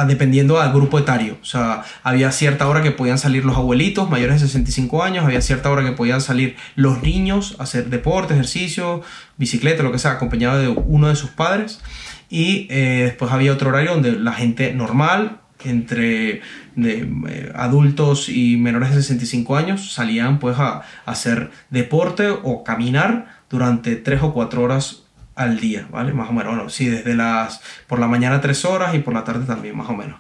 dependiendo 0.09 0.61
al 0.61 0.73
grupo 0.73 0.99
etario. 0.99 1.39
O 1.41 1.45
sea, 1.45 1.85
había 2.03 2.33
cierta 2.33 2.69
hora 2.69 2.83
que 2.83 2.91
podían 2.91 3.19
salir 3.19 3.45
los 3.45 3.57
abuelitos 3.57 4.11
mayores 4.11 4.41
de 4.41 4.49
65 4.49 5.03
años, 5.03 5.25
había 5.25 5.41
cierta 5.41 5.71
hora 5.71 5.85
que 5.85 5.93
podían 5.93 6.21
salir 6.21 6.57
los 6.75 7.03
niños 7.03 7.57
a 7.59 7.63
hacer 7.63 7.91
deporte, 7.91 8.35
ejercicio, 8.35 9.03
bicicleta, 9.37 9.83
lo 9.83 9.93
que 9.93 9.99
sea, 9.99 10.13
acompañado 10.13 10.59
de 10.59 10.69
uno 10.69 11.09
de 11.09 11.17
sus 11.17 11.31
padres. 11.31 11.81
Y 12.29 12.67
eh, 12.71 13.03
después 13.05 13.31
había 13.31 13.53
otro 13.53 13.71
horario 13.71 13.93
donde 13.93 14.13
la 14.13 14.33
gente 14.33 14.75
normal, 14.75 15.41
entre 15.65 16.43
eh, 16.77 17.53
adultos 17.55 18.29
y 18.29 18.57
menores 18.57 18.91
de 18.91 18.97
65 18.97 19.57
años, 19.57 19.93
salían 19.93 20.41
pues 20.41 20.59
a, 20.59 20.79
a 20.79 20.83
hacer 21.07 21.51
deporte 21.71 22.29
o 22.29 22.65
caminar 22.65 23.43
durante 23.49 23.95
3 23.95 24.23
o 24.25 24.33
4 24.35 24.63
horas 24.63 25.04
al 25.35 25.59
día, 25.59 25.87
¿vale? 25.91 26.13
Más 26.13 26.31
o 26.31 26.33
menos, 26.33 26.55
bueno, 26.55 26.71
sí, 26.71 26.87
desde 26.87 27.15
las, 27.15 27.61
por 27.87 27.99
la 27.99 28.07
mañana 28.07 28.41
tres 28.41 28.65
horas 28.65 28.95
y 28.95 29.01
por 29.01 29.15
la 29.15 29.25
tarde 29.25 29.47
también, 29.47 29.77
más 29.77 29.89
o 29.89 29.95
menos. 29.95 30.19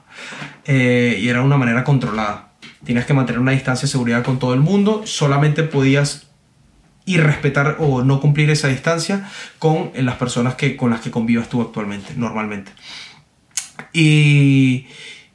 Eh, 0.64 1.18
y 1.20 1.28
era 1.28 1.42
una 1.42 1.56
manera 1.56 1.84
controlada. 1.84 2.48
Tienes 2.84 3.06
que 3.06 3.14
mantener 3.14 3.40
una 3.40 3.52
distancia 3.52 3.86
de 3.86 3.92
seguridad 3.92 4.24
con 4.24 4.38
todo 4.38 4.54
el 4.54 4.60
mundo, 4.60 5.02
solamente 5.06 5.62
podías 5.62 6.26
ir 7.06 7.22
respetar 7.22 7.76
o 7.80 8.02
no 8.02 8.20
cumplir 8.20 8.50
esa 8.50 8.68
distancia 8.68 9.28
con 9.58 9.92
las 9.94 10.16
personas 10.16 10.54
que, 10.54 10.76
con 10.76 10.90
las 10.90 11.00
que 11.00 11.10
convivas 11.10 11.48
tú 11.48 11.60
actualmente, 11.60 12.14
normalmente. 12.16 12.72
Y, 13.92 14.86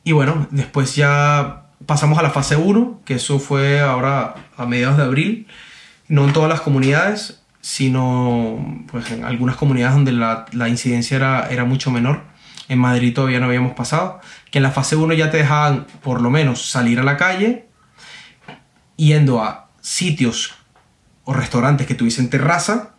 y 0.04 0.12
bueno, 0.12 0.48
después 0.52 0.96
ya 0.96 1.68
pasamos 1.86 2.20
a 2.20 2.24
la 2.24 2.32
fase 2.32 2.56
1, 2.56 3.02
que 3.06 3.16
eso 3.16 3.40
fue 3.40 3.80
ahora 3.80 4.36
a 4.58 4.66
mediados 4.66 4.98
de 4.98 5.04
abril, 5.04 5.48
no 6.08 6.26
en 6.26 6.34
todas 6.34 6.50
las 6.50 6.62
comunidades, 6.62 7.39
sino 7.62 8.86
pues, 8.92 9.12
en 9.12 9.26
algunas 9.26 9.56
comunidades 9.56 9.96
donde 9.96 10.12
la, 10.12 10.46
la 10.52 10.70
incidencia 10.70 11.18
era, 11.18 11.50
era, 11.50 11.66
mucho 11.66 11.92
menor. 11.92 12.24
En 12.68 12.80
Madrid 12.80 13.14
todavía 13.14 13.40
no 13.40 13.48
habíamos 13.48 13.74
pasado. 13.74 14.22
Que 14.52 14.60
en 14.60 14.64
la 14.64 14.72
fase 14.72 14.96
1 14.96 15.14
ya 15.14 15.32
te 15.32 15.38
dejaban 15.38 15.86
por 16.02 16.22
lo 16.22 16.30
menos 16.30 16.70
salir 16.70 17.00
a 17.00 17.04
la 17.04 17.18
calle, 17.18 17.68
yendo 18.96 19.44
a 19.44 19.70
sitios 19.82 20.56
o 21.24 21.34
restaurantes 21.34 21.88
que 21.88 21.96
tuviesen 21.96 22.30
terraza, 22.30 22.92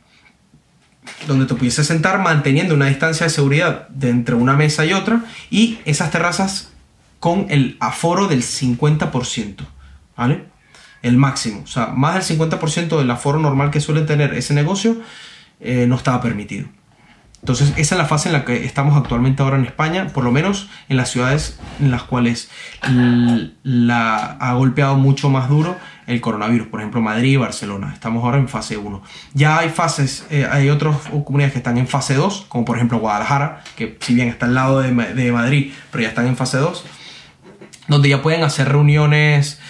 donde 1.27 1.47
te 1.47 1.55
pudiese 1.55 1.85
sentar 1.85 2.19
manteniendo 2.21 2.75
una 2.75 2.87
distancia 2.87 3.27
de 3.27 3.31
seguridad 3.31 3.89
entre 4.03 4.35
una 4.35 4.55
mesa 4.55 4.85
y 4.85 4.93
otra, 4.93 5.25
y 5.51 5.79
esas 5.85 6.11
terrazas 6.11 6.73
con 7.19 7.47
el 7.51 7.77
aforo 7.81 8.29
del 8.29 8.43
50%. 8.43 9.57
¿Vale? 10.17 10.50
El 11.03 11.17
máximo. 11.17 11.63
O 11.65 11.67
sea, 11.67 11.87
más 11.87 12.15
del 12.29 12.39
50% 12.39 12.99
del 12.99 13.11
aforo 13.11 13.39
normal 13.39 13.71
que 13.71 13.81
suele 13.81 14.03
tener 14.03 14.35
ese 14.35 14.55
negocio 14.55 14.97
eh, 15.61 15.87
no 15.87 15.97
estaba 15.97 16.21
permitido. 16.21 16.67
Entonces, 17.43 17.73
esa 17.79 17.95
es 17.95 17.99
la 17.99 18.05
fase 18.05 18.29
en 18.29 18.35
la 18.35 18.45
que 18.45 18.67
estamos 18.67 18.97
actualmente 18.99 19.43
ahora 19.43 19.57
en 19.57 19.65
España, 19.65 20.09
por 20.09 20.25
lo 20.25 20.31
menos 20.31 20.69
en 20.91 20.99
las 20.99 21.11
ciudades 21.11 21.59
en 21.81 21.91
las 21.91 22.03
cuales 22.03 22.51
la, 23.63 24.37
ha 24.39 24.53
golpeado 24.53 24.97
mucho 24.97 25.31
más 25.31 25.49
duro 25.49 25.77
el 26.07 26.21
coronavirus, 26.21 26.67
por 26.67 26.81
ejemplo 26.81 27.01
Madrid 27.01 27.33
y 27.33 27.37
Barcelona. 27.37 27.93
Estamos 27.95 28.25
ahora 28.25 28.37
en 28.37 28.49
fase 28.49 28.77
1. 28.77 29.03
Ya 29.33 29.59
hay 29.59 29.71
fases, 29.71 30.27
eh, 30.29 30.47
hay 30.51 30.69
otras 30.69 30.97
comunidades 31.25 31.53
que 31.53 31.59
están 31.61 31.79
en 31.79 31.87
fase 31.87 32.15
2, 32.15 32.45
como 32.49 32.67
por 32.67 32.77
ejemplo 32.77 32.99
Guadalajara, 32.99 33.63
que 33.75 33.97
si 34.01 34.15
bien 34.15 34.29
está 34.29 34.45
al 34.45 34.55
lado 34.55 34.81
de, 34.81 34.93
de 34.93 35.33
Madrid, 35.33 35.73
pero 35.91 36.03
ya 36.03 36.09
están 36.09 36.27
en 36.27 36.37
fase 36.37 36.59
2, 36.59 36.85
donde 37.91 38.09
ya 38.09 38.23
pueden 38.23 38.43
hacer 38.43 38.69
reuniones 38.69 39.61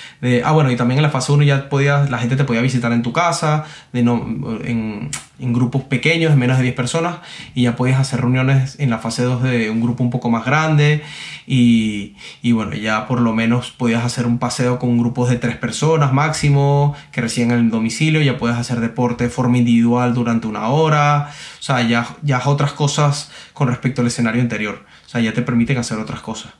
ah, 0.44 0.52
bueno, 0.52 0.70
y 0.70 0.76
también 0.76 0.98
en 0.98 1.02
la 1.02 1.10
fase 1.10 1.32
1 1.32 1.44
ya 1.44 1.68
podías, 1.68 2.10
la 2.10 2.18
gente 2.18 2.36
te 2.36 2.44
podía 2.44 2.60
visitar 2.60 2.92
en 2.92 3.02
tu 3.02 3.12
casa, 3.12 3.64
de 3.92 4.02
no, 4.02 4.16
en, 4.64 5.10
grupos 5.38 5.84
pequeños, 5.84 6.30
de 6.32 6.36
menos 6.36 6.58
de 6.58 6.64
10 6.64 6.74
personas, 6.74 7.16
y 7.54 7.62
ya 7.62 7.74
podías 7.74 7.98
hacer 7.98 8.20
reuniones 8.20 8.76
en 8.78 8.90
la 8.90 8.98
fase 8.98 9.22
2 9.22 9.42
de 9.42 9.70
un 9.70 9.80
grupo 9.80 10.04
un 10.04 10.10
poco 10.10 10.28
más 10.28 10.44
grande, 10.44 11.02
y, 11.46 12.16
y 12.42 12.52
bueno, 12.52 12.74
ya 12.74 13.06
por 13.06 13.20
lo 13.22 13.32
menos 13.32 13.70
podías 13.70 14.04
hacer 14.04 14.26
un 14.26 14.38
paseo 14.38 14.78
con 14.78 14.98
grupos 14.98 15.30
de 15.30 15.36
3 15.36 15.56
personas 15.56 16.12
máximo, 16.12 16.94
que 17.12 17.22
recién 17.22 17.50
en 17.50 17.58
el 17.58 17.70
domicilio, 17.70 18.20
ya 18.20 18.36
puedes 18.36 18.58
hacer 18.58 18.80
deporte 18.80 19.24
de 19.24 19.30
forma 19.30 19.56
individual 19.56 20.12
durante 20.12 20.46
una 20.46 20.68
hora, 20.68 21.30
o 21.58 21.62
sea, 21.62 21.80
ya, 21.88 22.16
ya 22.22 22.42
otras 22.44 22.72
cosas 22.72 23.30
con 23.54 23.68
respecto 23.68 24.02
al 24.02 24.08
escenario 24.08 24.42
anterior, 24.42 24.84
o 25.06 25.08
sea, 25.08 25.22
ya 25.22 25.32
te 25.32 25.40
permiten 25.40 25.78
hacer 25.78 25.98
otras 25.98 26.20
cosas. 26.20 26.52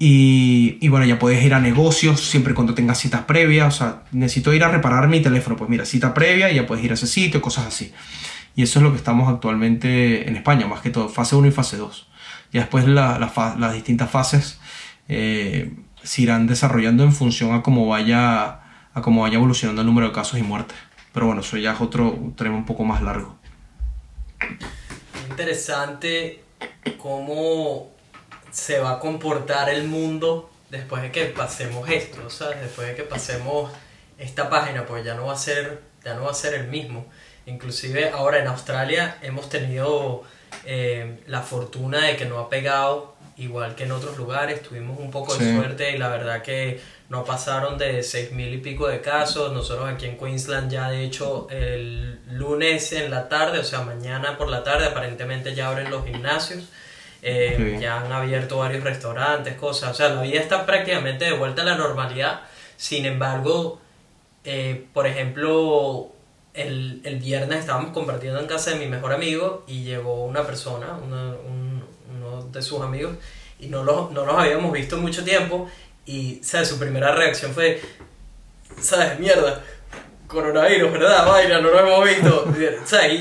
Y, 0.00 0.86
bueno, 0.88 1.06
ya 1.06 1.18
puedes 1.18 1.44
ir 1.44 1.54
a 1.54 1.60
negocios 1.60 2.20
siempre 2.20 2.54
cuando 2.54 2.74
tengas 2.74 2.98
citas 2.98 3.22
previas. 3.22 3.74
O 3.74 3.78
sea, 3.78 4.02
necesito 4.12 4.54
ir 4.54 4.62
a 4.62 4.68
reparar 4.68 5.08
mi 5.08 5.20
teléfono. 5.20 5.56
Pues 5.56 5.68
mira, 5.68 5.84
cita 5.84 6.14
previa 6.14 6.50
y 6.50 6.54
ya 6.54 6.66
puedes 6.66 6.84
ir 6.84 6.92
a 6.92 6.94
ese 6.94 7.08
sitio, 7.08 7.40
cosas 7.42 7.66
así. 7.66 7.92
Y 8.54 8.62
eso 8.62 8.78
es 8.78 8.82
lo 8.84 8.92
que 8.92 8.96
estamos 8.96 9.28
actualmente 9.32 10.28
en 10.28 10.36
España, 10.36 10.66
más 10.66 10.80
que 10.80 10.90
todo, 10.90 11.08
fase 11.08 11.36
1 11.36 11.48
y 11.48 11.50
fase 11.50 11.76
2. 11.76 12.08
Ya 12.52 12.60
después 12.60 12.86
la, 12.86 13.18
las 13.58 13.74
distintas 13.74 14.10
fases 14.10 14.58
eh, 15.08 15.72
se 16.02 16.22
irán 16.22 16.46
desarrollando 16.46 17.04
en 17.04 17.12
función 17.12 17.54
a 17.54 17.62
cómo, 17.62 17.86
vaya, 17.86 18.60
a 18.94 19.02
cómo 19.02 19.22
vaya 19.22 19.36
evolucionando 19.36 19.82
el 19.82 19.86
número 19.86 20.08
de 20.08 20.12
casos 20.12 20.38
y 20.38 20.42
muertes. 20.42 20.76
Pero 21.12 21.26
bueno, 21.26 21.40
eso 21.40 21.56
ya 21.56 21.72
es 21.72 21.80
otro 21.80 22.32
tema 22.36 22.54
un 22.54 22.64
poco 22.64 22.84
más 22.84 23.02
largo. 23.02 23.36
Interesante 25.30 26.42
cómo 26.98 27.97
se 28.50 28.78
va 28.78 28.92
a 28.92 28.98
comportar 28.98 29.68
el 29.68 29.84
mundo 29.84 30.50
después 30.70 31.02
de 31.02 31.12
que 31.12 31.24
pasemos 31.26 31.88
esto, 31.88 32.30
¿sabes? 32.30 32.60
Después 32.60 32.88
de 32.88 32.94
que 32.94 33.02
pasemos 33.02 33.70
esta 34.18 34.50
página, 34.50 34.86
pues 34.86 35.04
ya 35.04 35.14
no 35.14 35.26
va 35.26 35.34
a 35.34 35.36
ser, 35.36 35.80
ya 36.04 36.14
no 36.14 36.24
va 36.24 36.30
a 36.30 36.34
ser 36.34 36.54
el 36.54 36.68
mismo. 36.68 37.06
Inclusive 37.46 38.10
ahora 38.10 38.38
en 38.38 38.46
Australia 38.46 39.18
hemos 39.22 39.48
tenido 39.48 40.24
eh, 40.64 41.20
la 41.26 41.42
fortuna 41.42 42.06
de 42.06 42.16
que 42.16 42.26
no 42.26 42.38
ha 42.38 42.48
pegado 42.48 43.16
igual 43.38 43.76
que 43.76 43.84
en 43.84 43.92
otros 43.92 44.18
lugares, 44.18 44.62
tuvimos 44.62 44.98
un 44.98 45.10
poco 45.10 45.34
de 45.36 45.54
suerte 45.54 45.92
y 45.92 45.98
la 45.98 46.08
verdad 46.08 46.42
que 46.42 46.80
no 47.08 47.24
pasaron 47.24 47.78
de 47.78 48.02
seis 48.02 48.32
mil 48.32 48.52
y 48.52 48.58
pico 48.58 48.88
de 48.88 49.00
casos. 49.00 49.52
Nosotros 49.52 49.88
aquí 49.88 50.06
en 50.06 50.18
Queensland 50.18 50.70
ya 50.70 50.90
de 50.90 51.04
hecho 51.04 51.46
el 51.50 52.18
lunes 52.36 52.92
en 52.92 53.10
la 53.10 53.28
tarde, 53.28 53.60
o 53.60 53.64
sea 53.64 53.82
mañana 53.82 54.36
por 54.36 54.48
la 54.48 54.64
tarde 54.64 54.86
aparentemente 54.86 55.54
ya 55.54 55.68
abren 55.68 55.90
los 55.90 56.04
gimnasios. 56.04 56.64
Eh, 57.22 57.78
ya 57.80 58.00
han 58.00 58.12
abierto 58.12 58.58
varios 58.58 58.84
restaurantes, 58.84 59.54
cosas. 59.56 59.90
O 59.90 59.94
sea, 59.94 60.10
la 60.10 60.22
vida 60.22 60.40
está 60.40 60.64
prácticamente 60.64 61.24
de 61.24 61.32
vuelta 61.32 61.62
a 61.62 61.64
la 61.64 61.76
normalidad. 61.76 62.42
Sin 62.76 63.06
embargo, 63.06 63.80
eh, 64.44 64.86
por 64.92 65.06
ejemplo, 65.06 66.10
el, 66.54 67.00
el, 67.04 67.18
viernes 67.18 67.60
estábamos 67.60 67.92
compartiendo 67.92 68.38
en 68.40 68.46
casa 68.46 68.70
de 68.70 68.78
mi 68.78 68.86
mejor 68.86 69.12
amigo 69.12 69.64
y 69.66 69.82
llegó 69.82 70.24
una 70.24 70.44
persona, 70.44 70.96
uno 71.04 71.38
de 72.52 72.62
sus 72.62 72.80
amigos, 72.80 73.16
y 73.58 73.66
no, 73.66 73.82
lo, 73.84 74.10
no 74.12 74.24
nos 74.24 74.38
habíamos 74.38 74.72
visto 74.72 74.96
mucho 74.96 75.24
tiempo. 75.24 75.68
Y, 76.06 76.40
¿sabes? 76.42 76.68
Su 76.68 76.78
primera 76.78 77.14
reacción 77.14 77.52
fue, 77.52 77.82
¿sabes? 78.80 79.18
Mierda 79.18 79.62
coronavirus, 80.28 80.92
¿verdad? 80.92 81.26
Vaya, 81.26 81.58
no 81.58 81.70
lo 81.70 81.80
hemos 81.80 82.04
visto. 82.04 82.46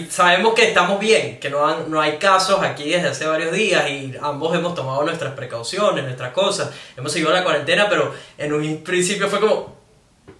sabemos 0.09 0.53
que 0.53 0.67
estamos 0.67 0.99
bien, 0.99 1.39
que 1.39 1.49
no, 1.49 1.88
no 1.88 2.01
hay 2.01 2.17
casos 2.17 2.61
aquí 2.61 2.91
desde 2.91 3.07
hace 3.07 3.25
varios 3.25 3.53
días 3.53 3.89
y 3.89 4.13
ambos 4.21 4.55
hemos 4.55 4.75
tomado 4.75 5.03
nuestras 5.03 5.34
precauciones, 5.34 6.03
nuestras 6.03 6.34
cosas. 6.34 6.69
Hemos 6.95 7.11
seguido 7.11 7.31
la 7.31 7.43
cuarentena, 7.43 7.88
pero 7.89 8.13
en 8.38 8.53
un 8.53 8.84
principio 8.84 9.27
fue 9.29 9.39
como, 9.39 9.77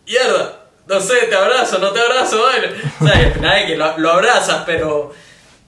mierda, 0.06 0.66
no 0.86 1.00
sé, 1.00 1.28
te 1.28 1.36
abrazo, 1.36 1.80
no 1.80 1.92
te 1.92 2.02
abrazo, 2.02 2.44
vale. 2.44 2.70
O 3.00 3.08
sea, 3.08 3.18
al 3.18 3.34
final 3.34 3.66
que 3.66 3.78
lo, 3.78 3.98
lo, 3.98 4.12
abrazas, 4.12 4.64
pero 4.66 5.14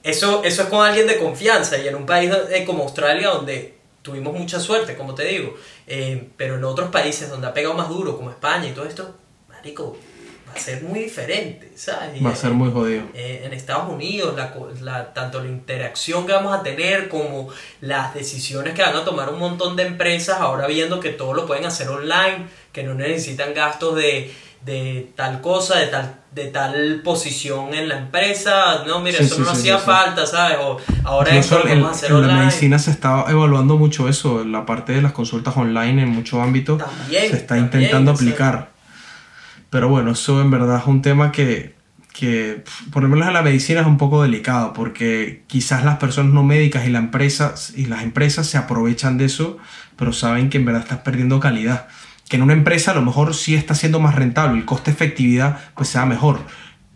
eso, 0.02 0.42
eso 0.44 0.62
es 0.62 0.68
con 0.68 0.86
alguien 0.86 1.06
de 1.06 1.18
confianza 1.18 1.78
y 1.78 1.88
en 1.88 1.94
un 1.94 2.06
país 2.06 2.30
como 2.66 2.82
Australia 2.82 3.30
donde 3.30 3.74
tuvimos 4.02 4.34
mucha 4.34 4.60
suerte, 4.60 4.96
como 4.96 5.14
te 5.14 5.24
digo, 5.24 5.54
eh, 5.86 6.28
pero 6.36 6.56
en 6.56 6.64
otros 6.64 6.90
países 6.90 7.30
donde 7.30 7.46
ha 7.46 7.54
pegado 7.54 7.74
más 7.74 7.88
duro, 7.88 8.16
como 8.16 8.30
España 8.30 8.66
y 8.66 8.72
todo 8.72 8.84
esto, 8.84 9.14
marico, 9.48 9.96
va 10.50 10.54
a 10.56 10.58
ser 10.58 10.82
muy 10.82 11.00
diferente, 11.00 11.72
¿sabes? 11.76 12.24
Va 12.24 12.30
a 12.30 12.36
ser 12.36 12.50
muy 12.50 12.70
jodido. 12.72 13.02
Eh, 13.14 13.42
en 13.44 13.52
Estados 13.52 13.88
Unidos, 13.92 14.34
la, 14.36 14.52
la- 14.82 15.12
tanto 15.14 15.40
la 15.42 15.48
interacción 15.48 16.26
que 16.26 16.32
vamos 16.32 16.52
a 16.54 16.62
tener 16.62 17.08
como 17.08 17.48
las 17.80 18.12
decisiones 18.14 18.74
que 18.74 18.82
van 18.82 18.96
a 18.96 19.04
tomar 19.04 19.30
un 19.32 19.38
montón 19.38 19.76
de 19.76 19.86
empresas, 19.86 20.40
ahora 20.40 20.66
viendo 20.66 21.00
que 21.00 21.10
todo 21.10 21.32
lo 21.34 21.46
pueden 21.46 21.64
hacer 21.66 21.88
online, 21.88 22.46
que 22.72 22.82
no 22.82 22.94
necesitan 22.94 23.54
gastos 23.54 23.94
de, 23.96 24.32
de 24.64 25.10
tal 25.16 25.40
cosa, 25.40 25.78
de 25.78 25.86
tal, 25.86 26.16
de 26.34 26.46
tal 26.46 27.00
posición 27.02 27.72
en 27.74 27.88
la 27.88 27.98
empresa, 27.98 28.84
no, 28.86 29.00
mira, 29.00 29.18
Sí, 29.18 29.24
eso 29.24 29.36
sí, 29.36 29.40
no 29.42 29.54
sí, 29.54 29.60
hacía 29.60 29.78
falta, 29.78 30.26
¿sabes? 30.26 30.58
O 30.60 30.76
ahora 31.04 31.30
Incluso 31.30 31.56
esto 31.58 31.68
lo 31.68 31.74
vamos 31.74 31.88
a 31.88 31.90
hacer 31.92 32.10
en 32.10 32.14
la 32.20 32.20
online. 32.28 32.40
medicina 32.46 32.78
se 32.78 32.90
está 32.90 33.24
evaluando 33.28 33.76
mucho 33.78 34.08
eso, 34.08 34.44
la 34.44 34.66
parte 34.66 34.92
de 34.92 35.02
las 35.02 35.12
consultas 35.12 35.56
online 35.56 36.02
en 36.02 36.08
muchos 36.10 36.40
ámbitos 36.40 36.78
También, 36.78 37.30
se 37.30 37.36
está 37.36 37.54
también, 37.56 37.64
intentando 37.82 38.10
aplicar. 38.12 38.68
Pero 39.70 39.88
bueno, 39.88 40.12
eso 40.12 40.40
en 40.40 40.50
verdad 40.50 40.78
es 40.80 40.86
un 40.86 41.00
tema 41.00 41.30
que, 41.32 41.74
que, 42.12 42.64
por 42.92 43.02
lo 43.02 43.08
menos 43.08 43.28
en 43.28 43.34
la 43.34 43.42
medicina 43.42 43.80
es 43.80 43.86
un 43.86 43.98
poco 43.98 44.22
delicado, 44.22 44.72
porque 44.72 45.44
quizás 45.46 45.84
las 45.84 45.96
personas 45.98 46.32
no 46.32 46.42
médicas 46.42 46.86
y, 46.86 46.90
la 46.90 46.98
empresa, 46.98 47.54
y 47.76 47.86
las 47.86 48.02
empresas 48.02 48.46
se 48.48 48.58
aprovechan 48.58 49.16
de 49.16 49.26
eso, 49.26 49.58
pero 49.96 50.12
saben 50.12 50.50
que 50.50 50.58
en 50.58 50.64
verdad 50.64 50.82
estás 50.82 50.98
perdiendo 50.98 51.38
calidad. 51.40 51.86
Que 52.28 52.36
en 52.36 52.42
una 52.42 52.52
empresa 52.52 52.90
a 52.92 52.94
lo 52.94 53.02
mejor 53.02 53.34
sí 53.34 53.54
está 53.54 53.74
siendo 53.74 54.00
más 54.00 54.14
rentable, 54.14 54.58
el 54.58 54.64
coste-efectividad 54.64 55.58
pues 55.74 55.88
sea 55.88 56.04
mejor, 56.06 56.40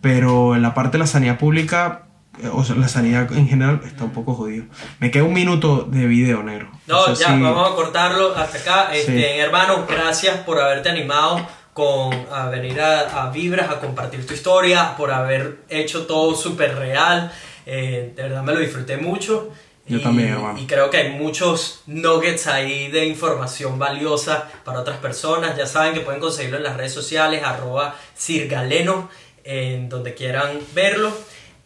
pero 0.01 0.55
en 0.55 0.63
la 0.63 0.75
parte 0.75 0.93
de 0.93 0.99
la 0.99 1.07
sanidad 1.07 1.39
pública, 1.39 2.03
eh, 2.43 2.49
o 2.53 2.65
sea, 2.65 2.75
la 2.77 2.89
sanidad 2.89 3.33
en 3.33 3.49
general 3.49 3.81
está 3.85 4.05
un 4.05 4.11
poco 4.11 4.35
jodido. 4.35 4.65
Me 5.01 5.11
queda 5.11 5.25
un 5.25 5.33
minuto 5.33 5.89
de 5.91 6.07
video, 6.07 6.43
negro. 6.43 6.71
No, 6.87 7.05
sé 7.07 7.15
ya, 7.23 7.35
si- 7.37 7.41
vamos 7.43 7.71
a 7.71 7.75
cortarlo 7.75 8.37
hasta 8.37 8.59
acá. 8.59 8.95
Este, 8.95 9.17
Sí. 9.19 9.25
Hermano, 9.41 9.87
gracias 9.89 10.39
por 10.39 10.61
haberte 10.61 10.89
animado 10.89 11.47
con, 11.75 12.15
a 12.33 12.49
venir 12.49 12.81
a, 12.81 13.25
a 13.25 13.31
Vibras 13.31 13.69
a 13.71 13.81
compartir 13.81 14.27
tu 14.27 14.33
historia, 14.33 14.95
por 14.97 15.11
haber 15.13 15.59
hecho 15.69 16.07
todo 16.07 16.35
súper 16.35 16.77
real. 16.77 17.31
Eh, 17.67 18.13
de 18.17 18.23
verdad 18.23 18.43
me 18.43 18.55
lo 18.55 18.61
disfruté 18.61 18.97
mucho. 18.97 19.51
Yo 19.87 19.99
Y- 19.99 20.03
también, 20.03 20.31
hermano. 20.31 20.59
Y 20.59 20.67
creo 20.67 20.89
que 20.89 20.97
hay 20.97 21.11
muchos 21.11 21.83
nuggets 21.87 22.47
ahí 22.47 22.91
de 22.91 23.05
información 23.05 23.79
valiosa 23.79 24.49
para 24.65 24.81
otras 24.81 24.97
personas. 24.99 25.57
Ya 25.59 25.67
saben 25.67 25.93
que 25.93 26.01
pueden 26.01 26.21
conseguirlo 26.21 26.57
en 26.57 26.63
las 26.63 26.77
redes 26.79 26.95
sociales, 26.95 27.43
arroba 27.45 27.95
cirgaleno, 28.17 29.11
en 29.45 29.91
donde 29.91 30.15
quieran 30.15 30.59
verlo. 30.75 31.13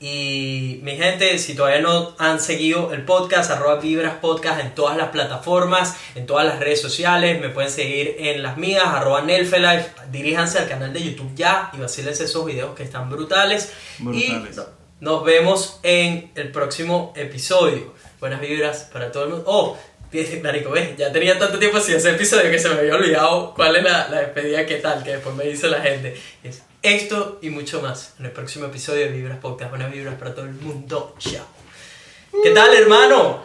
Y 0.01 0.79
mi 0.85 0.97
gente, 0.97 1.39
si 1.39 1.55
todavía 1.55 1.81
no 1.81 2.15
han 2.19 2.41
seguido 2.41 2.93
el 2.93 3.05
podcast, 3.05 3.51
arroba 3.51 3.77
Vibras 3.81 4.15
Podcast 4.21 4.61
en 4.61 4.73
todas 4.75 4.97
las 4.97 5.09
plataformas, 5.09 5.97
en 6.15 6.25
todas 6.25 6.47
las 6.47 6.61
redes 6.61 6.81
sociales, 6.81 7.41
me 7.41 7.49
pueden 7.49 7.71
seguir 7.71 8.15
en 8.19 8.43
las 8.45 8.57
mías, 8.57 8.85
arroba 8.87 9.23
Nelfelife, 9.23 9.91
diríjanse 10.13 10.59
al 10.61 10.69
canal 10.69 10.93
de 10.93 11.03
YouTube 11.03 11.35
ya 11.35 11.71
y 11.77 11.79
vacílense 11.81 12.25
esos 12.25 12.45
videos 12.47 12.77
que 12.77 12.85
están 12.85 13.11
brutales. 13.11 13.73
Brutales. 13.99 14.55
Y 14.55 14.57
no- 14.57 14.79
nos 15.01 15.25
vemos 15.25 15.79
en 15.83 16.31
el 16.37 16.51
próximo 16.53 17.13
episodio. 17.17 17.95
Buenas 18.21 18.41
vibras 18.41 18.89
para 18.93 19.11
todo 19.13 19.25
el 19.25 19.31
mundo. 19.31 19.45
Oh, 19.49 19.77
Marico, 20.43 20.71
ves, 20.71 20.97
ya 20.97 21.13
tenía 21.13 21.39
tanto 21.39 21.59
tiempo 21.59 21.79
sin 21.81 21.97
hacer 21.97 22.15
episodio 22.15 22.51
que 22.51 22.59
se 22.59 22.69
me 22.71 22.77
había 22.81 22.95
olvidado 22.95 23.53
cuál 23.55 23.77
es 23.77 23.85
la, 23.85 24.09
la 24.09 24.21
despedida, 24.21 24.65
qué 24.65 24.77
tal, 24.77 25.03
que 25.05 25.11
después 25.13 25.35
me 25.37 25.45
dice 25.45 25.69
la 25.69 25.81
gente. 25.81 26.17
Es 26.43 26.63
esto 26.91 27.39
y 27.43 27.51
mucho 27.51 27.83
más 27.83 28.15
en 28.19 28.27
el 28.27 28.33
próximo 28.33 28.67
episodio 28.67 29.07
de 29.07 29.13
Vibras 29.13 29.39
Podcast. 29.39 29.71
Buenas 29.71 29.93
vibras 29.93 30.15
para 30.15 30.35
todo 30.35 30.47
el 30.47 30.55
mundo. 30.55 31.15
Chao. 31.19 31.45
¿Qué 32.43 32.51
tal, 32.51 32.75
hermano? 32.75 33.43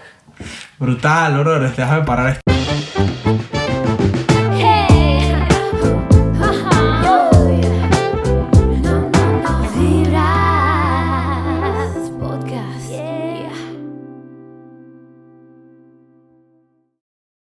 Brutal, 0.78 1.40
bro. 1.40 1.60
Déjame 1.60 2.06
parar 2.06 2.30
esto. 2.30 2.43